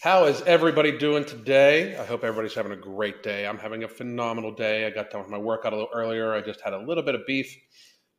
How 0.00 0.24
is 0.24 0.40
everybody 0.46 0.96
doing 0.96 1.26
today? 1.26 1.94
I 1.94 2.06
hope 2.06 2.24
everybody's 2.24 2.54
having 2.54 2.72
a 2.72 2.76
great 2.76 3.22
day. 3.22 3.46
I'm 3.46 3.58
having 3.58 3.84
a 3.84 3.88
phenomenal 3.88 4.50
day. 4.50 4.86
I 4.86 4.90
got 4.90 5.10
done 5.10 5.20
with 5.20 5.30
my 5.30 5.36
workout 5.36 5.74
a 5.74 5.76
little 5.76 5.90
earlier. 5.92 6.32
I 6.32 6.40
just 6.40 6.62
had 6.62 6.72
a 6.72 6.78
little 6.78 7.02
bit 7.02 7.14
of 7.14 7.26
beef 7.26 7.54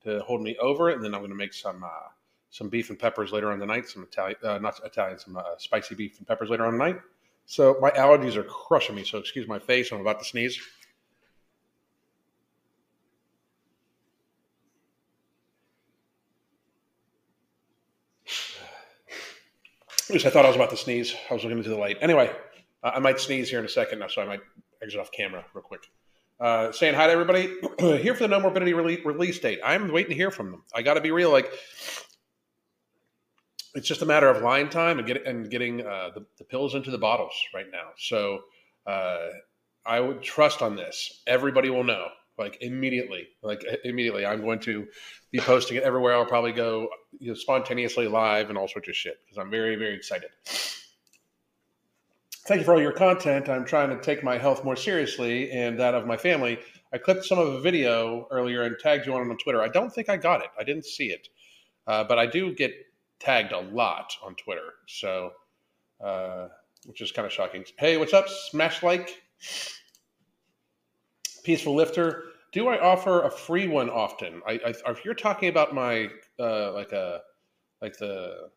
to 0.04 0.20
hold 0.20 0.44
me 0.44 0.56
over 0.62 0.90
and 0.90 1.04
then 1.04 1.16
I'm 1.16 1.22
going 1.22 1.32
to 1.32 1.36
make 1.36 1.56
some 1.56 1.84
uh, 1.84 2.10
some 2.52 2.70
beef 2.70 2.92
and 2.92 3.00
peppers 3.00 3.32
later 3.32 3.52
on 3.52 3.58
the 3.58 3.66
night. 3.66 3.90
Some 3.90 4.04
Italian, 4.04 4.38
uh, 4.44 4.60
not 4.60 4.80
Italian, 4.86 5.18
some 5.18 5.36
uh, 5.36 5.42
spicy 5.58 5.96
beef 5.96 6.20
and 6.20 6.28
peppers 6.28 6.52
later 6.52 6.68
on 6.68 6.78
the 6.78 6.86
night. 6.86 7.00
So 7.48 7.76
my 7.82 7.90
allergies 7.90 8.36
are 8.36 8.44
crushing 8.44 8.94
me. 8.94 9.04
So 9.04 9.18
excuse 9.18 9.48
my 9.48 9.58
face. 9.58 9.92
I'm 9.92 10.02
about 10.02 10.20
to 10.20 10.26
sneeze. 10.26 10.62
I 20.14 20.30
thought 20.30 20.44
I 20.44 20.50
was 20.50 20.58
about 20.58 20.72
to 20.72 20.78
sneeze. 20.78 21.16
I 21.30 21.34
was 21.34 21.44
looking 21.44 21.58
into 21.58 21.70
the 21.70 21.78
light. 21.78 21.98
Anyway, 22.02 22.30
I 22.84 23.00
might 23.00 23.20
sneeze 23.20 23.50
here 23.50 23.60
in 23.60 23.66
a 23.66 23.70
second 23.70 24.00
now, 24.00 24.08
so 24.08 24.22
I 24.22 24.26
might 24.26 24.42
exit 24.84 25.00
off 25.00 25.12
camera 25.12 25.46
real 25.54 25.64
quick. 25.64 25.90
Uh, 26.38 26.72
saying 26.74 26.96
hi 26.96 27.08
to 27.08 27.14
everybody. 27.14 27.56
here 27.80 28.14
for 28.14 28.24
the 28.24 28.28
No 28.28 28.42
Morbidity 28.42 28.74
release, 28.74 29.06
release 29.06 29.40
date. 29.40 29.60
I'm 29.64 29.90
waiting 29.92 30.10
to 30.10 30.16
hear 30.16 30.30
from 30.30 30.52
them. 30.52 30.64
I 30.76 30.82
got 30.82 30.96
to 30.96 31.02
be 31.02 31.12
real. 31.12 31.32
Like, 31.32 31.50
it's 33.74 33.88
just 33.88 34.02
a 34.02 34.06
matter 34.06 34.28
of 34.28 34.42
line 34.42 34.70
time 34.70 35.00
and, 35.00 35.08
get, 35.08 35.26
and 35.26 35.50
getting 35.50 35.80
uh, 35.82 36.10
the, 36.14 36.26
the, 36.40 36.44
pills 36.44 36.76
into 36.76 36.92
the 36.92 36.98
bottles 36.98 37.34
right 37.54 37.68
now. 37.72 37.92
So 37.98 38.40
uh, 38.86 39.28
I 39.86 40.02
would 40.02 40.22
trust 40.22 40.62
on 40.62 40.76
this. 40.76 41.22
Everybody 41.26 41.70
will 41.70 41.86
know 41.86 42.08
like 42.38 42.58
immediately. 42.62 43.28
Like 43.42 43.64
immediately, 43.84 44.26
I'm 44.26 44.42
going 44.42 44.60
to 44.62 44.88
be 45.32 45.40
posting 45.40 45.78
it 45.78 45.84
everywhere. 45.84 46.14
I'll 46.14 46.26
probably 46.26 46.52
go 46.54 46.90
you 47.20 47.30
know, 47.30 47.34
spontaneously 47.34 48.08
live 48.08 48.50
and 48.50 48.58
all 48.58 48.68
sorts 48.68 48.90
of 48.90 48.96
shit 48.96 49.20
because 49.24 49.38
I'm 49.38 49.50
very 49.50 49.76
very 49.76 49.96
excited. 49.96 50.30
Thank 52.48 52.60
you 52.60 52.66
for 52.66 52.74
all 52.74 52.82
your 52.82 52.92
content. 52.92 53.50
I'm 53.50 53.66
trying 53.66 53.90
to 53.90 54.02
take 54.02 54.24
my 54.24 54.38
health 54.38 54.66
more 54.66 54.76
seriously 54.76 55.52
and 55.52 55.80
that 55.80 55.94
of 55.94 56.08
my 56.08 56.18
family. 56.18 56.60
I 56.92 56.98
clipped 56.98 57.24
some 57.24 57.38
of 57.38 57.48
a 57.48 57.62
video 57.62 58.28
earlier 58.32 58.64
and 58.64 58.76
tagged 58.80 59.06
you 59.06 59.14
on 59.14 59.30
on 59.30 59.38
Twitter. 59.38 59.62
I 59.62 59.68
don't 59.68 59.94
think 59.94 60.10
I 60.10 60.18
got 60.18 60.42
it. 60.42 60.50
I 60.60 60.64
didn't 60.64 60.86
see 60.86 61.12
it, 61.12 61.30
uh, 61.88 62.04
but 62.04 62.18
I 62.18 62.26
do 62.26 62.54
get 62.54 62.74
tagged 63.20 63.52
a 63.52 63.60
lot 63.60 64.12
on 64.24 64.36
Twitter. 64.36 64.74
So, 64.88 65.32
uh, 66.04 66.48
which 66.86 67.02
is 67.02 67.12
kind 67.12 67.26
of 67.26 67.32
shocking. 67.32 67.64
Hey, 67.78 67.98
what's 67.98 68.14
up? 68.14 68.28
Smash 68.28 68.82
like. 68.84 69.22
Peaceful 71.44 71.76
Lifter. 71.76 72.24
Do 72.52 72.68
I 72.68 72.80
offer 72.80 73.24
a 73.24 73.32
free 73.32 73.68
one 73.68 73.90
often? 73.90 74.42
I, 74.46 74.60
I 74.66 74.92
if 74.92 75.06
you're 75.06 75.14
talking 75.14 75.50
about 75.50 75.74
my 75.74 76.10
uh, 76.40 76.74
like 76.74 76.92
a 76.92 77.00
uh, 77.00 77.20
like 77.82 77.98
the 77.98 78.50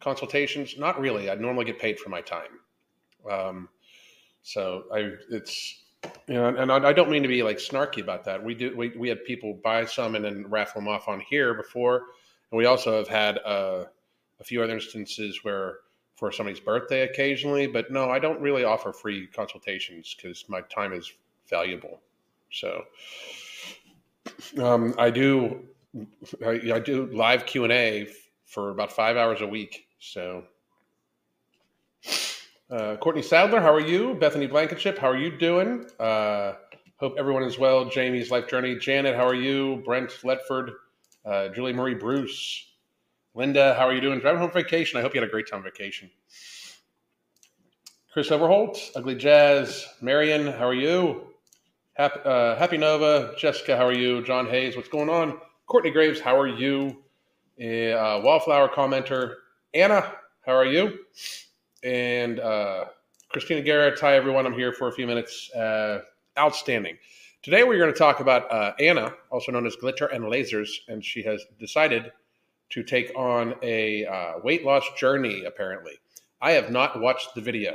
consultations, 0.00 0.76
not 0.78 1.00
really. 1.00 1.30
I 1.30 1.34
normally 1.34 1.64
get 1.64 1.78
paid 1.78 1.98
for 1.98 2.08
my 2.08 2.20
time. 2.20 2.60
Um, 3.30 3.68
so 4.42 4.84
I 4.92 5.12
it's 5.30 5.84
you 6.26 6.34
know, 6.34 6.48
and 6.48 6.72
I, 6.72 6.88
I 6.88 6.92
don't 6.92 7.10
mean 7.10 7.22
to 7.22 7.28
be 7.28 7.42
like 7.42 7.58
snarky 7.58 8.00
about 8.00 8.24
that. 8.24 8.42
We 8.42 8.54
do 8.54 8.76
we 8.76 8.90
we 8.90 9.08
had 9.08 9.24
people 9.24 9.60
buy 9.62 9.84
some 9.84 10.14
and 10.14 10.24
then 10.24 10.46
raffle 10.48 10.80
them 10.80 10.88
off 10.88 11.08
on 11.08 11.20
here 11.20 11.54
before, 11.54 11.96
and 12.50 12.58
we 12.58 12.66
also 12.66 12.96
have 12.96 13.08
had 13.08 13.38
uh, 13.44 13.84
a 14.40 14.44
few 14.44 14.62
other 14.62 14.74
instances 14.74 15.40
where 15.42 15.78
for 16.16 16.32
somebody's 16.32 16.60
birthday 16.60 17.02
occasionally. 17.02 17.66
But 17.66 17.90
no, 17.90 18.10
I 18.10 18.18
don't 18.18 18.40
really 18.40 18.64
offer 18.64 18.92
free 18.92 19.26
consultations 19.26 20.14
because 20.16 20.44
my 20.48 20.62
time 20.62 20.92
is 20.92 21.12
valuable. 21.48 22.00
So 22.50 22.84
um, 24.62 24.94
I 24.98 25.10
do 25.10 25.64
I, 26.44 26.60
I 26.74 26.78
do 26.78 27.06
live 27.12 27.46
Q 27.46 27.64
and 27.64 27.72
A 27.72 28.08
for 28.46 28.70
about 28.70 28.92
five 28.92 29.16
hours 29.16 29.40
a 29.40 29.46
week. 29.46 29.86
So 30.00 30.44
uh, 32.70 32.96
Courtney 32.96 33.22
Sadler, 33.22 33.60
how 33.60 33.72
are 33.72 33.80
you? 33.80 34.14
Bethany 34.14 34.46
Blankenship, 34.46 34.98
how 34.98 35.08
are 35.08 35.16
you 35.16 35.36
doing? 35.36 35.86
Uh, 35.98 36.54
hope 36.96 37.14
everyone 37.18 37.42
is 37.42 37.58
well. 37.58 37.86
Jamie's 37.86 38.30
life 38.30 38.48
journey. 38.48 38.76
Janet, 38.76 39.16
how 39.16 39.26
are 39.26 39.34
you? 39.34 39.82
Brent 39.84 40.10
Letford, 40.24 40.72
uh, 41.24 41.48
Julie 41.48 41.72
Marie 41.72 41.94
Bruce, 41.94 42.66
Linda, 43.34 43.74
how 43.74 43.86
are 43.86 43.94
you 43.94 44.00
doing? 44.00 44.18
Driving 44.18 44.40
home 44.40 44.50
vacation. 44.50 44.98
I 44.98 45.02
hope 45.02 45.14
you 45.14 45.20
had 45.20 45.28
a 45.28 45.30
great 45.30 45.48
time 45.48 45.62
vacation. 45.62 46.10
Chris 48.12 48.32
Overholt, 48.32 48.90
Ugly 48.96 49.14
Jazz, 49.14 49.86
Marion, 50.00 50.46
how 50.46 50.66
are 50.66 50.74
you? 50.74 51.28
Happy, 51.98 52.20
uh, 52.24 52.54
Happy 52.54 52.76
Nova, 52.76 53.34
Jessica, 53.36 53.76
how 53.76 53.84
are 53.84 53.92
you? 53.92 54.22
John 54.22 54.46
Hayes, 54.46 54.76
what's 54.76 54.88
going 54.88 55.08
on? 55.08 55.40
Courtney 55.66 55.90
Graves, 55.90 56.20
how 56.20 56.38
are 56.38 56.46
you? 56.46 56.96
Uh, 57.60 58.22
Wallflower 58.22 58.68
commenter, 58.68 59.34
Anna, 59.74 60.12
how 60.46 60.52
are 60.52 60.64
you? 60.64 61.00
And 61.82 62.38
uh, 62.38 62.84
Christina 63.30 63.62
Garrett, 63.62 63.98
hi 63.98 64.14
everyone. 64.14 64.46
I'm 64.46 64.52
here 64.52 64.72
for 64.72 64.86
a 64.86 64.92
few 64.92 65.08
minutes. 65.08 65.50
Uh, 65.50 66.02
outstanding. 66.38 66.96
Today 67.42 67.64
we're 67.64 67.78
going 67.78 67.92
to 67.92 67.98
talk 67.98 68.20
about 68.20 68.48
uh, 68.52 68.74
Anna, 68.78 69.12
also 69.30 69.50
known 69.50 69.66
as 69.66 69.74
Glitter 69.74 70.06
and 70.06 70.28
Lazers, 70.28 70.82
and 70.86 71.04
she 71.04 71.24
has 71.24 71.44
decided 71.58 72.12
to 72.70 72.84
take 72.84 73.10
on 73.16 73.56
a 73.60 74.06
uh, 74.06 74.34
weight 74.44 74.64
loss 74.64 74.84
journey. 74.96 75.46
Apparently, 75.46 75.98
I 76.40 76.52
have 76.52 76.70
not 76.70 77.00
watched 77.00 77.34
the 77.34 77.40
video. 77.40 77.74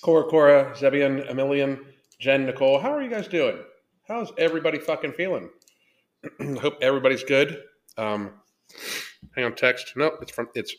Cora, 0.00 0.24
Cora, 0.24 0.74
Zebian, 0.74 1.30
Emilian 1.30 1.84
Jen, 2.22 2.46
Nicole, 2.46 2.78
how 2.78 2.92
are 2.92 3.02
you 3.02 3.10
guys 3.10 3.26
doing? 3.26 3.58
How's 4.06 4.30
everybody 4.38 4.78
fucking 4.78 5.14
feeling? 5.14 5.50
I 6.38 6.44
hope 6.60 6.74
everybody's 6.80 7.24
good. 7.24 7.64
Um, 7.98 8.34
hang 9.34 9.46
on, 9.46 9.56
text. 9.56 9.94
No, 9.96 10.12
it's 10.22 10.30
from 10.30 10.46
it's 10.54 10.72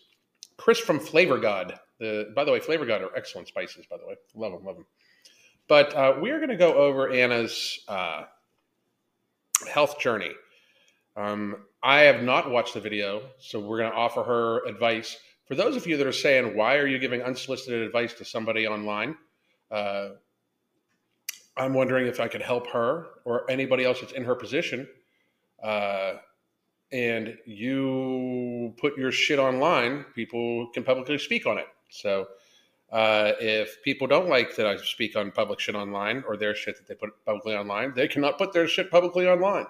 Chris 0.56 0.80
from 0.80 1.02
Flavor 1.02 1.38
God. 1.38 1.78
The 2.00 2.32
by 2.34 2.46
the 2.46 2.54
way, 2.54 2.62
Flavor 2.62 2.86
God 2.86 3.02
are 3.02 3.14
excellent 3.18 3.50
spices. 3.50 3.86
By 3.90 3.98
the 3.98 4.08
way, 4.08 4.16
love 4.36 4.54
them, 4.54 4.64
love 4.64 4.76
them. 4.78 4.86
But 5.68 5.94
uh, 5.94 6.16
we 6.22 6.32
are 6.32 6.38
going 6.38 6.48
to 6.48 6.56
go 6.56 6.76
over 6.76 7.12
Anna's 7.12 7.78
uh, 7.90 8.24
health 9.70 10.00
journey. 10.00 10.32
Um, 11.18 11.58
I 11.84 12.04
have 12.04 12.24
not 12.24 12.52
watched 12.52 12.74
the 12.74 12.80
video, 12.80 13.22
so 13.38 13.60
we're 13.60 13.80
going 13.80 13.92
to 13.92 13.98
offer 13.98 14.24
her 14.24 14.66
advice. 14.66 15.18
For 15.50 15.56
those 15.56 15.76
of 15.76 15.86
you 15.88 15.98
that 15.98 16.08
are 16.08 16.14
saying, 16.14 16.56
"Why 16.56 16.78
are 16.78 16.88
you 16.88 17.00
giving 17.00 17.22
unsolicited 17.22 17.82
advice 17.82 18.14
to 18.14 18.24
somebody 18.24 18.66
online?" 18.66 19.18
Uh, 19.70 20.12
I'm 21.56 21.74
wondering 21.74 22.08
if 22.08 22.20
I 22.20 22.28
could 22.28 22.42
help 22.42 22.68
her 22.72 23.08
or 23.26 23.50
anybody 23.50 23.86
else 23.86 24.02
that's 24.02 24.14
in 24.14 24.24
her 24.24 24.36
position. 24.36 24.88
Uh, 25.62 26.14
and 26.92 27.38
you 27.46 28.74
put 28.78 28.98
your 28.98 29.12
shit 29.12 29.40
online, 29.40 30.06
people 30.16 30.68
can 30.74 30.84
publicly 30.84 31.18
speak 31.18 31.46
on 31.46 31.58
it. 31.58 31.68
So 31.90 32.28
uh, 32.92 33.34
if 33.40 33.82
people 33.84 34.08
don't 34.08 34.30
like 34.30 34.56
that 34.56 34.66
I 34.66 34.78
speak 34.78 35.16
on 35.16 35.32
public 35.32 35.60
shit 35.60 35.76
online 35.76 36.24
or 36.28 36.38
their 36.38 36.56
shit 36.56 36.78
that 36.78 36.88
they 36.88 36.96
put 36.96 37.12
publicly 37.26 37.56
online, 37.56 37.94
they 37.96 38.08
cannot 38.08 38.38
put 38.38 38.54
their 38.54 38.68
shit 38.68 38.92
publicly 38.92 39.28
online. 39.28 39.66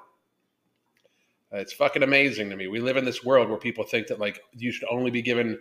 It's 1.52 1.74
fucking 1.74 2.02
amazing 2.02 2.50
to 2.50 2.56
me. 2.56 2.68
We 2.68 2.80
live 2.80 2.98
in 2.98 3.06
this 3.06 3.24
world 3.24 3.48
where 3.48 3.60
people 3.60 3.84
think 3.84 4.08
that 4.08 4.20
like 4.20 4.42
you 4.54 4.72
should 4.72 4.88
only 4.90 5.12
be 5.12 5.22
given 5.22 5.60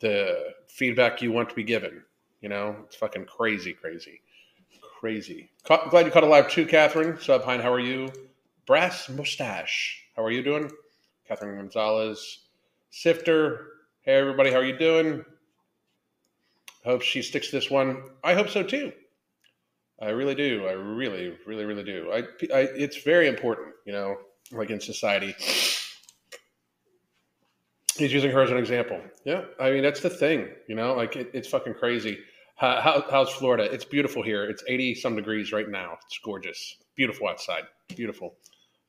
the 0.00 0.54
feedback 0.68 1.20
you 1.20 1.32
want 1.32 1.48
to 1.48 1.54
be 1.54 1.64
given. 1.64 2.02
You 2.40 2.48
know, 2.48 2.76
it's 2.84 2.96
fucking 2.96 3.24
crazy, 3.24 3.72
crazy 3.72 4.20
crazy. 5.02 5.50
glad 5.64 6.06
you 6.06 6.12
caught 6.12 6.22
a 6.22 6.26
live 6.26 6.48
too, 6.48 6.64
Catherine. 6.64 7.18
Sub 7.20 7.42
Pine, 7.42 7.58
how 7.58 7.72
are 7.72 7.80
you? 7.80 8.08
Brass 8.66 9.08
Mustache, 9.08 10.00
how 10.14 10.22
are 10.22 10.30
you 10.30 10.44
doing? 10.44 10.70
Catherine 11.26 11.56
Gonzalez. 11.56 12.38
Sifter, 12.90 13.66
hey 14.02 14.14
everybody, 14.14 14.52
how 14.52 14.58
are 14.58 14.64
you 14.64 14.78
doing? 14.78 15.24
Hope 16.84 17.02
she 17.02 17.20
sticks 17.20 17.50
this 17.50 17.68
one. 17.68 18.00
I 18.22 18.34
hope 18.34 18.48
so 18.48 18.62
too. 18.62 18.92
I 20.00 20.10
really 20.10 20.36
do. 20.36 20.66
I 20.68 20.72
really, 20.72 21.36
really, 21.48 21.64
really 21.64 21.82
do. 21.82 22.12
I, 22.12 22.18
I 22.54 22.60
it's 22.76 23.02
very 23.02 23.26
important, 23.26 23.74
you 23.84 23.92
know, 23.92 24.18
like 24.52 24.70
in 24.70 24.78
society. 24.78 25.34
He's 27.96 28.12
using 28.12 28.30
her 28.30 28.42
as 28.42 28.52
an 28.52 28.56
example. 28.56 29.00
Yeah, 29.24 29.46
I 29.58 29.72
mean 29.72 29.82
that's 29.82 30.00
the 30.00 30.10
thing, 30.10 30.46
you 30.68 30.76
know, 30.76 30.94
like 30.94 31.16
it, 31.16 31.32
it's 31.34 31.48
fucking 31.48 31.74
crazy 31.74 32.20
how, 32.56 33.04
how's 33.10 33.30
Florida? 33.30 33.64
It's 33.64 33.84
beautiful 33.84 34.22
here. 34.22 34.44
It's 34.44 34.62
80 34.68 34.94
some 34.96 35.16
degrees 35.16 35.52
right 35.52 35.68
now. 35.68 35.98
It's 36.06 36.18
gorgeous. 36.18 36.76
Beautiful 36.96 37.28
outside. 37.28 37.64
Beautiful. 37.96 38.34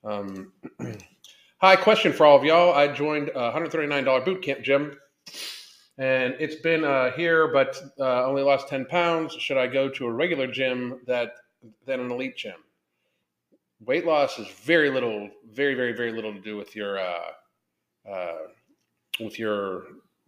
Um, 0.04 0.54
hi, 1.60 1.76
question 1.76 2.14
for 2.14 2.26
all 2.26 2.38
of 2.38 2.44
y'all. 2.44 2.74
I 2.74 2.88
joined 2.88 3.30
a 3.30 3.52
$139 3.52 4.26
boot 4.26 4.42
camp 4.42 4.62
gym 4.62 4.98
and 5.98 6.36
it's 6.40 6.56
been 6.56 6.84
uh, 6.84 7.12
here, 7.12 7.48
but 7.48 7.80
uh, 8.00 8.26
only 8.26 8.42
lost 8.42 8.68
10 8.68 8.86
pounds. 8.86 9.34
Should 9.34 9.58
I 9.58 9.68
go 9.68 9.90
to 9.90 10.06
a 10.06 10.12
regular 10.12 10.48
gym 10.48 11.02
that 11.06 11.34
than 11.86 12.00
an 12.00 12.12
elite 12.12 12.36
gym? 12.36 12.56
Weight 13.80 14.06
loss 14.06 14.40
is 14.40 14.48
very 14.48 14.90
little, 14.90 15.30
very, 15.52 15.76
very, 15.76 15.94
very 15.94 16.12
little 16.12 16.34
to 16.34 16.40
do 16.40 16.58
with 16.58 16.76
your 16.76 17.00
uh, 17.00 18.12
uh 18.12 18.38
with 19.20 19.38
your 19.38 19.84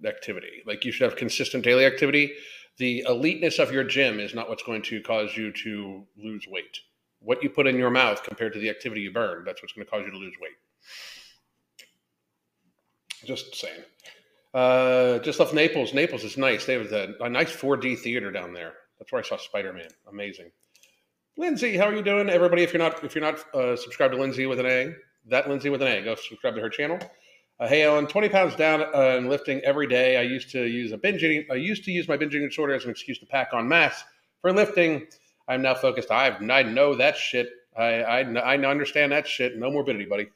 activity. 0.06 0.62
Like 0.68 0.86
you 0.86 0.92
should 0.92 1.10
have 1.10 1.18
consistent 1.18 1.64
daily 1.64 1.86
activity 1.86 2.34
the 2.78 3.06
eliteness 3.08 3.60
of 3.60 3.72
your 3.72 3.84
gym 3.84 4.20
is 4.20 4.34
not 4.34 4.50
what's 4.50 4.64
going 4.64 4.82
to 4.84 5.02
cause 5.02 5.36
you 5.38 5.52
to 5.52 6.04
lose 6.18 6.46
weight. 6.48 6.80
What 7.20 7.42
you 7.42 7.50
put 7.50 7.68
in 7.68 7.78
your 7.78 7.90
mouth 7.90 8.24
compared 8.24 8.54
to 8.54 8.60
the 8.60 8.70
activity 8.70 9.02
you 9.02 9.12
burn, 9.12 9.44
that's 9.46 9.62
what's 9.62 9.74
going 9.74 9.86
to 9.86 9.92
cause 9.92 10.04
you 10.06 10.12
to 10.12 10.18
lose 10.18 10.36
weight. 10.42 10.52
Just 13.26 13.56
saying. 13.56 13.82
Uh, 14.54 15.20
just 15.20 15.40
left 15.40 15.54
Naples. 15.54 15.94
Naples 15.94 16.24
is 16.24 16.38
nice. 16.38 16.66
They 16.66 16.74
have 16.74 16.92
a, 16.92 17.16
a 17.22 17.30
nice 17.30 17.52
4D 17.52 18.00
theater 18.00 18.32
down 18.32 18.54
there. 18.54 18.74
That's 19.00 19.12
where 19.12 19.22
I 19.22 19.26
saw 19.26 19.38
Spider 19.38 19.74
Man. 19.74 19.90
Amazing. 20.08 20.52
Lindsay, 21.38 21.76
how 21.76 21.86
are 21.86 21.96
you 21.96 22.02
doing? 22.02 22.30
Everybody, 22.30 22.64
if 22.64 22.72
you're 22.72 22.82
not 22.82 23.04
if 23.04 23.14
you're 23.14 23.24
not 23.24 23.54
uh, 23.54 23.76
subscribed 23.76 24.14
to 24.14 24.20
Lindsay 24.20 24.46
with 24.46 24.60
an 24.60 24.68
A, 24.68 24.96
that 25.28 25.50
Lindsay 25.50 25.70
with 25.70 25.82
an 25.82 25.90
A, 25.90 26.02
go 26.02 26.16
subscribe 26.16 26.56
to 26.56 26.62
her 26.62 26.70
channel. 26.70 26.98
Uh, 27.58 27.68
hey 27.70 27.84
Ellen, 27.84 28.06
20 28.06 28.28
pounds 28.30 28.54
down 28.56 28.82
uh, 28.82 29.16
and 29.18 29.30
lifting 29.30 29.62
every 29.62 29.88
day. 29.88 30.18
I 30.18 30.24
used 30.24 30.50
to 30.52 30.66
use 30.66 30.92
a 30.92 30.98
binge 30.98 31.24
eating. 31.24 31.46
I 31.50 31.56
used 31.56 31.86
to 31.86 31.92
use 31.92 32.08
my 32.08 32.18
binge 32.18 32.36
eating 32.36 32.50
disorder 32.50 32.74
as 32.74 32.84
an 32.84 32.92
excuse 32.92 33.18
to 33.20 33.26
pack 33.26 33.54
on 33.54 33.68
mass 33.68 34.04
for 34.42 34.52
lifting. 34.52 35.08
I'm 35.48 35.62
now 35.62 35.74
focused. 35.76 36.12
I 36.12 36.28
I 36.28 36.64
know 36.64 36.96
that 36.96 37.16
shit. 37.16 37.48
I, 37.78 38.02
I 38.04 38.20
I 38.22 38.58
understand 38.58 39.14
that 39.14 39.26
shit. 39.26 39.58
No 39.58 39.72
morbidity, 39.72 40.06
buddy. 40.06 40.28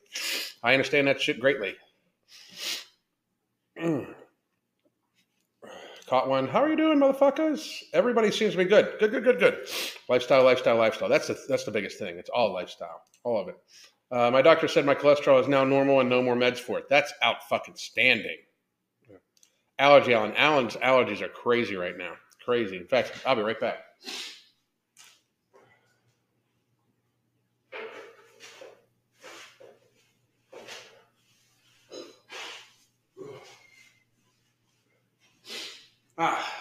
I 0.64 0.74
understand 0.74 1.08
that 1.08 1.20
shit 1.22 1.42
greatly. 1.42 1.76
Caught 6.08 6.30
one. 6.30 6.48
How 6.48 6.64
are 6.64 6.70
you 6.70 6.78
doing, 6.78 7.00
motherfuckers? 7.00 7.84
Everybody 7.94 8.32
seems 8.32 8.54
to 8.54 8.58
be 8.58 8.66
good. 8.66 8.94
Good, 9.00 9.12
good, 9.12 9.24
good, 9.24 9.40
good. 9.40 9.68
Lifestyle, 10.08 10.44
lifestyle, 10.44 10.78
lifestyle. 10.78 11.10
That's 11.10 11.28
the 11.28 11.38
that's 11.50 11.66
the 11.66 11.72
biggest 11.72 12.00
thing. 12.00 12.18
It's 12.18 12.30
all 12.30 12.54
lifestyle, 12.54 13.02
all 13.24 13.42
of 13.42 13.50
it. 13.50 13.56
Uh, 14.12 14.32
my 14.32 14.42
doctor 14.42 14.68
said 14.68 14.86
my 14.86 14.96
cholesterol 14.96 15.40
is 15.40 15.48
now 15.48 15.64
normal 15.64 16.00
and 16.00 16.10
no 16.10 16.22
more 16.22 16.36
meds 16.36 16.58
for 16.58 16.80
it. 16.80 16.90
That's 16.90 17.14
out 17.22 17.48
fucking 17.48 17.76
standing. 17.76 18.38
Allergy, 19.78 20.14
Alan. 20.14 20.36
Alan's 20.36 20.76
allergies 20.78 21.22
are 21.22 21.30
crazy 21.30 21.76
right 21.76 21.98
now. 21.98 22.14
Crazy. 22.44 22.76
In 22.76 22.88
fact, 22.88 23.14
I'll 23.26 23.36
be 23.36 23.42
right 23.42 23.60
back. 23.60 23.78
Ah, 36.22 36.54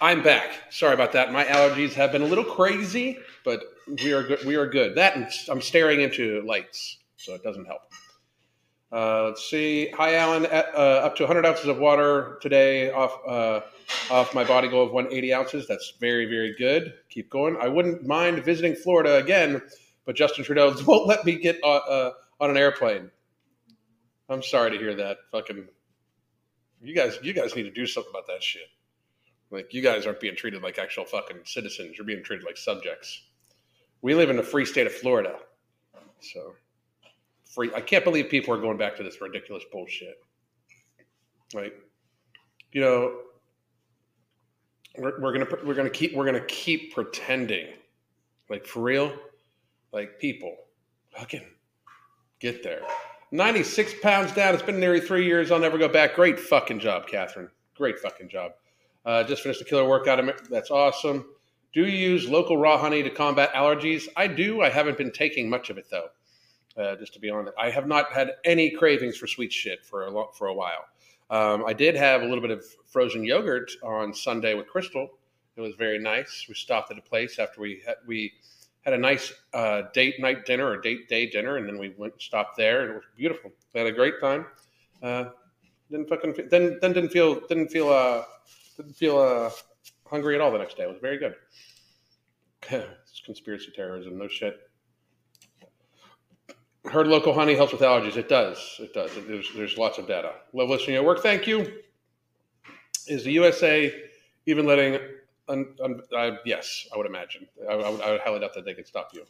I'm 0.00 0.22
back. 0.24 0.72
Sorry 0.72 0.92
about 0.92 1.12
that. 1.12 1.32
My 1.32 1.44
allergies 1.44 1.92
have 1.92 2.10
been 2.10 2.22
a 2.22 2.26
little 2.26 2.42
crazy, 2.42 3.18
but 3.46 3.62
we 4.02 4.12
are 4.12 4.24
good. 4.24 4.44
We 4.44 4.56
are 4.56 4.66
good. 4.66 4.96
That 4.96 5.16
and 5.16 5.28
I'm 5.48 5.62
staring 5.62 6.00
into 6.00 6.42
lights, 6.44 6.98
so 7.16 7.32
it 7.34 7.44
doesn't 7.44 7.64
help. 7.64 7.82
Uh, 8.92 9.26
let's 9.26 9.48
see. 9.48 9.88
Hi, 9.90 10.16
Alan. 10.16 10.46
At, 10.46 10.74
uh, 10.74 10.78
up 11.04 11.14
to 11.16 11.22
100 11.22 11.46
ounces 11.46 11.66
of 11.66 11.78
water 11.78 12.38
today 12.42 12.90
off 12.90 13.16
uh, 13.26 13.60
off 14.10 14.34
my 14.34 14.42
body 14.42 14.66
goal 14.68 14.82
of 14.82 14.92
180 14.92 15.32
ounces. 15.32 15.68
That's 15.68 15.94
very, 16.00 16.26
very 16.26 16.56
good. 16.58 16.94
Keep 17.08 17.30
going. 17.30 17.56
I 17.60 17.68
wouldn't 17.68 18.04
mind 18.04 18.44
visiting 18.44 18.74
Florida 18.74 19.16
again, 19.16 19.62
but 20.04 20.16
Justin 20.16 20.44
Trudeau 20.44 20.74
won't 20.86 21.06
let 21.06 21.24
me 21.24 21.36
get 21.36 21.60
uh, 21.62 21.76
uh, 21.76 22.10
on 22.40 22.50
an 22.50 22.56
airplane. 22.56 23.12
I'm 24.28 24.42
sorry 24.42 24.72
to 24.72 24.76
hear 24.76 24.94
that. 24.96 25.18
Fucking 25.30 25.68
you 26.82 26.94
guys, 26.96 27.16
you 27.22 27.32
guys 27.32 27.54
need 27.54 27.62
to 27.62 27.70
do 27.70 27.86
something 27.86 28.10
about 28.10 28.26
that 28.26 28.42
shit. 28.42 28.68
Like 29.52 29.72
you 29.72 29.82
guys 29.82 30.04
aren't 30.04 30.18
being 30.18 30.34
treated 30.34 30.64
like 30.64 30.80
actual 30.80 31.04
fucking 31.04 31.42
citizens. 31.44 31.96
You're 31.96 32.06
being 32.06 32.24
treated 32.24 32.44
like 32.44 32.56
subjects. 32.56 33.22
We 34.02 34.14
live 34.14 34.30
in 34.30 34.36
the 34.36 34.42
free 34.42 34.64
state 34.64 34.86
of 34.86 34.92
Florida, 34.92 35.36
so 36.20 36.54
free. 37.44 37.70
I 37.74 37.80
can't 37.80 38.04
believe 38.04 38.28
people 38.28 38.54
are 38.54 38.60
going 38.60 38.76
back 38.76 38.96
to 38.96 39.02
this 39.02 39.20
ridiculous 39.20 39.64
bullshit. 39.72 40.16
Like, 41.54 41.74
you 42.72 42.80
know, 42.80 43.20
we're, 44.98 45.20
we're 45.20 45.32
gonna 45.32 45.46
we're 45.64 45.74
gonna 45.74 45.90
keep 45.90 46.14
we're 46.14 46.26
gonna 46.26 46.44
keep 46.46 46.94
pretending, 46.94 47.68
like 48.48 48.66
for 48.66 48.82
real, 48.82 49.12
like 49.92 50.18
people, 50.18 50.56
fucking 51.16 51.44
get 52.40 52.62
there. 52.62 52.82
96 53.32 53.94
pounds 54.02 54.32
down. 54.32 54.54
It's 54.54 54.62
been 54.62 54.78
nearly 54.78 55.00
three 55.00 55.26
years. 55.26 55.50
I'll 55.50 55.58
never 55.58 55.78
go 55.78 55.88
back. 55.88 56.14
Great 56.14 56.38
fucking 56.38 56.78
job, 56.78 57.06
Catherine. 57.08 57.50
Great 57.76 57.98
fucking 57.98 58.28
job. 58.28 58.52
Uh, 59.04 59.24
just 59.24 59.42
finished 59.42 59.60
a 59.60 59.64
killer 59.64 59.88
workout. 59.88 60.22
That's 60.48 60.70
awesome. 60.70 61.26
Do 61.76 61.86
you 61.86 62.12
use 62.12 62.26
local 62.26 62.56
raw 62.56 62.78
honey 62.78 63.02
to 63.02 63.10
combat 63.10 63.52
allergies? 63.52 64.08
I 64.16 64.28
do. 64.28 64.62
I 64.62 64.70
haven't 64.70 64.96
been 64.96 65.12
taking 65.12 65.50
much 65.50 65.68
of 65.68 65.76
it 65.76 65.84
though. 65.90 66.08
Uh, 66.74 66.96
just 66.96 67.12
to 67.12 67.20
be 67.20 67.28
honest, 67.28 67.54
I 67.58 67.68
have 67.68 67.86
not 67.86 68.14
had 68.14 68.30
any 68.46 68.70
cravings 68.70 69.18
for 69.18 69.26
sweet 69.26 69.52
shit 69.52 69.84
for 69.84 70.06
a 70.06 70.10
lo- 70.10 70.30
for 70.32 70.46
a 70.46 70.54
while. 70.54 70.86
Um, 71.28 71.66
I 71.66 71.74
did 71.74 71.94
have 71.94 72.22
a 72.22 72.24
little 72.24 72.40
bit 72.40 72.50
of 72.50 72.64
frozen 72.86 73.24
yogurt 73.24 73.70
on 73.82 74.14
Sunday 74.14 74.54
with 74.54 74.68
Crystal. 74.68 75.18
It 75.56 75.60
was 75.60 75.74
very 75.74 75.98
nice. 75.98 76.46
We 76.48 76.54
stopped 76.54 76.90
at 76.92 76.96
a 76.96 77.02
place 77.02 77.38
after 77.38 77.60
we 77.60 77.82
had, 77.86 77.96
we 78.06 78.32
had 78.80 78.94
a 78.94 78.98
nice 78.98 79.34
uh, 79.52 79.82
date 79.92 80.18
night 80.18 80.46
dinner 80.46 80.66
or 80.66 80.80
date 80.80 81.10
day 81.10 81.28
dinner, 81.28 81.58
and 81.58 81.68
then 81.68 81.76
we 81.76 81.92
went 81.98 82.14
and 82.14 82.22
stopped 82.22 82.56
there, 82.56 82.84
and 82.84 82.92
it 82.92 82.94
was 82.94 83.04
beautiful. 83.18 83.52
We 83.74 83.80
had 83.80 83.86
a 83.86 83.92
great 83.92 84.18
time. 84.18 84.46
Uh, 85.02 85.24
didn't 85.90 86.08
fucking 86.08 86.48
then 86.50 86.78
then 86.80 86.94
didn't 86.94 87.10
feel 87.10 87.38
didn't 87.48 87.68
feel 87.68 87.90
uh 87.90 88.22
didn't 88.78 88.94
feel 88.94 89.18
uh 89.18 89.50
hungry 90.08 90.34
at 90.34 90.40
all 90.40 90.52
the 90.52 90.58
next 90.58 90.76
day. 90.76 90.84
It 90.84 90.88
was 90.88 90.98
very 91.00 91.18
good. 91.18 91.34
it's 92.70 93.22
conspiracy 93.24 93.72
terrorism, 93.74 94.18
no 94.18 94.28
shit. 94.28 94.58
Heard 96.84 97.08
local 97.08 97.34
honey 97.34 97.54
helps 97.54 97.72
with 97.72 97.82
allergies. 97.82 98.16
It 98.16 98.28
does. 98.28 98.76
It 98.78 98.94
does. 98.94 99.10
There's, 99.26 99.50
there's 99.56 99.76
lots 99.76 99.98
of 99.98 100.06
data. 100.06 100.32
Love 100.52 100.68
listening 100.68 100.86
to 100.86 100.92
your 100.92 101.02
work. 101.02 101.20
Thank 101.20 101.46
you. 101.46 101.80
Is 103.08 103.24
the 103.24 103.32
USA 103.32 103.92
even 104.46 104.66
letting 104.66 105.00
Un, 105.48 105.74
un, 105.82 106.00
uh, 106.16 106.32
yes, 106.44 106.88
I 106.92 106.96
would 106.96 107.06
imagine. 107.06 107.46
I, 107.68 107.72
I, 107.72 107.88
would, 107.88 108.00
I, 108.00 108.10
would, 108.12 108.20
highly 108.20 108.40
doubt 108.40 108.54
that 108.54 108.64
they 108.64 108.74
could 108.74 108.86
stop 108.86 109.10
you. 109.14 109.24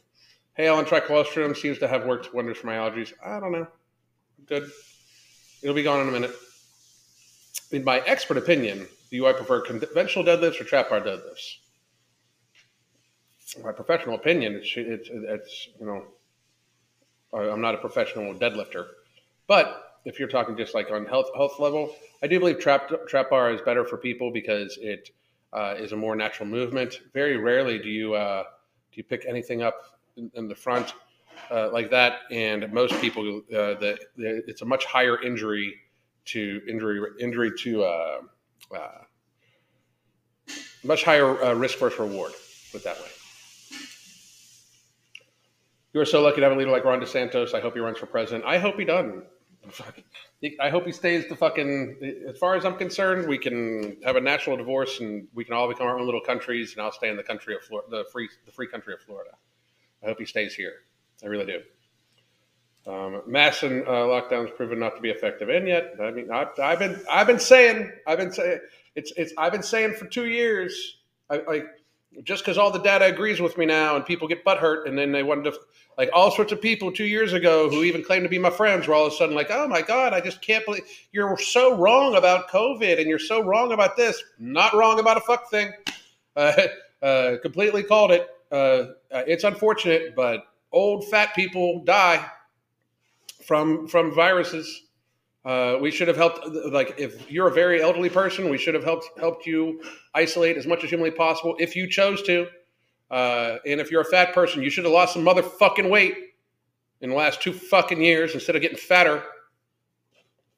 Hey, 0.55 0.67
Alan, 0.67 0.85
tricolostrum 0.85 1.55
seems 1.55 1.77
to 1.79 1.87
have 1.87 2.05
worked 2.05 2.33
wonders 2.33 2.57
for 2.57 2.67
my 2.67 2.75
allergies. 2.75 3.13
I 3.23 3.39
don't 3.39 3.51
know. 3.51 3.67
Good. 4.47 4.71
It'll 5.61 5.75
be 5.75 5.83
gone 5.83 6.01
in 6.01 6.07
a 6.07 6.11
minute. 6.11 6.31
In 7.71 7.83
my 7.83 7.99
expert 7.99 8.37
opinion, 8.37 8.87
do 9.11 9.25
I 9.25 9.33
prefer 9.33 9.61
conventional 9.61 10.25
deadlifts 10.25 10.59
or 10.59 10.63
trap 10.63 10.89
bar 10.89 11.01
deadlifts? 11.01 11.57
My 13.63 13.71
professional 13.71 14.15
opinion, 14.15 14.55
it's, 14.55 14.73
it's, 14.75 15.09
it's 15.11 15.69
you 15.79 15.85
know, 15.85 16.03
I'm 17.33 17.61
not 17.61 17.75
a 17.75 17.77
professional 17.77 18.33
deadlifter, 18.33 18.87
but 19.47 19.99
if 20.05 20.19
you're 20.19 20.27
talking 20.27 20.55
just 20.55 20.73
like 20.73 20.91
on 20.91 21.05
health 21.05 21.27
health 21.35 21.59
level, 21.59 21.95
I 22.23 22.27
do 22.27 22.39
believe 22.39 22.59
trap 22.59 22.91
trap 23.07 23.29
bar 23.29 23.51
is 23.51 23.61
better 23.61 23.83
for 23.85 23.97
people 23.97 24.31
because 24.31 24.77
it 24.81 25.09
uh, 25.53 25.75
is 25.77 25.91
a 25.91 25.95
more 25.95 26.15
natural 26.15 26.47
movement. 26.47 27.01
Very 27.13 27.37
rarely 27.37 27.77
do 27.77 27.89
you 27.89 28.13
uh, 28.13 28.43
do 28.43 28.97
you 28.97 29.03
pick 29.03 29.25
anything 29.27 29.63
up 29.63 29.99
in, 30.15 30.31
in 30.33 30.47
the 30.47 30.55
front 30.55 30.93
uh, 31.51 31.69
like 31.71 31.89
that, 31.91 32.21
and 32.31 32.71
most 32.73 32.99
people 33.01 33.41
uh, 33.53 33.75
the, 33.75 33.97
the, 34.15 34.43
it's 34.47 34.61
a 34.61 34.65
much 34.65 34.85
higher 34.85 35.21
injury 35.21 35.75
to 36.25 36.61
injury 36.67 37.01
injury 37.19 37.51
to 37.59 37.83
uh, 38.73 38.77
uh, 38.77 38.91
much 40.83 41.03
higher 41.03 41.55
risk 41.55 41.79
versus 41.79 41.99
reward. 41.99 42.33
Put 42.71 42.83
that 42.83 42.97
way. 42.97 43.07
You 45.93 46.01
are 46.01 46.05
so 46.05 46.21
lucky 46.21 46.37
to 46.37 46.43
have 46.43 46.51
a 46.51 46.55
leader 46.55 46.71
like 46.71 46.83
Ron 46.83 46.99
DeSantis. 46.99 47.53
I 47.53 47.59
hope 47.59 47.73
he 47.73 47.79
runs 47.79 47.97
for 47.97 48.05
president. 48.05 48.45
I 48.45 48.59
hope 48.59 48.77
he 48.77 48.85
doesn't. 48.85 49.23
I 50.61 50.69
hope 50.69 50.85
he 50.85 50.91
stays 50.91 51.27
the 51.27 51.35
fucking. 51.35 52.23
As 52.29 52.37
far 52.37 52.55
as 52.55 52.65
I'm 52.65 52.77
concerned, 52.77 53.27
we 53.27 53.37
can 53.37 53.97
have 54.03 54.15
a 54.15 54.21
national 54.21 54.57
divorce 54.57 54.99
and 54.99 55.27
we 55.33 55.43
can 55.43 55.53
all 55.53 55.67
become 55.67 55.87
our 55.87 55.97
own 55.99 56.05
little 56.05 56.21
countries, 56.21 56.73
and 56.73 56.81
I'll 56.81 56.91
stay 56.91 57.09
in 57.09 57.17
the 57.17 57.23
country 57.23 57.55
of 57.55 57.61
Florida, 57.63 57.89
the 57.89 58.05
free, 58.11 58.29
the 58.45 58.51
free 58.51 58.67
country 58.67 58.93
of 58.93 59.01
Florida. 59.01 59.31
I 60.03 60.07
hope 60.07 60.19
he 60.19 60.25
stays 60.25 60.53
here. 60.53 60.73
I 61.23 61.27
really 61.27 61.45
do. 61.45 61.61
Um, 62.87 63.21
mass 63.27 63.63
and 63.63 63.85
uh, 63.85 63.91
lockdowns 63.91 64.55
proven 64.55 64.79
not 64.79 64.95
to 64.95 65.01
be 65.01 65.09
effective, 65.09 65.49
and 65.49 65.67
yet, 65.67 65.95
I 66.01 66.09
mean, 66.09 66.31
I've, 66.31 66.57
I've, 66.57 66.79
been, 66.79 66.97
I've 67.11 67.27
been 67.27 67.39
saying, 67.39 67.91
I've 68.07 68.17
been 68.17 68.31
saying, 68.31 68.59
it's, 68.95 69.11
it's, 69.17 69.33
I've 69.37 69.51
been 69.51 69.63
saying 69.63 69.95
for 69.95 70.05
two 70.05 70.27
years, 70.27 70.99
I, 71.29 71.41
like 71.47 71.65
just 72.23 72.43
because 72.43 72.57
all 72.57 72.71
the 72.71 72.79
data 72.79 73.05
agrees 73.05 73.39
with 73.39 73.57
me 73.57 73.65
now 73.65 73.95
and 73.95 74.05
people 74.05 74.27
get 74.27 74.43
butthurt 74.43 74.87
and 74.87 74.97
then 74.97 75.11
they 75.11 75.23
wanted 75.23 75.51
to 75.51 75.59
like 75.97 76.09
all 76.13 76.31
sorts 76.31 76.51
of 76.51 76.61
people 76.61 76.91
two 76.91 77.05
years 77.05 77.33
ago 77.33 77.69
who 77.69 77.83
even 77.83 78.03
claimed 78.03 78.23
to 78.23 78.29
be 78.29 78.39
my 78.39 78.49
friends 78.49 78.87
were 78.87 78.93
all 78.93 79.05
of 79.05 79.13
a 79.13 79.15
sudden 79.15 79.35
like 79.35 79.51
oh 79.51 79.67
my 79.67 79.81
god 79.81 80.13
i 80.13 80.19
just 80.19 80.41
can't 80.41 80.65
believe 80.65 80.83
you're 81.11 81.37
so 81.37 81.77
wrong 81.77 82.15
about 82.15 82.49
covid 82.49 82.99
and 82.99 83.07
you're 83.07 83.19
so 83.19 83.43
wrong 83.43 83.71
about 83.71 83.95
this 83.95 84.23
not 84.39 84.73
wrong 84.73 84.99
about 84.99 85.17
a 85.17 85.21
fuck 85.21 85.49
thing. 85.49 85.71
Uh, 86.35 86.53
uh, 87.01 87.35
completely 87.41 87.83
called 87.83 88.11
it. 88.11 88.27
Uh, 88.51 88.55
uh 89.11 89.23
it's 89.27 89.43
unfortunate 89.43 90.15
but 90.15 90.47
old 90.71 91.07
fat 91.09 91.35
people 91.35 91.83
die 91.83 92.25
from 93.47 93.87
from 93.87 94.13
viruses 94.13 94.87
uh, 95.47 95.77
we 95.79 95.89
should 95.91 96.09
have 96.09 96.17
helped. 96.17 96.45
Like, 96.73 96.95
if 96.97 97.31
you're 97.31 97.47
a 97.47 97.53
very 97.53 97.81
elderly 97.81 98.09
person, 98.09 98.49
we 98.49 98.57
should 98.57 98.73
have 98.73 98.83
helped 98.83 99.17
helped 99.17 99.45
you 99.45 99.81
isolate 100.13 100.57
as 100.57 100.67
much 100.67 100.83
as 100.83 100.89
humanly 100.89 101.11
possible 101.11 101.55
if 101.57 101.73
you 101.73 101.89
chose 101.89 102.21
to. 102.23 102.47
Uh, 103.09 103.55
and 103.65 103.79
if 103.79 103.89
you're 103.89 104.01
a 104.01 104.05
fat 104.05 104.33
person, 104.33 104.61
you 104.61 104.69
should 104.69 104.83
have 104.83 104.91
lost 104.91 105.13
some 105.13 105.23
motherfucking 105.23 105.89
weight 105.89 106.17
in 106.99 107.09
the 107.09 107.15
last 107.15 107.41
two 107.41 107.53
fucking 107.53 108.01
years 108.01 108.33
instead 108.33 108.57
of 108.57 108.61
getting 108.61 108.77
fatter. 108.77 109.23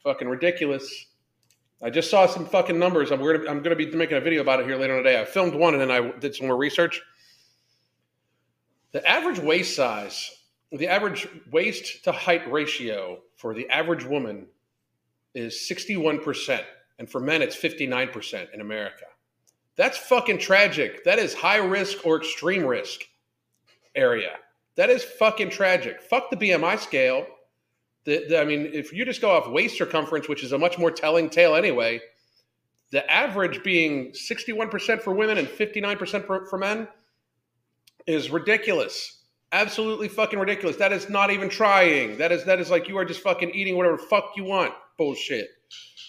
Fucking 0.04 0.28
ridiculous. 0.28 1.06
I 1.84 1.92
just 1.92 2.10
saw 2.10 2.26
some 2.26 2.48
fucking 2.48 2.80
numbers. 2.80 3.12
I'm 3.12 3.20
gonna, 3.20 3.48
I'm 3.48 3.62
gonna 3.62 3.76
be 3.76 3.86
making 3.92 4.18
a 4.18 4.22
video 4.22 4.42
about 4.42 4.60
it 4.60 4.66
here 4.66 4.76
later 4.76 4.98
in 4.98 5.04
the 5.04 5.10
day. 5.10 5.22
I 5.22 5.26
filmed 5.26 5.54
one 5.54 5.76
and 5.76 5.82
then 5.82 5.92
I 5.92 6.18
did 6.18 6.34
some 6.34 6.48
more 6.48 6.58
research. 6.58 7.00
The 8.92 9.08
average 9.08 9.38
waist 9.38 9.76
size, 9.76 10.32
the 10.72 10.88
average 10.88 11.28
waist 11.52 12.04
to 12.04 12.12
height 12.12 12.52
ratio 12.52 13.20
for 13.36 13.54
the 13.54 13.68
average 13.70 14.06
woman 14.06 14.48
is 15.34 15.56
61%. 15.70 16.64
And 17.00 17.10
for 17.10 17.20
men, 17.20 17.42
it's 17.42 17.56
59% 17.56 18.54
in 18.54 18.62
America. 18.62 19.06
That's 19.76 19.98
fucking 19.98 20.40
tragic. 20.40 21.06
That 21.06 21.20
is 21.20 21.34
high 21.34 21.58
risk 21.58 22.06
or 22.06 22.18
extreme 22.18 22.66
risk 22.66 23.02
area. 23.96 24.32
That 24.76 24.90
is 24.90 25.04
fucking 25.04 25.50
tragic. 25.50 26.02
Fuck 26.02 26.30
the 26.30 26.38
BMI 26.38 26.80
scale. 26.80 27.26
The, 28.04 28.26
the, 28.28 28.42
I 28.42 28.46
mean, 28.46 28.70
if 28.74 28.92
you 28.92 29.06
just 29.06 29.22
go 29.22 29.32
off 29.32 29.48
waist 29.48 29.78
circumference, 29.78 30.28
which 30.28 30.44
is 30.44 30.52
a 30.52 30.58
much 30.58 30.78
more 30.78 30.92
telling 30.92 31.30
tale 31.30 31.56
anyway, 31.56 32.02
the 32.92 33.10
average 33.12 33.64
being 33.64 34.12
61% 34.12 35.02
for 35.02 35.14
women 35.14 35.38
and 35.38 35.48
59% 35.48 36.26
for, 36.26 36.46
for 36.48 36.58
men 36.58 36.88
is 38.08 38.30
ridiculous. 38.30 39.19
Absolutely 39.52 40.08
fucking 40.08 40.38
ridiculous. 40.38 40.78
That 40.78 40.94
is 40.94 41.10
not 41.10 41.32
even 41.32 41.50
trying. 41.50 42.18
That 42.18 42.32
is 42.32 42.46
that 42.46 42.60
is 42.60 42.70
like 42.70 42.88
you 42.88 42.98
are 42.98 43.06
just 43.06 43.22
fucking 43.22 43.50
eating 43.52 43.78
whatever 43.78 43.98
fuck 43.98 44.34
you 44.36 44.44
want. 44.44 44.74
Bullshit. 44.98 45.50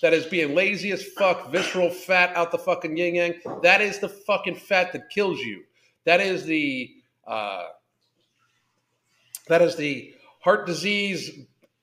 That 0.02 0.12
is 0.12 0.26
being 0.26 0.54
lazy 0.54 0.90
as 0.92 1.04
fuck, 1.04 1.50
visceral 1.50 1.90
fat 1.90 2.35
out 2.35 2.50
the 2.50 2.59
fucking 2.59 2.97
yin 2.97 3.14
yang. 3.14 3.35
That 3.62 3.80
is 3.80 3.99
the 3.99 4.09
fucking 4.09 4.56
fat 4.56 4.92
that 4.92 5.11
kills 5.11 5.40
you. 5.40 5.62
That 6.04 6.20
is 6.20 6.44
the 6.44 6.90
uh, 7.26 7.64
that 9.49 9.62
is 9.62 9.76
the 9.76 10.14
heart 10.40 10.66
disease, 10.66 11.30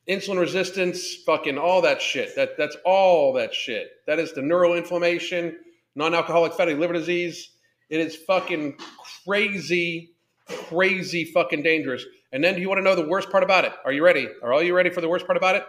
insulin 0.08 0.40
resistance, 0.40 1.16
fucking 1.26 1.58
all 1.58 1.82
that 1.82 2.02
shit. 2.02 2.36
That 2.36 2.58
that's 2.58 2.78
all 2.86 3.34
that 3.34 3.54
shit. 3.54 3.88
That 4.06 4.20
is 4.20 4.34
the 4.34 4.42
neuroinflammation, 4.42 5.56
non-alcoholic 5.96 6.54
fatty 6.54 6.74
liver 6.74 6.94
disease. 6.94 7.50
It 7.90 8.00
is 8.00 8.16
fucking 8.16 8.78
crazy, 9.26 10.16
crazy 10.48 11.25
fucking 11.25 11.63
dangerous. 11.63 12.04
And 12.32 12.44
then 12.44 12.56
do 12.56 12.62
you 12.62 12.70
want 12.70 12.80
to 12.80 12.84
know 12.84 12.96
the 12.96 13.08
worst 13.08 13.30
part 13.30 13.44
about 13.44 13.66
it? 13.66 13.74
Are 13.86 13.92
you 13.92 14.04
ready? 14.04 14.27
Are 14.44 14.54
all 14.54 14.63
you 14.63 14.75
ready 14.75 14.89
for 14.89 15.01
the 15.01 15.10
worst 15.10 15.25
part 15.25 15.38
about 15.38 15.56
it? 15.56 15.63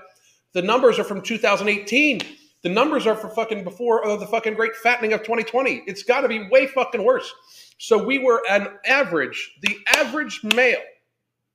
The 0.52 0.62
numbers 0.62 0.99
are 0.99 1.04
from 1.04 1.23
2018. 1.23 2.20
The 2.62 2.68
numbers 2.68 3.06
are 3.06 3.14
for 3.14 3.28
fucking 3.28 3.64
before 3.64 4.04
uh, 4.06 4.16
the 4.16 4.26
fucking 4.26 4.54
great 4.54 4.75
fattening 4.75 5.12
of 5.12 5.20
2020. 5.20 5.85
It's 5.87 6.02
got 6.02 6.23
to 6.23 6.28
be 6.28 6.49
way 6.49 6.66
fucking 6.66 7.04
worse. 7.04 7.32
So 7.78 8.02
we 8.02 8.18
were 8.18 8.42
an 8.50 8.68
average, 8.85 9.52
the 9.62 9.76
average 9.87 10.40
male 10.42 10.82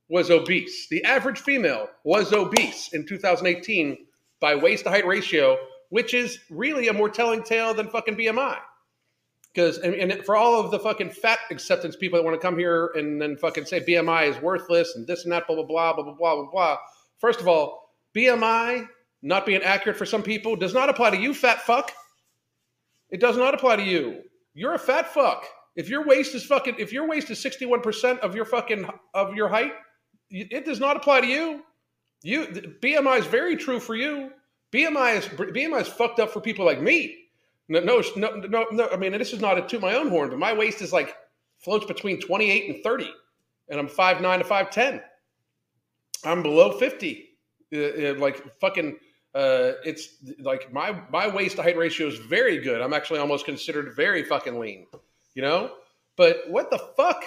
was 0.08 0.32
obese. 0.32 0.88
The 0.88 1.03
average 1.03 1.39
female 1.39 1.89
was 2.03 2.32
obese 2.32 2.94
in 2.94 3.06
2018 3.06 3.98
by 4.39 4.56
waist 4.56 4.86
to 4.86 4.89
height 4.89 5.06
ratio, 5.06 5.58
which 5.89 6.13
is 6.13 6.39
really 6.50 6.88
a 6.88 6.94
more 6.94 7.10
telling 7.10 7.44
tale 7.44 7.74
than 7.74 7.89
fucking 7.89 8.15
BMI. 8.15 8.58
Because 9.54 9.78
and, 9.78 9.94
and, 9.94 10.26
for 10.26 10.36
all 10.36 10.60
of 10.60 10.72
the 10.72 10.80
fucking 10.80 11.12
fat 11.12 11.40
acceptance 11.52 11.96
people 11.96 12.18
that 12.18 12.26
want 12.26 12.40
to 12.40 12.46
come 12.46 12.58
here 12.58 12.88
and 12.96 13.22
then 13.22 13.38
fucking 13.38 13.66
say 13.66 13.82
BMI 13.82 14.30
is 14.30 14.42
worthless 14.42 14.96
and 14.96 15.06
this 15.06 15.24
and 15.24 15.32
that, 15.32 15.46
blah 15.46 15.56
blah 15.56 15.66
blah 15.66 15.94
blah 15.94 16.04
blah 16.04 16.36
blah 16.36 16.52
blah. 16.52 16.78
First 17.20 17.40
of 17.40 17.48
all, 17.48 17.92
BMI 18.16 18.88
not 19.22 19.46
being 19.46 19.62
accurate 19.62 19.98
for 19.98 20.06
some 20.06 20.24
people 20.24 20.56
does 20.56 20.74
not 20.74 20.90
apply 20.90 21.12
to 21.12 21.18
you, 21.18 21.34
fat 21.34 21.62
fuck. 21.62 21.92
It 23.10 23.20
does 23.20 23.38
not 23.38 23.54
apply 23.54 23.76
to 23.76 23.84
you. 23.84 24.24
You're 24.56 24.74
a 24.74 24.80
fat 24.80 25.14
fuck. 25.14 25.46
If 25.76 25.88
your 25.88 26.06
waist 26.06 26.34
is 26.34 26.44
fucking, 26.46 26.76
if 26.80 26.92
your 26.92 27.08
waist 27.08 27.30
is 27.30 27.40
sixty 27.40 27.68
one 27.68 27.82
percent 27.82 28.22
of 28.22 28.36
your 28.36 28.46
fucking 28.46 28.90
of 29.14 29.36
your 29.36 29.50
height, 29.50 29.74
it 30.32 30.66
does 30.66 30.80
not 30.80 30.98
apply 30.98 31.22
to 31.22 31.28
you. 31.28 31.62
You 32.24 32.48
BMI 32.82 33.20
is 33.20 33.28
very 33.28 33.56
true 33.56 33.80
for 33.80 33.96
you. 33.96 34.32
BMI 34.72 35.18
is 35.18 35.26
BMI 35.28 35.82
is 35.82 35.88
fucked 35.88 36.20
up 36.20 36.32
for 36.32 36.42
people 36.42 36.66
like 36.66 36.82
me 36.82 37.23
no, 37.70 37.79
no, 37.79 38.03
no, 38.15 38.65
no. 38.72 38.89
I 38.89 38.98
mean, 38.98 39.12
this 39.13 39.34
is 39.34 39.39
not 39.39 39.58
a 39.58 39.62
to 39.62 39.79
my 39.79 39.96
own 39.96 40.10
horn, 40.10 40.29
but 40.29 40.39
my 40.39 40.53
waist 40.53 40.82
is 40.82 40.91
like 40.91 41.15
floats 41.60 41.86
between 41.86 42.20
28 42.20 42.75
and 42.75 42.84
30, 42.84 43.10
and 43.70 43.79
I'm 43.79 43.88
5'9 43.88 44.39
to 44.39 44.43
5'10. 44.43 45.01
I'm 46.25 46.43
below 46.43 46.77
50. 46.77 47.29
Uh, 47.74 47.77
uh, 47.77 48.15
like 48.20 48.60
fucking, 48.60 48.98
uh, 49.34 49.72
it's 49.84 50.17
like 50.39 50.72
my 50.72 51.01
my 51.10 51.27
waist 51.27 51.55
to 51.55 51.63
height 51.63 51.77
ratio 51.77 52.08
is 52.08 52.17
very 52.17 52.60
good. 52.60 52.82
I'm 52.82 52.93
actually 52.93 53.20
almost 53.20 53.46
considered 53.46 53.96
very 53.96 54.24
fucking 54.24 54.60
lean, 54.60 54.86
you 55.34 55.41
know. 55.41 55.72
But 56.15 56.43
what 56.48 56.70
the 56.70 56.77
fuck? 56.96 57.24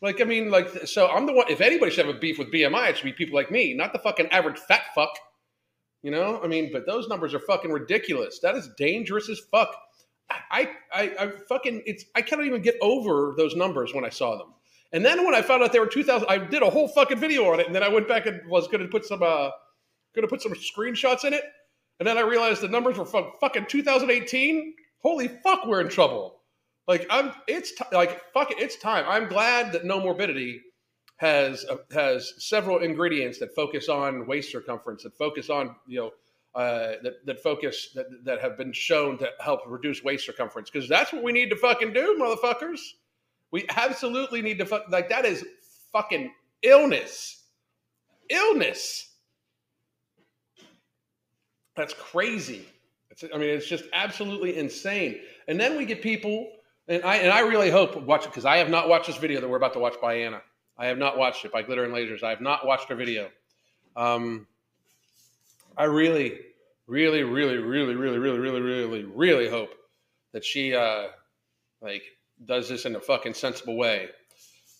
Like, 0.00 0.20
I 0.20 0.24
mean, 0.24 0.50
like, 0.50 0.68
so 0.86 1.08
I'm 1.08 1.26
the 1.26 1.32
one. 1.32 1.50
If 1.50 1.60
anybody 1.60 1.90
should 1.90 2.06
have 2.06 2.14
a 2.14 2.18
beef 2.18 2.38
with 2.38 2.52
BMI, 2.52 2.90
it 2.90 2.96
should 2.98 3.04
be 3.04 3.12
people 3.12 3.34
like 3.34 3.50
me, 3.50 3.74
not 3.74 3.92
the 3.92 3.98
fucking 3.98 4.28
average 4.28 4.58
fat 4.58 4.82
fuck. 4.94 5.10
You 6.02 6.10
know, 6.12 6.40
I 6.42 6.46
mean, 6.46 6.70
but 6.72 6.86
those 6.86 7.08
numbers 7.08 7.34
are 7.34 7.40
fucking 7.40 7.72
ridiculous. 7.72 8.38
That 8.40 8.54
is 8.54 8.68
dangerous 8.76 9.28
as 9.28 9.40
fuck. 9.40 9.74
I, 10.30 10.70
I, 10.92 11.02
I 11.18 11.32
fucking, 11.48 11.82
it's, 11.86 12.04
I 12.14 12.22
cannot 12.22 12.46
even 12.46 12.62
get 12.62 12.76
over 12.80 13.34
those 13.36 13.56
numbers 13.56 13.94
when 13.94 14.04
I 14.04 14.10
saw 14.10 14.36
them. 14.36 14.54
And 14.92 15.04
then 15.04 15.24
when 15.24 15.34
I 15.34 15.42
found 15.42 15.62
out 15.62 15.72
they 15.72 15.80
were 15.80 15.86
2000, 15.86 16.28
I 16.28 16.38
did 16.38 16.62
a 16.62 16.70
whole 16.70 16.88
fucking 16.88 17.18
video 17.18 17.50
on 17.52 17.60
it. 17.60 17.66
And 17.66 17.74
then 17.74 17.82
I 17.82 17.88
went 17.88 18.08
back 18.08 18.26
and 18.26 18.40
was 18.48 18.68
going 18.68 18.80
to 18.80 18.88
put 18.88 19.04
some, 19.04 19.22
uh, 19.22 19.50
going 20.14 20.22
to 20.22 20.28
put 20.28 20.42
some 20.42 20.52
screenshots 20.52 21.24
in 21.24 21.32
it. 21.32 21.44
And 21.98 22.06
then 22.06 22.16
I 22.16 22.22
realized 22.22 22.60
the 22.60 22.68
numbers 22.68 22.96
were 22.96 23.04
from 23.04 23.32
fucking 23.40 23.66
2018. 23.66 24.74
Holy 25.02 25.28
fuck, 25.28 25.66
we're 25.66 25.80
in 25.80 25.88
trouble. 25.88 26.38
Like 26.86 27.06
I'm, 27.10 27.32
it's 27.46 27.74
t- 27.74 27.84
like 27.92 28.22
fuck 28.32 28.50
it, 28.50 28.58
it's 28.58 28.76
time. 28.76 29.04
I'm 29.06 29.28
glad 29.28 29.72
that 29.72 29.84
No 29.84 30.00
Morbidity 30.00 30.60
has 31.18 31.64
uh, 31.68 31.76
has 31.92 32.32
several 32.38 32.78
ingredients 32.78 33.38
that 33.38 33.54
focus 33.54 33.88
on 33.88 34.26
waist 34.26 34.50
circumference, 34.50 35.02
that 35.02 35.16
focus 35.18 35.50
on 35.50 35.74
you 35.86 35.98
know 35.98 36.10
uh, 36.54 36.94
that 37.02 37.24
that 37.26 37.42
focus 37.42 37.90
that 37.94 38.06
that 38.24 38.40
have 38.40 38.56
been 38.56 38.72
shown 38.72 39.18
to 39.18 39.28
help 39.40 39.60
reduce 39.66 40.02
waist 40.02 40.24
circumference 40.24 40.70
because 40.70 40.88
that's 40.88 41.12
what 41.12 41.22
we 41.22 41.32
need 41.32 41.50
to 41.50 41.56
fucking 41.56 41.92
do, 41.92 42.16
motherfuckers. 42.20 42.80
We 43.50 43.66
absolutely 43.76 44.42
need 44.42 44.58
to 44.58 44.66
fuck 44.66 44.84
like 44.90 45.08
that 45.08 45.24
is 45.24 45.44
fucking 45.92 46.32
illness, 46.62 47.44
illness. 48.30 49.10
That's 51.74 51.94
crazy. 51.94 52.64
It's, 53.10 53.24
I 53.32 53.38
mean, 53.38 53.50
it's 53.50 53.68
just 53.68 53.84
absolutely 53.92 54.56
insane. 54.56 55.20
And 55.48 55.58
then 55.60 55.76
we 55.76 55.84
get 55.84 56.02
people, 56.02 56.48
and 56.86 57.02
I 57.02 57.16
and 57.16 57.32
I 57.32 57.40
really 57.40 57.70
hope 57.70 58.00
watch 58.02 58.24
it 58.24 58.28
because 58.28 58.44
I 58.44 58.58
have 58.58 58.70
not 58.70 58.88
watched 58.88 59.08
this 59.08 59.16
video 59.16 59.40
that 59.40 59.48
we're 59.48 59.56
about 59.56 59.72
to 59.72 59.80
watch 59.80 59.94
by 60.00 60.14
Anna. 60.14 60.42
I 60.78 60.86
have 60.86 60.98
not 60.98 61.18
watched 61.18 61.44
it 61.44 61.52
by 61.52 61.62
Glitter 61.62 61.84
and 61.84 61.92
Lazers. 61.92 62.22
I 62.22 62.30
have 62.30 62.40
not 62.40 62.64
watched 62.64 62.88
her 62.88 62.94
video. 62.94 63.30
Um, 63.96 64.46
I 65.76 65.84
really, 65.84 66.38
really, 66.86 67.24
really, 67.24 67.56
really, 67.56 67.94
really, 67.94 68.18
really, 68.18 68.38
really, 68.38 68.60
really, 68.60 69.04
really 69.04 69.48
hope 69.48 69.70
that 70.32 70.44
she 70.44 70.74
uh, 70.74 71.08
like 71.80 72.02
does 72.44 72.68
this 72.68 72.86
in 72.86 72.94
a 72.94 73.00
fucking 73.00 73.34
sensible 73.34 73.76
way, 73.76 74.08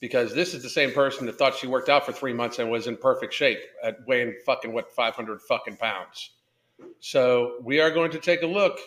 because 0.01 0.33
this 0.33 0.55
is 0.55 0.63
the 0.63 0.69
same 0.69 0.93
person 0.93 1.27
that 1.27 1.37
thought 1.37 1.57
she 1.57 1.67
worked 1.67 1.89
out 1.89 2.07
for 2.07 2.13
three 2.13 2.33
months 2.33 2.61
and 2.61 2.71
was 2.71 2.87
in 2.87 2.97
perfect 2.97 3.35
shape 3.35 3.59
at 3.83 3.97
weighing 4.07 4.35
fucking 4.47 4.73
what 4.73 4.93
five 4.93 5.15
hundred 5.15 5.41
fucking 5.43 5.77
pounds. 5.77 6.31
So 7.01 7.57
we 7.63 7.81
are 7.81 7.91
going 7.91 8.13
to 8.13 8.21
take 8.21 8.43
a 8.43 8.47
look. 8.47 8.79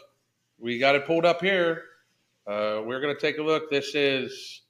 We 0.58 0.80
got 0.80 0.96
it 0.96 1.06
pulled 1.06 1.26
up 1.26 1.42
here. 1.42 1.84
Uh, 2.48 2.82
we're 2.86 3.02
going 3.02 3.14
to 3.14 3.20
take 3.20 3.38
a 3.38 3.44
look. 3.44 3.70
This 3.70 3.96
is 3.96 4.62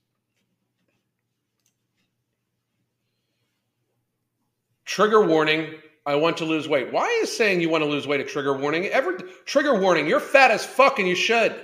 Trigger 4.91 5.25
warning. 5.25 5.75
I 6.05 6.15
want 6.15 6.35
to 6.37 6.45
lose 6.45 6.67
weight. 6.67 6.91
Why 6.91 7.07
is 7.23 7.33
saying 7.33 7.61
you 7.61 7.69
want 7.69 7.81
to 7.81 7.89
lose 7.89 8.07
weight 8.07 8.19
a 8.19 8.25
trigger 8.25 8.57
warning? 8.57 8.87
Ever 8.87 9.13
trigger 9.45 9.79
warning? 9.79 10.05
You're 10.05 10.19
fat 10.19 10.51
as 10.51 10.65
fuck 10.65 10.99
and 10.99 11.07
you 11.07 11.15
should. 11.15 11.55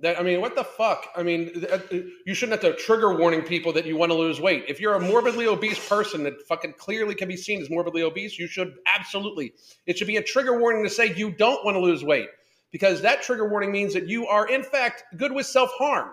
That 0.00 0.18
I 0.18 0.24
mean, 0.24 0.40
what 0.40 0.56
the 0.56 0.64
fuck? 0.64 1.06
I 1.14 1.22
mean, 1.22 1.64
uh, 1.70 1.78
you 2.26 2.34
shouldn't 2.34 2.60
have 2.60 2.74
to 2.74 2.82
trigger 2.82 3.16
warning 3.16 3.42
people 3.42 3.72
that 3.74 3.86
you 3.86 3.96
want 3.96 4.10
to 4.10 4.18
lose 4.18 4.40
weight. 4.40 4.64
If 4.66 4.80
you're 4.80 4.94
a 4.94 5.00
morbidly 5.00 5.46
obese 5.46 5.78
person 5.88 6.24
that 6.24 6.44
fucking 6.48 6.74
clearly 6.78 7.14
can 7.14 7.28
be 7.28 7.36
seen 7.36 7.62
as 7.62 7.70
morbidly 7.70 8.02
obese, 8.02 8.40
you 8.40 8.48
should 8.48 8.74
absolutely. 8.92 9.52
It 9.86 9.96
should 9.96 10.08
be 10.08 10.16
a 10.16 10.22
trigger 10.22 10.58
warning 10.58 10.82
to 10.82 10.90
say 10.90 11.14
you 11.14 11.30
don't 11.30 11.64
want 11.64 11.76
to 11.76 11.80
lose 11.80 12.02
weight 12.02 12.28
because 12.72 13.02
that 13.02 13.22
trigger 13.22 13.48
warning 13.48 13.70
means 13.70 13.94
that 13.94 14.08
you 14.08 14.26
are 14.26 14.48
in 14.48 14.64
fact 14.64 15.04
good 15.16 15.30
with 15.30 15.46
self 15.46 15.70
harm. 15.78 16.08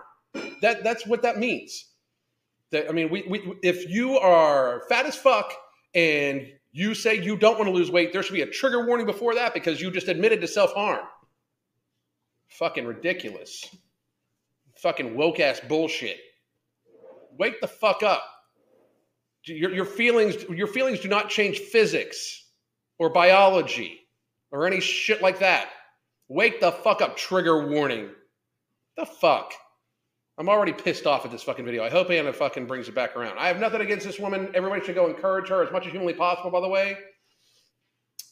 That 0.62 0.84
that's 0.84 1.08
what 1.08 1.24
that 1.24 1.40
means. 1.40 1.86
That 2.76 2.90
I 2.90 2.92
mean, 2.92 3.10
we, 3.10 3.24
we 3.24 3.54
if 3.64 3.90
you 3.90 4.18
are 4.18 4.84
fat 4.90 5.06
as 5.06 5.16
fuck 5.16 5.54
and 5.94 6.46
you 6.74 6.94
say 6.94 7.24
you 7.24 7.38
don't 7.38 7.58
want 7.58 7.70
to 7.70 7.74
lose 7.74 7.90
weight, 7.90 8.12
there 8.12 8.22
should 8.22 8.34
be 8.34 8.42
a 8.42 8.48
trigger 8.48 8.86
warning 8.86 9.06
before 9.06 9.34
that 9.36 9.54
because 9.54 9.80
you 9.80 9.90
just 9.92 10.10
admitted 10.10 10.42
to 10.42 10.48
self 10.48 10.74
harm. 10.74 11.06
Fucking 12.50 12.86
ridiculous. 12.86 13.74
Fucking 14.82 15.16
woke 15.16 15.40
ass 15.40 15.62
bullshit. 15.62 16.18
Wake 17.38 17.62
the 17.62 17.68
fuck 17.68 18.04
up. 18.04 18.24
Your, 19.46 19.74
your 19.74 19.86
feelings 19.86 20.36
your 20.50 20.68
feelings 20.68 21.00
do 21.00 21.08
not 21.08 21.30
change 21.30 21.60
physics 21.60 22.46
or 23.00 23.10
biology 23.10 24.02
or 24.52 24.68
any 24.68 24.82
shit 24.82 25.22
like 25.22 25.40
that. 25.40 25.70
Wake 26.28 26.60
the 26.60 26.74
fuck 26.74 27.02
up. 27.02 27.16
Trigger 27.16 27.70
warning. 27.70 28.10
The 28.98 29.06
fuck. 29.06 29.54
I'm 30.38 30.50
already 30.50 30.74
pissed 30.74 31.06
off 31.06 31.24
at 31.26 31.32
this 31.32 31.44
fucking 31.44 31.64
video. 31.64 31.84
I 31.84 31.90
hope 31.90 32.10
Anna 32.10 32.34
fucking 32.34 32.66
brings 32.66 32.90
it 32.90 32.96
back 32.96 33.16
around. 33.16 33.38
I 33.38 33.48
have 33.48 33.60
nothing 33.60 33.80
against 33.82 34.06
this 34.06 34.20
woman. 34.20 34.52
Everybody 34.54 34.84
should 34.86 34.96
go 34.96 35.08
encourage 35.08 35.48
her 35.48 35.64
as 35.64 35.72
much 35.72 35.86
as 35.86 35.92
humanly 35.92 36.14
possible, 36.14 36.52
by 36.52 36.60
the 36.60 36.68
way. 36.68 36.98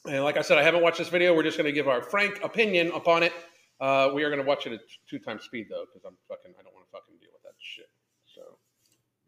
And 0.05 0.21
like 0.23 0.35
I 0.35 0.41
said, 0.41 0.57
I 0.57 0.63
haven't 0.63 0.83
watched 0.83 0.97
this 0.97 1.07
video. 1.07 1.33
We're 1.33 1.43
just 1.43 1.57
going 1.57 1.65
to 1.65 1.71
give 1.71 1.87
our 1.87 2.01
frank 2.01 2.41
opinion 2.43 2.91
upon 2.93 3.23
it. 3.23 3.31
Uh, 3.79 4.11
we 4.13 4.23
are 4.23 4.29
going 4.29 4.41
to 4.41 4.47
watch 4.47 4.67
it 4.67 4.73
at 4.73 4.81
two 5.09 5.17
times 5.17 5.43
speed, 5.43 5.67
though, 5.69 5.85
because 5.85 6.03
I'm 6.05 6.17
fucking, 6.27 6.51
I 6.59 6.63
don't 6.63 6.73
want 6.73 6.85
to 6.87 6.91
fucking 6.91 7.15
deal 7.21 7.29
with 7.31 7.43
that 7.43 7.55
shit. 7.59 7.89
So, 8.35 8.41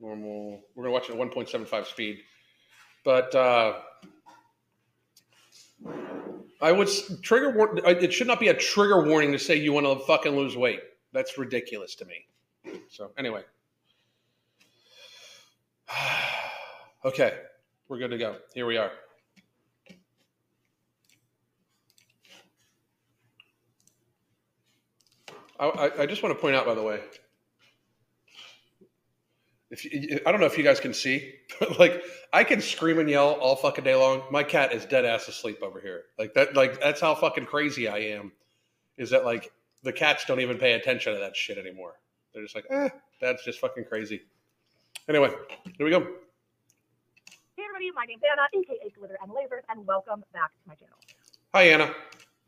normal, 0.01 0.62
we're 0.75 0.84
going 0.84 0.94
to 0.94 1.00
watch 1.00 1.10
it 1.10 1.13
at 1.50 1.67
1.75 1.70 1.86
speed. 1.86 2.17
But, 3.05 3.34
uh, 3.36 3.75
I 6.62 6.72
would 6.74 6.89
trigger. 7.22 7.51
war- 7.51 7.77
It 7.88 8.12
should 8.12 8.27
not 8.27 8.39
be 8.41 8.50
a 8.50 8.53
trigger 8.53 9.05
warning 9.08 9.32
to 9.32 9.39
say 9.39 9.55
you 9.55 9.72
want 9.72 9.86
to 9.86 10.05
fucking 10.05 10.36
lose 10.36 10.58
weight. 10.58 10.82
That's 11.13 11.38
ridiculous 11.38 11.96
to 11.96 12.05
me. 12.05 12.25
So 12.96 13.12
anyway, 13.18 13.44
okay, 17.06 17.34
we're 17.90 17.98
good 17.98 18.12
to 18.12 18.18
go. 18.18 18.38
Here 18.54 18.66
we 18.66 18.78
are. 18.78 18.90
I, 25.60 25.92
I, 26.00 26.06
just 26.06 26.24
want 26.24 26.36
to 26.36 26.42
point 26.42 26.56
out, 26.56 26.66
by 26.66 26.74
the 26.74 26.84
way, 26.84 27.02
if 29.72 29.84
you, 29.84 30.22
I 30.25 30.32
don't 30.32 30.40
know 30.40 30.46
if 30.46 30.58
you 30.58 30.64
guys 30.64 30.80
can 30.80 30.94
see, 30.94 31.34
but 31.60 31.78
like 31.80 32.02
I 32.32 32.46
can 32.46 32.62
scream 32.62 33.00
and 33.00 33.10
yell 33.10 33.34
all 33.34 33.58
fucking 33.58 33.84
day 33.84 33.96
long. 33.96 34.24
My 34.32 34.44
cat 34.44 34.72
is 34.72 34.86
dead 34.86 35.04
ass 35.04 35.28
asleep 35.28 35.62
over 35.62 35.82
here. 35.82 36.04
Like 36.18 36.34
that, 36.36 36.56
like 36.56 36.80
that's 36.80 37.02
how 37.02 37.14
fucking 37.14 37.48
crazy 37.48 37.90
I 37.90 37.98
am. 37.98 38.32
Is 38.98 39.10
that 39.10 39.25
like 39.25 39.52
the 39.84 39.92
cats 39.92 40.24
don't 40.24 40.40
even 40.40 40.58
pay 40.58 40.74
attention 40.74 41.14
to 41.14 41.20
that 41.20 41.36
shit 41.36 41.58
anymore? 41.58 41.96
They're 42.36 42.44
just 42.44 42.54
like, 42.54 42.68
eh, 42.70 42.89
that's 43.22 43.46
just 43.46 43.60
fucking 43.60 43.86
crazy. 43.86 44.24
Anyway, 45.08 45.30
here 45.77 45.86
we 45.86 45.89
go. 45.89 46.01
Hey 47.56 47.63
everybody, 47.63 47.92
my 47.96 48.04
name's 48.04 48.24
Anna, 48.30 48.44
aka 48.54 48.89
Glitter 48.92 49.18
and 49.24 49.32
Lazers, 49.32 49.63
and 49.70 49.88
welcome 49.88 50.22
back 50.34 50.51
to 50.51 50.68
my 50.68 50.75
channel. 50.75 50.98
Hi 51.54 51.63
Anna. 51.63 51.96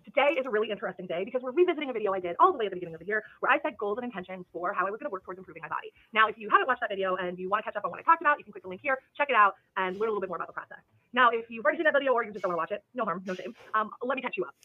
Today 0.03 0.36
is 0.38 0.46
a 0.46 0.50
really 0.50 0.72
interesting 0.72 1.06
day 1.06 1.24
because 1.24 1.41
we're 1.41 1.51
revisiting 1.51 1.89
a 1.89 1.94
video 1.94 2.12
I 2.12 2.20
did 2.20 2.36
all 2.38 2.51
the 2.51 2.58
way 2.58 2.65
at 2.65 2.72
the 2.72 2.75
beginning 2.75 2.96
of 2.96 3.00
the 3.00 3.08
year 3.08 3.24
where 3.39 3.50
I 3.50 3.62
set 3.62 3.77
goals 3.77 3.98
and 3.98 4.03
intentions 4.03 4.46
for 4.51 4.74
how 4.74 4.86
I 4.86 4.91
was 4.91 5.00
going 5.00 5.10
to 5.10 5.13
work 5.13 5.24
towards 5.24 5.38
improving 5.38 5.62
my 5.62 5.70
body. 5.70 5.94
Now, 6.12 6.27
if 6.27 6.38
you 6.38 6.50
haven't 6.50 6.67
watched 6.67 6.82
that 6.82 6.89
video 6.89 7.15
and 7.15 7.39
you 7.39 7.48
want 7.48 7.63
to 7.63 7.72
catch 7.72 7.77
up 7.77 7.86
on 7.86 7.91
what 7.91 8.01
I 8.01 8.03
talked 8.03 8.22
about, 8.22 8.39
you 8.39 8.44
can 8.44 8.51
click 8.51 8.63
the 8.63 8.70
link 8.70 8.82
here, 8.82 9.00
check 9.15 9.29
it 9.29 9.38
out, 9.38 9.56
and 9.77 9.96
learn 9.96 10.10
a 10.10 10.12
little 10.12 10.20
bit 10.20 10.27
more 10.27 10.36
about 10.36 10.48
the 10.48 10.53
process. 10.53 10.84
Now, 11.13 11.29
if 11.29 11.50
you've 11.50 11.63
already 11.63 11.77
seen 11.77 11.86
that 11.86 11.94
video 11.94 12.12
or 12.12 12.25
you 12.25 12.34
just 12.34 12.44
don't 12.44 12.53
want 12.53 12.67
to 12.67 12.75
watch 12.75 12.77
it, 12.77 12.84
no 12.94 13.06
harm, 13.06 13.24
no 13.25 13.36
shame. 13.36 13.56
Um, 13.74 13.91
let 14.03 14.17
me 14.17 14.22
catch 14.22 14.36
you 14.36 14.44
up. 14.44 14.56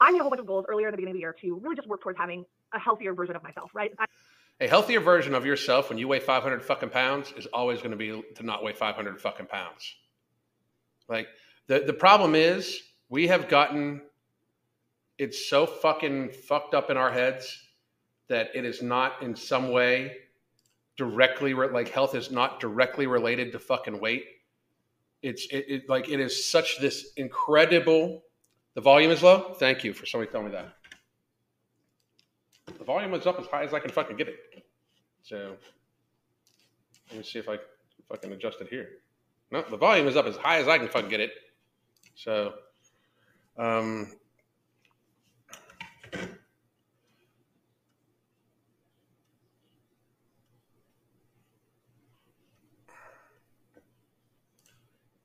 I 0.00 0.10
made 0.10 0.18
a 0.18 0.22
whole 0.22 0.30
bunch 0.30 0.40
of 0.40 0.46
goals 0.46 0.66
earlier 0.68 0.88
in 0.88 0.92
the 0.92 0.96
beginning 0.96 1.12
of 1.12 1.18
the 1.18 1.20
year 1.20 1.36
to 1.42 1.60
really 1.62 1.76
just 1.76 1.86
work 1.86 2.02
towards 2.02 2.18
having 2.18 2.44
a 2.72 2.78
healthier 2.80 3.14
version 3.14 3.36
of 3.36 3.44
myself, 3.44 3.70
right? 3.72 3.92
I, 4.00 4.06
A 4.62 4.68
healthier 4.68 5.00
version 5.00 5.34
of 5.34 5.44
yourself 5.44 5.88
when 5.88 5.98
you 5.98 6.06
weigh 6.06 6.20
500 6.20 6.62
fucking 6.62 6.90
pounds 6.90 7.34
is 7.36 7.46
always 7.46 7.78
going 7.78 7.90
to 7.90 7.96
be 7.96 8.22
to 8.36 8.42
not 8.44 8.62
weigh 8.62 8.72
500 8.72 9.20
fucking 9.20 9.46
pounds. 9.46 9.96
Like 11.08 11.26
the 11.66 11.80
the 11.80 11.92
problem 11.92 12.36
is 12.36 12.80
we 13.08 13.26
have 13.26 13.48
gotten 13.48 14.02
it's 15.18 15.50
so 15.50 15.66
fucking 15.66 16.30
fucked 16.30 16.74
up 16.74 16.90
in 16.90 16.96
our 16.96 17.10
heads 17.10 17.60
that 18.28 18.50
it 18.54 18.64
is 18.64 18.82
not 18.82 19.20
in 19.20 19.34
some 19.34 19.72
way 19.72 20.12
directly 20.96 21.54
re- 21.54 21.70
like 21.70 21.88
health 21.88 22.14
is 22.14 22.30
not 22.30 22.60
directly 22.60 23.08
related 23.08 23.50
to 23.50 23.58
fucking 23.58 23.98
weight. 23.98 24.26
It's 25.22 25.44
it, 25.50 25.64
it 25.68 25.88
like 25.88 26.08
it 26.08 26.20
is 26.20 26.46
such 26.46 26.78
this 26.78 27.12
incredible. 27.16 28.22
The 28.74 28.80
volume 28.80 29.10
is 29.10 29.24
low. 29.24 29.54
Thank 29.54 29.82
you 29.82 29.92
for 29.92 30.06
somebody 30.06 30.30
telling 30.30 30.46
me 30.46 30.52
that. 30.52 30.72
The 32.82 32.86
volume 32.86 33.14
is 33.14 33.28
up 33.28 33.38
as 33.38 33.46
high 33.46 33.62
as 33.62 33.72
I 33.72 33.78
can 33.78 33.92
fucking 33.92 34.16
get 34.16 34.26
it. 34.26 34.34
So 35.22 35.54
let 37.10 37.18
me 37.18 37.22
see 37.22 37.38
if 37.38 37.48
I 37.48 37.58
can 38.16 38.32
adjust 38.32 38.60
it 38.60 38.66
here. 38.70 38.88
No, 39.52 39.62
the 39.70 39.76
volume 39.76 40.08
is 40.08 40.16
up 40.16 40.26
as 40.26 40.34
high 40.34 40.58
as 40.58 40.66
I 40.66 40.78
can 40.78 40.88
fucking 40.88 41.08
get 41.08 41.20
it. 41.20 41.30
So 42.16 42.54
um 43.56 44.10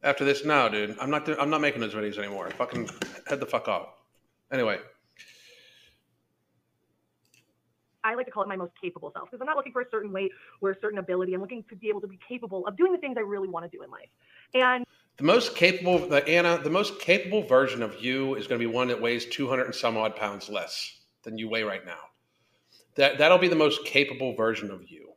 after 0.04 0.24
this, 0.24 0.46
no, 0.46 0.70
dude, 0.70 0.96
I'm 1.02 1.10
not. 1.10 1.28
I'm 1.42 1.50
not 1.50 1.62
making 1.62 1.82
those 1.82 1.96
videos 1.96 2.20
anymore. 2.20 2.52
Fucking 2.52 2.88
head 3.28 3.40
the 3.40 3.48
fuck 3.48 3.68
off. 3.68 3.88
Anyway, 4.52 4.78
I 8.08 8.16
like 8.16 8.26
to 8.26 8.32
call 8.32 8.44
it 8.44 8.50
my 8.50 8.56
most 8.56 8.72
capable 8.82 9.12
self 9.12 9.30
because 9.30 9.42
I'm 9.42 9.48
not 9.48 9.58
looking 9.58 9.74
for 9.74 9.82
a 9.82 9.90
certain 9.92 10.14
weight 10.14 10.32
or 10.62 10.72
a 10.72 10.80
certain 10.80 11.00
ability. 11.00 11.34
I'm 11.34 11.42
looking 11.42 11.64
to 11.70 11.76
be 11.76 11.90
able 11.90 12.02
to 12.02 12.08
be 12.08 12.20
capable 12.28 12.66
of 12.66 12.78
doing 12.78 12.94
the 12.94 12.98
things 12.98 13.16
I 13.18 13.22
really 13.22 13.50
want 13.50 13.70
to 13.70 13.78
do 13.78 13.84
in 13.84 13.92
life. 13.92 14.10
And 14.54 14.86
the 15.18 15.24
most 15.24 15.56
capable, 15.56 16.08
the 16.08 16.26
Anna, 16.28 16.60
the 16.64 16.70
most 16.70 17.00
capable 17.00 17.44
version 17.44 17.84
of 17.84 18.02
you 18.02 18.36
is 18.36 18.48
going 18.48 18.62
to 18.62 18.66
be 18.66 18.72
one 18.72 18.88
that 18.88 19.02
weighs 19.02 19.26
200 19.26 19.66
and 19.66 19.76
some 19.76 19.98
odd 19.98 20.16
pounds 20.16 20.48
less 20.48 21.00
than 21.24 21.38
you 21.38 21.50
weigh 21.50 21.64
right 21.64 21.86
now. 21.86 22.00
That 22.96 23.18
that'll 23.18 23.38
be 23.38 23.50
the 23.50 23.56
most 23.56 23.84
capable 23.86 24.36
version 24.36 24.72
of 24.72 24.90
you. 24.90 25.10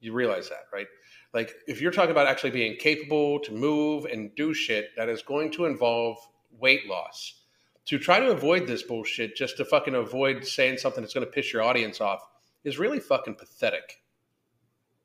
You 0.00 0.12
realize 0.12 0.48
that, 0.48 0.64
right? 0.72 0.86
Like 1.32 1.54
if 1.68 1.80
you're 1.80 1.92
talking 1.92 2.10
about 2.10 2.26
actually 2.26 2.50
being 2.50 2.76
capable 2.76 3.38
to 3.40 3.52
move 3.52 4.06
and 4.06 4.34
do 4.34 4.52
shit, 4.52 4.90
that 4.96 5.08
is 5.08 5.22
going 5.22 5.52
to 5.52 5.66
involve 5.66 6.16
weight 6.58 6.86
loss. 6.88 7.42
To 7.86 7.98
try 7.98 8.18
to 8.18 8.30
avoid 8.30 8.66
this 8.66 8.82
bullshit, 8.82 9.36
just 9.36 9.56
to 9.58 9.64
fucking 9.64 9.94
avoid 9.94 10.44
saying 10.44 10.78
something 10.78 11.02
that's 11.02 11.14
going 11.14 11.26
to 11.26 11.32
piss 11.32 11.52
your 11.52 11.62
audience 11.62 12.00
off, 12.00 12.26
is 12.64 12.78
really 12.78 12.98
fucking 12.98 13.36
pathetic. 13.36 14.02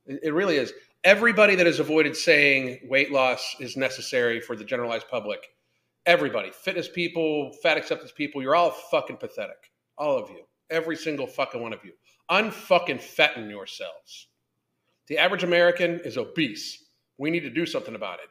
It, 0.07 0.19
it 0.23 0.33
really 0.33 0.57
is. 0.57 0.73
Everybody 1.03 1.55
that 1.55 1.67
has 1.67 1.79
avoided 1.79 2.17
saying 2.17 2.79
weight 2.89 3.11
loss 3.11 3.55
is 3.59 3.77
necessary 3.77 4.39
for 4.41 4.55
the 4.55 4.63
generalized 4.63 5.07
public, 5.09 5.47
everybody, 6.05 6.51
fitness 6.51 6.89
people, 6.89 7.53
fat 7.61 7.77
acceptance 7.77 8.11
people, 8.11 8.41
you're 8.41 8.55
all 8.55 8.71
fucking 8.71 9.17
pathetic. 9.17 9.71
All 9.97 10.17
of 10.17 10.29
you. 10.29 10.41
Every 10.71 10.95
single 10.95 11.27
fucking 11.27 11.61
one 11.61 11.73
of 11.73 11.85
you. 11.85 11.91
Unfucking 12.31 13.01
fatten 13.01 13.49
yourselves. 13.49 14.27
The 15.07 15.19
average 15.19 15.43
American 15.43 15.99
is 16.03 16.17
obese. 16.17 16.85
We 17.17 17.29
need 17.29 17.41
to 17.41 17.49
do 17.51 17.65
something 17.67 17.93
about 17.93 18.19
it. 18.19 18.29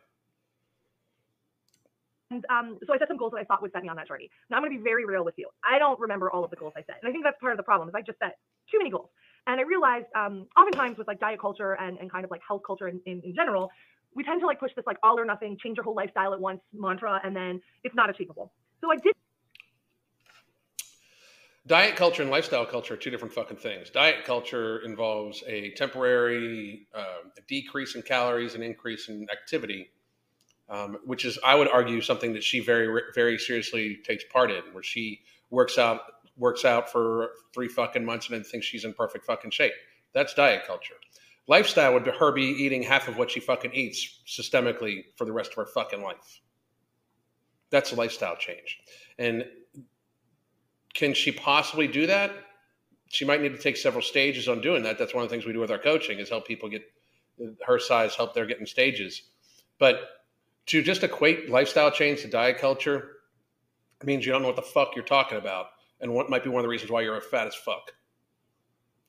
And 2.30 2.44
um, 2.48 2.78
so 2.86 2.94
I 2.94 2.98
set 2.98 3.08
some 3.08 3.16
goals 3.16 3.32
that 3.32 3.38
I 3.38 3.44
thought 3.44 3.60
would 3.60 3.72
set 3.72 3.82
me 3.82 3.88
on 3.88 3.96
that 3.96 4.06
journey. 4.06 4.30
Now 4.50 4.56
I'm 4.56 4.62
going 4.62 4.72
to 4.72 4.78
be 4.78 4.84
very 4.84 5.04
real 5.04 5.24
with 5.24 5.34
you. 5.36 5.48
I 5.64 5.78
don't 5.78 5.98
remember 5.98 6.30
all 6.30 6.44
of 6.44 6.50
the 6.50 6.56
goals 6.56 6.72
I 6.76 6.82
set, 6.82 6.96
and 7.02 7.08
I 7.08 7.12
think 7.12 7.24
that's 7.24 7.38
part 7.40 7.52
of 7.52 7.56
the 7.56 7.64
problem. 7.64 7.88
Is 7.88 7.94
I 7.94 8.02
just 8.02 8.18
set 8.18 8.38
too 8.70 8.78
many 8.78 8.90
goals, 8.90 9.10
and 9.46 9.60
I 9.60 9.64
realized 9.64 10.06
um, 10.14 10.46
oftentimes 10.56 10.96
with 10.96 11.08
like 11.08 11.18
diet 11.20 11.40
culture 11.40 11.72
and, 11.72 11.98
and 11.98 12.10
kind 12.10 12.24
of 12.24 12.30
like 12.30 12.40
health 12.46 12.62
culture 12.66 12.88
in, 12.88 13.00
in, 13.06 13.20
in 13.24 13.34
general, 13.34 13.70
we 14.14 14.22
tend 14.22 14.40
to 14.40 14.46
like 14.46 14.60
push 14.60 14.70
this 14.76 14.86
like 14.86 14.98
all 15.02 15.18
or 15.18 15.24
nothing, 15.24 15.58
change 15.62 15.76
your 15.76 15.84
whole 15.84 15.94
lifestyle 15.94 16.32
at 16.32 16.40
once 16.40 16.60
mantra, 16.72 17.20
and 17.24 17.34
then 17.34 17.60
it's 17.82 17.94
not 17.94 18.10
achievable. 18.10 18.52
So 18.80 18.90
I 18.92 18.96
did 18.96 19.14
Diet 21.66 21.94
culture 21.94 22.22
and 22.22 22.30
lifestyle 22.30 22.64
culture 22.64 22.94
are 22.94 22.96
two 22.96 23.10
different 23.10 23.34
fucking 23.34 23.58
things. 23.58 23.90
Diet 23.90 24.24
culture 24.24 24.78
involves 24.78 25.44
a 25.46 25.70
temporary 25.74 26.88
uh, 26.94 27.28
decrease 27.46 27.94
in 27.94 28.02
calories 28.02 28.54
and 28.54 28.64
increase 28.64 29.08
in 29.08 29.26
activity, 29.30 29.90
um, 30.70 30.98
which 31.04 31.24
is, 31.24 31.38
I 31.44 31.54
would 31.56 31.68
argue, 31.68 32.00
something 32.00 32.32
that 32.32 32.44
she 32.44 32.60
very, 32.60 33.02
very 33.14 33.38
seriously 33.38 33.98
takes 34.04 34.24
part 34.32 34.50
in, 34.50 34.62
where 34.72 34.82
she 34.82 35.20
works 35.50 35.78
out 35.78 36.00
works 36.36 36.64
out 36.64 36.90
for 36.90 37.32
three 37.52 37.68
fucking 37.68 38.04
months 38.04 38.28
and 38.28 38.36
then 38.36 38.42
thinks 38.42 38.66
she's 38.66 38.84
in 38.84 38.94
perfect 38.94 39.26
fucking 39.26 39.50
shape. 39.50 39.74
That's 40.14 40.32
diet 40.32 40.64
culture. 40.66 40.94
Lifestyle 41.46 41.92
would 41.92 42.04
be 42.04 42.12
her 42.12 42.32
be 42.32 42.44
eating 42.44 42.82
half 42.82 43.08
of 43.08 43.18
what 43.18 43.30
she 43.30 43.40
fucking 43.40 43.74
eats 43.74 44.20
systemically 44.26 45.04
for 45.16 45.26
the 45.26 45.32
rest 45.32 45.50
of 45.50 45.56
her 45.56 45.66
fucking 45.66 46.02
life. 46.02 46.40
That's 47.70 47.92
a 47.92 47.94
lifestyle 47.94 48.36
change. 48.36 48.78
And 49.18 49.44
can 50.94 51.12
she 51.12 51.30
possibly 51.30 51.88
do 51.88 52.06
that? 52.06 52.32
She 53.08 53.24
might 53.24 53.42
need 53.42 53.52
to 53.52 53.58
take 53.58 53.76
several 53.76 54.02
stages 54.02 54.48
on 54.48 54.60
doing 54.60 54.82
that. 54.84 54.98
That's 54.98 55.12
one 55.12 55.24
of 55.24 55.28
the 55.28 55.34
things 55.34 55.44
we 55.44 55.52
do 55.52 55.60
with 55.60 55.70
our 55.70 55.78
coaching 55.78 56.20
is 56.20 56.30
help 56.30 56.46
people 56.46 56.68
get 56.68 56.82
her 57.66 57.78
size, 57.78 58.14
help 58.14 58.34
their 58.34 58.46
getting 58.46 58.66
stages. 58.66 59.22
But 59.78 60.19
to 60.66 60.82
just 60.82 61.02
equate 61.02 61.50
lifestyle 61.50 61.90
change 61.90 62.22
to 62.22 62.28
diet 62.28 62.58
culture 62.58 63.16
means 64.04 64.24
you 64.24 64.32
don't 64.32 64.42
know 64.42 64.48
what 64.48 64.56
the 64.56 64.62
fuck 64.62 64.96
you're 64.96 65.04
talking 65.04 65.38
about, 65.38 65.66
and 66.00 66.12
what 66.12 66.30
might 66.30 66.42
be 66.42 66.50
one 66.50 66.60
of 66.60 66.64
the 66.64 66.68
reasons 66.68 66.90
why 66.90 67.02
you're 67.02 67.16
a 67.16 67.20
fat 67.20 67.46
as 67.46 67.54
fuck. 67.54 67.92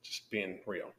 Just 0.04 0.30
being 0.30 0.60
real. 0.66 0.92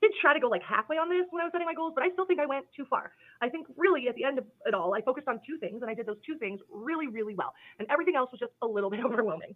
did 0.00 0.12
try 0.20 0.32
to 0.32 0.40
go 0.40 0.48
like 0.48 0.62
halfway 0.62 0.96
on 0.96 1.08
this 1.08 1.26
when 1.30 1.42
I 1.42 1.44
was 1.44 1.52
setting 1.52 1.66
my 1.66 1.74
goals, 1.74 1.92
but 1.94 2.04
I 2.04 2.10
still 2.12 2.26
think 2.26 2.40
I 2.40 2.46
went 2.46 2.66
too 2.74 2.84
far. 2.88 3.12
I 3.42 3.48
think 3.48 3.66
really 3.76 4.08
at 4.08 4.14
the 4.14 4.24
end 4.24 4.38
of 4.38 4.44
it 4.64 4.74
all, 4.74 4.94
I 4.94 5.02
focused 5.02 5.28
on 5.28 5.40
two 5.46 5.58
things 5.58 5.82
and 5.82 5.90
I 5.90 5.94
did 5.94 6.06
those 6.06 6.20
two 6.24 6.38
things 6.38 6.60
really, 6.70 7.08
really 7.08 7.34
well. 7.34 7.52
And 7.78 7.88
everything 7.90 8.14
else 8.16 8.30
was 8.30 8.40
just 8.40 8.52
a 8.62 8.66
little 8.66 8.90
bit 8.90 9.00
overwhelming. 9.04 9.54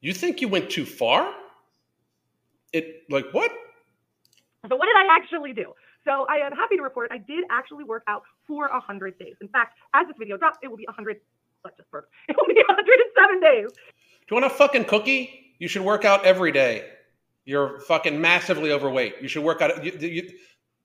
You 0.00 0.12
think 0.12 0.40
you 0.40 0.48
went 0.48 0.70
too 0.70 0.86
far? 0.86 1.32
It 2.72 3.02
like 3.10 3.26
what? 3.32 3.50
So 4.68 4.76
what 4.76 4.86
did 4.86 4.96
I 4.96 5.16
actually 5.16 5.52
do? 5.52 5.74
So 6.04 6.26
I 6.28 6.36
am 6.36 6.52
happy 6.52 6.76
to 6.76 6.82
report 6.82 7.10
I 7.12 7.18
did 7.18 7.44
actually 7.50 7.84
work 7.84 8.02
out 8.08 8.22
for 8.46 8.68
100 8.68 9.18
days. 9.18 9.34
In 9.40 9.48
fact, 9.48 9.78
as 9.94 10.06
this 10.06 10.16
video 10.18 10.36
drops, 10.36 10.58
it 10.62 10.68
will 10.68 10.76
be 10.76 10.86
100, 10.86 11.18
let's 11.64 11.76
just 11.76 11.90
burp. 11.90 12.08
It 12.28 12.36
will 12.36 12.46
be 12.46 12.62
107 12.66 13.40
days. 13.40 13.70
Do 13.72 14.34
you 14.34 14.40
want 14.40 14.46
a 14.52 14.54
fucking 14.54 14.84
cookie? 14.84 15.54
You 15.58 15.68
should 15.68 15.82
work 15.82 16.04
out 16.04 16.24
every 16.24 16.52
day. 16.52 16.88
You're 17.44 17.80
fucking 17.80 18.20
massively 18.20 18.72
overweight. 18.72 19.16
You 19.20 19.28
should 19.28 19.44
work 19.44 19.60
out. 19.60 19.84
You, 19.84 19.92
you, 19.98 20.30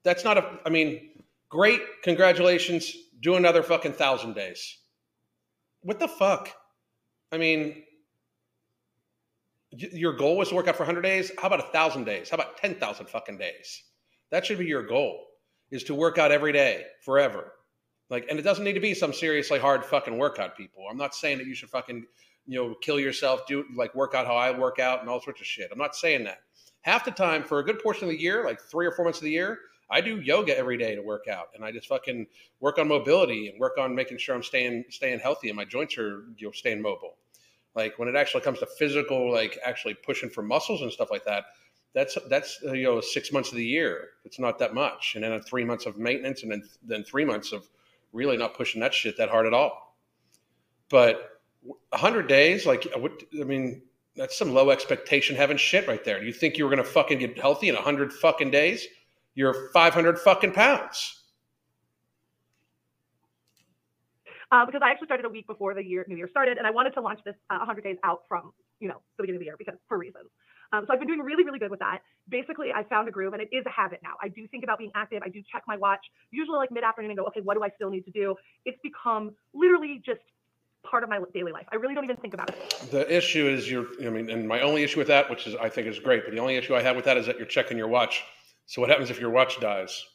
that's 0.04 0.24
not 0.24 0.38
a. 0.38 0.60
I 0.66 0.70
mean, 0.70 1.12
great. 1.50 1.82
Congratulations. 2.04 2.96
Do 3.22 3.36
another 3.36 3.62
fucking 3.62 3.94
thousand 3.94 4.34
days. 4.34 4.78
What 5.82 6.00
the 6.00 6.08
fuck? 6.08 6.52
I 7.32 7.38
mean, 7.38 7.84
your 9.72 10.14
goal 10.14 10.38
was 10.38 10.50
to 10.50 10.56
work 10.56 10.68
out 10.68 10.76
for 10.76 10.84
100 10.84 11.02
days. 11.02 11.32
How 11.38 11.48
about 11.48 11.60
a 11.60 11.72
thousand 11.72 12.06
days? 12.06 12.30
How 12.30 12.36
about 12.36 12.58
10,000 12.58 13.08
fucking 13.08 13.38
days? 13.38 13.84
That 14.32 14.46
should 14.46 14.58
be 14.58 14.66
your 14.66 14.84
goal. 14.84 15.24
Is 15.70 15.84
to 15.86 15.96
work 15.96 16.18
out 16.18 16.32
every 16.32 16.54
day 16.54 16.86
forever. 17.02 17.52
Like, 18.10 18.26
and 18.30 18.40
it 18.40 18.44
doesn't 18.44 18.64
need 18.64 18.74
to 18.74 18.80
be 18.80 18.94
some 18.94 19.12
seriously 19.12 19.60
hard 19.60 19.84
fucking 19.84 20.18
workout, 20.18 20.56
people. 20.56 20.84
I'm 20.90 20.98
not 20.98 21.14
saying 21.14 21.40
that 21.40 21.48
you 21.48 21.54
should 21.54 21.70
fucking, 21.70 22.06
you 22.46 22.58
know, 22.58 22.76
kill 22.82 23.02
yourself, 23.02 23.46
do 23.48 23.66
like 23.76 23.94
work 23.94 24.16
out 24.16 24.26
how 24.26 24.38
I 24.38 24.58
work 24.58 24.80
out 24.80 25.02
and 25.02 25.10
all 25.10 25.20
sorts 25.20 25.42
of 25.42 25.48
shit. 25.48 25.70
I'm 25.72 25.78
not 25.78 25.94
saying 25.94 26.24
that. 26.24 26.40
Half 26.82 27.04
the 27.04 27.12
time, 27.12 27.44
for 27.44 27.60
a 27.60 27.64
good 27.64 27.80
portion 27.84 28.06
of 28.06 28.12
the 28.12 28.22
year, 28.22 28.46
like 28.46 28.62
three 28.62 28.86
or 28.86 28.92
four 28.92 29.04
months 29.04 29.20
of 29.20 29.26
the 29.26 29.32
year, 29.32 29.60
I 29.90 30.00
do 30.00 30.22
yoga 30.22 30.58
every 30.58 30.78
day 30.78 30.96
to 30.96 31.02
work 31.02 31.28
out, 31.28 31.48
and 31.56 31.64
I 31.64 31.72
just 31.72 31.88
fucking 31.88 32.28
work 32.60 32.78
on 32.78 32.88
mobility 32.88 33.50
and 33.50 33.60
work 33.60 33.78
on 33.78 33.96
making 33.96 34.18
sure 34.18 34.36
I'm 34.36 34.44
staying 34.44 34.86
staying 34.90 35.20
healthy 35.20 35.50
and 35.50 35.56
my 35.56 35.66
joints 35.66 35.98
are 35.98 36.26
you 36.38 36.48
know 36.48 36.52
staying 36.52 36.82
mobile. 36.82 37.18
Like 37.76 38.00
when 38.00 38.08
it 38.08 38.16
actually 38.16 38.42
comes 38.42 38.60
to 38.60 38.66
physical, 38.66 39.32
like 39.32 39.58
actually 39.64 39.94
pushing 39.94 40.30
for 40.30 40.42
muscles 40.42 40.82
and 40.82 40.92
stuff 40.92 41.12
like 41.12 41.24
that, 41.26 41.46
that's 41.94 42.18
that's 42.30 42.60
uh, 42.66 42.74
you 42.74 42.84
know 42.84 43.02
six 43.02 43.32
months 43.32 43.50
of 43.52 43.58
the 43.58 43.66
year. 43.66 44.10
It's 44.26 44.40
not 44.40 44.60
that 44.60 44.74
much, 44.74 45.14
and 45.16 45.24
then 45.24 45.40
three 45.42 45.64
months 45.64 45.86
of 45.86 45.98
maintenance, 45.98 46.44
and 46.44 46.52
then 46.52 46.64
then 46.84 47.04
three 47.04 47.26
months 47.26 47.52
of 47.52 47.68
really 48.14 48.38
not 48.38 48.56
pushing 48.56 48.82
that 48.82 48.94
shit 48.94 49.18
that 49.18 49.30
hard 49.30 49.48
at 49.48 49.54
all. 49.54 49.96
But 50.90 51.42
hundred 51.94 52.28
days, 52.28 52.66
like 52.66 52.88
I 52.96 53.44
mean, 53.44 53.82
that's 54.16 54.38
some 54.38 54.54
low 54.54 54.70
expectation 54.70 55.36
having 55.36 55.58
shit 55.58 55.88
right 55.88 56.04
there. 56.04 56.20
Do 56.20 56.26
you 56.26 56.34
think 56.34 56.58
you 56.58 56.66
were 56.66 56.70
gonna 56.70 56.84
fucking 56.84 57.20
get 57.20 57.40
healthy 57.40 57.70
in 57.70 57.76
hundred 57.76 58.14
fucking 58.14 58.52
days? 58.52 58.88
you're 59.38 59.70
500 59.72 60.18
fucking 60.18 60.52
pounds. 60.52 61.22
Uh, 64.52 64.66
because 64.66 64.82
I 64.84 64.90
actually 64.90 65.06
started 65.06 65.28
a 65.28 65.30
week 65.30 65.46
before 65.46 65.76
the 65.76 65.84
year, 65.84 66.04
new 66.08 66.18
year 66.18 66.28
started, 66.28 66.58
and 66.58 66.66
I 66.66 66.72
wanted 66.72 66.96
to 66.96 67.02
launch 67.02 67.20
this 67.24 67.36
uh, 67.52 67.58
100 67.58 67.84
days 67.84 67.98
out 68.04 68.22
from, 68.28 68.52
you 68.80 68.88
know, 68.88 68.96
the 69.18 69.24
beginning 69.24 69.38
of 69.38 69.42
the 69.42 69.46
year 69.46 69.56
because 69.58 69.76
for 69.88 70.00
reasons. 70.00 70.26
Um, 70.74 70.86
so 70.86 70.94
I've 70.94 71.00
been 71.00 71.08
doing 71.08 71.22
really, 71.22 71.44
really 71.44 71.60
good 71.60 71.72
with 71.72 71.80
that. 71.80 72.00
Basically, 72.30 72.72
I 72.74 72.84
found 72.84 73.08
a 73.08 73.12
groove, 73.12 73.34
and 73.34 73.42
it 73.42 73.50
is 73.52 73.66
a 73.66 73.70
habit 73.70 74.00
now. 74.04 74.14
I 74.22 74.28
do 74.28 74.48
think 74.48 74.64
about 74.64 74.80
being 74.80 74.92
active. 74.96 75.22
I 75.26 75.30
do 75.30 75.42
check 75.52 75.64
my 75.68 75.78
watch, 75.78 76.02
usually 76.32 76.58
like 76.58 76.72
mid 76.72 76.84
afternoon, 76.84 77.12
and 77.12 77.18
go, 77.18 77.26
okay, 77.26 77.42
what 77.42 77.56
do 77.56 77.64
I 77.64 77.70
still 77.76 77.90
need 77.90 78.06
to 78.06 78.12
do? 78.12 78.36
It's 78.66 78.80
become 78.84 79.32
literally 79.54 80.02
just 80.06 80.22
part 80.84 81.04
of 81.04 81.10
my 81.10 81.20
daily 81.34 81.52
life. 81.52 81.66
I 81.72 81.76
really 81.76 81.96
don't 81.96 82.06
even 82.06 82.18
think 82.18 82.34
about 82.34 82.50
it. 82.50 82.88
The 82.92 83.14
issue 83.14 83.48
is 83.48 83.70
you're, 83.70 83.88
I 84.06 84.10
mean, 84.10 84.30
and 84.30 84.48
my 84.48 84.62
only 84.62 84.84
issue 84.84 85.00
with 85.00 85.08
that, 85.08 85.30
which 85.30 85.48
is 85.48 85.56
I 85.56 85.70
think 85.70 85.88
is 85.88 86.00
great, 86.00 86.24
but 86.24 86.34
the 86.34 86.40
only 86.40 86.56
issue 86.56 86.76
I 86.76 86.82
have 86.82 86.96
with 86.96 87.06
that 87.06 87.18
is 87.18 87.26
that 87.26 87.38
you're 87.38 87.46
checking 87.46 87.78
your 87.78 87.88
watch 87.88 88.24
so 88.68 88.82
what 88.82 88.90
happens 88.90 89.10
if 89.10 89.20
your 89.20 89.30
watch 89.30 89.60
dies? 89.60 90.06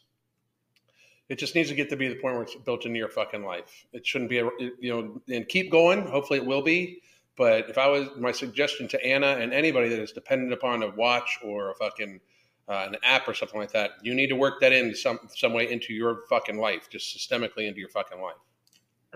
It 1.28 1.38
just 1.38 1.54
needs 1.54 1.70
to 1.70 1.74
get 1.74 1.88
to 1.88 1.96
be 1.96 2.08
the 2.08 2.16
point 2.16 2.34
where 2.34 2.42
it's 2.42 2.54
built 2.54 2.84
into 2.84 2.98
your 2.98 3.08
fucking 3.08 3.42
life. 3.42 3.86
It 3.94 4.06
shouldn't 4.06 4.28
be 4.28 4.38
a 4.38 4.50
you 4.78 4.92
know 4.92 5.20
and 5.34 5.48
keep 5.48 5.70
going. 5.70 6.06
Hopefully 6.06 6.38
it 6.38 6.46
will 6.46 6.62
be. 6.62 7.00
But 7.36 7.70
if 7.70 7.78
I 7.78 7.88
was 7.88 8.08
my 8.18 8.32
suggestion 8.32 8.88
to 8.88 9.04
Anna 9.04 9.38
and 9.38 9.52
anybody 9.52 9.88
that 9.88 9.98
is 9.98 10.12
dependent 10.12 10.52
upon 10.52 10.82
a 10.82 10.90
watch 10.90 11.38
or 11.42 11.70
a 11.70 11.74
fucking 11.74 12.20
uh, 12.68 12.88
an 12.88 12.96
app 13.02 13.26
or 13.26 13.34
something 13.34 13.58
like 13.58 13.72
that, 13.72 13.92
you 14.02 14.14
need 14.14 14.28
to 14.28 14.36
work 14.36 14.60
that 14.60 14.72
in 14.72 14.94
some 14.94 15.18
some 15.34 15.52
way 15.52 15.70
into 15.70 15.92
your 15.92 16.22
fucking 16.28 16.58
life, 16.58 16.88
just 16.90 17.16
systemically 17.16 17.66
into 17.66 17.80
your 17.80 17.88
fucking 17.88 18.20
life. 18.20 18.36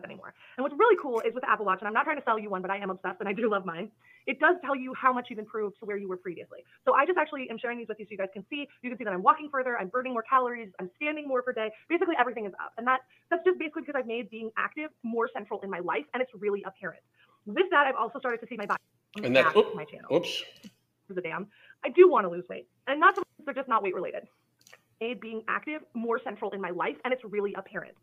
Anymore. 0.05 0.35
And 0.59 0.63
what's 0.63 0.75
really 0.79 0.97
cool 1.01 1.21
is 1.21 1.35
with 1.35 1.43
Apple 1.45 1.65
Watch, 1.65 1.79
and 1.81 1.89
I'm 1.89 1.95
not 1.95 2.05
trying 2.05 2.19
to 2.19 2.25
sell 2.25 2.39
you 2.39 2.51
one, 2.51 2.61
but 2.61 2.71
I 2.71 2.77
am 2.77 2.91
obsessed 2.91 3.19
and 3.21 3.29
I 3.29 3.33
do 3.33 3.51
love 3.51 3.65
mine 3.65 3.91
it 4.27 4.41
does 4.41 4.57
tell 4.65 4.75
you 4.75 4.93
how 4.95 5.13
much 5.13 5.29
you've 5.31 5.39
improved 5.39 5.79
to 5.79 5.87
where 5.87 5.97
you 5.97 6.09
were 6.09 6.17
previously. 6.17 6.61
So 6.85 6.95
I 6.95 7.07
just 7.07 7.17
actually 7.17 7.49
am 7.49 7.59
sharing 7.59 7.79
these 7.79 7.89
with 7.89 7.99
you 7.99 8.07
so 8.07 8.11
you 8.11 8.19
guys 8.19 8.29
can 8.33 8.45
see. 8.51 8.67
You 8.83 8.91
can 8.91 8.99
see 8.99 9.05
that 9.05 9.13
I'm 9.13 9.23
walking 9.23 9.49
further, 9.51 9.79
I'm 9.79 9.89
burning 9.89 10.13
more 10.13 10.25
calories, 10.29 10.69
I'm 10.81 10.91
standing 10.97 11.29
more 11.29 11.43
per 11.43 11.53
day. 11.53 11.71
Basically, 11.89 12.15
everything 12.19 12.47
is 12.47 12.53
up. 12.61 12.73
And 12.77 12.87
that 12.87 13.01
that's 13.31 13.45
just 13.45 13.59
basically 13.59 13.83
because 13.83 13.95
I've 13.97 14.07
made 14.07 14.29
being 14.31 14.51
active 14.59 14.91
more 15.03 15.31
central 15.33 15.61
in 15.63 15.71
my 15.71 15.79
life 15.79 16.05
and 16.13 16.23
it's 16.23 16.33
really 16.35 16.63
apparent. 16.67 17.03
With 17.47 17.71
that, 17.71 17.87
I've 17.87 17.97
also 17.97 18.19
started 18.19 18.41
to 18.41 18.47
see 18.49 18.57
my 18.57 18.67
body. 18.67 18.83
And 19.23 19.35
that's 19.35 19.55
my 19.75 19.85
channel. 19.85 20.15
Oops. 20.15 20.45
The 21.09 21.21
damn. 21.21 21.47
I 21.85 21.89
do 21.91 22.11
want 22.11 22.25
to 22.25 22.31
lose 22.31 22.45
weight. 22.51 22.67
And 22.87 23.01
not 23.01 23.15
to 23.15 23.23
they're 23.45 23.55
just 23.55 23.69
not 23.69 23.83
weight 23.83 23.95
related. 23.95 24.27
Made 25.01 25.21
being 25.21 25.43
active 25.49 25.83
more 25.95 26.21
central 26.23 26.51
in 26.51 26.61
my 26.61 26.71
life 26.71 26.97
and 27.05 27.13
it's 27.13 27.23
really 27.25 27.55
apparent 27.55 27.95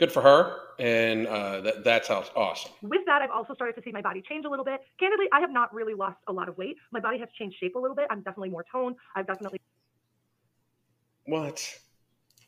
good 0.00 0.10
for 0.10 0.22
her, 0.22 0.56
and 0.78 1.26
uh, 1.26 1.60
that, 1.60 1.84
that's 1.84 2.08
awesome. 2.08 2.72
With 2.80 3.02
that, 3.04 3.20
I've 3.20 3.30
also 3.30 3.52
started 3.54 3.74
to 3.74 3.82
see 3.82 3.92
my 3.92 4.00
body 4.00 4.22
change 4.26 4.46
a 4.46 4.48
little 4.48 4.64
bit. 4.64 4.80
Candidly, 4.98 5.26
I 5.30 5.40
have 5.40 5.50
not 5.50 5.72
really 5.74 5.92
lost 5.92 6.16
a 6.26 6.32
lot 6.32 6.48
of 6.48 6.56
weight. 6.56 6.78
My 6.90 7.00
body 7.00 7.18
has 7.18 7.28
changed 7.38 7.58
shape 7.60 7.74
a 7.74 7.78
little 7.78 7.94
bit. 7.94 8.06
I'm 8.08 8.22
definitely 8.22 8.48
more 8.48 8.64
toned. 8.72 8.96
I've 9.14 9.26
definitely 9.26 9.60
what? 11.26 11.78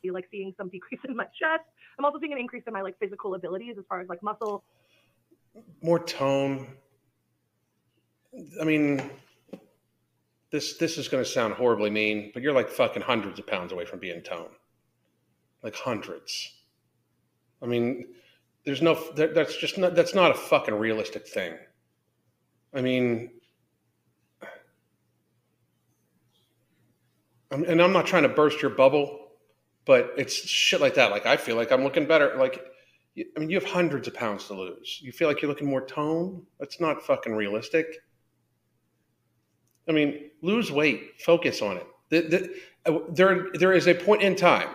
Like 0.03 0.27
seeing 0.31 0.53
some 0.57 0.67
decrease 0.67 0.99
in 1.07 1.15
my 1.15 1.25
chest. 1.25 1.63
I'm 1.97 2.03
also 2.03 2.19
seeing 2.19 2.33
an 2.33 2.39
increase 2.39 2.63
in 2.65 2.73
my 2.73 2.81
like 2.81 2.99
physical 2.99 3.35
abilities 3.35 3.75
as 3.77 3.85
far 3.87 4.01
as 4.01 4.09
like 4.09 4.21
muscle. 4.21 4.63
More 5.81 5.99
tone. 5.99 6.67
I 8.59 8.63
mean, 8.63 9.09
this 10.51 10.77
this 10.77 10.97
is 10.97 11.07
going 11.07 11.23
to 11.23 11.29
sound 11.29 11.53
horribly 11.55 11.89
mean, 11.89 12.31
but 12.33 12.43
you're 12.43 12.53
like 12.53 12.69
fucking 12.69 13.01
hundreds 13.01 13.39
of 13.39 13.47
pounds 13.47 13.71
away 13.71 13.85
from 13.85 13.99
being 13.99 14.21
tone. 14.21 14.49
Like 15.61 15.75
hundreds. 15.75 16.51
I 17.61 17.65
mean, 17.65 18.07
there's 18.65 18.81
no 18.81 18.97
that, 19.15 19.33
that's 19.35 19.55
just 19.57 19.77
not 19.77 19.95
that's 19.95 20.15
not 20.15 20.31
a 20.31 20.35
fucking 20.35 20.75
realistic 20.75 21.27
thing. 21.27 21.53
I 22.73 22.81
mean, 22.81 23.31
I'm, 27.51 27.63
and 27.65 27.81
I'm 27.81 27.93
not 27.93 28.07
trying 28.07 28.23
to 28.23 28.29
burst 28.29 28.61
your 28.61 28.71
bubble, 28.71 29.27
but 29.85 30.13
it's 30.17 30.33
shit 30.33 30.81
like 30.81 30.95
that. 30.95 31.11
Like 31.11 31.25
I 31.25 31.37
feel 31.37 31.55
like 31.55 31.71
I'm 31.71 31.83
looking 31.83 32.05
better. 32.05 32.35
Like 32.35 32.63
I 33.17 33.39
mean, 33.39 33.49
you 33.49 33.59
have 33.59 33.69
hundreds 33.69 34.07
of 34.07 34.15
pounds 34.15 34.47
to 34.47 34.55
lose. 34.55 34.99
You 35.01 35.11
feel 35.11 35.27
like 35.27 35.41
you're 35.41 35.49
looking 35.49 35.69
more 35.69 35.85
toned. 35.85 36.41
That's 36.59 36.79
not 36.79 37.03
fucking 37.03 37.33
realistic. 37.33 37.85
I 39.87 39.91
mean, 39.91 40.31
lose 40.41 40.71
weight. 40.71 41.21
Focus 41.21 41.61
on 41.61 41.77
it. 41.77 41.87
The, 42.09 42.21
the, 42.21 42.91
uh, 42.91 42.99
there, 43.09 43.47
there 43.53 43.73
is 43.73 43.87
a 43.87 43.93
point 43.93 44.23
in 44.23 44.35
time 44.35 44.69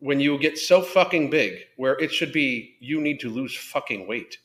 when 0.00 0.20
you 0.20 0.38
get 0.38 0.58
so 0.58 0.82
fucking 0.82 1.30
big 1.30 1.58
where 1.76 1.98
it 1.98 2.12
should 2.12 2.32
be 2.32 2.76
you 2.80 3.00
need 3.00 3.20
to 3.20 3.30
lose 3.30 3.56
fucking 3.56 4.06
weight 4.06 4.38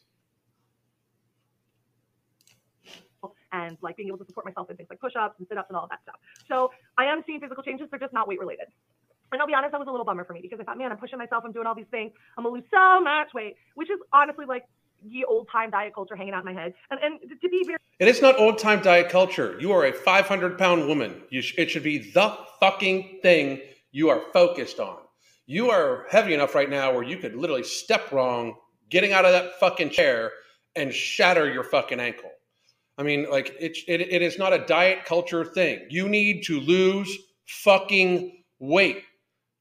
and 3.55 3.77
like 3.81 3.95
being 3.95 4.10
able 4.10 4.17
to 4.17 4.25
support 4.25 4.45
myself 4.45 4.69
in 4.69 4.75
things 4.75 4.89
like 4.89 4.99
push-ups 4.99 5.36
and 5.39 5.47
sit-ups 5.47 5.69
and 5.69 5.77
all 5.77 5.88
that 5.89 6.01
stuff 6.03 6.15
so 6.47 6.71
i 6.97 7.05
am 7.05 7.23
seeing 7.25 7.39
physical 7.39 7.63
changes 7.63 7.88
they're 7.89 7.99
just 7.99 8.13
not 8.13 8.27
weight 8.27 8.39
related 8.39 8.67
and 9.31 9.41
I'll 9.41 9.47
be 9.47 9.53
honest, 9.53 9.71
that 9.71 9.79
was 9.79 9.88
a 9.88 9.91
little 9.91 10.05
bummer 10.05 10.23
for 10.23 10.33
me 10.33 10.41
because 10.41 10.59
I 10.59 10.63
thought, 10.63 10.77
man, 10.77 10.91
I'm 10.91 10.97
pushing 10.97 11.19
myself, 11.19 11.43
I'm 11.45 11.51
doing 11.51 11.67
all 11.67 11.75
these 11.75 11.85
things, 11.91 12.11
I'm 12.38 12.43
gonna 12.43 12.55
lose 12.55 12.65
so 12.71 13.01
much 13.01 13.33
weight, 13.33 13.55
which 13.75 13.89
is 13.89 13.99
honestly 14.13 14.45
like 14.45 14.65
the 15.09 15.25
old 15.25 15.47
time 15.51 15.69
diet 15.71 15.93
culture 15.93 16.15
hanging 16.15 16.33
out 16.33 16.45
in 16.45 16.53
my 16.53 16.59
head. 16.59 16.73
And, 16.89 16.99
and 17.01 17.19
to 17.41 17.49
be 17.49 17.63
very. 17.65 17.77
And 17.99 18.09
it's 18.09 18.21
not 18.21 18.39
old 18.39 18.57
time 18.57 18.81
diet 18.81 19.09
culture. 19.09 19.57
You 19.59 19.71
are 19.71 19.85
a 19.85 19.93
500 19.93 20.57
pound 20.57 20.88
woman. 20.88 21.21
Sh- 21.31 21.53
it 21.57 21.69
should 21.69 21.83
be 21.83 22.11
the 22.11 22.38
fucking 22.59 23.19
thing 23.21 23.61
you 23.91 24.09
are 24.09 24.21
focused 24.33 24.79
on 24.79 24.97
you 25.45 25.69
are 25.69 26.05
heavy 26.09 26.33
enough 26.33 26.55
right 26.55 26.69
now 26.69 26.93
where 26.93 27.03
you 27.03 27.17
could 27.17 27.35
literally 27.35 27.63
step 27.63 28.11
wrong, 28.11 28.55
getting 28.89 29.13
out 29.13 29.25
of 29.25 29.31
that 29.31 29.59
fucking 29.59 29.91
chair 29.91 30.31
and 30.75 30.93
shatter 30.93 31.51
your 31.51 31.63
fucking 31.63 31.99
ankle. 31.99 32.31
I 32.97 33.03
mean, 33.03 33.29
like 33.29 33.55
it, 33.59 33.77
it, 33.88 34.01
it 34.01 34.21
is 34.21 34.38
not 34.38 34.53
a 34.53 34.65
diet 34.65 35.05
culture 35.05 35.45
thing. 35.45 35.85
You 35.89 36.09
need 36.09 36.43
to 36.45 36.59
lose 36.59 37.15
fucking 37.45 38.43
weight. 38.59 39.03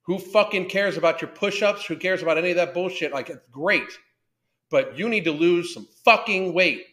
Who 0.05 0.19
fucking 0.19 0.69
cares 0.69 0.97
about 0.97 1.21
your 1.21 1.31
push-ups? 1.31 1.87
Who 1.87 1.97
cares 1.97 2.23
about 2.23 2.39
any 2.39 2.51
of 2.51 2.57
that 2.57 2.75
bullshit? 2.75 3.13
Like 3.13 3.31
it's 3.31 3.41
great, 3.51 3.89
but 4.71 4.99
you 4.99 5.09
need 5.09 5.25
to 5.25 5.33
lose 5.33 5.73
some 5.73 5.89
fucking 6.05 6.53
weight. 6.53 6.85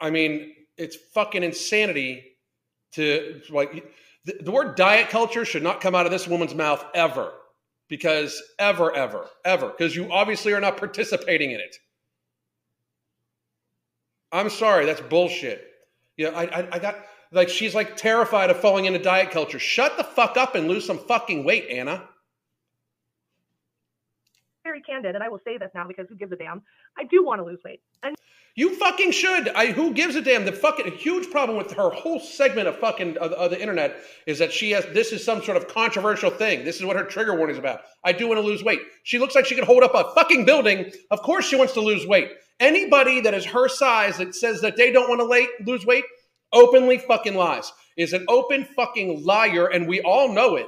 I 0.00 0.10
mean, 0.10 0.54
it's 0.76 0.96
fucking 0.96 1.42
insanity 1.42 2.36
to 2.92 3.40
like 3.50 3.92
the, 4.24 4.36
the 4.40 4.50
word 4.50 4.76
diet 4.76 5.08
culture 5.08 5.44
should 5.44 5.62
not 5.62 5.80
come 5.80 5.94
out 5.94 6.06
of 6.06 6.12
this 6.12 6.26
woman's 6.26 6.54
mouth 6.54 6.84
ever 6.94 7.32
because 7.88 8.42
ever, 8.58 8.94
ever, 8.94 9.26
ever, 9.44 9.68
because 9.68 9.96
you 9.96 10.10
obviously 10.12 10.52
are 10.52 10.60
not 10.60 10.76
participating 10.76 11.50
in 11.50 11.60
it. 11.60 11.76
I'm 14.32 14.50
sorry, 14.50 14.86
that's 14.86 15.00
bullshit. 15.00 15.66
Yeah, 16.16 16.28
I, 16.28 16.44
I, 16.44 16.68
I 16.72 16.78
got 16.78 16.96
like 17.32 17.48
she's 17.48 17.74
like 17.74 17.96
terrified 17.96 18.50
of 18.50 18.58
falling 18.58 18.86
into 18.86 18.98
diet 18.98 19.30
culture. 19.30 19.58
Shut 19.58 19.96
the 19.96 20.04
fuck 20.04 20.36
up 20.36 20.54
and 20.54 20.68
lose 20.68 20.84
some 20.84 20.98
fucking 20.98 21.44
weight, 21.44 21.66
Anna. 21.70 22.08
Very 24.64 24.82
candid, 24.82 25.14
and 25.14 25.24
I 25.24 25.28
will 25.28 25.40
say 25.44 25.56
this 25.56 25.70
now 25.74 25.86
because 25.86 26.06
who 26.08 26.16
gives 26.16 26.32
a 26.32 26.36
damn? 26.36 26.62
I 26.98 27.04
do 27.04 27.24
want 27.24 27.40
to 27.40 27.44
lose 27.44 27.60
weight, 27.64 27.80
and 28.02 28.14
you 28.56 28.74
fucking 28.76 29.12
should. 29.12 29.48
I 29.48 29.72
who 29.72 29.94
gives 29.94 30.16
a 30.16 30.20
damn? 30.20 30.44
The 30.44 30.52
fucking 30.52 30.92
huge 30.92 31.30
problem 31.30 31.56
with 31.56 31.72
her 31.72 31.88
whole 31.90 32.20
segment 32.20 32.68
of 32.68 32.76
fucking 32.78 33.16
of, 33.18 33.32
of, 33.32 33.50
the 33.50 33.60
internet 33.60 33.96
is 34.26 34.38
that 34.38 34.52
she 34.52 34.72
has 34.72 34.84
this 34.86 35.12
is 35.12 35.24
some 35.24 35.42
sort 35.42 35.56
of 35.56 35.68
controversial 35.68 36.30
thing. 36.30 36.64
This 36.64 36.76
is 36.76 36.84
what 36.84 36.96
her 36.96 37.04
trigger 37.04 37.34
warning 37.34 37.54
is 37.54 37.58
about. 37.58 37.82
I 38.04 38.12
do 38.12 38.28
want 38.28 38.38
to 38.38 38.46
lose 38.46 38.62
weight. 38.62 38.80
She 39.04 39.18
looks 39.18 39.34
like 39.34 39.46
she 39.46 39.54
could 39.54 39.64
hold 39.64 39.82
up 39.82 39.94
a 39.94 40.12
fucking 40.14 40.44
building. 40.44 40.92
Of 41.10 41.22
course 41.22 41.46
she 41.46 41.56
wants 41.56 41.72
to 41.74 41.80
lose 41.80 42.06
weight. 42.06 42.32
Anybody 42.58 43.22
that 43.22 43.32
is 43.32 43.46
her 43.46 43.68
size 43.68 44.18
that 44.18 44.34
says 44.34 44.60
that 44.60 44.76
they 44.76 44.92
don't 44.92 45.08
want 45.08 45.20
to 45.20 45.64
lose 45.64 45.86
weight 45.86 46.04
openly 46.52 46.98
fucking 46.98 47.34
lies. 47.34 47.72
Is 47.96 48.12
an 48.12 48.24
open 48.28 48.64
fucking 48.64 49.24
liar 49.24 49.66
and 49.66 49.86
we 49.86 50.00
all 50.00 50.32
know 50.32 50.56
it. 50.56 50.66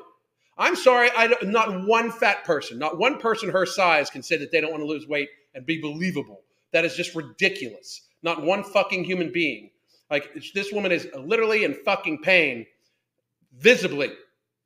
I'm 0.59 0.77
sorry, 0.77 1.11
I 1.17 1.35
not 1.43 1.87
one 1.87 2.11
fat 2.11 2.45
person, 2.45 2.79
not 2.79 2.99
one 2.99 3.19
person 3.19 3.49
her 3.51 3.65
size 3.65 4.11
can 4.11 4.23
say 4.23 4.37
that 4.37 4.53
they 4.53 4.61
don't 4.61 4.71
want 4.71 4.83
to 4.83 4.87
lose 4.87 5.09
weight 5.09 5.31
and 5.55 5.65
be 5.65 5.81
believable. 5.81 6.43
That 6.73 6.85
is 6.85 6.95
just 6.95 7.15
ridiculous. 7.15 8.03
Not 8.23 8.43
one 8.43 8.63
fucking 8.63 9.05
human 9.05 9.33
being. 9.33 9.71
Like 10.11 10.31
this 10.55 10.73
woman 10.73 10.93
is 10.93 11.09
literally 11.19 11.65
in 11.65 11.73
fucking 11.73 12.23
pain, 12.23 12.67
visibly, 13.57 14.13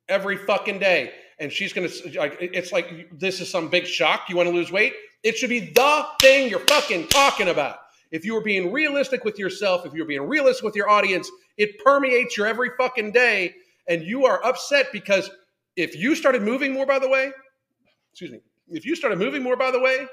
every 0.09 0.35
fucking 0.35 0.79
day. 0.79 1.13
and 1.39 1.51
she's 1.51 1.71
to 1.71 2.19
like 2.19 2.37
it's 2.41 2.71
like 2.71 3.07
this 3.17 3.39
is 3.39 3.49
some 3.49 3.69
big 3.69 3.85
shock. 3.85 4.29
You 4.29 4.35
want 4.35 4.49
to 4.49 4.55
lose 4.55 4.71
weight? 4.71 4.93
It 5.23 5.37
should 5.37 5.49
be 5.49 5.59
the 5.59 6.05
thing 6.21 6.49
you're 6.49 6.59
fucking 6.59 7.07
talking 7.07 7.47
about. 7.47 7.79
If 8.11 8.25
you 8.25 8.33
were 8.33 8.41
being 8.41 8.71
realistic 8.71 9.23
with 9.23 9.37
yourself, 9.37 9.85
if 9.85 9.93
you're 9.93 10.05
being 10.05 10.27
realistic 10.27 10.63
with 10.63 10.75
your 10.75 10.89
audience, 10.89 11.29
it 11.57 11.77
permeates 11.83 12.37
your 12.37 12.47
every 12.47 12.69
fucking 12.77 13.11
day, 13.11 13.55
and 13.87 14.03
you 14.03 14.25
are 14.25 14.45
upset 14.45 14.87
because 14.91 15.29
if 15.75 15.95
you 15.95 16.15
started 16.15 16.41
moving 16.41 16.73
more, 16.73 16.85
by 16.85 16.99
the 16.99 17.09
way, 17.09 17.31
excuse 18.11 18.31
me, 18.31 18.39
if 18.69 18.85
you 18.85 18.95
started 18.95 19.19
moving 19.19 19.43
more, 19.43 19.55
by 19.55 19.71
the 19.71 19.79
way, 19.79 20.07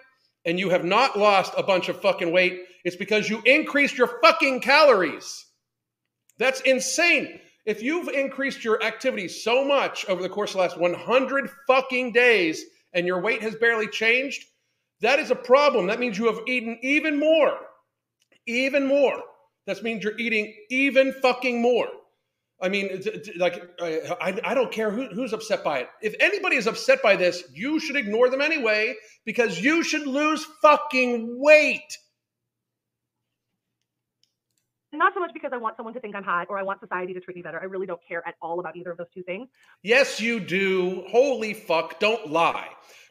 and 0.45 0.59
you 0.59 0.71
have 0.71 0.85
not 0.85 1.19
lost 1.19 1.55
a 1.57 1.63
bunch 1.63 1.89
of 1.89 2.01
fucking 2.01 2.33
weight, 2.33 2.65
it's 2.85 2.97
because 2.97 3.31
you 3.31 3.41
increased 3.45 3.97
your 3.97 4.19
fucking 4.23 4.61
calories. 4.61 5.47
That's 6.39 6.61
insane. 6.61 7.41
If 7.65 7.83
you've 7.83 8.09
increased 8.09 8.63
your 8.63 8.83
activity 8.83 9.29
so 9.29 9.65
much 9.65 10.05
over 10.07 10.23
the 10.23 10.29
course 10.29 10.51
of 10.51 10.57
the 10.57 10.63
last 10.63 10.79
100 10.79 11.51
fucking 11.67 12.13
days 12.13 12.63
and 12.93 13.07
your 13.07 13.21
weight 13.21 13.41
has 13.41 13.55
barely 13.55 13.89
changed, 13.89 14.45
that 15.01 15.19
is 15.19 15.31
a 15.31 15.37
problem. 15.37 15.87
That 15.87 15.99
means 15.99 16.19
you 16.19 16.27
have 16.27 16.41
eaten 16.47 16.79
even 16.83 17.19
more. 17.19 17.59
Even 18.47 18.87
more. 18.87 19.23
That 19.67 19.83
means 19.83 20.05
you're 20.05 20.19
eating 20.19 20.55
even 20.71 21.13
fucking 21.13 21.61
more. 21.61 21.89
I 22.61 22.69
mean, 22.69 23.03
like, 23.37 23.63
I, 23.81 24.41
I 24.45 24.55
don't 24.55 24.71
care 24.73 24.91
who, 24.91 25.07
who's 25.09 25.33
upset 25.33 25.65
by 25.65 25.81
it. 25.81 25.89
If 26.01 26.15
anybody 26.21 26.57
is 26.57 26.67
upset 26.67 27.03
by 27.03 27.17
this, 27.17 27.45
you 27.53 27.81
should 27.81 27.97
ignore 27.97 28.31
them 28.31 28.41
anyway 28.41 28.95
because 29.25 29.61
you 29.61 29.83
should 29.83 30.07
lose 30.07 30.47
fucking 30.63 31.41
weight. 31.41 31.99
Not 34.93 35.13
so 35.13 35.21
much 35.21 35.33
because 35.35 35.51
I 35.53 35.57
want 35.57 35.77
someone 35.77 35.93
to 35.95 36.01
think 36.01 36.15
I'm 36.15 36.23
hot 36.23 36.47
or 36.49 36.57
I 36.57 36.63
want 36.63 36.79
society 36.79 37.13
to 37.15 37.21
treat 37.21 37.37
me 37.37 37.43
better. 37.43 37.61
I 37.61 37.65
really 37.65 37.87
don't 37.87 38.01
care 38.07 38.27
at 38.27 38.37
all 38.41 38.61
about 38.61 38.77
either 38.77 38.93
of 38.93 38.97
those 38.97 39.11
two 39.13 39.25
things. 39.25 39.49
Yes, 39.83 40.21
you 40.21 40.39
do. 40.39 41.05
Holy 41.09 41.53
fuck, 41.53 41.99
don't 41.99 42.31
lie. 42.31 42.69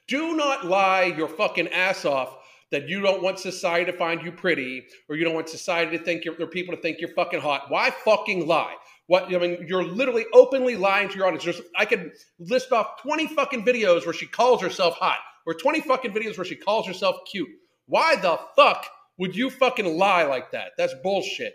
Do 0.08 0.36
not 0.36 0.66
lie 0.66 1.04
your 1.04 1.28
fucking 1.28 1.68
ass 1.68 2.06
off 2.06 2.38
that 2.74 2.90
you 2.90 3.02
don't 3.02 3.22
want 3.22 3.38
society 3.38 3.92
to 3.92 3.96
find 3.96 4.24
you 4.24 4.32
pretty 4.32 4.84
or 5.08 5.16
you 5.16 5.24
don't 5.24 5.36
want 5.36 5.48
society 5.48 5.96
to 5.96 6.04
think 6.04 6.26
you're, 6.26 6.34
or 6.42 6.48
people 6.48 6.76
to 6.76 6.82
think 6.82 7.00
you're 7.00 7.14
fucking 7.14 7.40
hot. 7.40 7.70
Why 7.70 7.92
fucking 7.92 8.48
lie? 8.48 8.74
What 9.06 9.34
I 9.34 9.38
mean, 9.38 9.66
you're 9.68 9.84
literally 9.84 10.26
openly 10.34 10.76
lying 10.76 11.08
to 11.10 11.16
your 11.16 11.28
audience. 11.28 11.44
There's, 11.44 11.62
I 11.78 11.86
could 11.86 12.14
list 12.40 12.72
off 12.72 13.00
20 13.04 13.28
fucking 13.28 13.64
videos 13.64 14.06
where 14.06 14.14
she 14.14 14.26
calls 14.26 14.60
herself 14.60 14.96
hot, 14.96 15.20
or 15.46 15.54
20 15.54 15.82
fucking 15.82 16.14
videos 16.14 16.36
where 16.36 16.46
she 16.46 16.56
calls 16.56 16.88
herself 16.88 17.18
cute. 17.30 17.50
Why 17.86 18.16
the 18.16 18.40
fuck 18.56 18.88
would 19.20 19.36
you 19.36 19.52
fucking 19.52 19.98
lie 19.98 20.24
like 20.24 20.50
that? 20.52 20.72
That's 20.76 20.96
bullshit. 21.04 21.54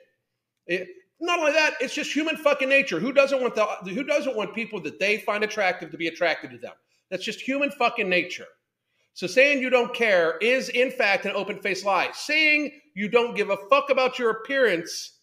It, 0.68 0.86
not 1.20 1.40
only 1.40 1.52
that, 1.52 1.74
it's 1.80 1.94
just 1.94 2.14
human 2.14 2.36
fucking 2.36 2.68
nature. 2.68 3.00
Who 3.00 3.12
doesn't 3.12 3.40
want 3.40 3.56
the 3.56 3.64
who 3.92 4.04
doesn't 4.04 4.36
want 4.36 4.54
people 4.54 4.80
that 4.82 5.00
they 5.00 5.18
find 5.18 5.42
attractive 5.42 5.90
to 5.90 5.96
be 5.96 6.06
attracted 6.06 6.52
to 6.52 6.58
them? 6.58 6.74
That's 7.10 7.24
just 7.24 7.40
human 7.40 7.72
fucking 7.72 8.08
nature. 8.08 8.46
So 9.18 9.26
saying 9.26 9.60
you 9.60 9.68
don't 9.68 9.92
care 9.92 10.36
is 10.40 10.68
in 10.68 10.92
fact 10.92 11.26
an 11.26 11.32
open-faced 11.34 11.84
lie. 11.84 12.10
Saying 12.12 12.70
you 12.94 13.08
don't 13.08 13.34
give 13.34 13.50
a 13.50 13.56
fuck 13.68 13.90
about 13.90 14.16
your 14.16 14.30
appearance 14.30 15.18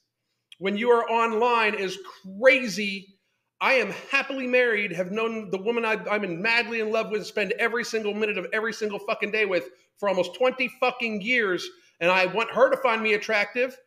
when 0.58 0.76
you 0.76 0.90
are 0.90 1.10
online 1.10 1.76
is 1.76 1.98
crazy. 2.42 3.16
I 3.62 3.76
am 3.76 3.92
happily 4.12 4.48
married, 4.48 4.92
have 4.92 5.14
known 5.14 5.50
the 5.50 5.62
woman 5.62 5.86
I, 5.86 5.94
I'm 6.12 6.26
in 6.26 6.42
madly 6.42 6.82
in 6.82 6.92
love 6.92 7.10
with, 7.10 7.26
spend 7.26 7.54
every 7.54 7.86
single 7.86 8.14
minute 8.14 8.38
of 8.38 8.48
every 8.52 8.74
single 8.74 9.00
fucking 9.00 9.32
day 9.32 9.46
with 9.46 9.70
for 9.98 10.10
almost 10.10 10.36
20 10.36 10.68
fucking 10.82 11.22
years, 11.22 11.66
and 12.02 12.12
I 12.12 12.26
want 12.26 12.52
her 12.52 12.70
to 12.70 12.76
find 12.76 13.02
me 13.02 13.14
attractive. 13.14 13.78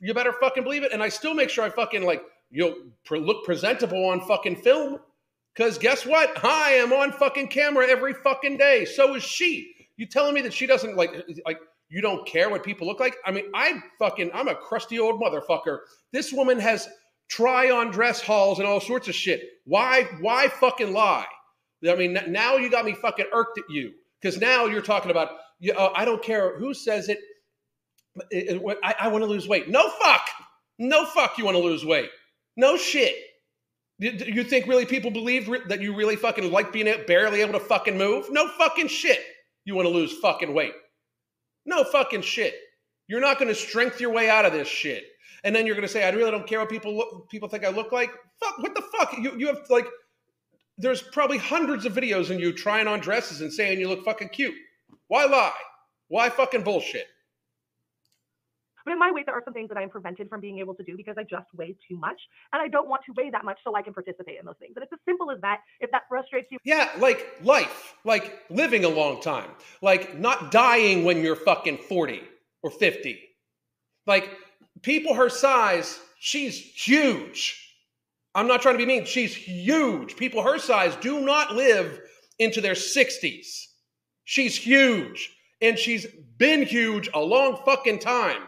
You 0.00 0.12
better 0.12 0.32
fucking 0.32 0.64
believe 0.64 0.82
it. 0.82 0.90
And 0.90 1.00
I 1.00 1.08
still 1.08 1.34
make 1.34 1.50
sure 1.50 1.62
I 1.62 1.70
fucking 1.70 2.04
like, 2.04 2.24
you'll 2.50 2.74
look 3.08 3.44
presentable 3.44 4.06
on 4.06 4.22
fucking 4.22 4.56
film. 4.56 4.98
Because 5.56 5.78
guess 5.78 6.04
what? 6.04 6.44
I 6.44 6.72
am 6.72 6.92
on 6.92 7.12
fucking 7.12 7.48
camera 7.48 7.86
every 7.88 8.12
fucking 8.12 8.58
day. 8.58 8.84
So 8.84 9.14
is 9.14 9.22
she. 9.22 9.72
You 9.96 10.06
telling 10.06 10.34
me 10.34 10.42
that 10.42 10.52
she 10.52 10.66
doesn't 10.66 10.96
like, 10.96 11.14
like, 11.46 11.58
you 11.88 12.02
don't 12.02 12.26
care 12.26 12.50
what 12.50 12.62
people 12.62 12.86
look 12.86 13.00
like? 13.00 13.16
I 13.24 13.30
mean, 13.30 13.44
I 13.54 13.80
fucking, 13.98 14.30
I'm 14.34 14.48
a 14.48 14.54
crusty 14.54 14.98
old 14.98 15.20
motherfucker. 15.20 15.78
This 16.12 16.32
woman 16.32 16.58
has 16.58 16.86
try 17.28 17.70
on 17.70 17.90
dress 17.90 18.20
hauls 18.20 18.58
and 18.58 18.68
all 18.68 18.80
sorts 18.80 19.08
of 19.08 19.14
shit. 19.14 19.40
Why, 19.64 20.08
why 20.20 20.48
fucking 20.48 20.92
lie? 20.92 21.26
I 21.88 21.94
mean, 21.94 22.18
now 22.28 22.56
you 22.56 22.70
got 22.70 22.84
me 22.84 22.94
fucking 22.94 23.26
irked 23.32 23.58
at 23.58 23.64
you 23.70 23.92
because 24.20 24.38
now 24.38 24.66
you're 24.66 24.82
talking 24.82 25.10
about, 25.10 25.30
uh, 25.74 25.90
I 25.94 26.04
don't 26.04 26.22
care 26.22 26.58
who 26.58 26.74
says 26.74 27.08
it. 27.08 27.18
it, 28.30 28.56
it 28.56 28.78
I, 28.82 28.94
I 29.00 29.08
want 29.08 29.22
to 29.22 29.30
lose 29.30 29.48
weight. 29.48 29.68
No 29.68 29.88
fuck. 30.02 30.28
No 30.78 31.06
fuck 31.06 31.38
you 31.38 31.44
want 31.44 31.56
to 31.56 31.62
lose 31.62 31.84
weight. 31.84 32.10
No 32.56 32.76
shit. 32.76 33.14
You, 33.98 34.44
think 34.44 34.66
really 34.66 34.84
people 34.84 35.10
believe 35.10 35.50
that 35.68 35.80
you 35.80 35.96
really 35.96 36.16
fucking 36.16 36.50
like 36.52 36.72
being 36.72 36.92
barely 37.06 37.40
able 37.40 37.54
to 37.54 37.60
fucking 37.60 37.96
move? 37.96 38.26
No 38.30 38.46
fucking 38.48 38.88
shit. 38.88 39.20
You 39.64 39.74
want 39.74 39.86
to 39.86 39.94
lose 39.94 40.12
fucking 40.18 40.52
weight. 40.52 40.74
No 41.64 41.82
fucking 41.82 42.22
shit. 42.22 42.54
You're 43.08 43.20
not 43.20 43.38
going 43.38 43.48
to 43.48 43.54
strength 43.54 44.00
your 44.00 44.12
way 44.12 44.28
out 44.28 44.44
of 44.44 44.52
this 44.52 44.68
shit. 44.68 45.04
And 45.44 45.54
then 45.54 45.64
you're 45.64 45.74
going 45.74 45.86
to 45.86 45.92
say, 45.92 46.04
I 46.04 46.10
really 46.10 46.30
don't 46.30 46.46
care 46.46 46.60
what 46.60 46.68
people 46.68 46.94
look, 46.96 47.30
people 47.30 47.48
think 47.48 47.64
I 47.64 47.70
look 47.70 47.92
like. 47.92 48.10
Fuck, 48.38 48.58
what 48.58 48.74
the 48.74 48.82
fuck? 48.82 49.16
You, 49.18 49.38
you 49.38 49.46
have 49.46 49.60
like, 49.70 49.86
there's 50.76 51.00
probably 51.00 51.38
hundreds 51.38 51.86
of 51.86 51.94
videos 51.94 52.30
of 52.30 52.38
you 52.38 52.52
trying 52.52 52.86
on 52.88 53.00
dresses 53.00 53.40
and 53.40 53.52
saying 53.52 53.80
you 53.80 53.88
look 53.88 54.04
fucking 54.04 54.28
cute. 54.28 54.54
Why 55.08 55.24
lie? 55.24 55.52
Why 56.08 56.28
fucking 56.28 56.62
bullshit? 56.62 57.06
But 58.86 58.92
in 58.92 59.00
my 59.00 59.10
weight, 59.10 59.26
there 59.26 59.34
are 59.34 59.42
some 59.44 59.52
things 59.52 59.68
that 59.70 59.76
I'm 59.76 59.90
prevented 59.90 60.28
from 60.28 60.40
being 60.40 60.60
able 60.60 60.72
to 60.76 60.84
do 60.84 60.96
because 60.96 61.16
I 61.18 61.24
just 61.24 61.46
weigh 61.56 61.74
too 61.88 61.96
much. 61.96 62.20
And 62.52 62.62
I 62.62 62.68
don't 62.68 62.88
want 62.88 63.02
to 63.06 63.12
weigh 63.16 63.30
that 63.30 63.44
much 63.44 63.58
so 63.64 63.74
I 63.74 63.82
can 63.82 63.92
participate 63.92 64.38
in 64.38 64.46
those 64.46 64.54
things. 64.60 64.74
And 64.76 64.84
it's 64.84 64.92
as 64.92 65.00
simple 65.04 65.32
as 65.32 65.40
that. 65.40 65.62
If 65.80 65.90
that 65.90 66.02
frustrates 66.08 66.46
you. 66.52 66.58
Yeah, 66.64 66.88
like 66.98 67.26
life, 67.42 67.94
like 68.04 68.44
living 68.48 68.84
a 68.84 68.88
long 68.88 69.20
time, 69.20 69.50
like 69.82 70.16
not 70.16 70.52
dying 70.52 71.04
when 71.04 71.20
you're 71.20 71.34
fucking 71.34 71.78
40 71.78 72.22
or 72.62 72.70
50. 72.70 73.18
Like 74.06 74.30
people 74.82 75.14
her 75.14 75.30
size, 75.30 75.98
she's 76.20 76.56
huge. 76.56 77.60
I'm 78.36 78.46
not 78.46 78.62
trying 78.62 78.74
to 78.74 78.78
be 78.78 78.86
mean. 78.86 79.04
She's 79.04 79.34
huge. 79.34 80.14
People 80.14 80.42
her 80.42 80.60
size 80.60 80.94
do 80.96 81.20
not 81.22 81.56
live 81.56 82.00
into 82.38 82.60
their 82.60 82.74
60s. 82.74 83.64
She's 84.24 84.54
huge. 84.54 85.30
And 85.60 85.76
she's 85.76 86.06
been 86.38 86.62
huge 86.62 87.08
a 87.12 87.20
long 87.20 87.58
fucking 87.64 87.98
time. 87.98 88.42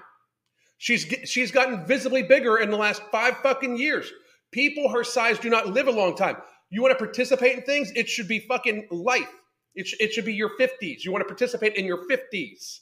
She's 0.79 1.03
she's 1.25 1.51
gotten 1.51 1.85
visibly 1.87 2.23
bigger 2.23 2.59
in 2.59 2.71
the 2.71 2.77
last 2.77 3.03
five 3.11 3.37
fucking 3.39 3.77
years. 3.77 4.11
People 4.53 4.89
her 4.91 5.05
size 5.05 5.39
do 5.39 5.51
not 5.51 5.67
live 5.67 5.89
a 5.89 5.93
long 5.93 6.17
time. 6.17 6.37
You 6.71 6.83
want 6.83 6.93
to 6.93 7.05
participate 7.05 7.57
in 7.57 7.63
things? 7.63 7.93
It 7.95 8.09
should 8.09 8.29
be 8.29 8.41
fucking 8.41 8.89
life. 8.91 9.31
It, 9.75 9.87
sh- 9.87 9.97
it 10.01 10.13
should 10.13 10.25
be 10.25 10.35
your 10.35 10.51
50s. 10.59 11.05
You 11.05 11.13
want 11.13 11.23
to 11.23 11.29
participate 11.29 11.77
in 11.77 11.85
your 11.85 12.07
50s. 12.09 12.81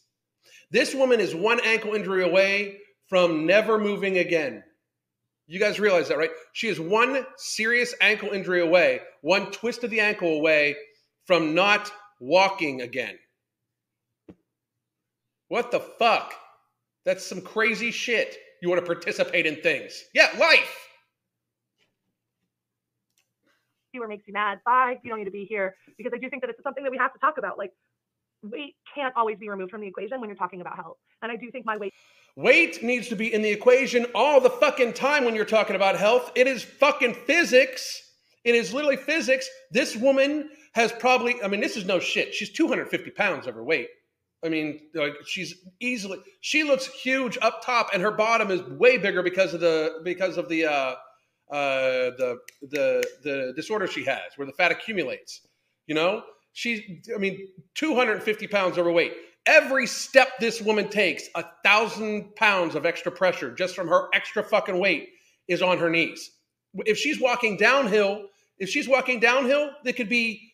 This 0.70 0.94
woman 0.94 1.20
is 1.20 1.34
one 1.34 1.60
ankle 1.60 1.94
injury 1.94 2.24
away 2.24 2.78
from 3.08 3.46
never 3.46 3.78
moving 3.78 4.18
again. 4.18 4.62
You 5.46 5.60
guys 5.60 5.78
realize 5.78 6.08
that, 6.08 6.18
right? 6.18 6.30
She 6.52 6.68
is 6.68 6.80
one 6.80 7.24
serious 7.36 7.94
ankle 8.00 8.30
injury 8.30 8.60
away, 8.60 9.00
one 9.20 9.52
twist 9.52 9.84
of 9.84 9.90
the 9.90 10.00
ankle 10.00 10.36
away 10.36 10.76
from 11.24 11.54
not 11.54 11.90
walking 12.18 12.80
again. 12.80 13.16
What 15.48 15.70
the 15.70 15.80
fuck? 15.80 16.34
That's 17.06 17.24
some 17.24 17.40
crazy 17.40 17.90
shit. 17.90 18.36
You 18.60 18.68
want 18.68 18.84
to 18.84 18.86
participate 18.86 19.46
in 19.46 19.56
things. 19.62 20.04
Yeah, 20.12 20.28
life. 20.38 20.88
What 23.94 24.10
makes 24.10 24.26
you 24.26 24.34
mad? 24.34 24.58
Bye. 24.66 24.98
You 25.02 25.08
don't 25.08 25.20
need 25.20 25.24
to 25.24 25.30
be 25.30 25.46
here 25.46 25.74
because 25.96 26.12
I 26.14 26.18
do 26.18 26.28
think 26.28 26.42
that 26.42 26.50
it's 26.50 26.62
something 26.62 26.84
that 26.84 26.90
we 26.90 26.98
have 26.98 27.14
to 27.14 27.18
talk 27.18 27.38
about. 27.38 27.56
Like, 27.56 27.72
weight 28.42 28.76
can't 28.94 29.14
always 29.16 29.38
be 29.38 29.48
removed 29.48 29.70
from 29.70 29.80
the 29.80 29.86
equation 29.86 30.20
when 30.20 30.28
you're 30.28 30.36
talking 30.36 30.60
about 30.60 30.76
health. 30.76 30.98
And 31.22 31.32
I 31.32 31.36
do 31.36 31.50
think 31.50 31.64
my 31.64 31.78
weight. 31.78 31.94
Weight 32.36 32.82
needs 32.82 33.08
to 33.08 33.16
be 33.16 33.32
in 33.32 33.40
the 33.40 33.48
equation 33.48 34.04
all 34.14 34.38
the 34.38 34.50
fucking 34.50 34.92
time 34.92 35.24
when 35.24 35.34
you're 35.34 35.46
talking 35.46 35.76
about 35.76 35.96
health. 35.96 36.30
It 36.34 36.46
is 36.46 36.62
fucking 36.62 37.14
physics. 37.14 38.02
It 38.44 38.54
is 38.54 38.74
literally 38.74 38.98
physics. 38.98 39.48
This 39.70 39.96
woman 39.96 40.50
has 40.74 40.92
probably, 40.92 41.42
I 41.42 41.48
mean, 41.48 41.60
this 41.60 41.78
is 41.78 41.86
no 41.86 41.98
shit. 41.98 42.34
She's 42.34 42.52
250 42.52 43.10
pounds 43.12 43.46
overweight. 43.46 43.88
I 44.46 44.48
mean, 44.48 44.80
like 44.94 45.14
she's 45.26 45.54
easily 45.80 46.18
she 46.40 46.62
looks 46.62 46.86
huge 46.86 47.36
up 47.42 47.64
top, 47.64 47.90
and 47.92 48.00
her 48.00 48.12
bottom 48.12 48.50
is 48.50 48.62
way 48.62 48.96
bigger 48.96 49.22
because 49.22 49.52
of 49.52 49.60
the 49.60 50.00
because 50.04 50.36
of 50.36 50.48
the 50.48 50.66
uh, 50.66 50.94
uh, 51.50 52.14
the 52.16 52.38
the 52.62 53.04
the 53.24 53.52
disorder 53.56 53.88
she 53.88 54.04
has, 54.04 54.36
where 54.36 54.46
the 54.46 54.52
fat 54.52 54.70
accumulates. 54.70 55.46
You 55.88 55.96
know, 55.96 56.22
she's 56.52 56.80
I 57.14 57.18
mean, 57.18 57.48
two 57.74 57.96
hundred 57.96 58.14
and 58.14 58.22
fifty 58.22 58.46
pounds 58.46 58.78
overweight. 58.78 59.14
Every 59.46 59.86
step 59.86 60.28
this 60.40 60.60
woman 60.60 60.88
takes, 60.88 61.24
a 61.34 61.44
thousand 61.64 62.34
pounds 62.36 62.74
of 62.74 62.86
extra 62.86 63.12
pressure 63.12 63.52
just 63.52 63.74
from 63.74 63.88
her 63.88 64.08
extra 64.14 64.42
fucking 64.42 64.78
weight 64.78 65.08
is 65.48 65.62
on 65.62 65.78
her 65.78 65.90
knees. 65.90 66.30
If 66.74 66.98
she's 66.98 67.20
walking 67.20 67.56
downhill, 67.56 68.26
if 68.58 68.68
she's 68.68 68.88
walking 68.88 69.20
downhill, 69.20 69.70
there 69.84 69.92
could 69.92 70.08
be 70.08 70.52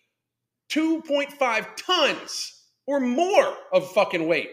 2.5 0.70 1.66
tons 1.76 2.61
or 2.92 3.00
more 3.00 3.56
of 3.72 3.90
fucking 3.92 4.28
weight. 4.28 4.50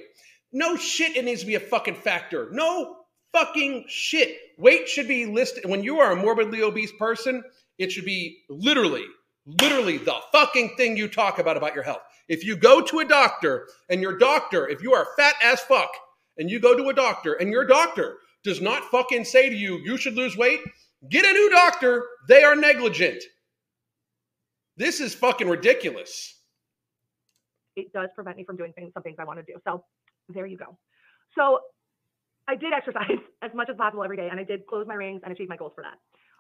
No 0.54 0.78
shit, 0.78 1.18
it 1.18 1.26
needs 1.26 1.42
to 1.42 1.48
be 1.48 1.56
a 1.56 1.60
fucking 1.60 1.96
factor. 1.96 2.48
No 2.52 2.96
fucking 3.34 3.86
shit. 3.90 4.38
Weight 4.58 4.88
should 4.88 5.10
be 5.10 5.26
listed 5.26 5.66
when 5.66 5.84
you 5.84 6.00
are 6.00 6.14
a 6.14 6.16
morbidly 6.16 6.62
obese 6.62 6.94
person. 6.98 7.44
It 7.78 7.92
should 7.92 8.06
be 8.06 8.40
literally, 8.50 9.04
literally 9.46 9.98
the 9.98 10.16
fucking 10.32 10.76
thing 10.78 10.96
you 10.96 11.10
talk 11.10 11.38
about 11.38 11.58
about 11.58 11.76
your 11.76 11.84
health. 11.84 12.02
If 12.30 12.46
you 12.46 12.56
go 12.56 12.82
to 12.82 13.00
a 13.00 13.06
doctor 13.06 13.68
and 13.90 14.02
your 14.02 14.18
doctor, 14.18 14.70
if 14.70 14.82
you 14.82 14.94
are 14.94 15.08
fat 15.18 15.36
as 15.44 15.60
fuck 15.60 15.92
and 16.38 16.50
you 16.50 16.62
go 16.62 16.78
to 16.78 16.88
a 16.90 16.94
doctor 16.94 17.34
and 17.34 17.52
your 17.52 17.66
doctor 17.66 18.20
does 18.46 18.62
not 18.62 18.86
fucking 18.86 19.26
say 19.26 19.50
to 19.50 19.56
you, 19.56 19.80
you 19.80 19.98
should 19.98 20.16
lose 20.16 20.38
weight, 20.38 20.62
get 21.10 21.26
a 21.26 21.34
new 21.34 21.50
doctor. 21.50 22.06
They 22.30 22.44
are 22.44 22.56
negligent. 22.56 23.22
This 24.78 25.02
is 25.02 25.14
fucking 25.14 25.50
ridiculous. 25.50 26.39
It 27.80 27.94
does 27.94 28.10
prevent 28.16 28.38
me 28.38 28.44
from 28.44 28.58
doing 28.58 28.74
things, 28.74 28.92
some 28.94 29.04
things 29.04 29.18
I 29.20 29.24
want 29.24 29.40
to 29.40 29.44
do. 29.44 29.60
So 29.66 29.84
there 30.30 30.46
you 30.46 30.58
go. 30.58 30.78
So 31.36 31.60
I 32.48 32.56
did 32.56 32.74
exercise 32.74 33.20
as 33.42 33.52
much 33.54 33.70
as 33.70 33.78
possible 33.78 34.04
every 34.04 34.18
day, 34.18 34.28
and 34.30 34.40
I 34.40 34.44
did 34.44 34.66
close 34.68 34.86
my 34.88 34.96
rings 34.96 35.22
and 35.24 35.32
achieve 35.32 35.50
my 35.50 35.58
goals 35.58 35.74
for 35.76 35.84
that. 35.84 35.98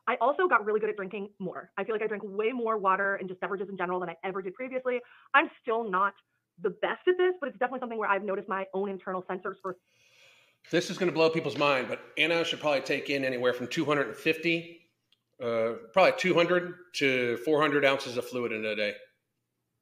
I 0.07 0.15
also 0.21 0.47
got 0.47 0.65
really 0.65 0.79
good 0.79 0.89
at 0.89 0.95
drinking 0.95 1.29
more. 1.37 1.69
I 1.77 1.83
feel 1.83 1.93
like 1.93 2.01
I 2.01 2.07
drink 2.07 2.23
way 2.25 2.51
more 2.51 2.79
water 2.79 3.15
and 3.15 3.29
just 3.29 3.39
beverages 3.41 3.69
in 3.69 3.77
general 3.77 3.99
than 3.99 4.09
I 4.09 4.15
ever 4.23 4.41
did 4.41 4.55
previously. 4.55 4.99
I'm 5.35 5.51
still 5.61 5.87
not 5.89 6.13
the 6.61 6.71
best 6.71 7.07
at 7.07 7.15
this, 7.17 7.35
but 7.39 7.49
it's 7.49 7.59
definitely 7.59 7.81
something 7.81 7.97
where 7.99 8.09
I've 8.09 8.23
noticed 8.23 8.49
my 8.49 8.65
own 8.73 8.89
internal 8.89 9.23
sensors 9.29 9.55
for 9.61 9.77
This 10.71 10.89
is 10.89 10.97
going 10.97 11.11
to 11.11 11.13
blow 11.13 11.29
people's 11.29 11.57
mind, 11.57 11.87
but 11.87 11.99
Anna 12.17 12.43
should 12.43 12.59
probably 12.59 12.81
take 12.81 13.11
in 13.11 13.23
anywhere 13.23 13.53
from 13.53 13.67
250, 13.67 14.79
uh, 15.43 15.73
probably 15.93 16.13
200 16.17 16.73
to 16.95 17.37
400 17.45 17.85
ounces 17.85 18.17
of 18.17 18.25
fluid 18.27 18.51
in 18.51 18.65
a 18.65 18.75
day. 18.75 18.93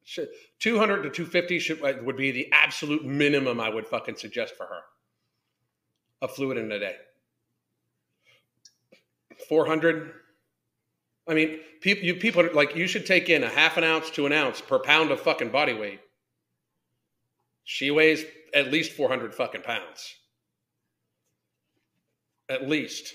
Should- 0.08 0.30
200 0.60 1.02
to 1.02 1.10
250 1.10 1.58
should, 1.58 1.82
would 2.02 2.16
be 2.16 2.30
the 2.30 2.50
absolute 2.50 3.04
minimum 3.04 3.60
I 3.60 3.68
would 3.68 3.86
fucking 3.86 4.16
suggest 4.16 4.54
for 4.56 4.64
her 4.64 4.80
of 6.22 6.34
fluid 6.34 6.56
in 6.56 6.72
a 6.72 6.78
day. 6.78 6.96
400. 9.50 10.14
I 11.28 11.34
mean, 11.34 11.60
people, 11.82 12.04
you 12.04 12.14
people 12.14 12.48
like 12.54 12.74
you 12.74 12.86
should 12.86 13.04
take 13.04 13.28
in 13.28 13.44
a 13.44 13.50
half 13.50 13.76
an 13.76 13.84
ounce 13.84 14.08
to 14.12 14.24
an 14.24 14.32
ounce 14.32 14.62
per 14.62 14.78
pound 14.78 15.10
of 15.10 15.20
fucking 15.20 15.50
body 15.50 15.74
weight. 15.74 16.00
She 17.64 17.90
weighs 17.90 18.24
at 18.54 18.72
least 18.72 18.92
400 18.92 19.34
fucking 19.34 19.60
pounds. 19.60 20.14
At 22.48 22.66
least. 22.66 23.12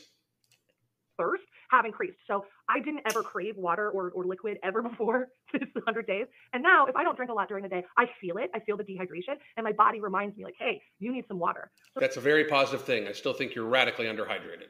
thirst 1.17 1.43
have 1.71 1.86
increased. 1.86 2.19
So 2.27 2.45
I 2.69 2.79
didn't 2.79 3.01
ever 3.08 3.23
crave 3.23 3.58
water 3.58 3.89
or, 3.89 4.12
or 4.12 4.25
liquid 4.25 4.60
ever 4.62 4.82
before 4.89 5.29
this 5.54 5.70
100 5.74 6.08
days. 6.08 6.28
And 6.54 6.62
now, 6.63 6.86
if 6.86 6.96
I 6.96 7.04
don't 7.04 7.16
drink 7.16 7.32
a 7.32 7.34
lot 7.34 7.48
during 7.48 7.63
the 7.63 7.70
day, 7.70 7.84
I 7.98 8.06
feel 8.20 8.38
it. 8.38 8.50
I 8.54 8.60
feel 8.60 8.78
the 8.78 8.84
dehydration, 8.84 9.36
and 9.58 9.63
my 9.63 9.72
body 9.72 10.00
reminds 10.02 10.36
me, 10.38 10.44
like, 10.44 10.56
hey, 10.60 10.82
you 11.00 11.12
need 11.13 11.26
some 11.28 11.39
water. 11.39 11.72
So 11.94 12.00
That's 12.00 12.18
a 12.18 12.22
very 12.22 12.46
positive 12.46 12.86
thing. 12.86 13.08
I 13.08 13.12
still 13.12 13.34
think 13.34 13.56
you're 13.56 13.66
radically 13.66 14.06
underhydrated. 14.06 14.70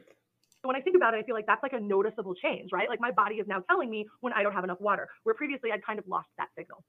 So 0.62 0.68
when 0.68 0.76
I 0.76 0.80
think 0.80 0.96
about 0.96 1.12
it, 1.12 1.18
I 1.18 1.22
feel 1.24 1.34
like 1.34 1.46
that's 1.46 1.62
like 1.62 1.74
a 1.74 1.80
noticeable 1.80 2.34
change, 2.34 2.70
right? 2.72 2.88
Like 2.88 3.00
my 3.00 3.10
body 3.10 3.34
is 3.36 3.46
now 3.46 3.60
telling 3.68 3.90
me 3.90 4.06
when 4.20 4.32
I 4.32 4.42
don't 4.42 4.52
have 4.54 4.64
enough 4.64 4.80
water, 4.80 5.08
where 5.24 5.34
previously 5.34 5.70
I'd 5.72 5.84
kind 5.84 5.98
of 5.98 6.08
lost 6.08 6.28
that 6.38 6.48
signal. 6.56 6.82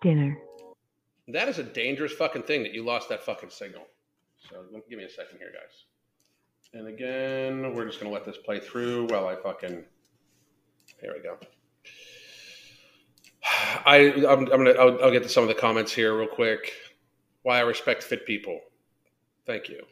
dinner, 0.00 0.38
That 1.28 1.48
is 1.48 1.58
a 1.58 1.62
dangerous 1.62 2.12
fucking 2.12 2.44
thing 2.44 2.62
that 2.62 2.72
you 2.72 2.82
lost 2.84 3.10
that 3.10 3.22
fucking 3.22 3.50
signal. 3.50 3.82
So 4.48 4.64
give 4.88 4.98
me 4.98 5.04
a 5.04 5.10
second 5.10 5.38
here, 5.38 5.52
guys. 5.52 5.84
And 6.72 6.88
again, 6.88 7.74
we're 7.74 7.84
just 7.84 8.00
gonna 8.00 8.12
let 8.12 8.24
this 8.24 8.38
play 8.38 8.60
through 8.60 9.08
while 9.08 9.26
I 9.26 9.36
fucking. 9.36 9.84
Here 11.02 11.12
we 11.14 11.22
go. 11.22 11.36
I 13.86 14.12
I'm, 14.28 14.40
I'm 14.40 14.46
gonna 14.46 14.72
I'll, 14.72 15.04
I'll 15.04 15.10
get 15.10 15.22
to 15.22 15.28
some 15.28 15.42
of 15.42 15.48
the 15.48 15.54
comments 15.54 15.92
here 15.92 16.16
real 16.16 16.28
quick. 16.28 16.72
Why 17.42 17.58
I 17.58 17.60
respect 17.62 18.02
fit 18.02 18.26
people. 18.26 18.60
Thank 19.46 19.68
you. 19.68 19.82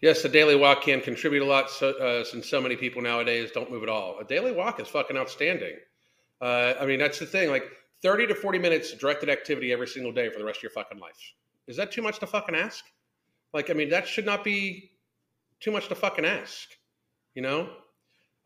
Yes, 0.00 0.22
the 0.22 0.30
daily 0.30 0.56
walk 0.56 0.82
can 0.82 1.02
contribute 1.02 1.42
a 1.42 1.44
lot 1.44 1.70
so, 1.70 1.90
uh, 1.90 2.24
since 2.24 2.48
so 2.48 2.58
many 2.58 2.74
people 2.74 3.02
nowadays 3.02 3.50
don't 3.52 3.70
move 3.70 3.82
at 3.82 3.90
all. 3.90 4.18
A 4.18 4.24
daily 4.24 4.50
walk 4.50 4.80
is 4.80 4.88
fucking 4.88 5.16
outstanding. 5.16 5.76
Uh, 6.40 6.72
I 6.80 6.86
mean, 6.86 6.98
that's 6.98 7.18
the 7.18 7.26
thing. 7.26 7.50
Like 7.50 7.64
30 8.02 8.28
to 8.28 8.34
40 8.34 8.58
minutes 8.58 8.94
directed 8.94 9.28
activity 9.28 9.72
every 9.72 9.86
single 9.86 10.10
day 10.12 10.30
for 10.30 10.38
the 10.38 10.44
rest 10.44 10.60
of 10.60 10.62
your 10.62 10.72
fucking 10.72 10.98
life. 10.98 11.34
Is 11.66 11.76
that 11.76 11.92
too 11.92 12.00
much 12.00 12.18
to 12.20 12.26
fucking 12.26 12.54
ask? 12.54 12.82
Like, 13.52 13.68
I 13.68 13.74
mean, 13.74 13.90
that 13.90 14.08
should 14.08 14.24
not 14.24 14.42
be 14.42 14.92
too 15.60 15.70
much 15.70 15.88
to 15.88 15.94
fucking 15.94 16.24
ask, 16.24 16.68
you 17.34 17.42
know, 17.42 17.68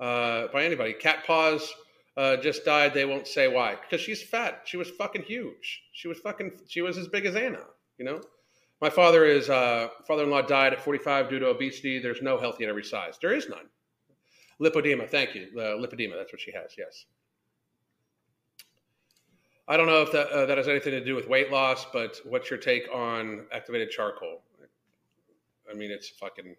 uh, 0.01 0.49
by 0.53 0.65
anybody. 0.65 0.93
Cat 0.93 1.25
Paws 1.27 1.73
uh, 2.17 2.37
just 2.37 2.65
died. 2.65 2.95
They 2.95 3.05
won't 3.05 3.27
say 3.27 3.49
why 3.49 3.77
because 3.77 4.01
she's 4.01 4.23
fat. 4.23 4.63
She 4.65 4.77
was 4.77 4.91
fucking 4.91 5.23
huge. 5.23 5.83
She 5.93 6.09
was 6.09 6.19
fucking, 6.19 6.53
she 6.69 6.83
was 6.83 6.99
as 6.99 7.09
big 7.09 7.27
as 7.27 7.37
Anna, 7.37 7.65
you 7.99 8.05
know? 8.05 8.21
My 8.81 8.91
father 8.91 9.25
is 9.25 9.49
uh, 9.49 9.89
father-in-law 10.07 10.43
died 10.43 10.73
at 10.73 10.81
45 10.81 11.31
due 11.31 11.39
to 11.39 11.47
obesity. 11.47 12.01
There's 12.01 12.21
no 12.21 12.39
healthy 12.39 12.65
at 12.65 12.71
every 12.71 12.85
size. 12.85 13.17
There 13.21 13.33
is 13.33 13.49
none. 13.49 13.67
Lipodema, 14.61 15.09
thank 15.09 15.35
you. 15.35 15.49
Uh, 15.57 15.79
lipodema, 15.79 16.17
that's 16.17 16.33
what 16.33 16.41
she 16.41 16.53
has. 16.53 16.75
Yes. 16.77 17.07
I 19.67 19.77
don't 19.77 19.87
know 19.87 20.03
if 20.03 20.13
that 20.13 20.29
uh, 20.29 20.45
that 20.47 20.59
has 20.59 20.69
anything 20.69 20.93
to 20.93 21.03
do 21.03 21.15
with 21.15 21.27
weight 21.27 21.51
loss, 21.51 21.87
but 21.93 22.21
what's 22.25 22.51
your 22.51 22.59
take 22.59 22.87
on 22.93 23.47
activated 23.53 23.91
charcoal? 23.91 24.43
I 25.71 25.75
mean, 25.75 25.91
it's 25.91 26.11
fucking. 26.11 26.55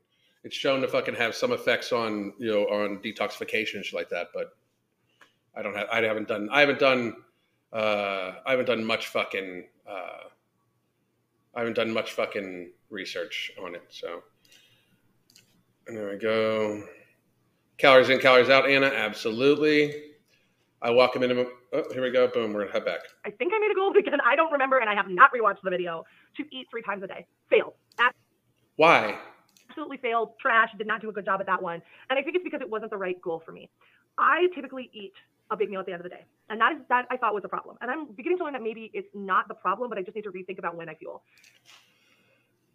It's 0.46 0.56
shown 0.56 0.82
to 0.82 0.88
fucking 0.88 1.16
have 1.16 1.34
some 1.34 1.52
effects 1.52 1.92
on 1.92 2.34
you 2.38 2.52
know 2.52 2.66
on 2.66 3.00
detoxification 3.00 3.78
and 3.78 3.86
shit 3.86 3.96
like 3.96 4.10
that, 4.10 4.28
but 4.32 4.56
I 5.56 5.64
don't 5.64 5.76
have. 5.76 5.88
I 5.92 6.04
haven't 6.04 6.28
done. 6.28 6.50
I 6.52 6.60
haven't 6.60 6.78
done. 6.78 7.16
Uh, 7.74 8.34
I 8.46 8.52
haven't 8.52 8.68
done 8.68 8.86
much 8.86 9.08
fucking. 9.08 9.66
Uh, 9.90 10.30
I 11.56 11.60
haven't 11.60 11.74
done 11.74 11.92
much 11.92 12.12
fucking 12.12 12.72
research 12.92 13.52
on 13.60 13.74
it. 13.74 13.86
So, 13.90 14.22
and 15.88 15.98
there 15.98 16.12
we 16.12 16.18
go. 16.18 16.84
Calories 17.80 18.10
in, 18.10 18.20
calories 18.20 18.50
out, 18.50 18.70
Anna. 18.70 18.86
Absolutely. 18.86 20.04
I 20.80 20.92
walk 20.92 21.16
a 21.16 21.20
minimum. 21.20 21.48
Oh, 21.74 21.86
here 21.92 22.04
we 22.04 22.12
go. 22.12 22.28
Boom. 22.28 22.54
We're 22.54 22.66
gonna 22.66 22.74
head 22.74 22.86
back. 22.86 23.00
I 23.26 23.32
think 23.32 23.52
I 23.52 23.58
made 23.58 23.72
a 23.72 23.76
goal 23.76 23.98
again. 23.98 24.20
I 24.24 24.36
don't 24.36 24.52
remember, 24.52 24.78
and 24.78 24.92
I 24.92 24.94
have 24.94 25.10
not 25.10 25.32
rewatched 25.34 25.64
the 25.64 25.72
video 25.72 26.04
to 26.38 26.44
eat 26.52 26.68
three 26.70 26.84
times 26.84 27.02
a 27.02 27.08
day. 27.08 27.26
Failed. 27.50 27.74
Why? 28.76 29.18
Absolutely 29.76 29.98
failed. 29.98 30.30
Trash. 30.40 30.70
Did 30.78 30.88
not 30.88 31.02
do 31.02 31.10
a 31.10 31.12
good 31.12 31.26
job 31.26 31.42
at 31.42 31.48
that 31.48 31.62
one. 31.62 31.82
And 32.10 32.18
I 32.18 32.22
think 32.22 32.38
it's 32.38 32.46
because 32.46 32.62
it 32.62 32.70
wasn't 32.70 32.92
the 32.92 32.98
right 32.98 33.22
goal 33.22 33.42
for 33.46 33.52
me. 33.52 33.70
I 34.18 34.48
typically 34.56 34.90
eat 34.94 35.12
a 35.52 35.58
big 35.58 35.70
meal 35.70 35.82
at 35.82 35.86
the 35.86 35.92
end 35.92 36.00
of 36.00 36.04
the 36.04 36.16
day, 36.16 36.24
and 36.50 36.62
that 36.62 36.72
is 36.72 36.78
that 36.88 37.06
I 37.12 37.18
thought 37.18 37.36
was 37.36 37.44
a 37.44 37.50
problem. 37.50 37.78
And 37.82 37.92
I'm 37.92 38.06
beginning 38.14 38.38
to 38.38 38.46
learn 38.46 38.54
that 38.54 38.64
maybe 38.64 38.90
it's 38.94 39.10
not 39.14 39.50
the 39.50 39.54
problem, 39.54 39.90
but 39.90 39.98
I 39.98 40.02
just 40.02 40.16
need 40.16 40.24
to 40.24 40.32
rethink 40.32 40.60
about 40.60 40.78
when 40.78 40.88
I 40.88 40.96
fuel. 40.96 41.24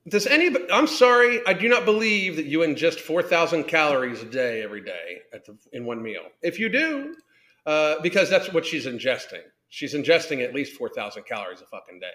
Does 0.07 0.27
any? 0.27 0.55
I'm 0.71 0.87
sorry. 0.87 1.41
I 1.47 1.55
do 1.55 1.69
not 1.69 1.87
believe 1.87 2.37
that 2.37 2.45
you 2.45 2.59
ingest 2.59 3.01
4,000 3.01 3.65
calories 3.65 4.21
a 4.21 4.27
day 4.27 4.63
every 4.63 4.83
day 4.83 5.21
the, 5.33 5.57
in 5.73 5.87
one 5.87 6.03
meal. 6.03 6.25
If 6.43 6.59
you 6.59 6.69
do, 6.69 7.17
uh, 7.65 7.97
because 8.03 8.29
that's 8.29 8.53
what 8.53 8.67
she's 8.67 8.85
ingesting. 8.85 9.43
She's 9.71 9.95
ingesting 9.95 10.45
at 10.45 10.55
least 10.55 10.77
4,000 10.77 11.25
calories 11.25 11.63
a 11.63 11.67
fucking 11.67 12.01
day. 12.01 12.13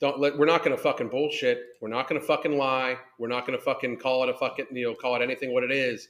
Don't 0.00 0.18
let. 0.18 0.36
We're 0.38 0.46
not 0.46 0.64
going 0.64 0.74
to 0.74 0.82
fucking 0.82 1.08
bullshit. 1.08 1.76
We're 1.80 1.88
not 1.88 2.08
going 2.08 2.20
to 2.20 2.26
fucking 2.26 2.56
lie. 2.56 2.96
We're 3.18 3.28
not 3.28 3.46
going 3.46 3.58
to 3.58 3.64
fucking 3.64 3.98
call 3.98 4.22
it 4.22 4.30
a 4.30 4.34
fucking 4.34 4.66
you 4.72 4.86
know 4.86 4.94
call 4.94 5.14
it 5.16 5.22
anything 5.22 5.52
what 5.52 5.62
it 5.62 5.70
is. 5.70 6.08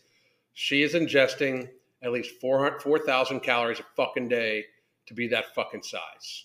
She 0.55 0.83
is 0.83 0.95
ingesting 0.95 1.69
at 2.03 2.13
least 2.13 2.41
400 2.41 2.83
4,000 2.83 3.41
calories 3.41 3.81
a 3.81 3.85
fucking 3.97 4.29
day 4.29 4.65
to 5.07 5.15
be 5.15 5.29
that 5.29 5.55
fucking 5.55 5.83
size. 5.83 6.45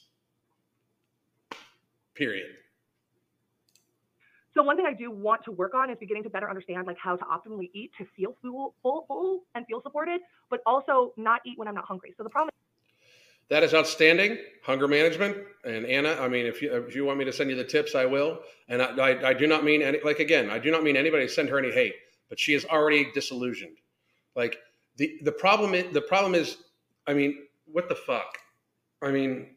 Period. 2.15 2.55
So 4.53 4.63
one 4.63 4.77
thing 4.77 4.85
I 4.87 4.93
do 4.93 5.11
want 5.11 5.43
to 5.43 5.51
work 5.51 5.75
on 5.75 5.89
is 5.89 5.97
beginning 5.99 6.23
to 6.23 6.29
better 6.29 6.49
understand 6.49 6.87
like 6.87 6.97
how 6.97 7.17
to 7.17 7.25
optimally 7.25 7.69
eat 7.73 7.91
to 7.97 8.05
feel 8.15 8.35
full, 8.41 8.73
full, 8.81 9.05
full 9.07 9.41
and 9.53 9.65
feel 9.67 9.81
supported, 9.81 10.21
but 10.49 10.61
also 10.65 11.13
not 11.17 11.41
eat 11.45 11.59
when 11.59 11.67
I'm 11.67 11.75
not 11.75 11.85
hungry. 11.85 12.13
So 12.17 12.23
the 12.23 12.29
problem 12.29 12.49
That 13.49 13.63
is 13.63 13.73
outstanding. 13.73 14.37
Hunger 14.63 14.87
management. 14.87 15.37
And 15.63 15.85
Anna, 15.85 16.17
I 16.19 16.27
mean, 16.27 16.45
if 16.45 16.61
you, 16.61 16.73
if 16.75 16.95
you 16.95 17.05
want 17.05 17.19
me 17.19 17.25
to 17.25 17.33
send 17.33 17.49
you 17.49 17.55
the 17.55 17.63
tips, 17.63 17.95
I 17.95 18.05
will. 18.05 18.39
And 18.67 18.81
I, 18.81 18.95
I, 18.97 19.29
I 19.29 19.33
do 19.33 19.47
not 19.47 19.63
mean 19.63 19.81
any, 19.81 19.99
like, 20.03 20.19
again, 20.19 20.49
I 20.49 20.57
do 20.57 20.71
not 20.71 20.83
mean 20.83 20.97
anybody 20.97 21.27
send 21.27 21.49
her 21.49 21.59
any 21.59 21.71
hate, 21.71 21.95
but 22.29 22.39
she 22.39 22.53
is 22.53 22.65
already 22.65 23.11
disillusioned. 23.13 23.77
Like 24.35 24.57
the, 24.97 25.19
the 25.23 25.31
problem 25.31 25.73
is, 25.73 25.93
the 25.93 26.01
problem 26.01 26.33
is, 26.35 26.57
I 27.07 27.13
mean, 27.13 27.45
what 27.65 27.89
the 27.89 27.95
fuck? 27.95 28.37
I 29.01 29.11
mean, 29.11 29.55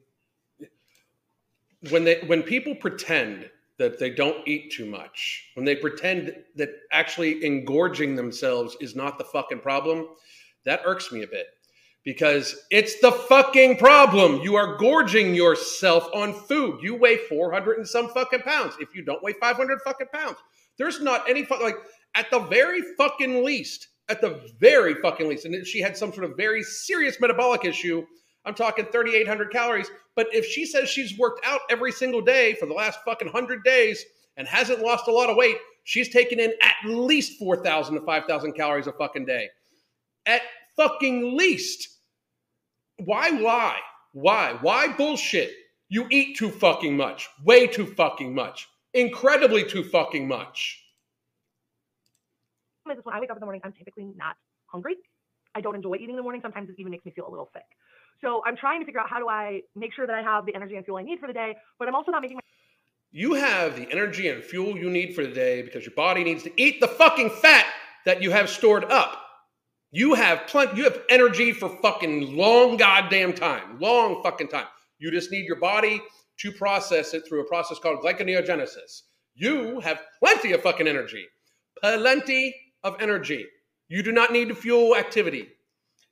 when 1.90 2.04
they, 2.04 2.20
when 2.26 2.42
people 2.42 2.74
pretend 2.74 3.48
that 3.78 3.98
they 3.98 4.10
don't 4.10 4.46
eat 4.46 4.72
too 4.72 4.84
much, 4.84 5.50
when 5.54 5.64
they 5.64 5.76
pretend 5.76 6.34
that 6.56 6.70
actually 6.92 7.44
engorging 7.44 8.16
themselves 8.16 8.76
is 8.80 8.94
not 8.96 9.16
the 9.16 9.24
fucking 9.24 9.60
problem, 9.60 10.08
that 10.64 10.82
irks 10.84 11.12
me 11.12 11.22
a 11.22 11.26
bit 11.26 11.46
because 12.08 12.56
it's 12.70 12.98
the 13.00 13.12
fucking 13.12 13.76
problem. 13.76 14.40
You 14.40 14.56
are 14.56 14.78
gorging 14.78 15.34
yourself 15.34 16.08
on 16.14 16.32
food. 16.32 16.80
You 16.82 16.94
weigh 16.94 17.18
400 17.18 17.76
and 17.76 17.86
some 17.86 18.08
fucking 18.08 18.40
pounds. 18.40 18.72
If 18.80 18.94
you 18.94 19.04
don't 19.04 19.22
weigh 19.22 19.34
500 19.34 19.82
fucking 19.82 20.06
pounds, 20.14 20.38
there's 20.78 21.02
not 21.02 21.28
any 21.28 21.44
fuck 21.44 21.60
like 21.60 21.76
at 22.14 22.30
the 22.30 22.38
very 22.38 22.80
fucking 22.96 23.44
least, 23.44 23.88
at 24.08 24.22
the 24.22 24.40
very 24.58 24.94
fucking 24.94 25.28
least, 25.28 25.44
and 25.44 25.66
she 25.66 25.82
had 25.82 25.98
some 25.98 26.10
sort 26.10 26.24
of 26.24 26.34
very 26.34 26.62
serious 26.62 27.20
metabolic 27.20 27.66
issue. 27.66 28.06
I'm 28.46 28.54
talking 28.54 28.86
3,800 28.86 29.52
calories. 29.52 29.90
But 30.16 30.28
if 30.32 30.46
she 30.46 30.64
says 30.64 30.88
she's 30.88 31.18
worked 31.18 31.44
out 31.44 31.60
every 31.68 31.92
single 31.92 32.22
day 32.22 32.54
for 32.54 32.64
the 32.64 32.72
last 32.72 33.00
fucking 33.04 33.28
100 33.28 33.62
days 33.64 34.02
and 34.38 34.48
hasn't 34.48 34.80
lost 34.80 35.08
a 35.08 35.12
lot 35.12 35.28
of 35.28 35.36
weight, 35.36 35.58
she's 35.84 36.08
taking 36.08 36.40
in 36.40 36.54
at 36.62 36.90
least 36.90 37.38
4,000 37.38 37.96
to 37.96 38.00
5,000 38.00 38.52
calories 38.54 38.86
a 38.86 38.92
fucking 38.92 39.26
day. 39.26 39.50
At 40.24 40.40
fucking 40.74 41.36
least. 41.36 41.97
Why 43.04 43.28
lie? 43.30 43.80
Why? 44.12 44.58
Why 44.60 44.88
bullshit? 44.88 45.52
You 45.88 46.06
eat 46.10 46.36
too 46.36 46.50
fucking 46.50 46.96
much. 46.96 47.28
Way 47.44 47.66
too 47.66 47.86
fucking 47.86 48.34
much. 48.34 48.68
Incredibly 48.92 49.64
too 49.64 49.84
fucking 49.84 50.26
much. 50.26 50.82
is 52.90 52.98
when 53.04 53.14
I 53.14 53.20
wake 53.20 53.30
up 53.30 53.36
in 53.36 53.40
the 53.40 53.46
morning, 53.46 53.62
I'm 53.64 53.72
typically 53.72 54.10
not 54.16 54.36
hungry. 54.66 54.96
I 55.54 55.60
don't 55.60 55.74
enjoy 55.74 55.94
eating 55.96 56.10
in 56.10 56.16
the 56.16 56.22
morning. 56.22 56.40
Sometimes 56.42 56.68
it 56.68 56.76
even 56.78 56.90
makes 56.90 57.04
me 57.04 57.12
feel 57.12 57.28
a 57.28 57.30
little 57.30 57.48
sick. 57.52 57.64
So 58.20 58.42
I'm 58.44 58.56
trying 58.56 58.80
to 58.80 58.86
figure 58.86 59.00
out 59.00 59.08
how 59.08 59.18
do 59.18 59.28
I 59.28 59.62
make 59.76 59.94
sure 59.94 60.06
that 60.06 60.14
I 60.14 60.22
have 60.22 60.44
the 60.44 60.54
energy 60.54 60.76
and 60.76 60.84
fuel 60.84 60.98
I 60.98 61.02
need 61.02 61.20
for 61.20 61.26
the 61.26 61.32
day, 61.32 61.56
but 61.78 61.88
I'm 61.88 61.94
also 61.94 62.10
not 62.10 62.20
making 62.20 62.36
my 62.36 62.42
You 63.12 63.34
have 63.34 63.76
the 63.76 63.90
energy 63.92 64.28
and 64.28 64.42
fuel 64.42 64.76
you 64.76 64.90
need 64.90 65.14
for 65.14 65.24
the 65.24 65.32
day 65.32 65.62
because 65.62 65.84
your 65.84 65.94
body 65.94 66.24
needs 66.24 66.42
to 66.42 66.60
eat 66.60 66.80
the 66.80 66.88
fucking 66.88 67.30
fat 67.30 67.66
that 68.04 68.22
you 68.22 68.30
have 68.32 68.50
stored 68.50 68.84
up. 68.84 69.27
You 69.90 70.14
have 70.14 70.46
plenty 70.46 70.76
you 70.76 70.84
have 70.84 71.00
energy 71.08 71.52
for 71.52 71.70
fucking 71.80 72.36
long 72.36 72.76
goddamn 72.76 73.32
time. 73.32 73.78
Long 73.80 74.22
fucking 74.22 74.48
time. 74.48 74.66
You 74.98 75.10
just 75.10 75.30
need 75.30 75.46
your 75.46 75.56
body 75.56 76.02
to 76.40 76.52
process 76.52 77.14
it 77.14 77.26
through 77.26 77.40
a 77.40 77.48
process 77.48 77.78
called 77.78 78.00
glyconeogenesis. 78.00 79.02
You 79.34 79.80
have 79.80 80.00
plenty 80.18 80.52
of 80.52 80.62
fucking 80.62 80.86
energy. 80.86 81.26
Plenty 81.80 82.54
of 82.84 82.96
energy. 83.00 83.46
You 83.88 84.02
do 84.02 84.12
not 84.12 84.32
need 84.32 84.48
to 84.48 84.54
fuel 84.54 84.94
activity. 84.94 85.48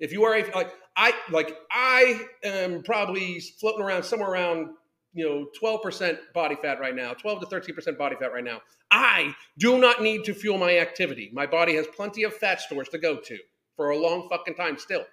If 0.01 0.12
you 0.12 0.24
are 0.24 0.37
a, 0.37 0.51
like 0.55 0.72
I 0.97 1.12
like 1.31 1.55
I 1.70 2.20
am 2.45 2.83
probably 2.83 3.41
floating 3.41 3.83
around 3.83 4.05
somewhere 4.05 4.31
around 4.31 4.68
you 5.12 5.24
know 5.24 5.47
12% 5.62 6.18
body 6.33 6.57
fat 6.62 6.81
right 6.81 6.95
now, 6.95 7.12
12 7.12 7.41
to 7.41 7.47
13% 7.47 7.99
body 7.99 8.16
fat 8.16 8.33
right 8.33 8.45
now. 8.45 8.62
I 8.91 9.35
do 9.59 9.79
not 9.79 10.03
need 10.03 10.24
to 10.24 10.35
fuel 10.35 10.57
my 10.57 10.79
activity. 10.79 11.31
My 11.35 11.47
body 11.47 11.74
has 11.77 11.87
plenty 11.89 12.22
of 12.22 12.33
fat 12.33 12.62
stores 12.62 12.89
to 12.91 12.99
go 12.99 13.16
to 13.16 13.39
for 13.77 13.91
a 13.91 13.99
long 13.99 14.29
fucking 14.29 14.55
time 14.55 14.79
still. 14.79 15.05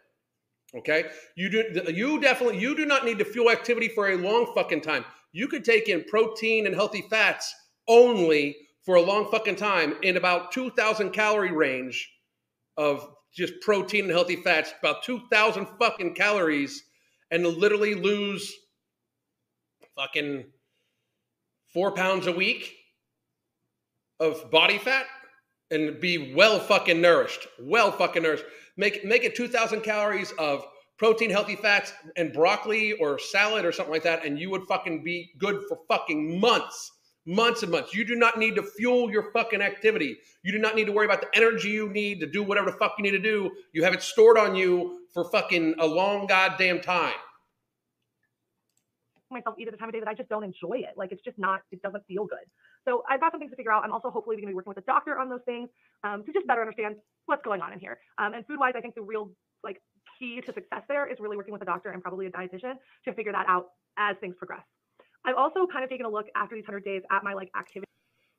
Okay? 0.76 1.06
You 1.36 1.50
do 1.50 1.92
you 1.94 2.20
definitely 2.20 2.60
you 2.60 2.76
do 2.76 2.86
not 2.86 3.06
need 3.06 3.20
to 3.20 3.26
fuel 3.26 3.52
activity 3.52 3.88
for 3.90 4.10
a 4.10 4.18
long 4.18 4.52
fucking 4.56 4.82
time. 4.82 5.06
You 5.32 5.48
could 5.48 5.64
take 5.64 5.90
in 5.90 6.04
protein 6.06 6.66
and 6.66 6.76
healthy 6.76 7.06
fats 7.10 7.54
only 7.88 8.56
for 8.84 8.96
a 8.96 9.02
long 9.02 9.30
fucking 9.30 9.56
time 9.56 9.96
in 10.02 10.18
about 10.18 10.52
2000 10.52 11.12
calorie 11.12 11.52
range 11.52 12.10
of 12.78 13.08
just 13.34 13.54
protein 13.62 14.06
and 14.06 14.12
healthy 14.12 14.36
fats, 14.36 14.74
about 14.80 15.04
2,000 15.04 15.68
fucking 15.80 16.14
calories, 16.14 16.84
and 17.32 17.46
literally 17.46 17.96
lose 17.96 18.54
fucking 19.96 20.46
four 21.74 21.92
pounds 21.92 22.28
a 22.28 22.32
week 22.32 22.76
of 24.20 24.52
body 24.52 24.78
fat 24.78 25.06
and 25.74 26.00
be 26.00 26.34
well 26.34 26.60
fucking 26.60 27.02
nourished. 27.02 27.48
Well 27.60 27.92
fucking 27.92 28.24
nourished. 28.24 28.46
Make, 28.78 29.04
make 29.04 29.24
it 29.24 29.36
2,000 29.36 29.82
calories 29.82 30.32
of 30.40 30.66
protein, 30.98 31.30
healthy 31.30 31.56
fats, 31.56 31.92
and 32.16 32.32
broccoli 32.32 32.94
or 32.94 33.20
salad 33.20 33.66
or 33.66 33.72
something 33.72 33.94
like 33.94 34.04
that, 34.04 34.26
and 34.26 34.40
you 34.40 34.50
would 34.50 34.64
fucking 34.64 35.04
be 35.04 35.32
good 35.38 35.62
for 35.68 35.80
fucking 35.90 36.40
months 36.40 36.92
months 37.26 37.64
and 37.64 37.72
months. 37.72 37.94
You 37.94 38.06
do 38.06 38.16
not 38.16 38.38
need 38.38 38.56
to 38.56 38.64
fuel 38.64 39.10
your 39.10 39.32
fucking 39.32 39.62
activity. 39.62 40.18
You 40.44 40.52
do 40.52 40.60
not 40.60 40.76
need 40.76 40.86
to 40.86 40.92
worry 40.92 41.06
about 41.06 41.22
the 41.22 41.30
energy 41.34 41.70
you 41.70 41.90
need 41.90 42.20
to 42.20 42.28
do 42.28 42.44
whatever 42.44 42.72
the 42.72 42.78
fuck 42.78 42.96
you 42.98 43.04
need 43.04 43.12
to 43.12 43.20
do. 43.20 43.52
You 43.72 43.84
have 43.84 43.94
it 43.94 44.02
stored 44.02 44.38
on 44.38 44.56
you 44.56 45.00
for 45.14 45.30
fucking 45.32 45.76
a 45.80 45.86
long 45.86 46.28
goddamn 46.28 46.82
time. 46.82 47.14
Myself 49.32 49.56
eat 49.58 49.68
at 49.68 49.74
a 49.74 49.78
time 49.78 49.90
of 49.90 49.94
day 49.94 50.00
that 50.00 50.08
I 50.08 50.14
just 50.14 50.30
don't 50.30 50.44
enjoy 50.44 50.80
it. 50.80 50.96
Like 50.96 51.12
it's 51.12 51.24
just 51.24 51.40
not, 51.40 51.62
it 51.72 51.82
doesn't 51.82 52.06
feel 52.06 52.26
good. 52.26 52.46
So 52.86 53.04
I've 53.10 53.20
got 53.20 53.32
some 53.32 53.40
things 53.40 53.52
to 53.52 53.58
figure 53.58 53.72
out. 53.72 53.84
I'm 53.84 53.92
also 53.92 54.10
hopefully 54.10 54.36
going 54.36 54.48
to 54.48 54.52
be 54.52 54.56
working 54.56 54.72
with 54.72 54.84
a 54.84 54.88
doctor 54.88 55.18
on 55.18 55.30
those 55.30 55.44
things 55.46 55.70
um, 56.04 56.24
to 56.26 56.34
just 56.34 56.48
better 56.48 56.62
understand 56.62 56.96
what's 57.26 57.44
going 57.44 57.62
on 57.62 57.74
in 57.74 57.80
here. 57.80 58.00
Um, 58.18 58.34
and 58.34 58.46
food 58.46 58.60
wise, 58.60 58.74
I 58.76 58.82
think 58.82 58.96
the 58.96 59.02
real 59.02 59.32
like 59.64 59.82
key 60.20 60.42
to 60.42 60.54
success 60.54 60.84
there 60.88 61.10
is 61.10 61.18
really 61.20 61.38
working 61.38 61.54
with 61.54 61.62
a 61.62 61.66
doctor 61.66 61.90
and 61.90 62.02
probably 62.02 62.28
a 62.28 62.32
dietitian 62.32 62.76
to 63.06 63.14
figure 63.14 63.32
that 63.32 63.46
out 63.48 63.68
as 63.98 64.16
things 64.20 64.36
progress. 64.38 64.64
I've 65.26 65.36
also 65.36 65.66
kind 65.72 65.84
of 65.84 65.90
taken 65.90 66.06
a 66.06 66.10
look 66.10 66.26
after 66.36 66.56
these 66.56 66.66
100 66.68 66.84
days 66.84 67.02
at 67.12 67.24
my 67.24 67.34
like 67.34 67.50
activity. 67.58 67.88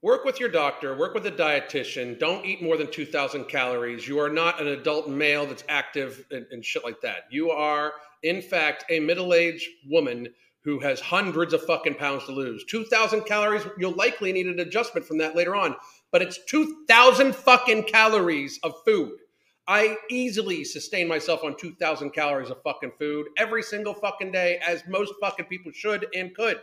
Work 0.02 0.26
with 0.26 0.38
your 0.38 0.50
doctor, 0.50 0.94
work 0.94 1.14
with 1.14 1.24
a 1.26 1.32
dietitian. 1.32 2.18
Don't 2.18 2.44
eat 2.44 2.62
more 2.62 2.76
than 2.76 2.90
2,000 2.90 3.46
calories. 3.46 4.06
You 4.06 4.18
are 4.18 4.28
not 4.28 4.60
an 4.60 4.68
adult 4.68 5.08
male 5.08 5.46
that's 5.46 5.64
active 5.70 6.26
and, 6.30 6.44
and 6.50 6.62
shit 6.62 6.84
like 6.84 7.00
that. 7.00 7.24
You 7.30 7.50
are, 7.50 7.94
in 8.22 8.42
fact, 8.42 8.84
a 8.90 9.00
middle 9.00 9.32
aged 9.32 9.66
woman 9.88 10.28
who 10.64 10.78
has 10.80 11.00
hundreds 11.00 11.52
of 11.52 11.62
fucking 11.64 11.94
pounds 11.94 12.24
to 12.24 12.32
lose. 12.32 12.64
2,000 12.64 13.22
calories, 13.22 13.66
you'll 13.78 13.92
likely 13.92 14.32
need 14.32 14.46
an 14.46 14.60
adjustment 14.60 15.06
from 15.06 15.18
that 15.18 15.36
later 15.36 15.54
on, 15.54 15.76
but 16.10 16.22
it's 16.22 16.44
2,000 16.46 17.34
fucking 17.34 17.82
calories 17.84 18.58
of 18.62 18.74
food. 18.84 19.18
I 19.66 19.96
easily 20.10 20.64
sustain 20.64 21.08
myself 21.08 21.44
on 21.44 21.56
2,000 21.56 22.10
calories 22.10 22.50
of 22.50 22.62
fucking 22.62 22.92
food 22.98 23.28
every 23.38 23.62
single 23.62 23.94
fucking 23.94 24.32
day, 24.32 24.58
as 24.66 24.82
most 24.88 25.14
fucking 25.20 25.46
people 25.46 25.72
should 25.72 26.06
and 26.14 26.34
could. 26.34 26.60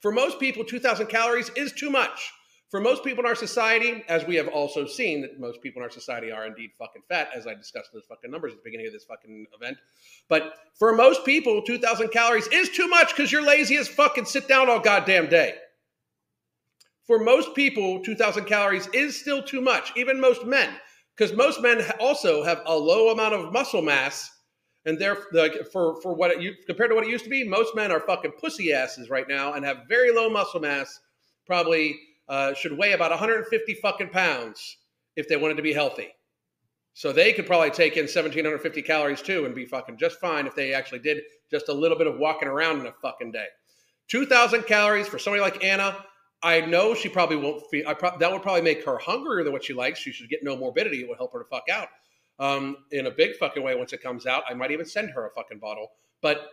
For 0.00 0.12
most 0.12 0.38
people, 0.38 0.64
2,000 0.64 1.06
calories 1.06 1.50
is 1.56 1.72
too 1.72 1.90
much. 1.90 2.32
For 2.68 2.80
most 2.80 3.04
people 3.04 3.22
in 3.22 3.28
our 3.28 3.36
society, 3.36 4.04
as 4.08 4.26
we 4.26 4.34
have 4.36 4.48
also 4.48 4.86
seen 4.86 5.22
that 5.22 5.38
most 5.38 5.62
people 5.62 5.80
in 5.80 5.84
our 5.84 5.90
society 5.90 6.32
are 6.32 6.46
indeed 6.46 6.70
fucking 6.78 7.02
fat, 7.08 7.28
as 7.34 7.46
I 7.46 7.54
discussed 7.54 7.90
those 7.92 8.04
fucking 8.08 8.30
numbers 8.30 8.52
at 8.52 8.58
the 8.58 8.64
beginning 8.64 8.88
of 8.88 8.92
this 8.92 9.04
fucking 9.04 9.46
event. 9.54 9.78
But 10.28 10.54
for 10.76 10.92
most 10.92 11.24
people, 11.24 11.62
2,000 11.62 12.08
calories 12.08 12.48
is 12.48 12.68
too 12.70 12.88
much 12.88 13.14
because 13.14 13.30
you're 13.30 13.42
lazy 13.42 13.76
as 13.76 13.86
fucking 13.86 14.24
sit 14.24 14.48
down 14.48 14.68
all 14.68 14.80
goddamn 14.80 15.28
day. 15.28 15.54
For 17.06 17.20
most 17.20 17.54
people, 17.54 18.02
2,000 18.02 18.46
calories 18.46 18.88
is 18.88 19.18
still 19.18 19.44
too 19.44 19.60
much, 19.60 19.92
even 19.94 20.20
most 20.20 20.44
men, 20.44 20.68
because 21.16 21.36
most 21.36 21.62
men 21.62 21.84
also 22.00 22.42
have 22.42 22.62
a 22.66 22.76
low 22.76 23.10
amount 23.12 23.34
of 23.34 23.52
muscle 23.52 23.82
mass 23.82 24.32
and 24.86 24.98
they're 24.98 25.18
like 25.32 25.52
for 25.72 26.00
for 26.00 26.14
what 26.14 26.32
compared 26.66 26.90
to 26.90 26.94
what 26.94 27.04
it 27.04 27.10
used 27.10 27.24
to 27.24 27.30
be, 27.30 27.42
most 27.42 27.74
men 27.74 27.90
are 27.90 28.00
fucking 28.00 28.32
pussy 28.40 28.72
asses 28.72 29.10
right 29.10 29.28
now 29.28 29.52
and 29.52 29.64
have 29.64 29.78
very 29.88 30.12
low 30.12 30.30
muscle 30.30 30.60
mass. 30.60 31.00
Probably 31.44 31.98
uh, 32.28 32.54
should 32.54 32.76
weigh 32.76 32.92
about 32.92 33.10
150 33.10 33.74
fucking 33.74 34.08
pounds 34.08 34.78
if 35.16 35.28
they 35.28 35.36
wanted 35.36 35.56
to 35.56 35.62
be 35.62 35.72
healthy. 35.72 36.08
So 36.94 37.12
they 37.12 37.32
could 37.32 37.46
probably 37.46 37.70
take 37.70 37.96
in 37.96 38.04
1750 38.04 38.82
calories 38.82 39.20
too 39.20 39.44
and 39.44 39.54
be 39.54 39.66
fucking 39.66 39.98
just 39.98 40.18
fine 40.18 40.46
if 40.46 40.54
they 40.54 40.72
actually 40.72 41.00
did 41.00 41.22
just 41.50 41.68
a 41.68 41.72
little 41.72 41.98
bit 41.98 42.06
of 42.06 42.18
walking 42.18 42.48
around 42.48 42.80
in 42.80 42.86
a 42.86 42.92
fucking 43.02 43.32
day. 43.32 43.46
2,000 44.08 44.62
calories 44.64 45.06
for 45.06 45.18
somebody 45.18 45.42
like 45.42 45.62
Anna. 45.62 46.04
I 46.42 46.60
know 46.62 46.94
she 46.94 47.08
probably 47.08 47.36
won't 47.36 47.62
feel. 47.70 47.86
I 47.88 47.94
pro- 47.94 48.16
that 48.18 48.30
would 48.32 48.42
probably 48.42 48.62
make 48.62 48.84
her 48.84 48.98
hungrier 48.98 49.44
than 49.44 49.52
what 49.52 49.64
she 49.64 49.74
likes. 49.74 49.98
She 49.98 50.12
should 50.12 50.28
get 50.28 50.44
Nomorbidity. 50.44 51.00
It 51.00 51.08
would 51.08 51.18
help 51.18 51.32
her 51.32 51.42
to 51.42 51.48
fuck 51.48 51.64
out 51.70 51.88
um, 52.38 52.76
in 52.92 53.06
a 53.06 53.10
big 53.10 53.36
fucking 53.36 53.62
way 53.62 53.74
once 53.74 53.92
it 53.92 54.02
comes 54.02 54.26
out. 54.26 54.44
I 54.48 54.54
might 54.54 54.70
even 54.70 54.86
send 54.86 55.10
her 55.10 55.26
a 55.26 55.30
fucking 55.30 55.58
bottle. 55.58 55.88
But 56.22 56.50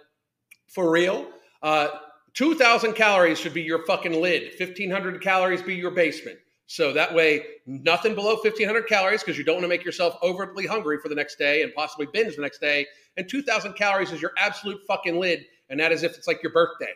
for 0.67 0.89
real, 0.89 1.27
uh, 1.61 1.87
2,000 2.33 2.93
calories 2.93 3.39
should 3.39 3.53
be 3.53 3.61
your 3.61 3.85
fucking 3.85 4.19
lid. 4.21 4.53
1,500 4.59 5.21
calories 5.21 5.61
be 5.61 5.75
your 5.75 5.91
basement. 5.91 6.37
So 6.67 6.93
that 6.93 7.13
way, 7.13 7.45
nothing 7.67 8.15
below 8.15 8.35
1,500 8.35 8.87
calories 8.87 9.21
because 9.21 9.37
you 9.37 9.43
don't 9.43 9.55
want 9.55 9.65
to 9.65 9.69
make 9.69 9.85
yourself 9.85 10.17
overly 10.21 10.65
hungry 10.65 10.97
for 11.01 11.09
the 11.09 11.15
next 11.15 11.37
day 11.37 11.61
and 11.61 11.73
possibly 11.75 12.07
binge 12.11 12.35
the 12.35 12.41
next 12.41 12.59
day. 12.59 12.87
And 13.17 13.29
2,000 13.29 13.73
calories 13.73 14.11
is 14.11 14.21
your 14.21 14.31
absolute 14.37 14.81
fucking 14.87 15.19
lid. 15.19 15.45
And 15.69 15.79
that 15.79 15.91
is 15.91 16.03
if 16.03 16.17
it's 16.17 16.27
like 16.27 16.41
your 16.41 16.51
birthday 16.51 16.93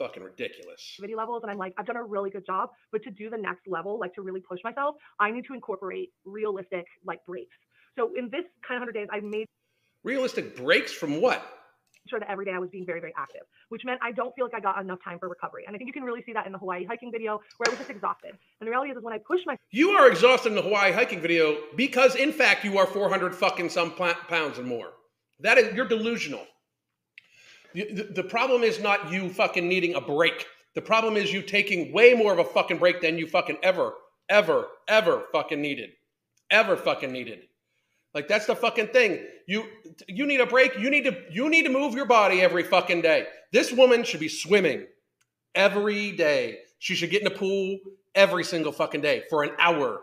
fucking 0.00 0.22
ridiculous. 0.22 0.94
Activity 0.94 1.14
levels, 1.14 1.42
and 1.42 1.52
I'm 1.52 1.58
like, 1.58 1.74
I've 1.78 1.86
done 1.86 1.96
a 1.96 2.02
really 2.02 2.30
good 2.30 2.46
job, 2.46 2.70
but 2.90 3.02
to 3.04 3.10
do 3.10 3.28
the 3.28 3.36
next 3.36 3.68
level, 3.68 4.00
like 4.00 4.14
to 4.14 4.22
really 4.22 4.40
push 4.40 4.60
myself, 4.64 4.96
I 5.20 5.30
need 5.30 5.44
to 5.46 5.54
incorporate 5.54 6.10
realistic 6.24 6.86
like 7.04 7.24
breaks. 7.26 7.54
So 7.98 8.10
in 8.16 8.30
this 8.30 8.44
kind 8.66 8.82
of 8.82 8.88
100 8.88 8.92
days, 8.94 9.08
I 9.12 9.20
made 9.20 9.46
realistic 10.02 10.56
breaks 10.56 10.90
from 10.90 11.20
what? 11.20 11.59
Sure 12.08 12.18
that 12.18 12.30
every 12.30 12.44
day 12.44 12.52
I 12.52 12.58
was 12.58 12.70
being 12.70 12.86
very, 12.86 13.00
very 13.00 13.12
active, 13.16 13.42
which 13.68 13.82
meant 13.84 14.00
I 14.02 14.12
don't 14.12 14.34
feel 14.34 14.46
like 14.46 14.54
I 14.54 14.60
got 14.60 14.80
enough 14.80 14.98
time 15.04 15.18
for 15.18 15.28
recovery. 15.28 15.64
And 15.66 15.74
I 15.74 15.78
think 15.78 15.88
you 15.88 15.92
can 15.92 16.02
really 16.02 16.22
see 16.24 16.32
that 16.32 16.46
in 16.46 16.52
the 16.52 16.58
Hawaii 16.58 16.84
hiking 16.84 17.12
video 17.12 17.40
where 17.58 17.68
I 17.68 17.70
was 17.70 17.78
just 17.78 17.90
exhausted. 17.90 18.30
And 18.30 18.66
the 18.66 18.70
reality 18.70 18.90
is, 18.90 18.96
is 18.96 19.02
when 19.02 19.12
I 19.12 19.18
push 19.18 19.40
my 19.46 19.56
You 19.70 19.90
are 19.90 20.08
exhausted 20.08 20.50
in 20.50 20.54
the 20.54 20.62
Hawaii 20.62 20.92
hiking 20.92 21.20
video 21.20 21.58
because 21.76 22.14
in 22.16 22.32
fact 22.32 22.64
you 22.64 22.78
are 22.78 22.86
400 22.86 23.34
fucking 23.34 23.68
some 23.68 23.92
pounds 23.92 24.58
and 24.58 24.66
more. 24.66 24.88
That 25.40 25.58
is 25.58 25.74
you're 25.74 25.88
delusional. 25.88 26.46
The, 27.74 28.08
the 28.14 28.24
problem 28.24 28.62
is 28.62 28.80
not 28.80 29.12
you 29.12 29.28
fucking 29.28 29.68
needing 29.68 29.94
a 29.94 30.00
break. 30.00 30.46
The 30.74 30.82
problem 30.82 31.16
is 31.16 31.32
you 31.32 31.42
taking 31.42 31.92
way 31.92 32.14
more 32.14 32.32
of 32.32 32.38
a 32.38 32.44
fucking 32.44 32.78
break 32.78 33.00
than 33.00 33.18
you 33.18 33.26
fucking 33.26 33.58
ever, 33.62 33.92
ever, 34.28 34.66
ever 34.88 35.24
fucking 35.32 35.60
needed. 35.60 35.90
Ever 36.50 36.76
fucking 36.76 37.12
needed. 37.12 37.40
Like 38.14 38.28
that's 38.28 38.46
the 38.46 38.56
fucking 38.56 38.88
thing. 38.88 39.24
You 39.46 39.64
you 40.08 40.26
need 40.26 40.40
a 40.40 40.46
break. 40.46 40.78
You 40.78 40.90
need 40.90 41.04
to 41.04 41.16
you 41.30 41.48
need 41.48 41.62
to 41.64 41.70
move 41.70 41.94
your 41.94 42.06
body 42.06 42.40
every 42.40 42.62
fucking 42.62 43.02
day. 43.02 43.26
This 43.52 43.72
woman 43.72 44.04
should 44.04 44.20
be 44.20 44.28
swimming 44.28 44.86
every 45.54 46.12
day. 46.12 46.58
She 46.78 46.94
should 46.94 47.10
get 47.10 47.22
in 47.22 47.32
the 47.32 47.38
pool 47.38 47.78
every 48.14 48.44
single 48.44 48.72
fucking 48.72 49.00
day 49.00 49.24
for 49.30 49.42
an 49.44 49.52
hour. 49.58 50.00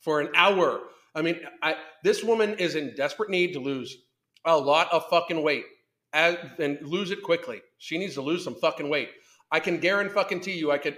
For 0.00 0.20
an 0.20 0.30
hour. 0.34 0.80
I 1.14 1.22
mean, 1.22 1.40
I 1.62 1.76
this 2.02 2.24
woman 2.24 2.54
is 2.54 2.76
in 2.76 2.94
desperate 2.94 3.30
need 3.30 3.52
to 3.54 3.60
lose 3.60 3.96
a 4.44 4.56
lot 4.56 4.90
of 4.92 5.08
fucking 5.10 5.42
weight 5.42 5.64
and 6.12 6.78
lose 6.82 7.10
it 7.10 7.22
quickly. 7.22 7.60
She 7.78 7.98
needs 7.98 8.14
to 8.14 8.22
lose 8.22 8.42
some 8.42 8.54
fucking 8.54 8.88
weight. 8.88 9.10
I 9.52 9.60
can 9.60 9.78
guarantee 9.78 10.14
fucking 10.14 10.42
you, 10.44 10.70
I 10.70 10.78
could 10.78 10.96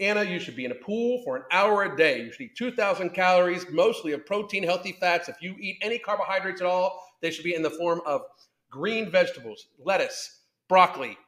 Anna, 0.00 0.22
you 0.22 0.38
should 0.38 0.54
be 0.54 0.64
in 0.64 0.70
a 0.70 0.76
pool 0.76 1.22
for 1.24 1.36
an 1.36 1.42
hour 1.50 1.82
a 1.82 1.96
day. 1.96 2.22
You 2.22 2.32
should 2.32 2.42
eat 2.42 2.56
2,000 2.56 3.10
calories, 3.10 3.66
mostly 3.70 4.12
of 4.12 4.24
protein, 4.24 4.62
healthy 4.62 4.92
fats. 4.92 5.28
If 5.28 5.42
you 5.42 5.56
eat 5.58 5.78
any 5.82 5.98
carbohydrates 5.98 6.60
at 6.60 6.66
all, 6.66 7.02
they 7.20 7.30
should 7.30 7.44
be 7.44 7.54
in 7.54 7.62
the 7.62 7.70
form 7.70 8.00
of 8.06 8.22
green 8.70 9.10
vegetables, 9.10 9.68
lettuce, 9.78 10.42
broccoli, 10.68 11.18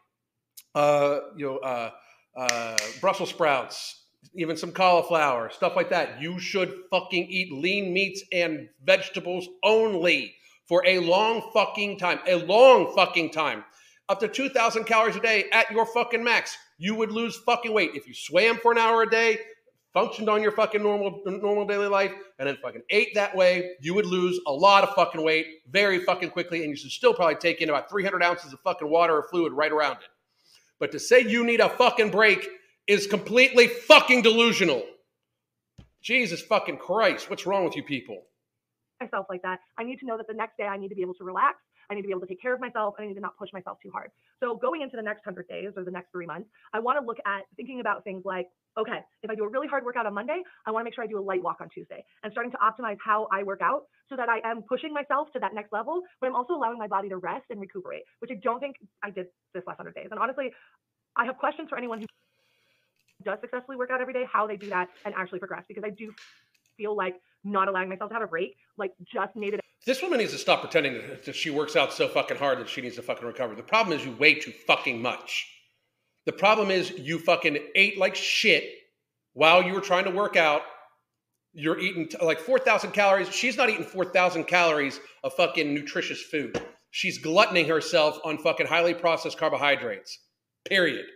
uh, 0.75 1.19
you 1.37 1.47
know, 1.47 1.59
uh, 1.59 1.91
uh, 2.37 2.77
Brussels 3.01 3.31
sprouts, 3.31 4.05
even 4.35 4.57
some 4.57 4.71
cauliflower, 4.71 5.51
stuff 5.51 5.75
like 5.75 5.91
that. 5.91 6.21
You 6.21 6.39
should 6.39 6.73
fucking 6.91 7.27
eat 7.29 7.53
lean 7.53 7.93
meats 7.93 8.23
and 8.33 8.69
vegetables 8.85 9.49
only 9.65 10.35
for 10.69 10.85
a 10.87 11.01
long 11.01 11.51
fucking 11.53 11.99
time. 11.99 12.21
A 12.29 12.37
long 12.37 12.95
fucking 12.95 13.31
time. 13.31 13.65
Up 14.11 14.19
to 14.19 14.27
2,000 14.27 14.87
calories 14.87 15.15
a 15.15 15.21
day 15.21 15.45
at 15.53 15.71
your 15.71 15.87
fucking 15.87 16.25
max. 16.25 16.59
You 16.79 16.97
would 16.97 17.13
lose 17.13 17.37
fucking 17.37 17.73
weight 17.73 17.93
if 17.95 18.09
you 18.09 18.13
swam 18.13 18.57
for 18.57 18.73
an 18.73 18.79
hour 18.79 19.03
a 19.03 19.09
day, 19.09 19.39
functioned 19.95 20.29
on 20.29 20.43
your 20.43 20.51
fucking 20.51 20.83
normal 20.83 21.23
normal 21.25 21.65
daily 21.65 21.87
life, 21.87 22.11
and 22.41 22.49
then 22.49 22.59
fucking 22.61 22.83
ate 22.91 23.15
that 23.15 23.37
way. 23.37 23.71
You 23.81 23.95
would 23.95 24.07
lose 24.07 24.41
a 24.49 24.53
lot 24.53 24.83
of 24.83 24.97
fucking 24.97 25.23
weight 25.23 25.47
very 25.71 26.01
fucking 26.01 26.31
quickly, 26.31 26.63
and 26.63 26.71
you 26.71 26.77
should 26.77 26.91
still 26.91 27.15
probably 27.15 27.37
take 27.37 27.61
in 27.61 27.69
about 27.69 27.89
300 27.89 28.21
ounces 28.21 28.53
of 28.53 28.59
fucking 28.65 28.91
water 28.91 29.17
or 29.17 29.29
fluid 29.31 29.53
right 29.53 29.71
around 29.71 29.99
it. 29.99 30.09
But 30.81 30.91
to 30.91 30.99
say 30.99 31.21
you 31.21 31.47
need 31.47 31.61
a 31.61 31.69
fucking 31.69 32.11
break 32.11 32.49
is 32.89 33.07
completely 33.07 33.69
fucking 33.69 34.23
delusional. 34.23 34.83
Jesus 36.03 36.43
fucking 36.43 36.79
Christ, 36.79 37.31
what's 37.31 37.47
wrong 37.47 37.63
with 37.65 37.77
you 37.77 37.85
people? 37.85 38.25
myself 39.01 39.27
like 39.29 39.43
that. 39.43 39.61
I 39.79 39.85
need 39.85 39.99
to 40.01 40.07
know 40.07 40.17
that 40.17 40.27
the 40.27 40.35
next 40.35 40.57
day 40.57 40.65
I 40.65 40.77
need 40.77 40.89
to 40.89 40.95
be 40.95 41.03
able 41.03 41.15
to 41.15 41.25
relax. 41.25 41.59
I 41.91 41.95
need 41.95 42.03
to 42.03 42.07
be 42.07 42.13
able 42.13 42.21
to 42.23 42.27
take 42.27 42.41
care 42.41 42.55
of 42.55 42.61
myself. 42.61 42.95
and 42.99 43.05
I 43.05 43.09
need 43.09 43.15
to 43.15 43.21
not 43.21 43.37
push 43.37 43.53
myself 43.53 43.79
too 43.83 43.91
hard. 43.91 44.11
So 44.39 44.55
going 44.55 44.83
into 44.83 44.97
the 44.97 45.03
next 45.03 45.27
100 45.27 45.49
days 45.49 45.73
or 45.77 45.85
the 45.85 45.91
next 45.91 46.13
three 46.13 46.27
months, 46.27 46.49
I 46.73 46.79
want 46.79 47.01
to 47.01 47.05
look 47.05 47.19
at 47.27 47.43
thinking 47.57 47.81
about 47.81 48.05
things 48.05 48.23
like, 48.25 48.49
okay, 48.79 49.01
if 49.23 49.31
I 49.31 49.35
do 49.35 49.45
a 49.45 49.49
really 49.49 49.67
hard 49.67 49.85
workout 49.85 50.07
on 50.07 50.15
Monday, 50.15 50.43
I 50.67 50.71
want 50.71 50.83
to 50.83 50.85
make 50.85 50.95
sure 50.95 51.03
I 51.03 51.09
do 51.09 51.19
a 51.19 51.21
light 51.21 51.43
walk 51.43 51.59
on 51.61 51.69
Tuesday 51.69 52.05
and 52.23 52.33
starting 52.33 52.53
to 52.53 52.59
optimize 52.59 52.97
how 53.05 53.27
I 53.33 53.43
work 53.43 53.61
out 53.61 53.83
so 54.09 54.17
that 54.17 54.29
I 54.29 54.39
am 54.49 54.63
pushing 54.63 54.95
myself 54.95 55.29
to 55.33 55.41
that 55.41 55.55
next 55.55 55.73
level, 55.73 56.03
but 56.21 56.29
I'm 56.29 56.37
also 56.37 56.55
allowing 56.55 56.79
my 56.79 56.87
body 56.87 57.09
to 57.09 57.17
rest 57.17 57.47
and 57.51 57.61
recuperate, 57.61 58.03
which 58.21 58.31
I 58.31 58.39
don't 58.43 58.61
think 58.61 58.77
I 59.03 59.11
did 59.11 59.27
this 59.55 59.65
last 59.67 59.79
100 59.79 59.95
days. 59.95 60.09
And 60.11 60.21
honestly, 60.21 60.53
I 61.17 61.25
have 61.25 61.39
questions 61.39 61.69
for 61.69 61.77
anyone 61.77 62.01
who 62.01 62.07
does 63.25 63.39
successfully 63.41 63.77
work 63.77 63.91
out 63.91 64.01
every 64.01 64.15
day, 64.15 64.25
how 64.33 64.47
they 64.47 64.57
do 64.57 64.69
that 64.71 64.89
and 65.05 65.15
actually 65.15 65.41
progress, 65.41 65.65
because 65.69 65.85
I 65.85 65.91
do 65.91 66.13
feel 66.77 66.97
like 66.97 67.17
not 67.45 67.69
allowing 67.69 67.89
myself 67.89 68.11
to 68.11 68.15
have 68.15 68.23
a 68.23 68.27
break, 68.27 68.57
like 68.79 68.93
just 69.13 69.35
made 69.35 69.55
it 69.55 69.61
This 69.87 70.03
woman 70.03 70.19
needs 70.19 70.33
to 70.33 70.39
stop 70.39 70.61
pretending 70.61 71.01
that 71.25 71.35
she 71.35 71.51
works 71.51 71.75
out 71.75 71.93
so 71.93 72.07
fucking 72.07 72.37
hard 72.37 72.59
that 72.59 72.69
she 72.69 72.83
needs 72.83 72.97
to 72.97 73.03
fucking 73.03 73.27
recover. 73.27 73.55
The 73.55 73.63
problem 73.63 73.99
is 73.99 74.05
you 74.05 74.13
weigh 74.13 74.35
too 74.35 74.53
fucking 74.67 75.01
much. 75.01 75.49
The 76.27 76.33
problem 76.33 76.71
is 76.71 76.91
you 76.91 77.19
fucking 77.19 77.59
ate 77.75 77.99
like 77.99 78.15
shit 78.15 78.65
while 79.33 79.63
you 79.63 79.73
were 79.73 79.81
trying 79.81 80.05
to 80.05 80.11
work 80.11 80.37
out. 80.37 80.63
You're 81.53 81.79
eating 81.79 82.09
t- 82.09 82.19
like 82.25 82.39
4,000 82.39 82.93
calories. 82.93 83.31
She's 83.35 83.57
not 83.57 83.71
eating 83.71 83.85
4,000 83.85 84.45
calories 84.45 85.01
of 85.25 85.33
fucking 85.33 85.73
nutritious 85.73 86.23
food. 86.23 86.61
She's 86.91 87.19
gluttoning 87.19 87.67
herself 87.67 88.19
on 88.25 88.39
fucking 88.39 88.67
highly 88.67 88.95
processed 88.95 89.39
carbohydrates. 89.39 90.19
Period. 90.65 91.07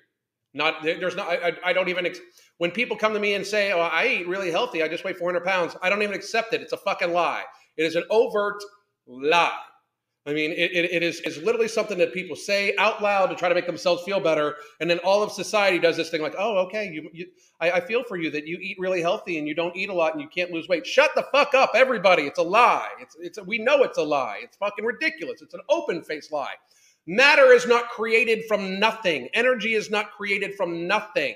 Not 0.55 0.83
there's 0.83 1.17
not. 1.17 1.29
I, 1.29 1.49
I, 1.49 1.53
I 1.67 1.73
don't 1.73 1.89
even. 1.89 2.07
Ex- 2.07 2.21
when 2.59 2.71
people 2.71 2.97
come 2.97 3.13
to 3.13 3.19
me 3.19 3.35
and 3.35 3.45
say, 3.45 3.73
"Oh, 3.73 3.81
I 3.81 4.07
eat 4.07 4.29
really 4.29 4.53
healthy. 4.53 4.85
I 4.85 4.89
just 4.89 5.03
weigh 5.05 5.13
400 5.13 5.45
pounds," 5.45 5.77
I 5.83 5.91
don't 5.91 6.03
even 6.03 6.15
accept 6.15 6.55
it. 6.55 6.61
It's 6.63 6.73
a 6.73 6.77
fucking 6.77 7.13
lie. 7.13 7.43
It 7.77 7.85
is 7.85 7.97
an 7.97 8.05
overt 8.11 8.63
lie. 9.07 9.59
I 10.27 10.33
mean, 10.33 10.53
it, 10.53 10.73
it, 10.73 10.91
it 10.91 11.03
is 11.03 11.21
is 11.21 11.43
literally 11.43 11.69
something 11.69 11.99
that 11.99 12.15
people 12.15 12.35
say 12.35 12.75
out 12.79 13.03
loud 13.03 13.27
to 13.27 13.35
try 13.35 13.51
to 13.51 13.55
make 13.55 13.67
themselves 13.67 14.03
feel 14.05 14.21
better, 14.21 14.57
and 14.81 14.89
then 14.89 14.99
all 15.01 15.23
of 15.23 15.31
society 15.31 15.79
does 15.79 15.99
this 15.99 16.09
thing 16.09 16.23
like, 16.23 16.35
"Oh, 16.39 16.57
okay, 16.67 16.91
you, 16.91 17.11
you 17.13 17.27
I, 17.61 17.73
I 17.73 17.81
feel 17.81 18.03
for 18.05 18.17
you 18.17 18.31
that 18.31 18.47
you 18.47 18.57
eat 18.57 18.79
really 18.81 19.03
healthy 19.03 19.37
and 19.39 19.47
you 19.47 19.55
don't 19.55 19.77
eat 19.77 19.91
a 19.91 19.95
lot 19.95 20.15
and 20.15 20.23
you 20.23 20.29
can't 20.29 20.51
lose 20.51 20.67
weight." 20.67 20.87
Shut 20.87 21.11
the 21.15 21.27
fuck 21.31 21.53
up, 21.53 21.73
everybody! 21.75 22.23
It's 22.23 22.39
a 22.39 22.43
lie. 22.43 22.89
It's 23.01 23.17
it's 23.21 23.39
we 23.47 23.59
know 23.59 23.83
it's 23.83 23.99
a 23.99 24.03
lie. 24.03 24.41
It's 24.43 24.57
fucking 24.57 24.85
ridiculous. 24.85 25.43
It's 25.43 25.53
an 25.53 25.61
open 25.69 26.03
faced 26.03 26.33
lie. 26.33 26.55
Matter 27.07 27.53
is 27.53 27.67
not 27.67 27.91
created 27.91 28.45
from 28.49 28.81
nothing. 28.81 29.29
Energy 29.35 29.75
is 29.75 29.91
not 29.91 30.13
created 30.13 30.55
from 30.55 30.87
nothing. 30.87 31.35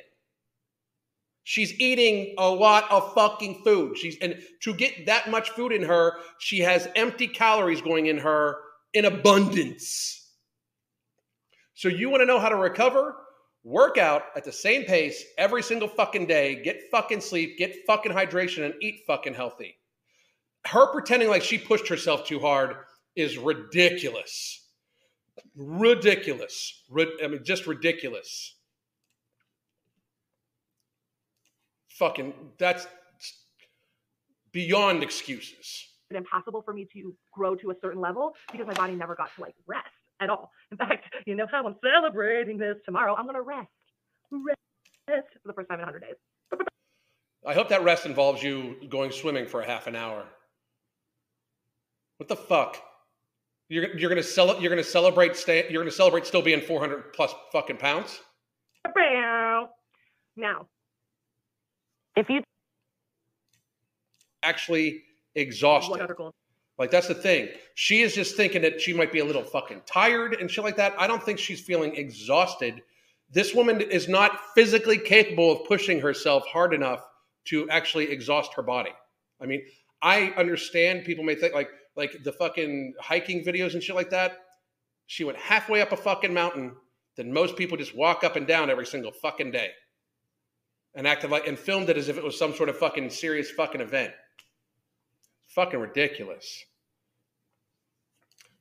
She's 1.49 1.81
eating 1.81 2.35
a 2.37 2.47
lot 2.47 2.85
of 2.91 3.15
fucking 3.15 3.63
food. 3.65 3.97
She's 3.97 4.19
and 4.19 4.39
to 4.61 4.75
get 4.75 5.07
that 5.07 5.31
much 5.31 5.49
food 5.49 5.73
in 5.73 5.83
her, 5.83 6.19
she 6.39 6.59
has 6.59 6.87
empty 6.95 7.27
calories 7.27 7.81
going 7.81 8.05
in 8.05 8.19
her 8.19 8.59
in 8.93 9.07
abundance. 9.07 10.31
So 11.73 11.89
you 11.89 12.11
want 12.11 12.21
to 12.21 12.27
know 12.27 12.39
how 12.39 12.51
to 12.51 12.57
recover? 12.57 13.17
Work 13.65 13.97
out 13.97 14.25
at 14.37 14.45
the 14.45 14.53
same 14.53 14.85
pace 14.85 15.25
every 15.39 15.63
single 15.63 15.89
fucking 15.89 16.27
day, 16.27 16.63
get 16.63 16.83
fucking 16.91 17.23
sleep, 17.23 17.57
get 17.57 17.75
fucking 17.87 18.13
hydration 18.13 18.67
and 18.67 18.75
eat 18.83 19.05
fucking 19.07 19.33
healthy. 19.33 19.79
Her 20.67 20.93
pretending 20.93 21.31
like 21.31 21.43
she 21.43 21.57
pushed 21.57 21.89
herself 21.89 22.27
too 22.27 22.41
hard 22.41 22.77
is 23.17 23.39
ridiculous. 23.39 24.67
Ridiculous. 25.57 26.85
Rid- 26.91 27.25
I 27.25 27.29
mean 27.29 27.43
just 27.43 27.67
ridiculous. 27.67 28.58
Fucking 31.99 32.33
that's 32.59 32.87
beyond 34.53 35.03
excuses. 35.03 35.85
It's 36.11 36.17
impossible 36.17 36.63
for 36.63 36.73
me 36.73 36.87
to 36.93 37.15
grow 37.33 37.55
to 37.57 37.71
a 37.71 37.75
certain 37.83 38.01
level 38.01 38.35
because 38.53 38.67
my 38.67 38.75
body 38.75 38.95
never 38.95 39.15
got 39.15 39.35
to 39.35 39.41
like 39.41 39.55
rest 39.67 39.89
at 40.21 40.31
all. 40.31 40.53
In 40.71 40.79
fact, 40.79 41.13
you 41.27 41.35
know 41.35 41.47
how 41.51 41.67
I'm 41.67 41.75
celebrating 41.83 42.57
this 42.57 42.77
tomorrow. 42.85 43.17
I'm 43.17 43.27
gonna 43.27 43.43
rest, 43.43 43.69
rest 44.31 45.27
for 45.43 45.49
the 45.49 45.53
first 45.53 45.69
time 45.69 45.81
in 45.81 45.87
100 45.87 46.01
days. 46.01 46.15
I 47.47 47.55
hope 47.55 47.69
that 47.71 47.83
rest 47.83 48.07
involves 48.07 48.43
you 48.43 48.77
going 48.89 49.11
swimming 49.11 49.47
for 49.47 49.61
a 49.61 49.67
half 49.67 49.87
an 49.87 49.97
hour. 49.97 50.25
What 52.19 52.29
the 52.29 52.37
fuck? 52.37 52.77
You're, 53.69 53.97
you're 53.97 54.09
gonna 54.09 54.23
sell 54.23 54.61
you're 54.61 54.71
gonna 54.71 54.85
celebrate 54.85 55.37
stay 55.37 55.69
you're 55.69 55.83
gonna 55.83 55.91
celebrate 55.91 56.27
still 56.27 56.43
being 56.43 56.61
400 56.61 57.13
plus 57.13 57.35
fucking 57.53 57.77
pounds? 57.79 58.21
Now, 60.37 60.69
if 62.19 62.29
you 62.29 62.43
Actually 64.43 64.93
what 64.93 65.43
exhausted. 65.43 66.01
other 66.01 66.15
goals? 66.15 66.35
Like 66.79 66.91
that's 66.91 67.09
the 67.09 67.15
thing. 67.15 67.49
She 67.75 68.03
is 68.03 68.15
just 68.15 68.37
thinking 68.37 68.63
that 68.63 68.81
she 68.81 68.93
might 68.93 69.13
be 69.13 69.19
a 69.19 69.25
little 69.25 69.43
fucking 69.43 69.83
tired 69.85 70.35
and 70.35 70.51
shit 70.51 70.63
like 70.63 70.77
that. 70.77 70.95
I 70.99 71.07
don't 71.07 71.23
think 71.23 71.39
she's 71.39 71.61
feeling 71.61 71.95
exhausted. 71.97 72.83
This 73.31 73.55
woman 73.55 73.81
is 73.81 74.09
not 74.09 74.39
physically 74.55 74.97
capable 74.97 75.53
of 75.53 75.67
pushing 75.67 76.01
herself 76.01 76.47
hard 76.47 76.73
enough 76.73 77.05
to 77.47 77.69
actually 77.69 78.11
exhaust 78.11 78.55
her 78.55 78.63
body. 78.63 78.93
I 79.41 79.47
mean, 79.47 79.63
I 80.03 80.33
understand 80.37 81.05
people 81.05 81.25
may 81.25 81.35
think 81.35 81.53
like 81.53 81.71
like 81.97 82.23
the 82.23 82.33
fucking 82.33 82.95
hiking 83.01 83.45
videos 83.45 83.75
and 83.75 83.83
shit 83.83 83.97
like 83.97 84.11
that. 84.11 84.39
She 85.07 85.25
went 85.25 85.37
halfway 85.39 85.81
up 85.81 85.91
a 85.91 85.97
fucking 85.97 86.33
mountain, 86.33 86.77
then 87.17 87.33
most 87.33 87.57
people 87.57 87.77
just 87.77 87.97
walk 87.97 88.23
up 88.23 88.37
and 88.37 88.47
down 88.47 88.71
every 88.71 88.87
single 88.87 89.11
fucking 89.11 89.51
day. 89.51 89.71
And 90.95 91.07
acted 91.07 91.31
like 91.31 91.47
and 91.47 91.59
filmed 91.59 91.91
it 91.91 91.97
as 91.97 92.09
if 92.09 92.17
it 92.17 92.25
was 92.25 92.37
some 92.39 92.55
sort 92.55 92.69
of 92.69 92.77
fucking 92.77 93.11
serious 93.11 93.51
fucking 93.51 93.81
event. 93.81 94.13
Fucking 95.49 95.79
ridiculous. 95.79 96.65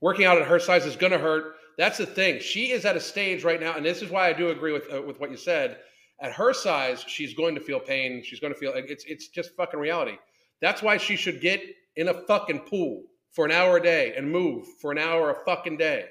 Working 0.02 0.26
out 0.26 0.38
at 0.38 0.48
her 0.48 0.60
size 0.60 0.86
is 0.86 0.96
going 0.96 1.14
to 1.14 1.18
hurt. 1.18 1.56
That's 1.78 1.98
the 1.98 2.06
thing. 2.06 2.40
She 2.40 2.72
is 2.72 2.86
at 2.86 2.96
a 2.96 3.00
stage 3.00 3.44
right 3.44 3.60
now, 3.60 3.76
and 3.76 3.86
this 3.86 4.02
is 4.02 4.10
why 4.10 4.28
I 4.28 4.34
do 4.34 4.50
agree 4.50 4.72
with 4.72 4.92
uh, 4.94 5.02
with 5.02 5.20
what 5.20 5.32
you 5.32 5.38
said. 5.38 5.80
At 6.20 6.32
her 6.34 6.54
size, 6.54 7.04
she's 7.08 7.34
going 7.34 7.56
to 7.56 7.62
feel 7.62 7.80
pain. 7.80 8.24
She's 8.24 8.40
going 8.40 8.54
to 8.54 8.60
feel 8.60 8.74
it's 8.76 9.06
it's 9.06 9.28
just 9.28 9.56
fucking 9.56 9.80
reality. 9.80 10.18
That's 10.62 10.82
why 10.82 10.98
she 10.98 11.16
should 11.16 11.42
get 11.42 11.62
in 11.96 12.10
a 12.10 12.14
fucking 12.14 12.62
pool 12.62 13.04
for 13.32 13.46
an 13.46 13.52
hour 13.52 13.78
a 13.78 13.82
day 13.82 14.14
and 14.16 14.32
move 14.32 14.66
for 14.82 14.92
an 14.92 14.98
hour 14.98 15.30
a 15.30 15.46
fucking 15.46 15.78
day. 15.78 16.06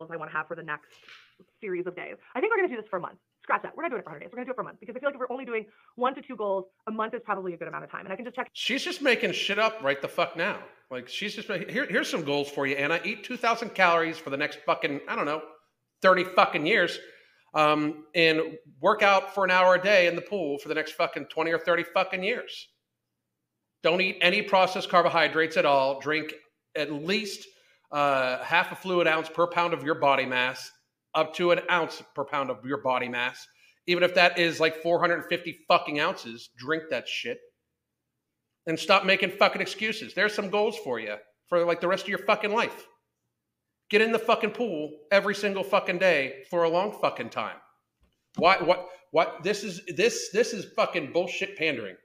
I 0.00 0.16
want 0.16 0.30
to 0.30 0.36
have 0.36 0.46
for 0.46 0.54
the 0.54 0.62
next 0.62 0.94
series 1.60 1.86
of 1.86 1.96
days. 1.96 2.16
I 2.34 2.40
think 2.40 2.52
we're 2.52 2.58
going 2.58 2.68
to 2.68 2.76
do 2.76 2.80
this 2.80 2.88
for 2.88 2.98
a 2.98 3.00
month. 3.00 3.18
Scratch 3.48 3.62
that. 3.62 3.74
We're 3.74 3.84
not 3.84 3.88
doing 3.88 4.00
it 4.00 4.04
for 4.04 4.10
100 4.10 4.20
days. 4.20 4.30
We're 4.30 4.36
going 4.36 4.44
to 4.44 4.50
do 4.50 4.52
it 4.52 4.56
for 4.56 4.60
a 4.60 4.64
month 4.64 4.78
because 4.78 4.94
I 4.94 5.00
feel 5.00 5.08
like 5.08 5.14
if 5.14 5.20
we're 5.20 5.32
only 5.32 5.46
doing 5.46 5.64
one 5.96 6.14
to 6.14 6.20
two 6.20 6.36
goals, 6.36 6.66
a 6.86 6.90
month 6.90 7.14
is 7.14 7.22
probably 7.24 7.54
a 7.54 7.56
good 7.56 7.66
amount 7.66 7.82
of 7.82 7.90
time. 7.90 8.04
And 8.04 8.12
I 8.12 8.16
can 8.16 8.26
just 8.26 8.36
check 8.36 8.50
She's 8.52 8.84
just 8.84 9.00
making 9.00 9.32
shit 9.32 9.58
up 9.58 9.80
right 9.82 10.02
the 10.02 10.06
fuck 10.06 10.36
now. 10.36 10.58
Like 10.90 11.08
she's 11.08 11.34
just 11.34 11.48
here. 11.48 11.86
Here's 11.86 12.10
some 12.10 12.24
goals 12.24 12.50
for 12.50 12.66
you, 12.66 12.76
Anna. 12.76 13.00
Eat 13.04 13.24
two 13.24 13.38
thousand 13.38 13.70
calories 13.70 14.18
for 14.18 14.28
the 14.28 14.36
next 14.36 14.58
fucking 14.66 15.00
I 15.08 15.16
don't 15.16 15.24
know, 15.24 15.40
thirty 16.02 16.24
fucking 16.24 16.66
years, 16.66 16.98
um, 17.54 18.04
and 18.14 18.42
work 18.82 19.02
out 19.02 19.34
for 19.34 19.44
an 19.44 19.50
hour 19.50 19.76
a 19.76 19.82
day 19.82 20.08
in 20.08 20.14
the 20.14 20.20
pool 20.20 20.58
for 20.58 20.68
the 20.68 20.74
next 20.74 20.92
fucking 20.92 21.26
twenty 21.30 21.50
or 21.50 21.58
thirty 21.58 21.84
fucking 21.84 22.22
years. 22.22 22.68
Don't 23.82 24.02
eat 24.02 24.18
any 24.20 24.42
processed 24.42 24.90
carbohydrates 24.90 25.56
at 25.56 25.64
all. 25.64 26.00
Drink 26.00 26.34
at 26.76 26.92
least 26.92 27.46
uh, 27.92 28.42
half 28.42 28.72
a 28.72 28.74
fluid 28.74 29.06
ounce 29.06 29.30
per 29.30 29.46
pound 29.46 29.72
of 29.72 29.84
your 29.84 29.94
body 29.94 30.26
mass, 30.26 30.70
up 31.18 31.34
to 31.34 31.50
an 31.50 31.60
ounce 31.70 32.02
per 32.14 32.24
pound 32.24 32.50
of 32.50 32.64
your 32.64 32.78
body 32.78 33.08
mass. 33.08 33.46
Even 33.86 34.04
if 34.04 34.14
that 34.14 34.38
is 34.38 34.60
like 34.60 34.76
450 34.82 35.58
fucking 35.66 35.98
ounces, 35.98 36.50
drink 36.56 36.84
that 36.90 37.08
shit 37.08 37.38
and 38.68 38.78
stop 38.78 39.04
making 39.04 39.30
fucking 39.30 39.60
excuses. 39.62 40.14
There's 40.14 40.34
some 40.34 40.50
goals 40.50 40.78
for 40.84 41.00
you 41.00 41.16
for 41.48 41.64
like 41.64 41.80
the 41.80 41.88
rest 41.88 42.04
of 42.04 42.08
your 42.10 42.18
fucking 42.18 42.52
life. 42.52 42.86
Get 43.90 44.02
in 44.02 44.12
the 44.12 44.18
fucking 44.18 44.50
pool 44.50 44.90
every 45.10 45.34
single 45.34 45.64
fucking 45.64 45.98
day 45.98 46.44
for 46.50 46.64
a 46.64 46.68
long 46.68 46.96
fucking 47.00 47.30
time. 47.30 47.56
Why? 48.36 48.58
What? 48.58 48.86
What? 49.10 49.42
This 49.42 49.64
is 49.64 49.80
this 49.96 50.28
this 50.32 50.52
is 50.52 50.66
fucking 50.76 51.12
bullshit 51.12 51.56
pandering. 51.56 51.96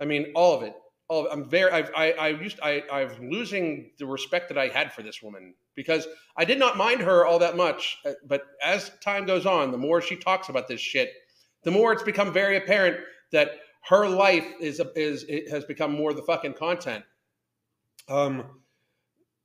I 0.00 0.04
mean, 0.04 0.32
all 0.34 0.56
of 0.56 0.64
it. 0.64 0.74
All 1.08 1.24
of. 1.24 1.32
I'm 1.32 1.48
very. 1.48 1.70
I've, 1.70 1.92
I 1.96 2.12
I 2.12 2.28
used. 2.30 2.58
I 2.60 2.82
I'm 2.90 3.30
losing 3.30 3.92
the 4.00 4.06
respect 4.06 4.48
that 4.48 4.58
I 4.58 4.66
had 4.66 4.92
for 4.92 5.02
this 5.02 5.22
woman 5.22 5.54
because 5.78 6.08
I 6.36 6.44
did 6.44 6.58
not 6.58 6.76
mind 6.76 7.00
her 7.02 7.24
all 7.24 7.38
that 7.38 7.56
much. 7.56 7.98
uh, 8.04 8.14
But 8.26 8.42
as 8.62 8.90
time 9.00 9.24
goes 9.26 9.46
on, 9.46 9.70
the 9.70 9.78
more 9.78 10.02
she 10.02 10.16
talks 10.16 10.48
about 10.48 10.66
this 10.66 10.80
shit, 10.80 11.12
the 11.62 11.70
more 11.70 11.92
it's 11.92 12.02
become 12.02 12.32
very 12.32 12.56
apparent 12.56 12.98
that 13.30 13.52
her 13.88 14.08
life 14.08 14.44
is 14.60 14.82
is 14.96 15.24
has 15.50 15.64
become 15.64 15.92
more 15.92 16.12
the 16.12 16.22
fucking 16.22 16.54
content. 16.54 17.04
Um, 18.08 18.44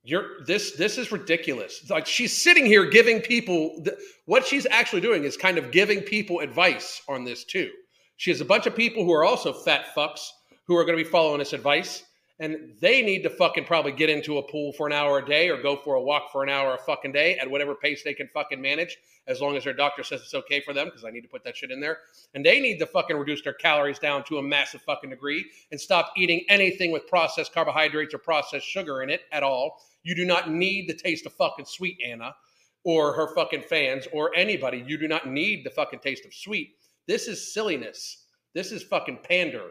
you're 0.02 0.44
this 0.44 0.72
this 0.72 0.98
is 0.98 1.12
ridiculous. 1.12 1.88
Like 1.88 2.06
she's 2.06 2.36
sitting 2.36 2.66
here 2.66 2.84
giving 2.90 3.20
people 3.20 3.80
th- 3.84 3.96
what 4.26 4.44
she's 4.44 4.66
actually 4.66 5.02
doing 5.02 5.22
is 5.22 5.36
kind 5.36 5.56
of 5.56 5.70
giving 5.70 6.00
people 6.00 6.40
advice 6.40 7.00
on 7.08 7.24
this 7.24 7.44
too. 7.44 7.70
She 8.16 8.30
has 8.30 8.40
a 8.40 8.44
bunch 8.44 8.66
of 8.66 8.74
people 8.74 9.04
who 9.04 9.12
are 9.12 9.24
also 9.24 9.52
fat 9.52 9.86
fucks 9.96 10.26
who 10.66 10.76
are 10.76 10.84
going 10.84 10.98
to 10.98 11.04
be 11.04 11.08
following 11.08 11.38
this 11.38 11.52
advice, 11.52 12.02
and 12.40 12.74
they 12.80 13.00
need 13.00 13.22
to 13.22 13.30
fucking 13.30 13.64
probably 13.64 13.92
get 13.92 14.10
into 14.10 14.38
a 14.38 14.42
pool 14.42 14.72
for 14.72 14.86
an 14.86 14.92
hour 14.92 15.18
a 15.18 15.24
day 15.24 15.48
or 15.48 15.62
go 15.62 15.76
for 15.76 15.94
a 15.94 16.02
walk 16.02 16.32
for 16.32 16.42
an 16.42 16.48
hour 16.48 16.74
a 16.74 16.78
fucking 16.78 17.12
day 17.12 17.38
at 17.38 17.48
whatever 17.48 17.74
pace 17.74 18.02
they 18.02 18.14
can 18.14 18.28
fucking 18.34 18.60
manage, 18.60 18.96
as 19.28 19.40
long 19.40 19.56
as 19.56 19.64
their 19.64 19.72
doctor 19.72 20.02
says 20.02 20.20
it's 20.20 20.34
okay 20.34 20.60
for 20.60 20.74
them, 20.74 20.86
because 20.86 21.04
I 21.04 21.10
need 21.10 21.20
to 21.20 21.28
put 21.28 21.44
that 21.44 21.56
shit 21.56 21.70
in 21.70 21.80
there. 21.80 21.98
And 22.34 22.44
they 22.44 22.60
need 22.60 22.78
to 22.78 22.86
fucking 22.86 23.16
reduce 23.16 23.42
their 23.42 23.52
calories 23.52 24.00
down 24.00 24.24
to 24.24 24.38
a 24.38 24.42
massive 24.42 24.82
fucking 24.82 25.10
degree 25.10 25.44
and 25.70 25.80
stop 25.80 26.12
eating 26.16 26.44
anything 26.48 26.90
with 26.90 27.06
processed 27.06 27.54
carbohydrates 27.54 28.14
or 28.14 28.18
processed 28.18 28.66
sugar 28.66 29.02
in 29.02 29.10
it 29.10 29.22
at 29.30 29.44
all. 29.44 29.80
You 30.02 30.16
do 30.16 30.24
not 30.24 30.50
need 30.50 30.88
the 30.88 30.94
taste 30.94 31.26
of 31.26 31.32
fucking 31.34 31.66
sweet 31.66 31.98
Anna 32.04 32.34
or 32.82 33.12
her 33.12 33.32
fucking 33.34 33.62
fans 33.62 34.06
or 34.12 34.34
anybody. 34.34 34.84
You 34.86 34.98
do 34.98 35.08
not 35.08 35.28
need 35.28 35.64
the 35.64 35.70
fucking 35.70 36.00
taste 36.00 36.26
of 36.26 36.34
sweet. 36.34 36.76
This 37.06 37.28
is 37.28 37.54
silliness. 37.54 38.26
This 38.54 38.72
is 38.72 38.82
fucking 38.82 39.20
pander. 39.22 39.70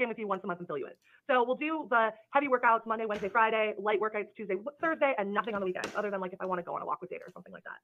in 0.00 0.08
with 0.08 0.18
you 0.18 0.26
once 0.26 0.44
a 0.44 0.46
month 0.46 0.60
and 0.60 0.68
fill 0.68 0.78
you 0.78 0.86
in. 0.86 0.92
So 1.28 1.44
we'll 1.44 1.56
do 1.56 1.86
the 1.90 2.10
heavy 2.30 2.48
workouts 2.48 2.86
Monday, 2.86 3.04
Wednesday, 3.04 3.28
Friday, 3.28 3.74
light 3.78 4.00
workouts 4.00 4.28
Tuesday, 4.34 4.56
Thursday, 4.80 5.14
and 5.18 5.32
nothing 5.32 5.54
on 5.54 5.60
the 5.60 5.66
weekends, 5.66 5.90
other 5.94 6.10
than 6.10 6.20
like 6.20 6.32
if 6.32 6.40
I 6.40 6.46
want 6.46 6.58
to 6.58 6.62
go 6.62 6.74
on 6.74 6.82
a 6.82 6.86
walk 6.86 7.00
with 7.02 7.10
Data 7.10 7.24
or 7.26 7.32
something 7.32 7.52
like 7.52 7.64
that. 7.64 7.76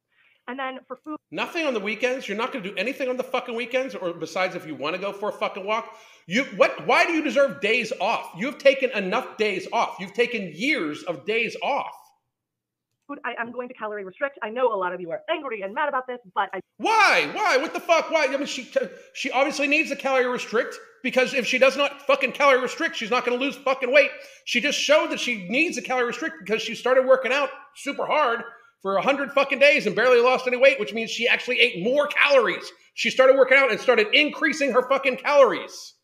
And 0.49 0.59
then 0.59 0.79
for 0.89 0.99
food, 1.05 1.17
Nothing 1.31 1.67
on 1.67 1.75
the 1.75 1.81
weekends. 1.81 2.29
You're 2.29 2.37
not 2.37 2.53
going 2.53 2.63
to 2.63 2.71
do 2.71 2.77
anything 2.77 3.09
on 3.09 3.17
the 3.17 3.25
fucking 3.25 3.55
weekends, 3.55 3.95
or 3.95 4.13
besides 4.13 4.55
if 4.55 4.67
you 4.67 4.75
want 4.75 4.95
to 4.95 5.01
go 5.01 5.13
for 5.13 5.31
a 5.31 5.33
fucking 5.33 5.67
walk. 5.67 5.97
You 6.27 6.45
what? 6.57 6.87
Why 6.87 7.05
do 7.05 7.13
you 7.13 7.23
deserve 7.23 7.61
days 7.61 7.93
off? 8.01 8.31
You 8.37 8.47
have 8.47 8.59
taken 8.59 8.91
enough 8.91 9.37
days 9.37 9.67
off. 9.73 9.97
You've 10.01 10.15
taken 10.15 10.53
years 10.55 11.03
of 11.03 11.27
days 11.27 11.57
off. 11.63 11.93
Food 13.07 13.19
I 13.25 13.35
am 13.41 13.53
going 13.53 13.69
to 13.69 13.75
calorie 13.75 14.05
restrict. 14.05 14.39
I 14.43 14.51
know 14.51 14.73
a 14.73 14.77
lot 14.77 14.93
of 14.93 15.01
you 15.01 15.11
are 15.11 15.21
angry 15.31 15.63
and 15.63 15.75
mad 15.75 15.89
about 15.89 16.07
this, 16.07 16.19
but 16.35 16.49
I 16.53 16.61
Why? 16.79 17.31
Why? 17.33 17.57
What 17.59 17.75
the 17.75 17.81
fuck? 17.81 18.11
Why? 18.11 18.27
I 18.27 18.37
mean, 18.37 18.47
she 18.47 18.71
she 19.15 19.31
obviously 19.31 19.67
needs 19.67 19.91
to 19.91 19.97
calorie 19.97 20.27
restrict 20.27 20.77
because 21.03 21.35
if 21.35 21.47
she 21.47 21.59
does 21.59 21.77
not 21.77 22.03
fucking 22.03 22.33
calorie 22.33 22.61
restrict, 22.61 22.97
she's 22.97 23.11
not 23.11 23.25
going 23.25 23.39
to 23.39 23.45
lose 23.45 23.57
fucking 23.57 23.93
weight. 23.93 24.11
She 24.45 24.61
just 24.61 24.79
showed 24.79 25.11
that 25.11 25.21
she 25.21 25.49
needs 25.49 25.77
to 25.77 25.83
calorie 25.83 26.07
restrict 26.07 26.37
because 26.45 26.63
she 26.63 26.75
started 26.75 27.07
working 27.07 27.33
out 27.33 27.51
super 27.77 28.07
hard 28.07 28.43
for 28.83 28.97
a 28.97 29.03
hundred 29.03 29.33
fucking 29.33 29.59
days 29.59 29.87
and 29.87 29.97
barely 29.97 30.21
lost 30.21 30.47
any 30.47 30.57
weight, 30.57 30.79
which 30.79 30.93
means 30.93 31.11
she 31.11 31.27
actually 31.27 31.59
ate 31.61 31.83
more 31.83 32.07
calories. 32.07 32.71
She 32.95 33.11
started 33.11 33.37
working 33.37 33.59
out 33.59 33.71
and 33.71 33.81
started 33.81 34.09
increasing 34.13 34.73
her 34.73 34.89
fucking 34.89 35.17
calories. 35.17 35.95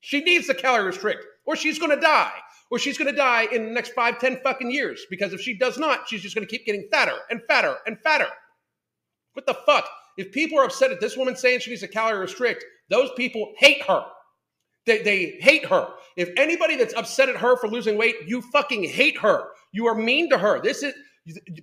She 0.00 0.20
needs 0.20 0.48
to 0.48 0.54
calorie 0.54 0.84
restrict, 0.84 1.24
or 1.46 1.56
she's 1.56 1.78
going 1.78 1.92
to 1.92 2.00
die, 2.00 2.32
or 2.70 2.78
she's 2.78 2.98
going 2.98 3.10
to 3.10 3.16
die 3.16 3.46
in 3.52 3.64
the 3.64 3.70
next 3.70 3.92
five, 3.92 4.18
ten 4.18 4.40
fucking 4.42 4.70
years. 4.70 5.04
Because 5.10 5.32
if 5.32 5.40
she 5.40 5.56
does 5.56 5.78
not, 5.78 6.08
she's 6.08 6.22
just 6.22 6.34
going 6.34 6.46
to 6.46 6.50
keep 6.50 6.66
getting 6.66 6.88
fatter 6.90 7.16
and 7.30 7.40
fatter 7.46 7.76
and 7.86 7.98
fatter. 8.00 8.28
What 9.34 9.46
the 9.46 9.56
fuck? 9.66 9.88
If 10.16 10.32
people 10.32 10.58
are 10.58 10.64
upset 10.64 10.92
at 10.92 11.00
this 11.00 11.16
woman 11.16 11.36
saying 11.36 11.60
she 11.60 11.70
needs 11.70 11.82
to 11.82 11.88
calorie 11.88 12.20
restrict, 12.20 12.64
those 12.88 13.10
people 13.16 13.52
hate 13.58 13.82
her. 13.82 14.04
They, 14.86 15.02
they 15.02 15.38
hate 15.40 15.64
her. 15.66 15.88
If 16.16 16.30
anybody 16.36 16.76
that's 16.76 16.94
upset 16.94 17.28
at 17.28 17.36
her 17.36 17.56
for 17.56 17.68
losing 17.68 17.96
weight, 17.96 18.16
you 18.26 18.42
fucking 18.42 18.84
hate 18.84 19.18
her. 19.18 19.48
You 19.72 19.86
are 19.86 19.94
mean 19.94 20.30
to 20.30 20.38
her. 20.38 20.60
This 20.60 20.82
is 20.82 20.94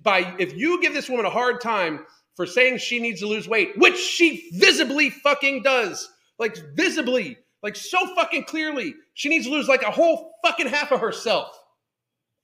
by 0.02 0.34
if 0.38 0.56
you 0.56 0.82
give 0.82 0.92
this 0.92 1.08
woman 1.08 1.24
a 1.24 1.30
hard 1.30 1.60
time 1.60 2.04
for 2.34 2.46
saying 2.46 2.78
she 2.78 2.98
needs 2.98 3.20
to 3.20 3.26
lose 3.26 3.48
weight, 3.48 3.70
which 3.76 3.96
she 3.96 4.50
visibly 4.54 5.10
fucking 5.10 5.62
does, 5.62 6.10
like 6.38 6.58
visibly, 6.74 7.38
like 7.62 7.76
so 7.76 8.14
fucking 8.14 8.44
clearly, 8.44 8.94
she 9.14 9.28
needs 9.28 9.46
to 9.46 9.52
lose 9.52 9.68
like 9.68 9.82
a 9.82 9.90
whole 9.90 10.34
fucking 10.44 10.68
half 10.68 10.92
of 10.92 11.00
herself. 11.00 11.48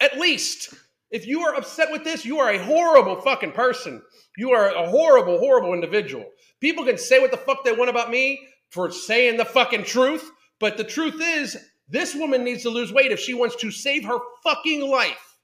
At 0.00 0.18
least. 0.18 0.74
If 1.10 1.26
you 1.26 1.40
are 1.40 1.54
upset 1.54 1.90
with 1.90 2.04
this, 2.04 2.26
you 2.26 2.38
are 2.38 2.50
a 2.50 2.62
horrible 2.62 3.18
fucking 3.22 3.52
person. 3.52 4.02
You 4.36 4.50
are 4.50 4.68
a 4.68 4.88
horrible, 4.90 5.38
horrible 5.38 5.72
individual. 5.72 6.26
People 6.60 6.84
can 6.84 6.98
say 6.98 7.18
what 7.18 7.30
the 7.30 7.38
fuck 7.38 7.64
they 7.64 7.72
want 7.72 7.88
about 7.88 8.10
me 8.10 8.46
for 8.70 8.90
saying 8.90 9.38
the 9.38 9.46
fucking 9.46 9.84
truth, 9.84 10.30
but 10.60 10.76
the 10.76 10.84
truth 10.84 11.18
is, 11.20 11.56
this 11.88 12.14
woman 12.14 12.44
needs 12.44 12.62
to 12.64 12.70
lose 12.70 12.92
weight 12.92 13.10
if 13.10 13.18
she 13.18 13.32
wants 13.32 13.56
to 13.56 13.70
save 13.70 14.04
her 14.04 14.18
fucking 14.44 14.86
life. 14.86 15.38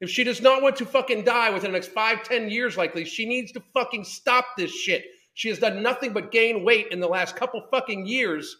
If 0.00 0.10
she 0.10 0.22
does 0.22 0.42
not 0.42 0.60
want 0.60 0.76
to 0.76 0.84
fucking 0.84 1.24
die 1.24 1.48
within 1.48 1.72
the 1.72 1.78
next 1.78 1.92
five, 1.92 2.22
ten 2.22 2.50
years, 2.50 2.76
likely, 2.76 3.06
she 3.06 3.24
needs 3.24 3.52
to 3.52 3.62
fucking 3.72 4.04
stop 4.04 4.44
this 4.58 4.70
shit. 4.70 5.06
She 5.32 5.48
has 5.48 5.58
done 5.58 5.82
nothing 5.82 6.12
but 6.12 6.30
gain 6.30 6.62
weight 6.62 6.88
in 6.90 7.00
the 7.00 7.08
last 7.08 7.36
couple 7.36 7.66
fucking 7.70 8.06
years. 8.06 8.54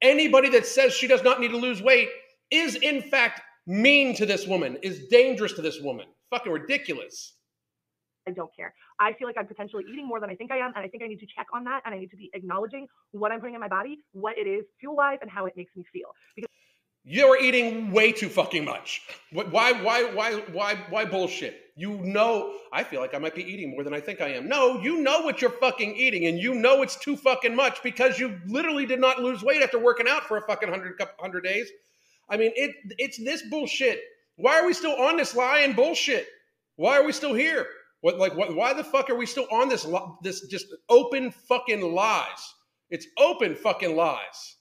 Anybody 0.00 0.48
that 0.50 0.66
says 0.66 0.94
she 0.94 1.08
does 1.08 1.22
not 1.22 1.40
need 1.40 1.50
to 1.50 1.56
lose 1.56 1.82
weight 1.82 2.08
is, 2.50 2.76
in 2.76 3.02
fact, 3.02 3.40
mean 3.66 4.14
to 4.14 4.26
this 4.26 4.46
woman, 4.46 4.78
is 4.82 5.06
dangerous 5.08 5.52
to 5.54 5.62
this 5.62 5.80
woman. 5.80 6.06
Fucking 6.30 6.52
ridiculous. 6.52 7.34
I 8.26 8.30
don't 8.30 8.54
care. 8.54 8.74
I 9.00 9.12
feel 9.14 9.26
like 9.26 9.36
I'm 9.38 9.46
potentially 9.46 9.84
eating 9.90 10.06
more 10.06 10.20
than 10.20 10.30
I 10.30 10.34
think 10.34 10.52
I 10.52 10.58
am, 10.58 10.72
and 10.76 10.84
I 10.84 10.88
think 10.88 11.02
I 11.02 11.06
need 11.06 11.20
to 11.20 11.26
check 11.26 11.46
on 11.52 11.64
that, 11.64 11.82
and 11.84 11.94
I 11.94 11.98
need 11.98 12.10
to 12.10 12.16
be 12.16 12.30
acknowledging 12.34 12.86
what 13.12 13.32
I'm 13.32 13.40
putting 13.40 13.54
in 13.54 13.60
my 13.60 13.68
body, 13.68 13.98
what 14.12 14.36
it 14.36 14.46
is 14.46 14.64
fuel 14.78 14.96
wise, 14.96 15.18
and 15.22 15.30
how 15.30 15.46
it 15.46 15.54
makes 15.56 15.74
me 15.74 15.84
feel. 15.92 16.08
Because 16.36 16.50
You're 17.10 17.40
eating 17.40 17.90
way 17.90 18.12
too 18.12 18.28
fucking 18.28 18.66
much. 18.66 19.00
Why, 19.32 19.72
why, 19.72 20.12
why, 20.12 20.34
why, 20.52 20.74
why 20.90 21.06
bullshit? 21.06 21.58
You 21.74 21.96
know, 22.02 22.52
I 22.70 22.84
feel 22.84 23.00
like 23.00 23.14
I 23.14 23.18
might 23.18 23.34
be 23.34 23.42
eating 23.42 23.70
more 23.70 23.82
than 23.82 23.94
I 23.94 24.00
think 24.00 24.20
I 24.20 24.28
am. 24.34 24.46
No, 24.46 24.78
you 24.82 25.00
know 25.00 25.22
what 25.22 25.40
you're 25.40 25.48
fucking 25.52 25.96
eating, 25.96 26.26
and 26.26 26.38
you 26.38 26.52
know 26.52 26.82
it's 26.82 26.96
too 26.96 27.16
fucking 27.16 27.56
much 27.56 27.82
because 27.82 28.18
you 28.18 28.38
literally 28.46 28.84
did 28.84 29.00
not 29.00 29.22
lose 29.22 29.42
weight 29.42 29.62
after 29.62 29.78
working 29.78 30.06
out 30.06 30.24
for 30.24 30.36
a 30.36 30.46
fucking 30.46 30.68
hundred 30.68 31.00
hundred 31.18 31.44
days. 31.44 31.70
I 32.28 32.36
mean, 32.36 32.52
it 32.56 32.72
it's 32.98 33.16
this 33.16 33.40
bullshit. 33.48 34.02
Why 34.36 34.60
are 34.60 34.66
we 34.66 34.74
still 34.74 35.00
on 35.00 35.16
this 35.16 35.34
lie 35.34 35.60
and 35.60 35.74
bullshit? 35.74 36.26
Why 36.76 36.98
are 36.98 37.06
we 37.06 37.12
still 37.12 37.32
here? 37.32 37.66
What 38.02 38.18
like 38.18 38.36
what? 38.36 38.54
Why 38.54 38.74
the 38.74 38.84
fuck 38.84 39.08
are 39.08 39.16
we 39.16 39.24
still 39.24 39.46
on 39.50 39.70
this 39.70 39.86
this 40.22 40.46
just 40.48 40.66
open 40.90 41.30
fucking 41.30 41.80
lies? 41.80 42.54
It's 42.90 43.06
open 43.16 43.54
fucking 43.54 43.96
lies. 43.96 44.56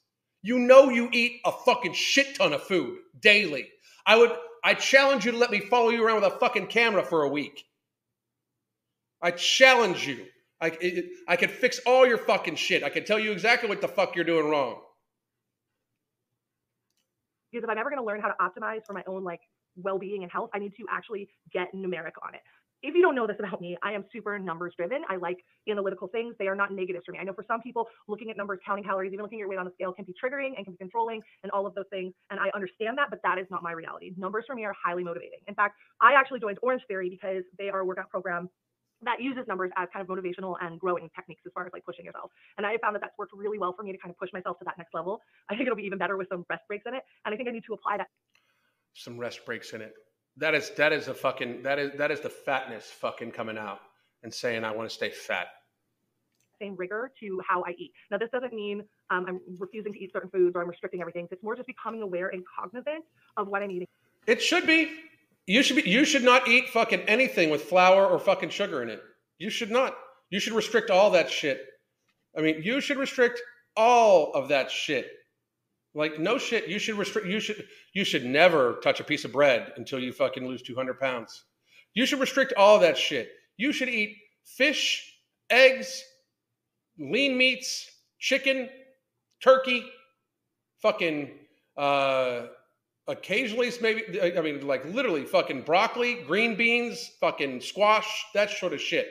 You 0.48 0.60
know 0.60 0.90
you 0.90 1.10
eat 1.14 1.42
a 1.46 1.52
fucking 1.52 1.94
shit 1.94 2.38
ton 2.38 2.54
of 2.54 2.64
food 2.64 3.00
daily. 3.22 3.70
I 4.08 4.18
would 4.18 4.32
I 4.64 4.76
challenge 4.76 5.26
you 5.26 5.34
to 5.34 5.38
let 5.38 5.52
me 5.52 5.62
follow 5.62 5.90
you 5.92 6.06
around 6.06 6.22
with 6.22 6.34
a 6.34 6.40
fucking 6.40 6.68
camera 6.68 7.04
for 7.04 7.24
a 7.24 7.30
week. 7.30 7.66
I 9.22 9.32
challenge 9.32 10.08
you. 10.08 10.26
I, 10.62 10.70
it, 10.82 11.06
I 11.28 11.38
could 11.38 11.52
fix 11.52 11.80
all 11.88 12.08
your 12.08 12.20
fucking 12.20 12.56
shit. 12.58 12.84
I 12.84 12.90
could 12.90 13.06
tell 13.08 13.20
you 13.20 13.32
exactly 13.34 13.70
what 13.70 13.82
the 13.82 13.90
fuck 13.90 14.16
you're 14.16 14.26
doing 14.26 14.50
wrong. 14.50 14.82
because 17.52 17.66
if 17.66 17.70
I'm 17.72 17.80
ever 17.80 17.90
going 17.90 18.02
to 18.02 18.06
learn 18.06 18.22
how 18.22 18.30
to 18.30 18.36
optimize 18.42 18.86
for 18.86 18.94
my 18.94 19.04
own 19.08 19.24
like 19.24 19.42
well-being 19.78 20.24
and 20.24 20.32
health, 20.32 20.52
I 20.54 20.60
need 20.60 20.76
to 20.78 20.86
actually 20.92 21.30
get 21.54 21.74
numeric 21.76 22.14
on 22.24 22.36
it. 22.36 22.42
If 22.84 22.94
you 22.94 23.02
don't 23.02 23.16
know 23.16 23.26
this 23.26 23.38
about 23.40 23.60
me, 23.60 23.76
I 23.82 23.94
am 23.94 24.06
super 24.14 24.38
numbers 24.38 24.74
driven. 24.78 25.04
I 25.10 25.16
like 25.16 25.38
analytical 25.68 26.08
things. 26.08 26.36
They 26.38 26.48
are 26.48 26.56
not 26.56 26.72
negatives 26.72 27.06
for 27.06 27.12
me. 27.12 27.20
I 27.20 27.24
know 27.24 27.34
for 27.34 27.46
some 27.48 27.62
people, 27.62 27.88
looking 28.08 28.30
at 28.30 28.38
numbers, 28.38 28.60
counting 28.66 28.84
calories, 28.84 29.12
even 29.14 29.24
looking 29.24 29.40
at 29.40 29.42
your 29.42 29.50
weight 29.50 29.58
on 29.58 29.66
the 29.66 29.72
scale 29.74 29.94
can 29.94 30.06
be 30.06 30.14
triggering 30.14 30.54
and 30.56 30.64
can 30.66 30.74
be 30.74 30.78
controlling 30.78 31.22
and 31.44 31.52
all 31.52 31.66
of 31.66 31.74
those 31.74 31.86
things. 31.90 32.14
And 32.30 32.40
I 32.40 32.52
understand 32.54 32.98
that, 33.00 33.10
but 33.10 33.20
that 33.24 33.40
is 33.40 33.48
not 33.50 33.64
my 33.64 33.72
reality. 33.72 34.12
Numbers 34.16 34.44
for 34.46 34.56
me 34.56 34.64
are 34.66 34.76
highly 34.78 35.04
motivating. 35.04 35.40
In 35.48 35.56
fact, 35.56 35.76
I 36.02 36.14
actually 36.14 36.40
joined 36.40 36.60
Orangetheory 36.64 37.10
because 37.10 37.44
they 37.58 37.70
are 37.70 37.80
a 37.80 37.86
workout 37.86 38.10
program 38.10 38.50
that 39.04 39.22
uses 39.22 39.44
numbers 39.48 39.72
as 39.78 39.88
kind 39.94 40.08
of 40.08 40.16
motivational 40.16 40.56
and 40.62 40.80
growing 40.80 41.10
techniques 41.16 41.42
as 41.46 41.52
far 41.54 41.66
as 41.66 41.74
like 41.74 41.86
pushing 41.86 42.06
yourself. 42.06 42.32
And 42.58 42.66
I 42.66 42.78
found 42.82 42.96
that 42.96 43.02
that's 43.02 43.18
worked 43.18 43.34
really 43.36 43.60
well 43.60 43.74
for 43.76 43.84
me 43.84 43.92
to 43.92 43.98
kind 43.98 44.12
of 44.12 44.18
push 44.18 44.30
myself 44.34 44.58
to 44.60 44.66
that 44.66 44.78
next 44.78 44.94
level. 44.94 45.22
I 45.50 45.56
think 45.56 45.68
it'll 45.68 45.76
be 45.76 45.84
even 45.84 46.00
better 46.00 46.18
with 46.18 46.30
some 46.30 46.46
rest 46.50 46.64
breaks 46.68 46.86
in 46.88 46.96
it. 46.96 47.04
And 47.26 47.34
I 47.34 47.38
think 47.38 47.50
I 47.50 47.52
need 47.52 47.64
to 47.68 47.74
apply 47.74 47.98
that 47.98 48.08
Some 48.94 49.20
rest 49.20 49.46
breaks 49.46 49.74
in 49.74 49.82
it. 49.82 49.94
That 50.38 50.54
is 50.56 50.70
that 50.78 50.94
is 50.94 51.08
a 51.08 51.14
fucking 51.14 51.64
that 51.64 51.80
is 51.80 51.98
that 51.98 52.12
is 52.12 52.20
the 52.22 52.30
fatness 52.30 52.86
fucking 52.86 53.32
coming 53.32 53.58
out 53.58 53.80
and 54.24 54.34
saying 54.34 54.64
I 54.64 54.72
want 54.72 54.90
to 54.90 54.94
stay 54.94 55.10
fat. 55.10 55.48
same 56.62 56.76
rigor 56.76 57.12
to 57.20 57.42
how 57.48 57.64
I 57.64 57.72
eat. 57.78 57.92
Now, 58.12 58.18
this 58.18 58.30
doesn't 58.32 58.54
mean 58.54 58.84
um, 59.10 59.26
I'm 59.28 59.40
refusing 59.60 59.94
to 59.94 60.00
eat 60.00 60.12
certain 60.14 60.30
foods 60.30 60.56
or 60.56 60.62
I'm 60.62 60.68
restricting 60.70 61.02
everything. 61.02 61.28
It's 61.32 61.44
more 61.44 61.56
just 61.56 61.68
becoming 61.68 62.02
aware 62.02 62.30
and 62.30 62.44
cognizant 62.60 63.04
of 63.38 63.48
what 63.48 63.62
I'm 63.62 63.72
eating. 63.72 63.88
It 64.28 64.42
should 64.42 64.66
be. 64.68 64.92
You 65.46 65.64
should 65.64 65.78
be. 65.84 65.90
You 65.90 66.04
should 66.06 66.24
not 66.24 66.48
eat 66.48 66.70
fucking 66.70 67.02
anything 67.02 67.50
with 67.50 67.64
flour 67.64 68.06
or 68.06 68.20
fucking 68.20 68.50
sugar 68.50 68.82
in 68.84 68.90
it. 68.90 69.02
You 69.40 69.50
should 69.50 69.72
not. 69.72 69.96
You 70.30 70.40
should 70.40 70.54
restrict 70.54 70.90
all 70.90 71.12
that 71.12 71.30
shit. 71.30 71.62
I 72.38 72.42
mean, 72.42 72.62
you 72.62 72.82
should 72.82 72.98
restrict 72.98 73.42
all 73.76 74.34
of 74.34 74.50
that 74.50 74.70
shit. 74.70 75.08
Like 75.94 76.20
no 76.20 76.38
shit. 76.38 76.68
You 76.68 76.80
should 76.80 76.98
restrict. 76.98 77.28
You 77.28 77.40
should. 77.40 77.66
You 77.94 78.04
should 78.04 78.26
never 78.26 78.80
touch 78.84 79.00
a 79.00 79.04
piece 79.04 79.26
of 79.26 79.32
bread 79.32 79.74
until 79.78 80.00
you 80.00 80.12
fucking 80.12 80.48
lose 80.48 80.62
two 80.62 80.76
hundred 80.76 81.00
pounds. 81.00 81.46
You 81.94 82.06
should 82.06 82.20
restrict 82.20 82.54
all 82.56 82.80
that 82.80 82.98
shit. 82.98 83.32
You 83.58 83.72
should 83.72 83.90
eat 83.90 84.16
fish, 84.44 85.12
eggs, 85.50 86.04
lean 87.00 87.38
meats, 87.38 87.90
chicken, 88.20 88.70
turkey, 89.42 89.86
fucking 90.82 91.32
uh 91.76 92.48
occasionally 93.08 93.72
maybe 93.82 94.22
I 94.22 94.42
mean 94.42 94.66
like 94.68 94.86
literally 94.86 95.26
fucking 95.26 95.62
broccoli, 95.62 96.24
green 96.28 96.56
beans, 96.56 97.12
fucking 97.20 97.62
squash, 97.62 98.26
that 98.34 98.52
sort 98.52 98.74
of 98.74 98.82
shit. 98.82 99.10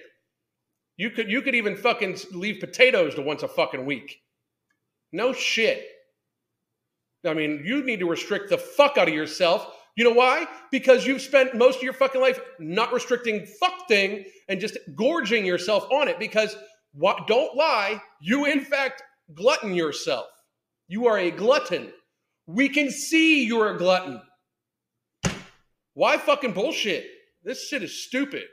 You 0.96 1.10
could 1.10 1.30
you 1.30 1.42
could 1.42 1.54
even 1.54 1.76
fucking 1.76 2.18
leave 2.32 2.60
potatoes 2.60 3.14
to 3.14 3.22
once 3.22 3.42
a 3.42 3.48
fucking 3.48 3.84
week. 3.84 4.20
No 5.12 5.32
shit. 5.32 5.86
I 7.24 7.34
mean, 7.34 7.62
you 7.64 7.84
need 7.84 8.00
to 8.00 8.08
restrict 8.08 8.50
the 8.50 8.58
fuck 8.58 8.98
out 8.98 9.08
of 9.08 9.14
yourself. 9.14 9.66
You 9.96 10.04
know 10.04 10.12
why? 10.12 10.46
Because 10.70 11.06
you've 11.06 11.22
spent 11.22 11.54
most 11.54 11.78
of 11.78 11.82
your 11.82 11.92
fucking 11.92 12.20
life 12.20 12.40
not 12.58 12.92
restricting 12.92 13.46
fuck 13.60 13.88
thing 13.88 14.24
and 14.48 14.60
just 14.60 14.76
gorging 14.94 15.46
yourself 15.46 15.90
on 15.90 16.08
it. 16.08 16.18
Because 16.18 16.54
what, 16.92 17.26
don't 17.26 17.56
lie, 17.56 18.00
you 18.20 18.44
in 18.44 18.60
fact 18.60 19.02
glutton 19.34 19.74
yourself. 19.74 20.26
You 20.88 21.06
are 21.06 21.18
a 21.18 21.30
glutton. 21.30 21.92
We 22.46 22.68
can 22.68 22.90
see 22.90 23.44
you're 23.44 23.74
a 23.74 23.78
glutton. 23.78 24.20
Why 25.94 26.18
fucking 26.18 26.52
bullshit? 26.52 27.06
This 27.42 27.66
shit 27.68 27.82
is 27.82 28.04
stupid 28.04 28.44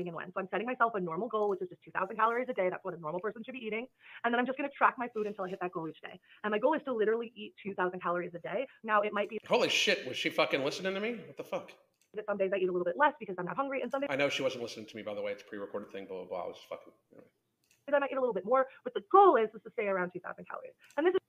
and 0.00 0.14
when. 0.14 0.32
So 0.32 0.40
I'm 0.40 0.48
setting 0.50 0.66
myself 0.66 0.94
a 0.94 1.00
normal 1.00 1.28
goal, 1.28 1.48
which 1.50 1.60
is 1.62 1.68
just 1.68 1.82
2,000 1.84 2.16
calories 2.16 2.48
a 2.48 2.54
day. 2.54 2.68
That's 2.70 2.84
what 2.84 2.94
a 2.94 3.00
normal 3.00 3.20
person 3.20 3.42
should 3.44 3.52
be 3.52 3.64
eating. 3.64 3.86
And 4.24 4.32
then 4.32 4.40
I'm 4.40 4.46
just 4.46 4.58
going 4.58 4.68
to 4.68 4.74
track 4.74 4.94
my 4.98 5.08
food 5.14 5.26
until 5.26 5.44
I 5.44 5.48
hit 5.48 5.58
that 5.60 5.72
goal 5.72 5.88
each 5.88 6.00
day. 6.00 6.18
And 6.44 6.50
my 6.50 6.58
goal 6.58 6.74
is 6.74 6.82
to 6.84 6.92
literally 6.92 7.32
eat 7.36 7.54
2,000 7.62 8.00
calories 8.00 8.32
a 8.34 8.38
day. 8.38 8.66
Now 8.82 9.02
it 9.02 9.12
might 9.12 9.28
be. 9.28 9.38
Holy 9.46 9.68
shit! 9.68 10.06
Was 10.08 10.16
she 10.16 10.30
fucking 10.30 10.64
listening 10.64 10.94
to 10.94 11.00
me? 11.00 11.18
What 11.26 11.36
the 11.36 11.44
fuck? 11.44 11.70
That 12.14 12.26
some 12.26 12.36
days 12.36 12.50
I 12.54 12.58
eat 12.58 12.68
a 12.68 12.72
little 12.72 12.84
bit 12.84 12.96
less 12.98 13.14
because 13.18 13.36
I'm 13.38 13.46
not 13.46 13.56
hungry, 13.56 13.80
and 13.80 13.90
some 13.90 14.00
days 14.00 14.08
I 14.10 14.16
know 14.16 14.28
she 14.28 14.42
wasn't 14.42 14.62
listening 14.62 14.86
to 14.86 14.96
me. 14.96 15.02
By 15.02 15.14
the 15.14 15.22
way, 15.22 15.32
it's 15.32 15.42
a 15.42 15.46
pre-recorded 15.46 15.90
thing. 15.90 16.06
Blah 16.06 16.18
blah 16.18 16.26
blah. 16.26 16.44
I 16.44 16.46
was 16.48 16.56
just 16.56 16.68
fucking. 16.68 16.92
Anyway. 17.12 17.26
I 17.94 17.98
might 17.98 18.10
eat 18.12 18.16
a 18.16 18.20
little 18.20 18.34
bit 18.34 18.46
more, 18.46 18.66
but 18.84 18.94
the 18.94 19.02
goal 19.10 19.36
is, 19.36 19.48
is 19.54 19.62
to 19.64 19.70
stay 19.72 19.86
around 19.86 20.12
2,000 20.12 20.46
calories. 20.48 20.72
And 20.96 21.06
this 21.06 21.14
is. 21.14 21.20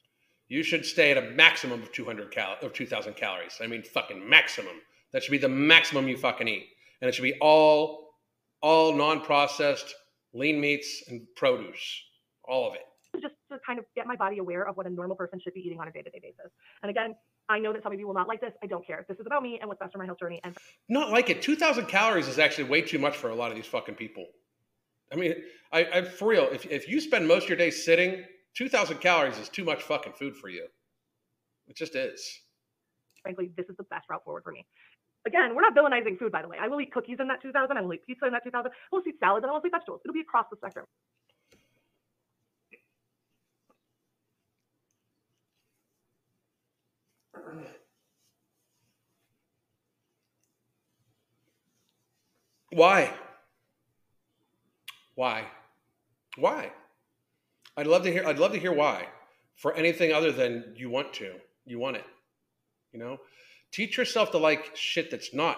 You 0.49 0.61
should 0.61 0.85
stay 0.85 1.11
at 1.11 1.17
a 1.17 1.31
maximum 1.31 1.81
of 1.81 1.91
200 1.91 2.31
cal 2.31 2.57
of 2.61 2.73
2,000 2.73 3.15
calories. 3.15 3.59
I 3.61 3.67
mean, 3.67 3.81
fucking 3.81 4.29
maximum. 4.29 4.75
That 5.11 5.23
should 5.23 5.31
be 5.31 5.37
the 5.37 5.49
maximum 5.49 6.07
you 6.07 6.17
fucking 6.17 6.47
eat, 6.47 6.67
and 7.01 7.09
it 7.09 7.15
should 7.15 7.23
be 7.23 7.35
all 7.39 8.02
all 8.63 8.95
non-processed 8.95 9.93
lean 10.33 10.59
meats 10.59 11.03
and 11.09 11.21
produce, 11.35 12.01
all 12.45 12.67
of 12.67 12.73
it. 12.73 12.81
Just 13.21 13.35
to 13.51 13.59
kind 13.63 13.77
of 13.77 13.85
get 13.95 14.07
my 14.07 14.15
body 14.15 14.39
aware 14.39 14.67
of 14.67 14.75
what 14.75 14.87
a 14.87 14.89
normal 14.89 15.15
person 15.15 15.39
should 15.39 15.53
be 15.53 15.59
eating 15.59 15.79
on 15.79 15.87
a 15.87 15.91
day-to-day 15.91 16.19
basis. 16.19 16.51
And 16.81 16.89
again, 16.89 17.13
I 17.49 17.59
know 17.59 17.73
that 17.73 17.83
some 17.83 17.93
of 17.93 17.99
you 17.99 18.07
will 18.07 18.15
not 18.15 18.27
like 18.27 18.41
this. 18.41 18.53
I 18.63 18.67
don't 18.67 18.87
care. 18.87 19.05
This 19.07 19.19
is 19.19 19.27
about 19.27 19.43
me 19.43 19.59
and 19.59 19.67
what's 19.67 19.79
best 19.79 19.91
for 19.91 19.99
my 19.99 20.05
health 20.05 20.17
journey. 20.17 20.39
And 20.43 20.57
not 20.89 21.11
like 21.11 21.29
it. 21.29 21.41
Two 21.41 21.55
thousand 21.57 21.87
calories 21.87 22.27
is 22.27 22.39
actually 22.39 22.63
way 22.63 22.81
too 22.81 22.97
much 22.97 23.17
for 23.17 23.29
a 23.29 23.35
lot 23.35 23.51
of 23.51 23.57
these 23.57 23.67
fucking 23.67 23.95
people. 23.95 24.25
I 25.11 25.17
mean, 25.17 25.35
I, 25.71 25.85
I 25.93 26.01
for 26.03 26.29
real. 26.29 26.47
If 26.51 26.65
if 26.71 26.87
you 26.87 27.01
spend 27.01 27.27
most 27.27 27.43
of 27.43 27.49
your 27.49 27.57
day 27.57 27.69
sitting, 27.69 28.23
two 28.55 28.69
thousand 28.69 28.99
calories 29.01 29.37
is 29.37 29.49
too 29.49 29.65
much 29.65 29.83
fucking 29.83 30.13
food 30.13 30.37
for 30.37 30.47
you. 30.47 30.65
It 31.67 31.75
just 31.75 31.95
is. 31.95 32.39
Frankly, 33.21 33.51
this 33.57 33.67
is 33.69 33.75
the 33.77 33.83
best 33.83 34.09
route 34.09 34.23
forward 34.23 34.43
for 34.43 34.53
me 34.53 34.65
again, 35.25 35.55
we're 35.55 35.61
not 35.61 35.75
villainizing 35.75 36.17
food, 36.17 36.31
by 36.31 36.41
the 36.41 36.47
way. 36.47 36.57
I 36.59 36.67
will 36.67 36.81
eat 36.81 36.91
cookies 36.91 37.17
in 37.19 37.27
that 37.27 37.41
2000. 37.41 37.77
I 37.77 37.81
will 37.81 37.93
eat 37.93 38.05
pizza 38.05 38.25
in 38.25 38.33
that 38.33 38.43
2000. 38.43 38.71
I 38.71 38.95
will 38.95 39.01
eat 39.07 39.19
salads 39.19 39.43
and 39.43 39.51
I 39.51 39.53
will 39.53 39.65
eat 39.65 39.71
vegetables. 39.71 40.01
It'll 40.03 40.13
be 40.13 40.21
across 40.21 40.45
the 40.49 40.57
spectrum. 40.57 40.85
Why? 52.71 53.13
Why? 55.15 55.45
Why? 56.37 56.71
I'd 57.77 57.87
love 57.87 58.03
to 58.03 58.11
hear. 58.11 58.25
I'd 58.25 58.39
love 58.39 58.53
to 58.53 58.59
hear 58.59 58.73
why. 58.73 59.07
For 59.55 59.73
anything 59.75 60.11
other 60.11 60.31
than 60.31 60.73
you 60.75 60.89
want 60.89 61.13
to, 61.13 61.35
you 61.65 61.77
want 61.77 61.97
it. 61.97 62.05
You 62.91 62.99
know, 62.99 63.17
Teach 63.73 63.97
yourself 63.97 64.29
to 64.31 64.37
like 64.37 64.75
shit 64.75 65.09
that's 65.09 65.33
not 65.33 65.57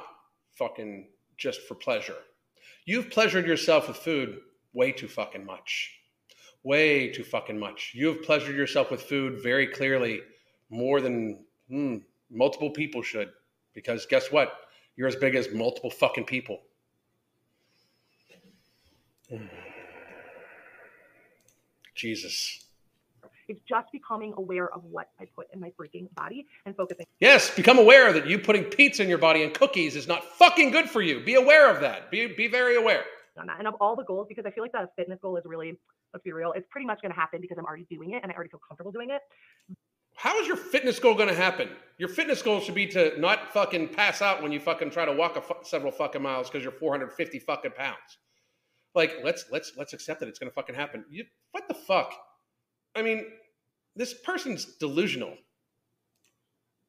fucking 0.53 1.09
just 1.35 1.61
for 1.67 1.75
pleasure. 1.75 2.15
You've 2.85 3.09
pleasured 3.09 3.45
yourself 3.45 3.89
with 3.89 3.97
food 3.97 4.39
way 4.73 4.93
too 4.93 5.09
fucking 5.09 5.45
much. 5.45 5.91
Way 6.63 7.09
too 7.09 7.25
fucking 7.25 7.59
much. 7.59 7.91
You've 7.93 8.23
pleasured 8.23 8.55
yourself 8.55 8.89
with 8.89 9.01
food 9.01 9.43
very 9.43 9.67
clearly 9.67 10.21
more 10.69 11.01
than 11.01 11.43
hmm, 11.67 11.97
multiple 12.31 12.69
people 12.71 13.01
should. 13.01 13.31
Because 13.73 14.05
guess 14.05 14.31
what? 14.31 14.61
You're 14.95 15.09
as 15.09 15.17
big 15.17 15.35
as 15.35 15.51
multiple 15.51 15.89
fucking 15.89 16.23
people. 16.23 16.61
Jesus. 21.95 22.64
It's 23.47 23.61
just 23.67 23.91
becoming 23.91 24.33
aware 24.37 24.73
of 24.73 24.83
what 24.83 25.09
I 25.19 25.25
put 25.35 25.47
in 25.53 25.59
my 25.59 25.71
freaking 25.79 26.13
body 26.15 26.45
and 26.65 26.75
focusing. 26.75 27.05
Yes, 27.19 27.53
become 27.55 27.77
aware 27.77 28.11
that 28.13 28.27
you 28.27 28.39
putting 28.39 28.63
pizza 28.63 29.03
in 29.03 29.09
your 29.09 29.17
body 29.17 29.43
and 29.43 29.53
cookies 29.53 29.95
is 29.95 30.07
not 30.07 30.23
fucking 30.23 30.71
good 30.71 30.89
for 30.89 31.01
you. 31.01 31.23
Be 31.23 31.35
aware 31.35 31.69
of 31.69 31.81
that. 31.81 32.09
Be 32.11 32.27
be 32.27 32.47
very 32.47 32.75
aware. 32.75 33.03
On 33.37 33.47
that. 33.47 33.59
And 33.59 33.67
of 33.67 33.75
all 33.81 33.95
the 33.95 34.03
goals, 34.03 34.27
because 34.29 34.45
I 34.45 34.51
feel 34.51 34.63
like 34.63 34.71
the 34.71 34.89
fitness 34.95 35.19
goal 35.21 35.35
is 35.35 35.43
really, 35.45 35.77
let's 36.13 36.23
be 36.23 36.31
real, 36.31 36.53
it's 36.53 36.67
pretty 36.69 36.87
much 36.87 37.01
going 37.01 37.13
to 37.13 37.19
happen 37.19 37.41
because 37.41 37.57
I'm 37.57 37.65
already 37.65 37.85
doing 37.89 38.11
it 38.11 38.23
and 38.23 38.31
I 38.31 38.35
already 38.35 38.49
feel 38.49 38.61
comfortable 38.65 38.93
doing 38.93 39.09
it. 39.09 39.21
How 40.15 40.39
is 40.39 40.47
your 40.47 40.55
fitness 40.55 40.99
goal 40.99 41.15
going 41.15 41.27
to 41.27 41.35
happen? 41.35 41.69
Your 41.97 42.07
fitness 42.07 42.41
goal 42.41 42.61
should 42.61 42.75
be 42.75 42.87
to 42.87 43.19
not 43.19 43.51
fucking 43.51 43.89
pass 43.89 44.21
out 44.21 44.41
when 44.41 44.53
you 44.53 44.61
fucking 44.61 44.91
try 44.91 45.03
to 45.05 45.11
walk 45.11 45.37
several 45.65 45.91
fucking 45.91 46.21
miles 46.21 46.49
because 46.49 46.63
you're 46.63 46.71
450 46.71 47.39
fucking 47.39 47.71
pounds. 47.71 48.19
Like, 48.95 49.17
let's 49.25 49.45
let's 49.51 49.73
let's 49.77 49.91
accept 49.91 50.21
that 50.21 50.29
it's 50.29 50.39
going 50.39 50.49
to 50.49 50.53
fucking 50.53 50.73
happen. 50.75 51.03
You, 51.09 51.25
what 51.51 51.67
the 51.67 51.73
fuck? 51.73 52.13
I 52.95 53.01
mean, 53.01 53.25
this 53.95 54.13
person's 54.13 54.65
delusional. 54.65 55.33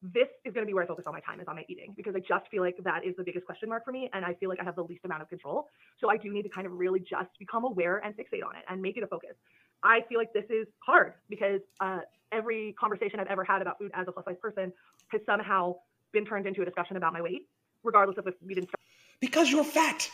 This 0.01 0.27
is 0.45 0.53
going 0.53 0.65
to 0.65 0.67
be 0.67 0.73
where 0.73 0.83
I 0.83 0.87
focus 0.87 1.05
all 1.07 1.13
my 1.13 1.19
time 1.19 1.39
is 1.39 1.47
on 1.47 1.55
my 1.55 1.65
eating 1.67 1.93
because 1.97 2.15
I 2.15 2.19
just 2.19 2.49
feel 2.51 2.61
like 2.61 2.77
that 2.83 3.03
is 3.03 3.15
the 3.17 3.23
biggest 3.23 3.45
question 3.45 3.67
mark 3.67 3.83
for 3.83 3.91
me. 3.91 4.09
And 4.13 4.23
I 4.23 4.35
feel 4.35 4.47
like 4.47 4.59
I 4.61 4.63
have 4.63 4.75
the 4.75 4.83
least 4.83 5.03
amount 5.05 5.23
of 5.23 5.29
control. 5.29 5.67
So 5.99 6.09
I 6.09 6.17
do 6.17 6.31
need 6.31 6.43
to 6.43 6.49
kind 6.49 6.67
of 6.67 6.73
really 6.73 6.99
just 6.99 7.29
become 7.39 7.65
aware 7.65 7.97
and 7.97 8.15
fixate 8.15 8.45
on 8.47 8.55
it 8.55 8.63
and 8.69 8.81
make 8.81 8.95
it 8.95 9.03
a 9.03 9.07
focus. 9.07 9.35
I 9.83 10.01
feel 10.07 10.19
like 10.19 10.33
this 10.33 10.45
is 10.49 10.67
hard 10.85 11.13
because 11.29 11.61
uh, 11.81 11.99
every 12.31 12.75
conversation 12.79 13.19
I've 13.19 13.27
ever 13.27 13.43
had 13.43 13.61
about 13.61 13.79
food 13.79 13.91
as 13.95 14.07
a 14.07 14.11
plus 14.11 14.25
size 14.25 14.35
person 14.41 14.71
has 15.07 15.21
somehow 15.25 15.75
been 16.13 16.25
turned 16.25 16.45
into 16.45 16.61
a 16.61 16.65
discussion 16.65 16.95
about 16.97 17.13
my 17.13 17.21
weight, 17.21 17.47
regardless 17.83 18.17
of 18.17 18.27
if 18.27 18.35
we 18.45 18.53
didn't. 18.53 18.69
Start- 18.69 18.81
because 19.19 19.51
you're 19.51 19.63
fat. 19.63 20.09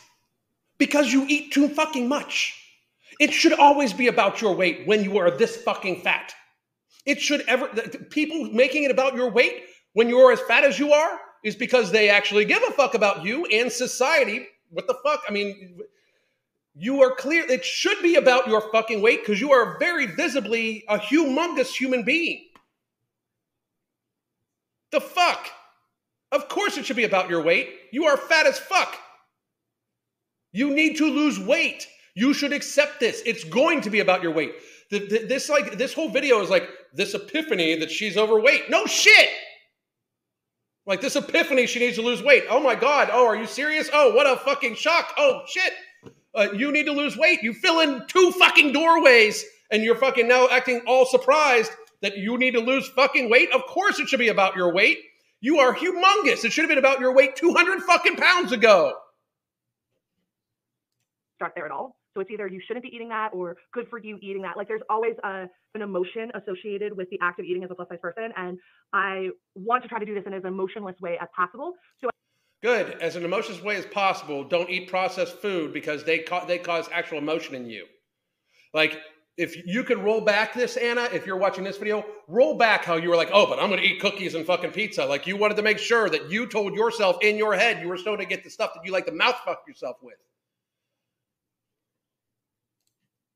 Because 0.78 1.12
you 1.12 1.26
eat 1.28 1.52
too 1.52 1.68
fucking 1.68 2.08
much. 2.08 2.63
It 3.20 3.32
should 3.32 3.52
always 3.52 3.92
be 3.92 4.08
about 4.08 4.40
your 4.40 4.54
weight 4.54 4.86
when 4.86 5.04
you 5.04 5.18
are 5.18 5.30
this 5.30 5.56
fucking 5.56 6.02
fat. 6.02 6.34
It 7.06 7.20
should 7.20 7.42
ever, 7.46 7.68
people 8.10 8.44
making 8.52 8.84
it 8.84 8.90
about 8.90 9.14
your 9.14 9.30
weight 9.30 9.64
when 9.92 10.08
you're 10.08 10.32
as 10.32 10.40
fat 10.40 10.64
as 10.64 10.78
you 10.78 10.92
are 10.92 11.18
is 11.44 11.54
because 11.54 11.90
they 11.90 12.08
actually 12.08 12.44
give 12.44 12.62
a 12.66 12.72
fuck 12.72 12.94
about 12.94 13.24
you 13.24 13.44
and 13.46 13.70
society. 13.70 14.46
What 14.70 14.86
the 14.86 14.96
fuck? 15.04 15.22
I 15.28 15.32
mean, 15.32 15.78
you 16.74 17.02
are 17.02 17.14
clear. 17.14 17.44
It 17.48 17.64
should 17.64 18.00
be 18.02 18.16
about 18.16 18.48
your 18.48 18.60
fucking 18.72 19.02
weight 19.02 19.20
because 19.20 19.40
you 19.40 19.52
are 19.52 19.78
very 19.78 20.06
visibly 20.06 20.84
a 20.88 20.98
humongous 20.98 21.68
human 21.68 22.02
being. 22.02 22.46
The 24.90 25.00
fuck? 25.00 25.50
Of 26.32 26.48
course 26.48 26.76
it 26.76 26.86
should 26.86 26.96
be 26.96 27.04
about 27.04 27.30
your 27.30 27.42
weight. 27.42 27.68
You 27.92 28.06
are 28.06 28.16
fat 28.16 28.46
as 28.46 28.58
fuck. 28.58 28.96
You 30.52 30.70
need 30.70 30.96
to 30.96 31.06
lose 31.08 31.38
weight. 31.38 31.86
You 32.14 32.32
should 32.32 32.52
accept 32.52 33.00
this. 33.00 33.22
It's 33.26 33.44
going 33.44 33.80
to 33.82 33.90
be 33.90 34.00
about 34.00 34.22
your 34.22 34.32
weight. 34.32 34.54
The, 34.90 35.00
the, 35.00 35.26
this 35.26 35.48
like 35.48 35.76
this 35.76 35.92
whole 35.92 36.08
video 36.08 36.40
is 36.40 36.50
like 36.50 36.68
this 36.92 37.14
epiphany 37.14 37.76
that 37.80 37.90
she's 37.90 38.16
overweight. 38.16 38.70
No 38.70 38.86
shit. 38.86 39.28
Like 40.86 41.00
this 41.00 41.16
epiphany, 41.16 41.66
she 41.66 41.80
needs 41.80 41.96
to 41.96 42.02
lose 42.02 42.22
weight. 42.22 42.44
Oh 42.48 42.60
my 42.60 42.74
god. 42.74 43.08
Oh, 43.12 43.26
are 43.26 43.36
you 43.36 43.46
serious? 43.46 43.88
Oh, 43.92 44.14
what 44.14 44.26
a 44.26 44.36
fucking 44.36 44.74
shock. 44.76 45.14
Oh 45.16 45.42
shit. 45.48 45.72
Uh, 46.34 46.48
you 46.54 46.70
need 46.72 46.86
to 46.86 46.92
lose 46.92 47.16
weight. 47.16 47.42
You 47.42 47.54
fill 47.54 47.80
in 47.80 48.06
two 48.06 48.32
fucking 48.32 48.72
doorways, 48.72 49.44
and 49.70 49.82
you're 49.82 49.96
fucking 49.96 50.28
now 50.28 50.48
acting 50.50 50.82
all 50.86 51.06
surprised 51.06 51.72
that 52.02 52.18
you 52.18 52.36
need 52.36 52.52
to 52.52 52.60
lose 52.60 52.86
fucking 52.88 53.30
weight. 53.30 53.50
Of 53.52 53.62
course, 53.66 53.98
it 53.98 54.08
should 54.08 54.18
be 54.18 54.28
about 54.28 54.56
your 54.56 54.72
weight. 54.72 54.98
You 55.40 55.58
are 55.58 55.74
humongous. 55.74 56.44
It 56.44 56.52
should 56.52 56.62
have 56.62 56.68
been 56.68 56.78
about 56.78 57.00
your 57.00 57.14
weight 57.14 57.36
200 57.36 57.82
fucking 57.82 58.16
pounds 58.16 58.52
ago. 58.52 58.94
Start 61.36 61.52
there 61.54 61.66
at 61.66 61.70
all. 61.70 61.96
So 62.14 62.20
it's 62.20 62.30
either 62.30 62.46
you 62.46 62.60
shouldn't 62.66 62.84
be 62.84 62.94
eating 62.94 63.08
that 63.08 63.30
or 63.32 63.56
good 63.72 63.88
for 63.90 63.98
you 63.98 64.18
eating 64.22 64.42
that. 64.42 64.56
Like 64.56 64.68
there's 64.68 64.82
always 64.88 65.14
a, 65.24 65.46
an 65.74 65.82
emotion 65.82 66.30
associated 66.34 66.96
with 66.96 67.10
the 67.10 67.18
act 67.20 67.40
of 67.40 67.46
eating 67.46 67.64
as 67.64 67.70
a 67.70 67.74
plus 67.74 67.88
size 67.88 67.98
person. 68.00 68.32
And 68.36 68.58
I 68.92 69.30
want 69.54 69.82
to 69.82 69.88
try 69.88 69.98
to 69.98 70.06
do 70.06 70.14
this 70.14 70.24
in 70.26 70.32
as 70.32 70.44
emotionless 70.44 70.98
way 71.00 71.18
as 71.20 71.28
possible. 71.34 71.74
So 72.00 72.10
good. 72.62 72.96
As 73.00 73.16
an 73.16 73.24
emotionless 73.24 73.62
way 73.62 73.76
as 73.76 73.86
possible, 73.86 74.44
don't 74.44 74.70
eat 74.70 74.88
processed 74.88 75.38
food 75.38 75.72
because 75.72 76.04
they, 76.04 76.20
ca- 76.20 76.44
they 76.44 76.58
cause 76.58 76.88
actual 76.92 77.18
emotion 77.18 77.56
in 77.56 77.68
you. 77.68 77.86
Like 78.72 78.98
if 79.36 79.66
you 79.66 79.82
could 79.82 79.98
roll 79.98 80.20
back 80.20 80.54
this, 80.54 80.76
Anna, 80.76 81.08
if 81.12 81.26
you're 81.26 81.36
watching 81.36 81.64
this 81.64 81.76
video, 81.76 82.04
roll 82.28 82.56
back 82.56 82.84
how 82.84 82.94
you 82.94 83.08
were 83.08 83.16
like, 83.16 83.30
oh, 83.32 83.46
but 83.46 83.58
I'm 83.58 83.68
going 83.68 83.80
to 83.80 83.86
eat 83.86 84.00
cookies 84.00 84.36
and 84.36 84.46
fucking 84.46 84.70
pizza. 84.70 85.04
Like 85.04 85.26
you 85.26 85.36
wanted 85.36 85.56
to 85.56 85.62
make 85.62 85.78
sure 85.78 86.08
that 86.08 86.30
you 86.30 86.46
told 86.46 86.74
yourself 86.74 87.16
in 87.22 87.36
your 87.36 87.54
head 87.54 87.82
you 87.82 87.88
were 87.88 87.96
still 87.96 88.14
going 88.14 88.26
to 88.26 88.32
get 88.32 88.44
the 88.44 88.50
stuff 88.50 88.70
that 88.74 88.84
you 88.84 88.92
like 88.92 89.06
to 89.06 89.12
mouth 89.12 89.36
fuck 89.44 89.64
yourself 89.66 89.96
with. 90.00 90.14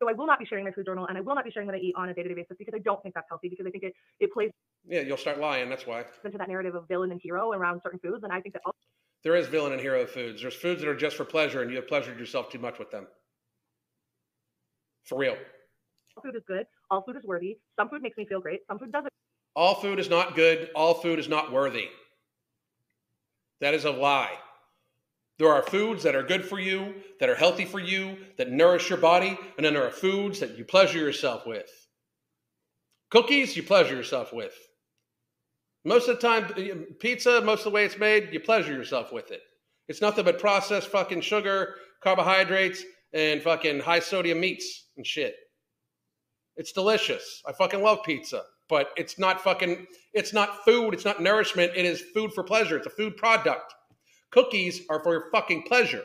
So 0.00 0.08
I 0.08 0.12
will 0.12 0.26
not 0.26 0.38
be 0.38 0.46
sharing 0.46 0.64
my 0.64 0.70
food 0.70 0.86
journal 0.86 1.06
and 1.06 1.18
I 1.18 1.20
will 1.20 1.34
not 1.34 1.44
be 1.44 1.50
sharing 1.50 1.66
what 1.66 1.74
I 1.74 1.78
eat 1.78 1.94
on 1.96 2.08
a 2.08 2.14
day-to-day 2.14 2.34
basis 2.34 2.56
because 2.58 2.74
I 2.74 2.78
don't 2.78 3.02
think 3.02 3.14
that's 3.14 3.26
healthy 3.28 3.48
because 3.48 3.66
I 3.66 3.70
think 3.70 3.84
it, 3.84 3.94
it 4.20 4.32
plays 4.32 4.50
Yeah, 4.86 5.00
you'll 5.00 5.16
start 5.16 5.38
lying. 5.38 5.68
That's 5.68 5.86
why. 5.86 6.04
into 6.24 6.38
that 6.38 6.48
narrative 6.48 6.74
of 6.74 6.86
villain 6.88 7.10
and 7.10 7.20
hero 7.20 7.52
around 7.52 7.80
certain 7.82 7.98
foods. 7.98 8.22
And 8.22 8.32
I 8.32 8.40
think 8.40 8.54
that 8.54 8.62
There 9.24 9.34
is 9.34 9.48
villain 9.48 9.72
and 9.72 9.80
hero 9.80 10.06
foods. 10.06 10.42
There's 10.42 10.54
foods 10.54 10.80
that 10.82 10.88
are 10.88 10.96
just 10.96 11.16
for 11.16 11.24
pleasure, 11.24 11.62
and 11.62 11.70
you 11.70 11.76
have 11.76 11.88
pleasured 11.88 12.18
yourself 12.18 12.50
too 12.50 12.58
much 12.58 12.78
with 12.78 12.90
them. 12.90 13.06
For 15.04 15.18
real. 15.18 15.36
All 16.16 16.22
food 16.22 16.36
is 16.36 16.42
good. 16.46 16.66
All 16.90 17.02
food 17.02 17.16
is 17.16 17.24
worthy. 17.24 17.58
Some 17.78 17.88
food 17.88 18.02
makes 18.02 18.16
me 18.16 18.26
feel 18.26 18.40
great. 18.40 18.60
Some 18.68 18.78
food 18.78 18.92
doesn't. 18.92 19.12
All 19.56 19.74
food 19.74 19.98
is 19.98 20.08
not 20.08 20.36
good. 20.36 20.70
All 20.74 20.94
food 20.94 21.18
is 21.18 21.28
not 21.28 21.50
worthy. 21.50 21.88
That 23.60 23.74
is 23.74 23.84
a 23.84 23.90
lie. 23.90 24.36
There 25.38 25.52
are 25.52 25.62
foods 25.62 26.02
that 26.02 26.16
are 26.16 26.22
good 26.22 26.44
for 26.44 26.58
you, 26.58 26.94
that 27.20 27.28
are 27.28 27.34
healthy 27.34 27.64
for 27.64 27.78
you, 27.78 28.16
that 28.38 28.50
nourish 28.50 28.88
your 28.90 28.98
body, 28.98 29.38
and 29.56 29.64
then 29.64 29.74
there 29.74 29.86
are 29.86 29.90
foods 29.90 30.40
that 30.40 30.58
you 30.58 30.64
pleasure 30.64 30.98
yourself 30.98 31.46
with. 31.46 31.70
Cookies, 33.10 33.56
you 33.56 33.62
pleasure 33.62 33.94
yourself 33.94 34.32
with. 34.32 34.54
Most 35.84 36.08
of 36.08 36.20
the 36.20 36.26
time, 36.26 36.86
pizza, 36.98 37.40
most 37.40 37.60
of 37.60 37.64
the 37.64 37.70
way 37.70 37.84
it's 37.84 37.98
made, 37.98 38.30
you 38.32 38.40
pleasure 38.40 38.72
yourself 38.72 39.12
with 39.12 39.30
it. 39.30 39.40
It's 39.86 40.02
nothing 40.02 40.24
but 40.24 40.40
processed 40.40 40.88
fucking 40.88 41.20
sugar, 41.20 41.76
carbohydrates, 42.02 42.82
and 43.12 43.40
fucking 43.40 43.80
high 43.80 44.00
sodium 44.00 44.40
meats 44.40 44.88
and 44.96 45.06
shit. 45.06 45.36
It's 46.56 46.72
delicious. 46.72 47.42
I 47.46 47.52
fucking 47.52 47.82
love 47.82 48.00
pizza, 48.04 48.42
but 48.68 48.90
it's 48.96 49.18
not 49.18 49.40
fucking, 49.40 49.86
it's 50.12 50.32
not 50.32 50.64
food. 50.64 50.92
It's 50.92 51.04
not 51.04 51.22
nourishment. 51.22 51.72
It 51.76 51.86
is 51.86 52.02
food 52.12 52.32
for 52.34 52.42
pleasure. 52.42 52.76
It's 52.76 52.86
a 52.86 52.90
food 52.90 53.16
product. 53.16 53.72
Cookies 54.30 54.82
are 54.90 55.02
for 55.02 55.12
your 55.12 55.30
fucking 55.30 55.62
pleasure. 55.62 56.04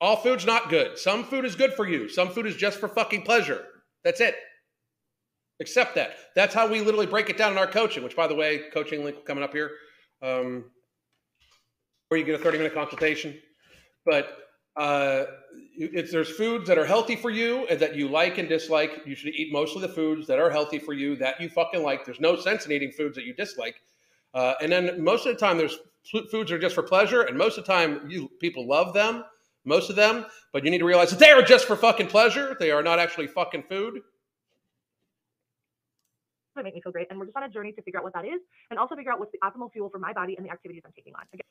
All 0.00 0.16
food's 0.16 0.44
not 0.44 0.68
good. 0.68 0.98
Some 0.98 1.24
food 1.24 1.44
is 1.44 1.56
good 1.56 1.72
for 1.72 1.88
you. 1.88 2.08
Some 2.08 2.28
food 2.30 2.46
is 2.46 2.56
just 2.56 2.78
for 2.78 2.88
fucking 2.88 3.22
pleasure. 3.22 3.64
That's 4.04 4.20
it. 4.20 4.36
Accept 5.60 5.94
that. 5.94 6.16
That's 6.34 6.54
how 6.54 6.66
we 6.66 6.80
literally 6.80 7.06
break 7.06 7.30
it 7.30 7.38
down 7.38 7.52
in 7.52 7.58
our 7.58 7.66
coaching, 7.66 8.04
which, 8.04 8.14
by 8.14 8.26
the 8.26 8.34
way, 8.34 8.64
coaching 8.74 9.04
link 9.04 9.24
coming 9.24 9.42
up 9.42 9.52
here. 9.52 9.70
Um, 10.20 10.66
or 12.10 12.18
you 12.18 12.24
get 12.24 12.38
a 12.38 12.42
30 12.42 12.58
minute 12.58 12.74
consultation. 12.74 13.38
But 14.04 14.36
uh, 14.76 15.24
if 15.74 16.10
there's 16.10 16.30
foods 16.30 16.68
that 16.68 16.76
are 16.76 16.84
healthy 16.84 17.16
for 17.16 17.30
you 17.30 17.66
and 17.68 17.80
that 17.80 17.96
you 17.96 18.08
like 18.08 18.36
and 18.36 18.48
dislike, 18.48 19.00
you 19.06 19.14
should 19.14 19.34
eat 19.34 19.52
mostly 19.52 19.80
the 19.80 19.88
foods 19.88 20.26
that 20.26 20.38
are 20.38 20.50
healthy 20.50 20.78
for 20.78 20.92
you 20.92 21.16
that 21.16 21.40
you 21.40 21.48
fucking 21.48 21.82
like. 21.82 22.04
There's 22.04 22.20
no 22.20 22.36
sense 22.36 22.66
in 22.66 22.72
eating 22.72 22.92
foods 22.92 23.16
that 23.16 23.24
you 23.24 23.34
dislike. 23.34 23.76
Uh, 24.34 24.54
and 24.60 24.70
then 24.70 25.02
most 25.02 25.26
of 25.26 25.34
the 25.34 25.40
time, 25.40 25.56
there's 25.56 25.78
foods 26.30 26.52
are 26.52 26.58
just 26.58 26.74
for 26.74 26.82
pleasure, 26.82 27.22
and 27.22 27.36
most 27.36 27.58
of 27.58 27.64
the 27.66 27.72
time, 27.72 28.08
you 28.08 28.30
people 28.40 28.66
love 28.66 28.94
them, 28.94 29.24
most 29.64 29.90
of 29.90 29.96
them. 29.96 30.26
But 30.52 30.64
you 30.64 30.70
need 30.70 30.78
to 30.78 30.84
realize 30.84 31.10
that 31.10 31.18
they 31.18 31.30
are 31.30 31.42
just 31.42 31.66
for 31.66 31.76
fucking 31.76 32.06
pleasure. 32.08 32.56
They 32.58 32.70
are 32.70 32.82
not 32.82 32.98
actually 32.98 33.26
fucking 33.26 33.64
food. 33.68 34.00
They 36.56 36.62
make 36.62 36.74
me 36.74 36.80
feel 36.80 36.92
great. 36.92 37.08
And 37.10 37.18
we're 37.18 37.26
just 37.26 37.36
on 37.36 37.42
a 37.42 37.48
journey 37.50 37.72
to 37.72 37.82
figure 37.82 37.98
out 38.00 38.04
what 38.04 38.14
that 38.14 38.24
is 38.24 38.40
and 38.70 38.78
also 38.78 38.96
figure 38.96 39.12
out 39.12 39.20
what's 39.20 39.32
the 39.32 39.38
optimal 39.44 39.70
fuel 39.70 39.90
for 39.90 39.98
my 39.98 40.12
body 40.14 40.36
and 40.36 40.46
the 40.46 40.50
activities 40.50 40.82
I'm 40.86 40.92
taking 40.92 41.14
on. 41.14 41.22
Again, 41.34 41.44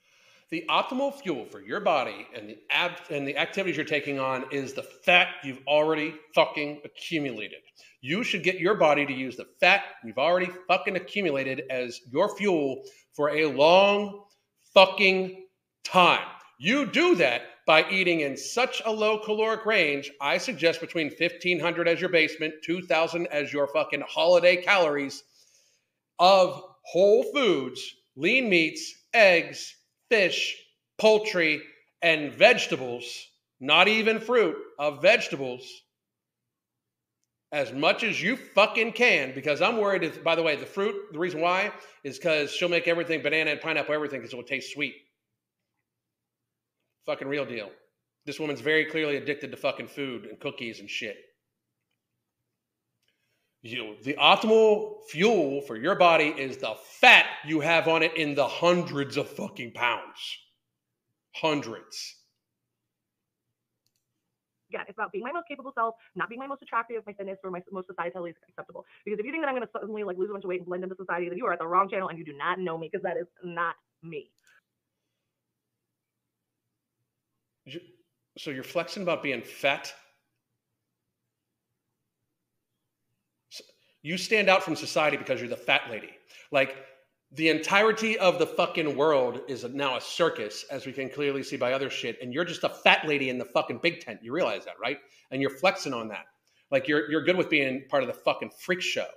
The 0.49 0.63
optimal 0.67 1.13
fuel 1.21 1.45
for 1.45 1.61
your 1.61 1.79
body 1.79 2.27
and 2.35 2.49
the 2.49 2.57
ab- 2.71 2.97
and 3.11 3.27
the 3.27 3.37
activities 3.37 3.77
you're 3.77 3.85
taking 3.85 4.19
on 4.19 4.45
is 4.51 4.73
the 4.73 4.81
fat 4.81 5.27
you've 5.43 5.59
already 5.67 6.15
fucking 6.33 6.81
accumulated. 6.83 7.59
You 8.01 8.23
should 8.23 8.43
get 8.43 8.59
your 8.59 8.75
body 8.75 9.05
to 9.05 9.13
use 9.13 9.35
the 9.35 9.45
fat 9.59 9.83
you've 10.03 10.17
already 10.17 10.49
fucking 10.67 10.95
accumulated 10.95 11.63
as 11.69 12.01
your 12.11 12.35
fuel 12.35 12.83
for 13.13 13.29
a 13.29 13.45
long 13.45 14.23
fucking 14.75 15.45
time. 15.83 16.27
You 16.59 16.85
do 16.85 17.15
that 17.15 17.41
by 17.65 17.89
eating 17.89 18.19
in 18.19 18.37
such 18.37 18.81
a 18.85 18.91
low 18.91 19.17
caloric 19.17 19.65
range. 19.65 20.11
I 20.21 20.37
suggest 20.37 20.81
between 20.81 21.11
1500 21.17 21.87
as 21.87 21.99
your 21.99 22.11
basement, 22.11 22.53
2000 22.63 23.25
as 23.27 23.51
your 23.51 23.67
fucking 23.67 24.03
holiday 24.07 24.57
calories 24.57 25.23
of 26.19 26.61
whole 26.83 27.23
foods, 27.33 27.81
lean 28.15 28.49
meats, 28.49 28.93
eggs, 29.13 29.73
fish, 30.09 30.55
poultry, 30.99 31.61
and 32.01 32.31
vegetables, 32.33 33.05
not 33.59 33.87
even 33.87 34.19
fruit, 34.19 34.57
of 34.77 35.01
vegetables, 35.01 35.65
as 37.55 37.71
much 37.71 38.03
as 38.03 38.21
you 38.21 38.35
fucking 38.35 38.91
can. 38.91 39.33
Because 39.33 39.61
I'm 39.61 39.77
worried, 39.77 40.03
if, 40.03 40.21
by 40.21 40.35
the 40.35 40.43
way, 40.43 40.57
the 40.57 40.65
fruit, 40.65 40.93
the 41.13 41.17
reason 41.17 41.39
why 41.39 41.71
is 42.03 42.17
because 42.17 42.51
she'll 42.51 42.67
make 42.67 42.85
everything 42.85 43.23
banana 43.23 43.51
and 43.51 43.61
pineapple, 43.61 43.95
everything, 43.95 44.19
because 44.19 44.33
it 44.33 44.35
will 44.35 44.43
taste 44.43 44.73
sweet. 44.73 44.95
Fucking 47.05 47.29
real 47.29 47.45
deal. 47.45 47.71
This 48.25 48.41
woman's 48.41 48.59
very 48.59 48.85
clearly 48.85 49.15
addicted 49.15 49.51
to 49.51 49.57
fucking 49.57 49.87
food 49.87 50.25
and 50.25 50.37
cookies 50.37 50.81
and 50.81 50.89
shit. 50.89 51.15
You, 53.61 53.95
the 54.03 54.15
optimal 54.15 54.97
fuel 55.09 55.61
for 55.61 55.77
your 55.77 55.95
body 55.95 56.27
is 56.37 56.57
the 56.57 56.75
fat 56.99 57.25
you 57.47 57.61
have 57.61 57.87
on 57.87 58.03
it 58.03 58.17
in 58.17 58.35
the 58.35 58.47
hundreds 58.47 59.15
of 59.15 59.29
fucking 59.29 59.71
pounds. 59.71 60.19
Hundreds. 61.35 62.15
Again, 64.75 64.85
it's 64.87 64.97
about 64.97 65.11
being 65.11 65.23
my 65.23 65.31
most 65.31 65.47
capable 65.47 65.71
self, 65.73 65.95
not 66.15 66.29
being 66.29 66.39
my 66.39 66.47
most 66.47 66.61
attractive, 66.61 67.03
my 67.05 67.13
thinness, 67.13 67.37
or 67.43 67.51
my 67.51 67.61
most 67.71 67.87
societally 67.87 68.33
acceptable. 68.47 68.85
Because 69.03 69.19
if 69.19 69.25
you 69.25 69.31
think 69.31 69.43
that 69.43 69.47
I'm 69.47 69.55
going 69.55 69.65
to 69.65 69.71
suddenly 69.71 70.03
like 70.03 70.17
lose 70.17 70.29
a 70.29 70.33
bunch 70.33 70.43
of 70.43 70.49
weight 70.49 70.59
and 70.59 70.67
blend 70.67 70.83
into 70.83 70.95
society, 70.95 71.29
then 71.29 71.37
you 71.37 71.45
are 71.45 71.53
at 71.53 71.59
the 71.59 71.67
wrong 71.67 71.89
channel 71.89 72.09
and 72.09 72.17
you 72.17 72.25
do 72.25 72.33
not 72.33 72.59
know 72.59 72.77
me 72.77 72.89
because 72.91 73.03
that 73.03 73.17
is 73.17 73.27
not 73.43 73.75
me. 74.03 74.29
So 78.37 78.51
you're 78.51 78.63
flexing 78.63 79.03
about 79.03 79.23
being 79.23 79.41
fat? 79.41 79.93
You 84.03 84.17
stand 84.17 84.49
out 84.49 84.61
from 84.61 84.75
society 84.75 85.17
because 85.17 85.39
you're 85.39 85.49
the 85.49 85.55
fat 85.55 85.89
lady. 85.89 86.11
Like 86.51 86.75
the 87.35 87.49
entirety 87.49 88.17
of 88.17 88.39
the 88.39 88.47
fucking 88.47 88.95
world 88.95 89.41
is 89.47 89.65
now 89.65 89.97
a 89.97 90.01
circus, 90.01 90.63
as 90.71 90.85
we 90.85 90.93
can 90.93 91.09
clearly 91.09 91.43
see 91.43 91.57
by 91.57 91.73
other 91.73 91.89
shit, 91.89 92.17
and 92.21 92.33
you're 92.33 92.45
just 92.45 92.63
a 92.63 92.69
fat 92.69 93.05
lady 93.05 93.29
in 93.29 93.37
the 93.37 93.45
fucking 93.45 93.79
big 93.81 93.99
tent. 93.99 94.21
You 94.23 94.31
realize 94.31 94.63
that, 94.65 94.75
right? 94.81 94.99
And 95.31 95.41
you're 95.41 95.51
flexing 95.51 95.93
on 95.93 96.07
that. 96.09 96.25
Like 96.71 96.87
you're 96.87 97.09
you're 97.11 97.23
good 97.23 97.35
with 97.37 97.49
being 97.49 97.83
part 97.89 98.03
of 98.03 98.07
the 98.07 98.13
fucking 98.13 98.51
freak 98.57 98.81
show. 98.81 99.07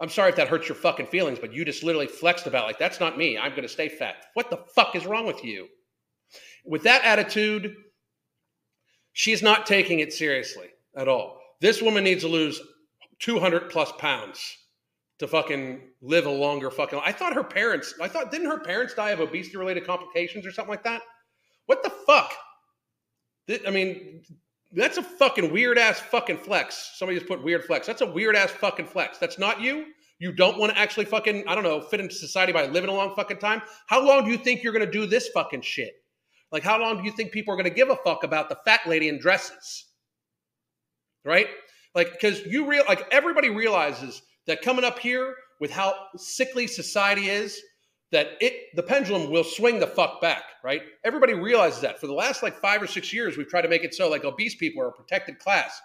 I'm 0.00 0.08
sorry 0.08 0.30
if 0.30 0.36
that 0.36 0.48
hurts 0.48 0.68
your 0.68 0.76
fucking 0.76 1.06
feelings, 1.06 1.38
but 1.38 1.52
you 1.52 1.64
just 1.64 1.84
literally 1.84 2.08
flexed 2.08 2.46
about 2.46 2.66
like 2.66 2.78
that's 2.78 2.98
not 2.98 3.18
me. 3.18 3.36
I'm 3.36 3.54
gonna 3.54 3.68
stay 3.68 3.88
fat. 3.88 4.24
What 4.34 4.48
the 4.48 4.58
fuck 4.74 4.96
is 4.96 5.06
wrong 5.06 5.26
with 5.26 5.44
you? 5.44 5.68
With 6.64 6.82
that 6.84 7.04
attitude, 7.04 7.74
she's 9.12 9.42
not 9.42 9.66
taking 9.66 10.00
it 10.00 10.12
seriously 10.12 10.68
at 10.96 11.08
all. 11.08 11.40
This 11.60 11.82
woman 11.82 12.04
needs 12.04 12.22
to 12.22 12.28
lose 12.28 12.60
200 13.20 13.70
plus 13.70 13.92
pounds 13.98 14.56
to 15.22 15.28
fucking 15.28 15.80
live 16.00 16.26
a 16.26 16.30
longer 16.30 16.70
fucking 16.70 17.00
I 17.04 17.12
thought 17.12 17.32
her 17.32 17.44
parents, 17.44 17.94
I 18.02 18.08
thought, 18.08 18.30
didn't 18.30 18.48
her 18.48 18.58
parents 18.58 18.94
die 18.94 19.10
of 19.10 19.20
obesity 19.20 19.56
related 19.56 19.86
complications 19.86 20.44
or 20.44 20.52
something 20.52 20.70
like 20.70 20.82
that? 20.84 21.02
What 21.66 21.82
the 21.82 21.90
fuck? 21.90 22.32
I 23.66 23.70
mean, 23.70 24.22
that's 24.72 24.96
a 24.96 25.02
fucking 25.02 25.52
weird 25.52 25.78
ass 25.78 26.00
fucking 26.00 26.38
flex. 26.38 26.92
Somebody 26.96 27.18
just 27.18 27.28
put 27.28 27.42
weird 27.42 27.64
flex. 27.64 27.86
That's 27.86 28.00
a 28.00 28.06
weird 28.06 28.34
ass 28.34 28.50
fucking 28.50 28.86
flex. 28.86 29.18
That's 29.18 29.38
not 29.38 29.60
you. 29.60 29.86
You 30.18 30.32
don't 30.32 30.58
want 30.58 30.72
to 30.72 30.78
actually 30.78 31.04
fucking, 31.04 31.46
I 31.46 31.54
don't 31.54 31.64
know, 31.64 31.80
fit 31.80 32.00
into 32.00 32.14
society 32.14 32.52
by 32.52 32.66
living 32.66 32.90
a 32.90 32.94
long 32.94 33.14
fucking 33.14 33.38
time. 33.38 33.62
How 33.86 34.04
long 34.04 34.24
do 34.24 34.30
you 34.30 34.38
think 34.38 34.62
you're 34.62 34.72
going 34.72 34.84
to 34.84 34.90
do 34.90 35.06
this 35.06 35.28
fucking 35.28 35.62
shit? 35.62 35.94
Like, 36.50 36.62
how 36.62 36.80
long 36.80 36.98
do 36.98 37.04
you 37.04 37.12
think 37.12 37.32
people 37.32 37.54
are 37.54 37.56
going 37.56 37.68
to 37.68 37.74
give 37.74 37.90
a 37.90 37.96
fuck 37.96 38.24
about 38.24 38.48
the 38.48 38.56
fat 38.64 38.80
lady 38.86 39.08
in 39.08 39.18
dresses? 39.18 39.86
Right? 41.24 41.48
Like, 41.94 42.12
because 42.12 42.44
you 42.44 42.68
real, 42.68 42.84
like, 42.88 43.06
everybody 43.12 43.50
realizes 43.50 44.22
that 44.46 44.62
coming 44.62 44.84
up 44.84 44.98
here 44.98 45.34
with 45.60 45.70
how 45.70 45.94
sickly 46.16 46.66
society 46.66 47.28
is, 47.28 47.60
that 48.10 48.32
it, 48.40 48.74
the 48.74 48.82
pendulum 48.82 49.30
will 49.30 49.44
swing 49.44 49.80
the 49.80 49.86
fuck 49.86 50.20
back, 50.20 50.42
right? 50.62 50.82
Everybody 51.02 51.32
realizes 51.32 51.80
that. 51.80 51.98
For 51.98 52.06
the 52.06 52.12
last 52.12 52.42
like 52.42 52.56
five 52.60 52.82
or 52.82 52.86
six 52.86 53.12
years, 53.12 53.36
we've 53.36 53.48
tried 53.48 53.62
to 53.62 53.68
make 53.68 53.84
it 53.84 53.94
so 53.94 54.10
like 54.10 54.24
obese 54.24 54.54
people 54.54 54.82
are 54.82 54.88
a 54.88 54.92
protected 54.92 55.38
class. 55.38 55.80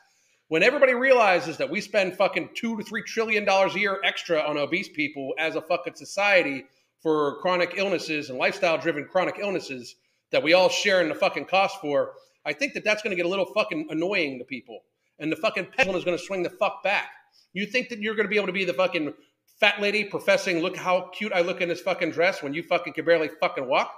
When 0.49 0.63
everybody 0.63 0.93
realizes 0.93 1.57
that 1.57 1.69
we 1.69 1.81
spend 1.81 2.15
fucking 2.15 2.49
two 2.55 2.77
to 2.77 2.83
three 2.83 3.03
trillion 3.03 3.45
dollars 3.45 3.75
a 3.75 3.79
year 3.79 3.99
extra 4.03 4.39
on 4.39 4.57
obese 4.57 4.89
people 4.89 5.33
as 5.37 5.55
a 5.55 5.61
fucking 5.61 5.95
society 5.95 6.65
for 7.01 7.39
chronic 7.41 7.73
illnesses 7.77 8.29
and 8.29 8.37
lifestyle 8.37 8.77
driven 8.77 9.05
chronic 9.05 9.35
illnesses, 9.39 9.95
that 10.31 10.43
we 10.43 10.53
all 10.53 10.69
share 10.69 11.01
in 11.01 11.09
the 11.09 11.15
fucking 11.15 11.45
cost 11.45 11.79
for, 11.79 12.13
I 12.45 12.53
think 12.53 12.73
that 12.73 12.83
that's 12.83 13.01
going 13.01 13.11
to 13.11 13.15
get 13.15 13.25
a 13.25 13.29
little 13.29 13.45
fucking 13.53 13.87
annoying 13.89 14.39
to 14.39 14.45
people. 14.45 14.79
And 15.19 15.31
the 15.31 15.35
fucking 15.35 15.67
pendulum 15.75 15.97
is 15.97 16.03
going 16.03 16.17
to 16.17 16.23
swing 16.23 16.43
the 16.43 16.49
fuck 16.49 16.83
back. 16.83 17.09
You 17.57 17.65
think 17.65 17.89
that 17.89 17.97
you're 17.97 18.13
going 18.13 18.25
to 18.25 18.29
be 18.29 18.35
able 18.35 18.45
to 18.45 18.53
be 18.53 18.65
the 18.65 18.73
fucking 18.73 19.15
fat 19.59 19.81
lady 19.81 20.03
professing, 20.03 20.59
look 20.59 20.77
how 20.77 21.09
cute 21.11 21.33
I 21.33 21.41
look 21.41 21.59
in 21.59 21.67
this 21.67 21.81
fucking 21.81 22.11
dress 22.11 22.43
when 22.43 22.53
you 22.53 22.61
fucking 22.61 22.93
can 22.93 23.03
barely 23.03 23.29
fucking 23.39 23.67
walk? 23.67 23.91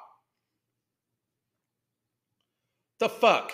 The 3.02 3.10
fuck? 3.10 3.52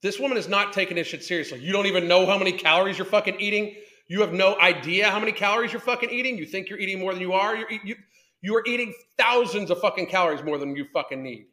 This 0.00 0.20
woman 0.20 0.38
is 0.38 0.46
not 0.46 0.72
taking 0.72 0.96
this 0.96 1.08
shit 1.08 1.24
seriously. 1.24 1.58
You 1.58 1.72
don't 1.72 1.86
even 1.86 2.06
know 2.06 2.24
how 2.24 2.38
many 2.38 2.52
calories 2.52 2.98
you're 2.98 3.04
fucking 3.04 3.40
eating. 3.40 3.74
You 4.06 4.20
have 4.20 4.32
no 4.32 4.56
idea 4.60 5.10
how 5.10 5.18
many 5.18 5.32
calories 5.32 5.72
you're 5.72 5.80
fucking 5.80 6.10
eating. 6.10 6.38
You 6.38 6.46
think 6.46 6.68
you're 6.68 6.78
eating 6.78 7.00
more 7.00 7.12
than 7.12 7.20
you 7.20 7.32
are. 7.32 7.56
You're, 7.56 7.72
you, 7.84 7.96
you 8.40 8.54
are 8.54 8.62
eating 8.64 8.94
thousands 9.18 9.72
of 9.72 9.80
fucking 9.80 10.06
calories 10.06 10.44
more 10.44 10.58
than 10.58 10.76
you 10.76 10.86
fucking 10.92 11.20
need. 11.20 11.46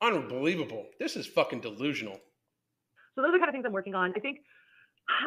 Unbelievable. 0.00 0.84
This 0.98 1.14
is 1.14 1.28
fucking 1.28 1.60
delusional. 1.60 2.18
So 3.14 3.22
those 3.22 3.28
are 3.28 3.32
the 3.32 3.38
kind 3.38 3.50
of 3.50 3.52
things 3.52 3.66
I'm 3.66 3.72
working 3.72 3.94
on. 3.94 4.12
I 4.16 4.20
think 4.20 4.40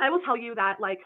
I 0.02 0.10
will 0.10 0.20
tell 0.20 0.38
you 0.38 0.56
that 0.56 0.80
like 0.80 1.00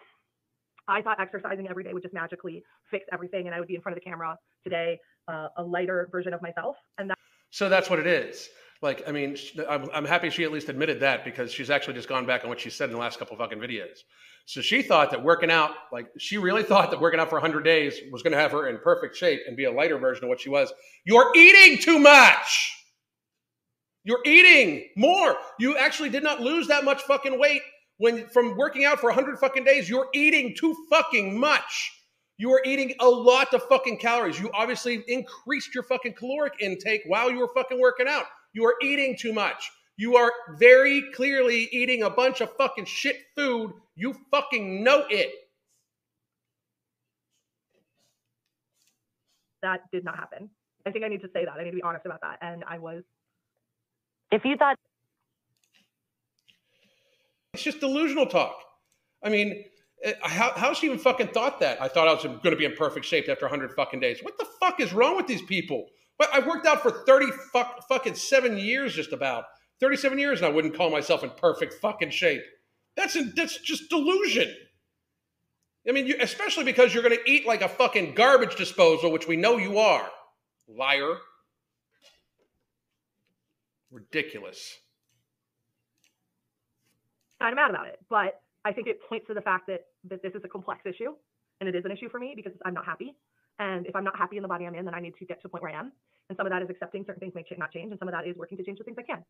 I 0.88 1.02
thought 1.02 1.20
exercising 1.20 1.68
every 1.70 1.84
day 1.84 1.94
would 1.94 2.02
just 2.02 2.14
magically 2.14 2.64
fix 2.90 3.06
everything, 3.12 3.46
and 3.46 3.56
I 3.56 3.60
would 3.60 3.68
be 3.68 3.76
in 3.76 3.82
front 3.82 3.98
of 3.98 4.04
the 4.04 4.10
camera 4.10 4.38
today, 4.64 5.00
uh, 5.28 5.48
a 5.58 5.64
lighter 5.64 6.10
version 6.12 6.34
of 6.34 6.42
myself, 6.42 6.76
and 6.98 7.10
that. 7.10 7.18
So 7.52 7.70
that's 7.70 7.90
what 7.90 8.00
it 8.00 8.08
is. 8.08 8.50
Like, 8.82 9.04
I 9.08 9.12
mean, 9.12 9.36
I'm, 9.70 9.90
I'm 9.94 10.06
happy 10.06 10.30
she 10.30 10.46
at 10.46 10.52
least 10.52 10.70
admitted 10.70 11.02
that 11.02 11.26
because 11.26 11.52
she's 11.52 11.70
actually 11.70 11.96
just 11.96 12.08
gone 12.08 12.26
back 12.26 12.44
on 12.44 12.50
what 12.50 12.62
she 12.62 12.70
said 12.70 12.86
in 12.86 12.94
the 12.94 13.00
last 13.00 13.20
couple 13.20 13.36
fucking 13.36 13.60
videos. 13.60 14.00
So 14.46 14.62
she 14.62 14.82
thought 14.82 15.12
that 15.12 15.22
working 15.22 15.52
out, 15.52 15.72
like, 15.92 16.08
she 16.18 16.38
really 16.38 16.64
thought 16.64 16.90
that 16.92 17.02
working 17.02 17.20
out 17.20 17.30
for 17.30 17.36
100 17.36 17.64
days 17.64 18.00
was 18.10 18.24
going 18.24 18.32
to 18.32 18.40
have 18.40 18.52
her 18.52 18.70
in 18.70 18.78
perfect 18.78 19.18
shape 19.18 19.42
and 19.48 19.58
be 19.58 19.66
a 19.66 19.72
lighter 19.72 19.98
version 19.98 20.24
of 20.24 20.30
what 20.30 20.40
she 20.40 20.50
was. 20.50 20.72
You're 21.04 21.30
eating 21.36 21.80
too 21.80 22.00
much. 22.00 22.74
You're 24.06 24.22
eating 24.26 24.88
more. 24.96 25.36
You 25.60 25.76
actually 25.78 26.10
did 26.10 26.24
not 26.24 26.40
lose 26.40 26.68
that 26.68 26.86
much 26.86 27.02
fucking 27.02 27.38
weight 27.38 27.62
when 28.00 28.28
from 28.30 28.58
working 28.58 28.86
out 28.86 29.00
for 29.00 29.08
100 29.08 29.38
fucking 29.38 29.64
days. 29.64 29.88
You're 29.88 30.08
eating 30.14 30.56
too 30.58 30.76
fucking 30.90 31.40
much. 31.40 31.92
You 32.38 32.52
are 32.54 32.62
eating 32.66 32.96
a 33.00 33.08
lot 33.08 33.54
of 33.54 33.62
fucking 33.64 33.98
calories. 33.98 34.40
You 34.40 34.50
obviously 34.54 35.04
increased 35.08 35.76
your 35.76 35.84
fucking 35.84 36.14
caloric 36.14 36.54
intake 36.60 37.02
while 37.06 37.30
you 37.30 37.40
were 37.40 37.50
fucking 37.54 37.80
working 37.80 38.08
out. 38.08 38.24
You 38.54 38.66
are 38.66 38.76
eating 38.82 39.18
too 39.18 39.34
much. 39.34 39.70
You 39.98 40.16
are 40.16 40.32
very 40.58 41.04
clearly 41.14 41.68
eating 41.74 42.04
a 42.04 42.10
bunch 42.10 42.40
of 42.40 42.56
fucking 42.56 42.86
shit 42.86 43.18
food. 43.36 43.74
You 43.96 44.16
fucking 44.32 44.82
know 44.82 45.06
it. 45.10 45.32
That 49.62 49.82
did 49.92 50.06
not 50.06 50.16
happen. 50.16 50.50
I 50.86 50.92
think 50.92 51.04
I 51.04 51.10
need 51.10 51.22
to 51.22 51.30
say 51.34 51.44
that. 51.44 51.54
I 51.60 51.64
need 51.66 51.72
to 51.72 51.76
be 51.76 51.82
honest 51.82 52.06
about 52.06 52.22
that. 52.22 52.38
And 52.42 52.64
I 52.66 52.80
was. 52.80 53.04
If 54.32 54.46
you 54.46 54.56
thought 54.56 54.78
it's 57.54 57.64
just 57.64 57.80
delusional 57.80 58.26
talk. 58.26 58.56
I 59.24 59.30
mean, 59.30 59.64
eh, 60.04 60.14
how, 60.22 60.52
how 60.56 60.74
she 60.74 60.88
even 60.88 61.00
fucking 61.00 61.30
thought 61.30 61.60
that? 61.60 61.82
I 61.82 61.88
thought 61.88 62.08
I 62.08 62.14
was 62.14 62.24
going 62.24 62.42
to 62.42 62.56
be 62.56 62.66
in 62.66 62.74
perfect 62.74 63.06
shape 63.06 63.28
after 63.28 63.46
100 63.46 63.74
fucking 63.74 64.00
days. 64.00 64.20
What 64.22 64.38
the 64.38 64.48
fuck 64.60 64.80
is 64.80 64.94
wrong 64.94 65.16
with 65.16 65.28
these 65.28 65.42
people? 65.42 65.88
But 66.18 66.30
I've 66.34 66.46
worked 66.46 66.68
out 66.68 66.82
for 66.82 66.92
30 66.92 67.28
fuck, 67.52 67.88
fucking 67.88 68.16
seven 68.16 68.58
years, 68.58 68.94
just 68.94 69.14
about 69.14 69.46
37 69.80 70.20
years, 70.20 70.40
and 70.40 70.48
I 70.48 70.50
wouldn't 70.50 70.76
call 70.76 70.90
myself 70.90 71.24
in 71.24 71.30
perfect 71.32 71.76
fucking 71.76 72.12
shape. 72.12 72.44
That's 72.96 73.16
a, 73.16 73.24
that's 73.24 73.58
just 73.60 73.90
delusion. 73.90 74.54
I 75.88 75.94
mean, 75.94 76.06
you, 76.06 76.18
especially 76.20 76.66
because 76.66 76.94
you're 76.94 77.04
going 77.04 77.18
to 77.18 77.32
eat 77.32 77.48
like 77.48 77.62
a 77.62 77.70
fucking 77.70 78.14
garbage 78.14 78.58
disposal, 78.58 79.12
which 79.12 79.28
we 79.28 79.38
know 79.38 79.58
you 79.58 79.80
are, 79.80 80.08
liar. 80.68 81.16
Ridiculous. 83.90 84.78
I'm 87.42 87.56
mad 87.56 87.70
about 87.70 87.88
it, 87.88 88.00
but 88.10 88.42
I 88.66 88.74
think 88.74 88.88
it 88.88 89.00
points 89.08 89.28
to 89.28 89.34
the 89.34 89.42
fact 89.42 89.68
that, 89.68 89.82
that 90.10 90.22
this 90.22 90.34
is 90.36 90.42
a 90.44 90.48
complex 90.48 90.82
issue 90.86 91.16
and 91.60 91.70
it 91.70 91.76
is 91.76 91.86
an 91.86 91.92
issue 91.92 92.10
for 92.10 92.20
me 92.20 92.34
because 92.36 92.52
I'm 92.66 92.74
not 92.74 92.86
happy. 92.86 93.16
And 93.60 93.86
if 93.86 93.96
I'm 93.96 94.04
not 94.04 94.18
happy 94.18 94.38
in 94.38 94.42
the 94.42 94.48
body 94.48 94.66
I'm 94.66 94.76
in, 94.76 94.86
then 94.86 94.94
I 94.94 95.00
need 95.00 95.16
to 95.20 95.26
get 95.26 95.42
to 95.42 95.48
a 95.48 95.50
point 95.50 95.64
where 95.64 95.74
I 95.74 95.80
am. 95.80 95.92
And 96.30 96.38
some 96.38 96.46
of 96.46 96.52
that 96.52 96.62
is 96.62 96.70
accepting 96.70 97.04
certain 97.06 97.20
things 97.20 97.34
may 97.36 97.44
ch- 97.44 97.58
not 97.58 97.72
change, 97.72 97.92
and 97.92 98.00
some 98.00 98.08
of 98.08 98.14
that 98.14 98.28
is 98.28 98.36
working 98.38 98.58
to 98.58 98.64
change 98.64 98.78
the 98.78 98.84
things 98.84 98.98
I 99.00 99.04
can. 99.04 99.24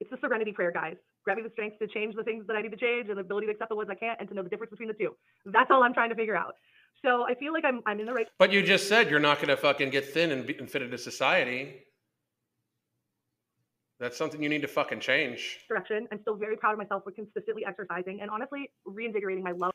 It's 0.00 0.10
the 0.10 0.16
serenity 0.20 0.52
prayer, 0.52 0.72
guys. 0.72 0.96
Grab 1.24 1.36
me 1.36 1.42
the 1.42 1.50
strength 1.50 1.78
to 1.78 1.86
change 1.86 2.14
the 2.14 2.24
things 2.24 2.46
that 2.46 2.56
I 2.56 2.62
need 2.62 2.70
to 2.70 2.76
change 2.76 3.08
and 3.08 3.16
the 3.16 3.20
ability 3.20 3.46
to 3.46 3.52
accept 3.52 3.68
the 3.70 3.76
ones 3.76 3.88
I 3.90 3.94
can't 3.94 4.18
and 4.18 4.28
to 4.28 4.34
know 4.34 4.42
the 4.42 4.48
difference 4.48 4.70
between 4.70 4.88
the 4.88 4.94
two. 4.94 5.14
That's 5.46 5.70
all 5.70 5.82
I'm 5.82 5.94
trying 5.94 6.10
to 6.10 6.14
figure 6.14 6.36
out. 6.36 6.54
So 7.04 7.24
I 7.24 7.34
feel 7.34 7.52
like 7.52 7.64
I'm, 7.64 7.80
I'm 7.86 8.00
in 8.00 8.06
the 8.06 8.12
right 8.12 8.26
But 8.38 8.52
you 8.52 8.62
just 8.62 8.88
said 8.88 9.10
you're 9.10 9.20
not 9.20 9.36
going 9.38 9.48
to 9.48 9.56
fucking 9.56 9.90
get 9.90 10.12
thin 10.12 10.30
and, 10.30 10.46
be, 10.46 10.56
and 10.56 10.70
fit 10.70 10.82
into 10.82 10.98
society. 10.98 11.82
That's 14.00 14.16
something 14.16 14.42
you 14.42 14.48
need 14.48 14.62
to 14.62 14.68
fucking 14.68 15.00
change. 15.00 15.60
direction. 15.68 16.08
I'm 16.10 16.20
still 16.22 16.34
very 16.34 16.56
proud 16.56 16.72
of 16.72 16.78
myself 16.78 17.04
for 17.04 17.12
consistently 17.12 17.64
exercising 17.66 18.20
and 18.20 18.30
honestly 18.30 18.70
reinvigorating 18.84 19.44
my 19.44 19.52
love 19.52 19.72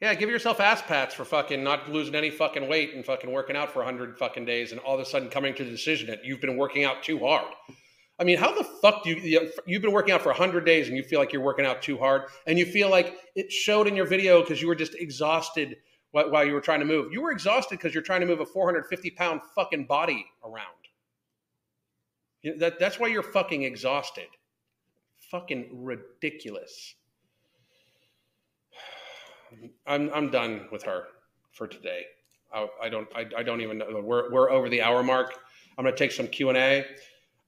Yeah, 0.00 0.14
give 0.14 0.28
yourself 0.28 0.60
ass 0.60 0.82
pats 0.82 1.14
for 1.14 1.24
fucking 1.24 1.64
not 1.64 1.90
losing 1.90 2.14
any 2.14 2.30
fucking 2.30 2.68
weight 2.68 2.94
and 2.94 3.04
fucking 3.04 3.30
working 3.30 3.56
out 3.56 3.72
for 3.72 3.78
100 3.80 4.18
fucking 4.18 4.44
days 4.44 4.72
and 4.72 4.80
all 4.80 4.94
of 4.94 5.00
a 5.00 5.04
sudden 5.06 5.30
coming 5.30 5.54
to 5.54 5.64
the 5.64 5.70
decision 5.70 6.06
that 6.08 6.24
you've 6.24 6.40
been 6.40 6.56
working 6.56 6.84
out 6.84 7.02
too 7.02 7.18
hard. 7.18 7.46
I 8.18 8.24
mean, 8.24 8.38
how 8.38 8.54
the 8.54 8.62
fuck 8.62 9.02
do 9.04 9.10
you, 9.10 9.16
you 9.16 9.52
you've 9.66 9.82
been 9.82 9.92
working 9.92 10.12
out 10.12 10.22
for 10.22 10.28
100 10.28 10.64
days 10.64 10.88
and 10.88 10.96
you 10.96 11.02
feel 11.02 11.18
like 11.18 11.32
you're 11.32 11.42
working 11.42 11.64
out 11.64 11.82
too 11.82 11.96
hard 11.96 12.22
and 12.46 12.58
you 12.58 12.66
feel 12.66 12.90
like 12.90 13.16
it 13.34 13.50
showed 13.50 13.86
in 13.86 13.96
your 13.96 14.06
video 14.06 14.42
because 14.42 14.60
you 14.60 14.68
were 14.68 14.74
just 14.74 14.94
exhausted 14.94 15.78
while, 16.10 16.30
while 16.30 16.44
you 16.44 16.52
were 16.52 16.60
trying 16.60 16.80
to 16.80 16.86
move. 16.86 17.10
You 17.10 17.22
were 17.22 17.32
exhausted 17.32 17.78
because 17.78 17.94
you're 17.94 18.02
trying 18.02 18.20
to 18.20 18.26
move 18.26 18.40
a 18.40 18.46
450 18.46 19.10
pound 19.10 19.40
fucking 19.54 19.86
body 19.86 20.26
around. 20.44 20.81
You 22.42 22.52
know, 22.52 22.58
that, 22.58 22.78
that's 22.78 22.98
why 22.98 23.08
you're 23.08 23.22
fucking 23.22 23.62
exhausted. 23.62 24.26
Fucking 25.30 25.68
ridiculous. 25.72 26.94
I'm 29.86 30.10
I'm 30.14 30.30
done 30.30 30.68
with 30.72 30.82
her 30.84 31.04
for 31.52 31.66
today. 31.66 32.04
I, 32.52 32.68
I 32.82 32.88
don't 32.88 33.08
I, 33.14 33.26
I 33.36 33.42
don't 33.42 33.60
even 33.60 33.78
know. 33.78 34.00
We're 34.02 34.30
we're 34.32 34.50
over 34.50 34.68
the 34.68 34.82
hour 34.82 35.02
mark. 35.02 35.34
I'm 35.76 35.84
gonna 35.84 35.96
take 35.96 36.12
some 36.12 36.26
Q 36.26 36.50
and 36.50 36.58
A. 36.58 36.86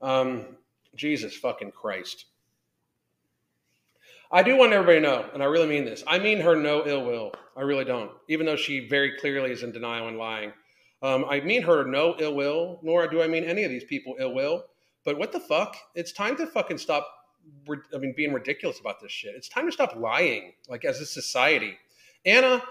Um, 0.01 0.45
Jesus 0.95 1.35
fucking 1.35 1.71
Christ. 1.71 2.25
I 4.31 4.43
do 4.43 4.57
want 4.57 4.73
everybody 4.73 4.97
to 4.97 5.01
know, 5.01 5.29
and 5.33 5.43
I 5.43 5.45
really 5.45 5.67
mean 5.67 5.85
this. 5.85 6.03
I 6.07 6.19
mean 6.19 6.39
her 6.41 6.55
no 6.55 6.85
ill 6.85 7.05
will. 7.05 7.33
I 7.55 7.61
really 7.61 7.85
don't. 7.85 8.11
Even 8.27 8.45
though 8.45 8.55
she 8.55 8.87
very 8.87 9.17
clearly 9.17 9.51
is 9.51 9.63
in 9.63 9.71
denial 9.71 10.07
and 10.07 10.17
lying. 10.17 10.51
Um, 11.01 11.25
I 11.29 11.39
mean 11.41 11.61
her 11.63 11.85
no 11.85 12.15
ill 12.19 12.33
will, 12.33 12.79
nor 12.81 13.07
do 13.07 13.21
I 13.21 13.27
mean 13.27 13.43
any 13.43 13.63
of 13.63 13.69
these 13.69 13.83
people 13.83 14.15
ill 14.19 14.33
will. 14.33 14.65
But 15.05 15.17
what 15.17 15.31
the 15.31 15.39
fuck? 15.39 15.77
It's 15.93 16.11
time 16.11 16.35
to 16.37 16.47
fucking 16.47 16.79
stop. 16.79 17.07
I 17.93 17.97
mean, 17.97 18.13
being 18.17 18.33
ridiculous 18.33 18.79
about 18.79 18.99
this 18.99 19.11
shit. 19.11 19.35
It's 19.35 19.47
time 19.47 19.67
to 19.67 19.71
stop 19.71 19.95
lying, 19.95 20.53
like 20.67 20.83
as 20.83 20.99
a 20.99 21.05
society. 21.05 21.77
Anna, 22.25 22.61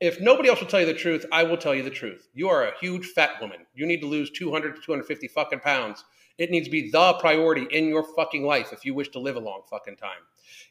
if 0.00 0.20
nobody 0.20 0.48
else 0.48 0.60
will 0.60 0.68
tell 0.68 0.80
you 0.80 0.86
the 0.86 0.94
truth, 0.94 1.26
I 1.32 1.42
will 1.42 1.56
tell 1.56 1.74
you 1.74 1.82
the 1.82 1.90
truth. 1.90 2.28
You 2.32 2.48
are 2.48 2.64
a 2.64 2.78
huge 2.80 3.06
fat 3.06 3.40
woman. 3.40 3.66
You 3.74 3.84
need 3.84 4.00
to 4.00 4.06
lose 4.06 4.30
200 4.30 4.76
to 4.76 4.80
250 4.80 5.28
fucking 5.28 5.60
pounds. 5.60 6.04
It 6.38 6.50
needs 6.50 6.66
to 6.66 6.70
be 6.70 6.90
the 6.90 7.14
priority 7.14 7.66
in 7.70 7.88
your 7.88 8.04
fucking 8.14 8.44
life 8.44 8.72
if 8.72 8.84
you 8.84 8.94
wish 8.94 9.10
to 9.10 9.18
live 9.18 9.36
a 9.36 9.40
long 9.40 9.62
fucking 9.68 9.96
time. 9.96 10.22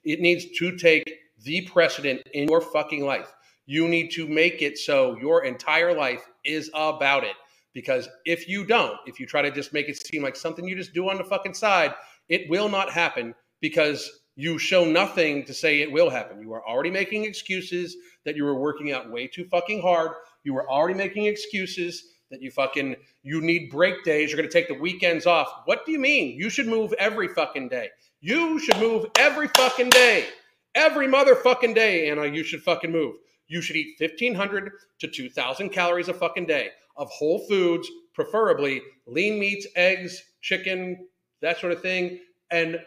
It 0.03 0.21
needs 0.21 0.45
to 0.57 0.77
take 0.77 1.11
the 1.43 1.61
precedent 1.61 2.23
in 2.33 2.47
your 2.47 2.61
fucking 2.61 3.05
life. 3.05 3.33
You 3.65 3.87
need 3.87 4.11
to 4.11 4.27
make 4.27 4.61
it 4.61 4.77
so 4.77 5.17
your 5.17 5.43
entire 5.43 5.95
life 5.95 6.23
is 6.43 6.69
about 6.73 7.23
it. 7.23 7.35
Because 7.73 8.09
if 8.25 8.47
you 8.47 8.65
don't, 8.65 8.97
if 9.05 9.19
you 9.19 9.25
try 9.25 9.41
to 9.41 9.51
just 9.51 9.73
make 9.73 9.87
it 9.87 10.05
seem 10.05 10.23
like 10.23 10.35
something 10.35 10.67
you 10.67 10.75
just 10.75 10.93
do 10.93 11.09
on 11.09 11.17
the 11.17 11.23
fucking 11.23 11.53
side, 11.53 11.93
it 12.29 12.49
will 12.49 12.69
not 12.69 12.89
happen 12.89 13.33
because 13.61 14.09
you 14.35 14.57
show 14.57 14.85
nothing 14.85 15.45
to 15.45 15.53
say 15.53 15.81
it 15.81 15.91
will 15.91 16.09
happen. 16.09 16.41
You 16.41 16.53
are 16.53 16.67
already 16.67 16.89
making 16.89 17.25
excuses 17.25 17.95
that 18.25 18.35
you 18.35 18.43
were 18.43 18.59
working 18.59 18.91
out 18.91 19.11
way 19.11 19.27
too 19.27 19.45
fucking 19.45 19.81
hard. 19.81 20.11
You 20.43 20.53
were 20.53 20.69
already 20.69 20.95
making 20.95 21.25
excuses 21.25 22.03
that 22.29 22.41
you 22.41 22.49
fucking 22.49 22.95
you 23.23 23.41
need 23.41 23.69
break 23.69 24.03
days. 24.03 24.31
You're 24.31 24.37
going 24.37 24.49
to 24.49 24.53
take 24.53 24.69
the 24.69 24.79
weekends 24.79 25.25
off. 25.25 25.47
What 25.65 25.85
do 25.85 25.91
you 25.91 25.99
mean? 25.99 26.37
You 26.37 26.49
should 26.49 26.67
move 26.67 26.93
every 26.93 27.27
fucking 27.27 27.69
day. 27.69 27.89
You 28.21 28.59
should 28.59 28.77
move 28.77 29.05
every 29.17 29.49
fucking 29.49 29.89
day. 29.89 30.27
Every 30.73 31.07
motherfucking 31.07 31.75
day, 31.75 32.09
Anna, 32.09 32.25
you 32.25 32.43
should 32.43 32.63
fucking 32.63 32.91
move. 32.91 33.15
You 33.47 33.61
should 33.61 33.75
eat 33.75 33.99
1500 33.99 34.71
to 34.99 35.07
2000 35.07 35.69
calories 35.69 36.07
a 36.07 36.13
fucking 36.13 36.45
day 36.45 36.69
of 36.97 37.09
whole 37.09 37.39
foods, 37.47 37.89
preferably 38.13 38.81
lean 39.07 39.39
meats, 39.39 39.67
eggs, 39.75 40.21
chicken, 40.41 41.07
that 41.41 41.57
sort 41.59 41.73
of 41.73 41.81
thing, 41.81 42.19
and 42.51 42.79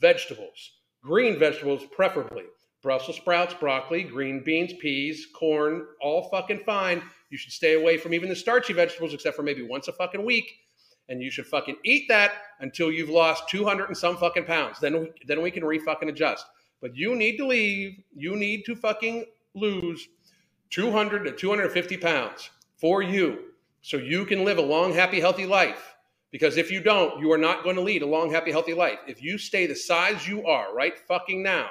vegetables. 0.00 0.72
Green 1.02 1.38
vegetables, 1.38 1.82
preferably. 1.94 2.44
Brussels 2.82 3.16
sprouts, 3.16 3.54
broccoli, 3.54 4.02
green 4.02 4.42
beans, 4.42 4.72
peas, 4.80 5.28
corn, 5.32 5.86
all 6.00 6.28
fucking 6.30 6.60
fine. 6.60 7.02
You 7.30 7.38
should 7.38 7.52
stay 7.52 7.74
away 7.74 7.96
from 7.96 8.12
even 8.12 8.28
the 8.28 8.36
starchy 8.36 8.72
vegetables, 8.72 9.14
except 9.14 9.36
for 9.36 9.42
maybe 9.42 9.62
once 9.62 9.88
a 9.88 9.92
fucking 9.92 10.24
week. 10.24 10.52
And 11.08 11.22
you 11.22 11.30
should 11.30 11.46
fucking 11.46 11.76
eat 11.84 12.08
that 12.08 12.32
until 12.60 12.90
you've 12.90 13.08
lost 13.08 13.48
200 13.48 13.86
and 13.86 13.96
some 13.96 14.16
fucking 14.16 14.44
pounds. 14.44 14.80
Then 14.80 15.00
we, 15.00 15.10
then 15.26 15.42
we 15.42 15.50
can 15.50 15.64
re 15.64 15.78
fucking 15.78 16.08
adjust. 16.08 16.46
But 16.80 16.96
you 16.96 17.14
need 17.14 17.36
to 17.36 17.46
leave. 17.46 18.02
You 18.14 18.36
need 18.36 18.64
to 18.66 18.74
fucking 18.74 19.26
lose 19.54 20.08
200 20.70 21.24
to 21.24 21.32
250 21.32 21.96
pounds 21.98 22.50
for 22.76 23.02
you 23.02 23.51
so 23.82 23.96
you 23.96 24.24
can 24.24 24.44
live 24.44 24.58
a 24.58 24.62
long, 24.62 24.92
happy, 24.92 25.20
healthy 25.20 25.46
life. 25.46 25.94
Because 26.30 26.56
if 26.56 26.70
you 26.70 26.80
don't, 26.80 27.20
you 27.20 27.30
are 27.32 27.38
not 27.38 27.62
going 27.62 27.76
to 27.76 27.82
lead 27.82 28.02
a 28.02 28.06
long, 28.06 28.30
happy, 28.30 28.50
healthy 28.50 28.72
life. 28.72 29.00
If 29.06 29.22
you 29.22 29.36
stay 29.36 29.66
the 29.66 29.76
size 29.76 30.26
you 30.26 30.46
are 30.46 30.74
right 30.74 30.98
fucking 30.98 31.42
now, 31.42 31.68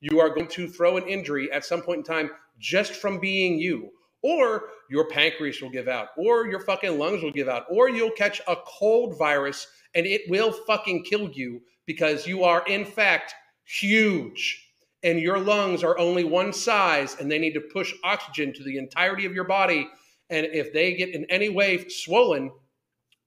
you 0.00 0.20
are 0.20 0.30
going 0.30 0.48
to 0.48 0.66
throw 0.66 0.96
an 0.96 1.06
injury 1.06 1.52
at 1.52 1.64
some 1.64 1.82
point 1.82 1.98
in 1.98 2.04
time 2.04 2.30
just 2.58 2.92
from 2.92 3.20
being 3.20 3.58
you. 3.58 3.90
Or 4.22 4.70
your 4.90 5.08
pancreas 5.08 5.60
will 5.60 5.70
give 5.70 5.86
out, 5.88 6.08
or 6.16 6.48
your 6.48 6.60
fucking 6.60 6.98
lungs 6.98 7.22
will 7.22 7.32
give 7.32 7.48
out, 7.48 7.66
or 7.70 7.88
you'll 7.88 8.10
catch 8.10 8.40
a 8.48 8.56
cold 8.64 9.16
virus 9.18 9.66
and 9.94 10.06
it 10.06 10.22
will 10.28 10.52
fucking 10.52 11.04
kill 11.04 11.30
you 11.30 11.60
because 11.86 12.26
you 12.26 12.44
are, 12.44 12.64
in 12.66 12.84
fact, 12.84 13.34
huge. 13.64 14.64
And 15.02 15.20
your 15.20 15.38
lungs 15.38 15.84
are 15.84 15.98
only 15.98 16.24
one 16.24 16.52
size 16.52 17.16
and 17.20 17.30
they 17.30 17.38
need 17.38 17.54
to 17.54 17.60
push 17.60 17.94
oxygen 18.02 18.52
to 18.54 18.64
the 18.64 18.78
entirety 18.78 19.24
of 19.24 19.34
your 19.34 19.44
body. 19.44 19.88
And 20.30 20.46
if 20.46 20.72
they 20.72 20.94
get 20.94 21.14
in 21.14 21.24
any 21.26 21.48
way 21.48 21.88
swollen, 21.88 22.50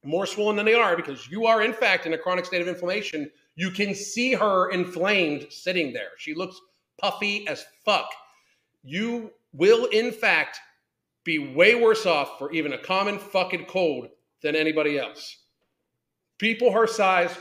more 0.04 0.26
swollen 0.26 0.56
than 0.56 0.66
they 0.66 0.74
are, 0.74 0.96
because 0.96 1.30
you 1.30 1.46
are, 1.46 1.62
in 1.62 1.74
fact, 1.74 2.06
in 2.06 2.14
a 2.14 2.18
chronic 2.18 2.46
state 2.46 2.62
of 2.62 2.68
inflammation, 2.68 3.30
You 3.56 3.72
can 3.72 3.94
see 3.94 4.34
her 4.34 4.70
inflamed 4.72 5.48
sitting 5.50 5.94
there. 5.94 6.12
She 6.18 6.34
looks 6.34 6.60
puffy 6.98 7.48
as 7.48 7.66
fuck. 7.84 8.10
You 8.84 9.32
will, 9.54 9.86
in 9.86 10.12
fact, 10.12 10.60
be 11.24 11.54
way 11.54 11.76
worse 11.76 12.06
off 12.06 12.40
for 12.40 12.52
even 12.52 12.74
a 12.74 12.78
common 12.78 13.20
fucking 13.20 13.66
cold 13.66 14.08
than 14.42 14.56
anybody 14.56 14.98
else. 14.98 15.38
People 16.38 16.72
her 16.72 16.88
size 16.88 17.36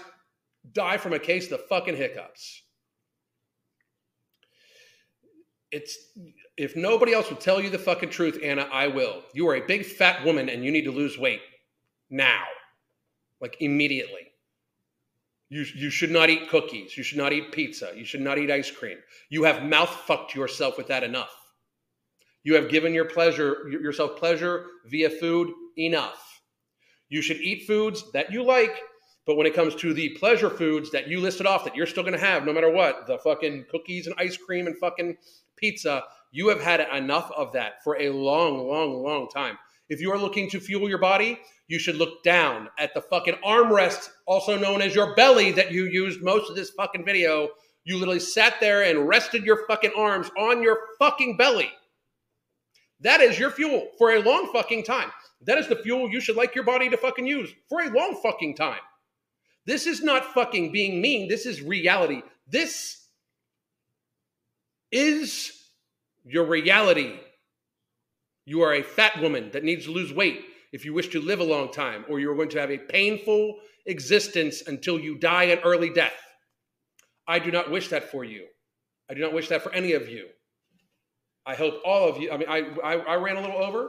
die 0.72 0.98
from 0.98 1.14
a 1.14 1.18
case 1.18 1.44
of 1.44 1.50
the 1.50 1.64
fucking 1.68 1.96
hiccups. 1.96 2.62
It's 5.70 5.96
if 6.61 6.76
nobody 6.76 7.14
else 7.14 7.30
will 7.30 7.38
tell 7.38 7.58
you 7.58 7.70
the 7.70 7.78
fucking 7.78 8.11
truth, 8.11 8.38
Anna, 8.42 8.68
I 8.70 8.86
will. 8.86 9.22
You 9.32 9.48
are 9.48 9.56
a 9.56 9.66
big 9.66 9.86
fat 9.86 10.22
woman 10.26 10.50
and 10.50 10.62
you 10.62 10.70
need 10.70 10.84
to 10.84 10.90
lose 10.90 11.18
weight 11.18 11.40
now, 12.11 12.44
like 13.40 13.56
immediately. 13.61 14.32
You, 15.48 15.64
you 15.74 15.88
should 15.88 16.11
not 16.11 16.28
eat 16.28 16.50
cookies. 16.50 16.98
You 16.98 17.02
should 17.02 17.16
not 17.16 17.32
eat 17.32 17.50
pizza. 17.50 17.92
You 17.96 18.04
should 18.04 18.20
not 18.20 18.36
eat 18.36 18.50
ice 18.50 18.70
cream. 18.70 18.98
You 19.30 19.44
have 19.44 19.64
mouth 19.64 19.88
fucked 19.88 20.34
yourself 20.34 20.76
with 20.76 20.88
that 20.88 21.02
enough. 21.02 21.34
You 22.42 22.56
have 22.56 22.68
given 22.68 22.92
your 22.92 23.06
pleasure 23.06 23.66
yourself 23.70 24.18
pleasure 24.18 24.66
via 24.84 25.08
food 25.08 25.50
enough. 25.78 26.42
You 27.08 27.22
should 27.22 27.38
eat 27.38 27.66
foods 27.66 28.12
that 28.12 28.30
you 28.30 28.42
like, 28.42 28.78
but 29.26 29.36
when 29.36 29.46
it 29.46 29.54
comes 29.54 29.74
to 29.76 29.94
the 29.94 30.11
pleasure 30.11 30.50
foods 30.50 30.90
that 30.90 31.08
you 31.08 31.20
listed 31.20 31.46
off 31.46 31.64
that 31.64 31.74
you're 31.74 31.86
still 31.86 32.02
going 32.02 32.12
to 32.12 32.24
have 32.24 32.44
no 32.44 32.52
matter 32.52 32.70
what, 32.70 33.06
the 33.06 33.18
fucking 33.18 33.64
cookies 33.70 34.06
and 34.06 34.14
ice 34.18 34.36
cream 34.36 34.66
and 34.66 34.76
fucking 34.76 35.16
pizza, 35.56 36.04
you 36.31 36.49
have 36.49 36.61
had 36.61 36.81
enough 36.97 37.31
of 37.37 37.53
that 37.53 37.83
for 37.83 38.01
a 38.01 38.11
long, 38.11 38.68
long, 38.68 39.03
long 39.03 39.28
time. 39.28 39.59
If 39.89 40.01
you 40.01 40.12
are 40.12 40.18
looking 40.18 40.49
to 40.51 40.61
fuel 40.61 40.89
your 40.89 40.99
body, 40.99 41.41
you 41.66 41.78
should 41.78 41.97
look 41.97 42.22
down 42.22 42.68
at 42.78 42.95
the 42.95 43.01
fucking 43.01 43.39
armrest, 43.45 44.11
also 44.26 44.57
known 44.57 44.83
as 44.83 44.95
your 44.95 45.14
belly, 45.14 45.53
that 45.53 45.72
you 45.72 45.87
used 45.87 46.22
most 46.22 46.49
of 46.49 46.57
this 46.57 46.70
fucking 46.70 47.05
video. 47.05 47.49
You 47.85 47.97
literally 47.97 48.20
sat 48.20 48.61
there 48.61 48.83
and 48.83 49.09
rested 49.09 49.45
your 49.45 49.66
fucking 49.66 49.93
arms 49.97 50.31
on 50.39 50.62
your 50.62 50.78
fucking 50.99 51.37
belly. 51.37 51.70
That 53.01 53.20
is 53.20 53.39
your 53.39 53.51
fuel 53.51 53.89
for 53.99 54.12
a 54.12 54.22
long 54.22 54.51
fucking 54.53 54.85
time. 54.85 55.11
That 55.43 55.59
is 55.59 55.68
the 55.68 55.76
fuel 55.76 56.11
you 56.11 56.20
should 56.20 56.37
like 56.37 56.55
your 56.55 56.64
body 56.64 56.91
to 56.91 56.97
fucking 56.97 57.26
use 57.26 57.51
for 57.68 57.81
a 57.81 57.91
long 57.91 58.20
fucking 58.22 58.57
time. 58.57 58.81
This 59.66 59.87
is 59.87 60.03
not 60.03 60.35
fucking 60.35 60.72
being 60.72 61.01
mean. 61.01 61.28
This 61.28 61.47
is 61.47 61.62
reality. 61.62 62.22
This 62.47 63.07
is 64.93 65.59
your 66.24 66.44
reality. 66.44 67.18
You 68.44 68.62
are 68.62 68.74
a 68.74 68.82
fat 68.82 69.20
woman 69.20 69.50
that 69.52 69.64
needs 69.64 69.84
to 69.84 69.92
lose 69.92 70.12
weight 70.12 70.44
if 70.72 70.84
you 70.84 70.92
wish 70.92 71.08
to 71.08 71.20
live 71.20 71.40
a 71.40 71.44
long 71.44 71.72
time, 71.72 72.04
or 72.08 72.20
you're 72.20 72.36
going 72.36 72.48
to 72.50 72.60
have 72.60 72.70
a 72.70 72.78
painful 72.78 73.56
existence 73.86 74.62
until 74.66 74.98
you 74.98 75.18
die 75.18 75.44
an 75.44 75.58
early 75.60 75.90
death. 75.90 76.12
I 77.26 77.38
do 77.38 77.50
not 77.50 77.70
wish 77.70 77.88
that 77.88 78.10
for 78.10 78.24
you. 78.24 78.46
I 79.08 79.14
do 79.14 79.20
not 79.20 79.32
wish 79.32 79.48
that 79.48 79.62
for 79.62 79.72
any 79.72 79.92
of 79.92 80.08
you. 80.08 80.26
I 81.46 81.54
hope 81.54 81.80
all 81.84 82.08
of 82.08 82.18
you, 82.18 82.30
I 82.30 82.36
mean, 82.36 82.48
I, 82.48 82.58
I, 82.84 82.96
I 82.96 83.14
ran 83.16 83.36
a 83.36 83.40
little 83.40 83.62
over. 83.62 83.88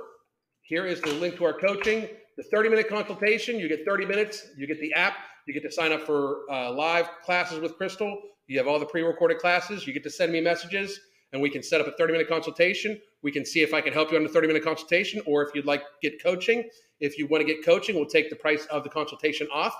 Here 0.61 0.85
is 0.85 1.01
the 1.01 1.11
link 1.13 1.35
to 1.37 1.45
our 1.45 1.53
coaching, 1.53 2.07
the 2.37 2.43
30 2.43 2.69
minute 2.69 2.87
consultation. 2.87 3.59
You 3.59 3.67
get 3.67 3.85
30 3.85 4.05
minutes, 4.05 4.47
you 4.57 4.67
get 4.67 4.79
the 4.79 4.93
app, 4.93 5.15
you 5.47 5.53
get 5.53 5.63
to 5.63 5.71
sign 5.71 5.91
up 5.91 6.01
for 6.05 6.41
uh, 6.49 6.71
live 6.71 7.09
classes 7.23 7.59
with 7.59 7.75
Crystal. 7.77 8.19
You 8.47 8.57
have 8.57 8.67
all 8.67 8.79
the 8.79 8.85
pre 8.85 9.01
recorded 9.01 9.39
classes. 9.39 9.85
You 9.85 9.93
get 9.93 10.03
to 10.03 10.09
send 10.09 10.31
me 10.31 10.41
messages 10.41 10.99
and 11.33 11.41
we 11.41 11.49
can 11.49 11.63
set 11.63 11.81
up 11.81 11.87
a 11.87 11.91
30 11.91 12.13
minute 12.13 12.27
consultation. 12.27 12.99
We 13.21 13.31
can 13.31 13.45
see 13.45 13.61
if 13.61 13.73
I 13.73 13.81
can 13.81 13.93
help 13.93 14.11
you 14.11 14.17
on 14.17 14.25
a 14.25 14.29
30 14.29 14.47
minute 14.47 14.63
consultation, 14.63 15.21
or 15.25 15.43
if 15.43 15.53
you'd 15.55 15.65
like 15.65 15.83
get 16.01 16.21
coaching. 16.21 16.69
If 16.99 17.17
you 17.17 17.27
want 17.27 17.45
to 17.45 17.53
get 17.53 17.65
coaching, 17.65 17.95
we'll 17.95 18.05
take 18.05 18.29
the 18.29 18.35
price 18.35 18.65
of 18.67 18.83
the 18.83 18.89
consultation 18.89 19.47
off. 19.53 19.73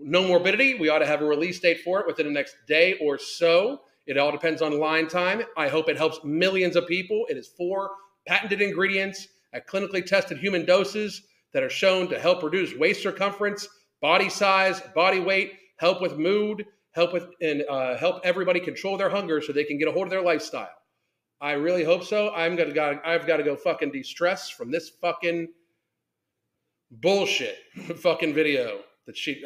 Nomorbidity. 0.00 0.78
We 0.78 0.88
ought 0.88 0.98
to 0.98 1.06
have 1.06 1.22
a 1.22 1.24
release 1.24 1.58
date 1.58 1.80
for 1.82 2.00
it 2.00 2.06
within 2.06 2.26
the 2.26 2.32
next 2.32 2.56
day 2.66 2.98
or 3.00 3.18
so. 3.18 3.80
It 4.06 4.18
all 4.18 4.30
depends 4.30 4.62
on 4.62 4.78
line 4.78 5.08
time. 5.08 5.42
I 5.56 5.68
hope 5.68 5.88
it 5.88 5.96
helps 5.96 6.20
millions 6.22 6.76
of 6.76 6.86
people. 6.86 7.26
It 7.28 7.36
is 7.36 7.48
four 7.48 7.90
patented 8.26 8.60
ingredients 8.60 9.28
at 9.52 9.66
clinically 9.66 10.04
tested 10.04 10.38
human 10.38 10.64
doses 10.64 11.22
that 11.52 11.62
are 11.62 11.70
shown 11.70 12.08
to 12.08 12.18
help 12.18 12.42
reduce 12.42 12.74
waist 12.76 13.02
circumference, 13.02 13.66
body 14.00 14.28
size, 14.28 14.80
body 14.94 15.20
weight, 15.20 15.54
help 15.76 16.02
with 16.02 16.18
mood, 16.18 16.66
help 16.92 17.12
with 17.12 17.26
and 17.40 17.64
uh, 17.68 17.96
help 17.96 18.20
everybody 18.24 18.60
control 18.60 18.96
their 18.96 19.10
hunger 19.10 19.40
so 19.40 19.52
they 19.52 19.64
can 19.64 19.78
get 19.78 19.88
a 19.88 19.92
hold 19.92 20.06
of 20.06 20.10
their 20.10 20.22
lifestyle. 20.22 20.75
I 21.40 21.52
really 21.52 21.84
hope 21.84 22.04
so. 22.04 22.32
I'm 22.34 22.56
gonna 22.56 22.72
got 22.72 23.06
I've 23.06 23.26
got 23.26 23.36
to 23.38 23.42
go 23.42 23.56
fucking 23.56 23.90
de-stress 23.90 24.50
from 24.50 24.70
this 24.70 24.88
fucking 24.88 25.48
bullshit 26.90 27.58
fucking 27.96 28.34
video 28.34 28.80
that 29.06 29.16
she 29.16 29.44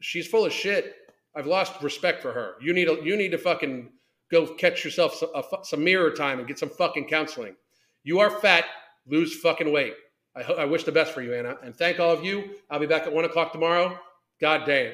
she's 0.00 0.26
full 0.26 0.44
of 0.44 0.52
shit. 0.52 0.96
I've 1.34 1.46
lost 1.46 1.80
respect 1.82 2.20
for 2.20 2.32
her. 2.32 2.54
You 2.60 2.74
need 2.74 2.88
a, 2.88 2.98
you 3.02 3.16
need 3.16 3.30
to 3.30 3.38
fucking 3.38 3.90
go 4.30 4.54
catch 4.54 4.84
yourself 4.84 5.14
some, 5.14 5.30
a, 5.34 5.42
some 5.62 5.82
mirror 5.82 6.10
time 6.10 6.38
and 6.38 6.48
get 6.48 6.58
some 6.58 6.68
fucking 6.68 7.06
counseling. 7.06 7.54
You 8.02 8.18
are 8.18 8.30
fat. 8.30 8.64
Lose 9.06 9.38
fucking 9.40 9.72
weight. 9.72 9.94
I, 10.36 10.42
I 10.42 10.64
wish 10.64 10.84
the 10.84 10.92
best 10.92 11.12
for 11.12 11.22
you, 11.22 11.34
Anna. 11.34 11.56
And 11.62 11.74
thank 11.74 12.00
all 12.00 12.12
of 12.12 12.24
you. 12.24 12.56
I'll 12.70 12.78
be 12.80 12.86
back 12.86 13.02
at 13.02 13.12
one 13.12 13.24
o'clock 13.24 13.52
tomorrow. 13.52 13.98
God 14.40 14.64
damn. 14.66 14.92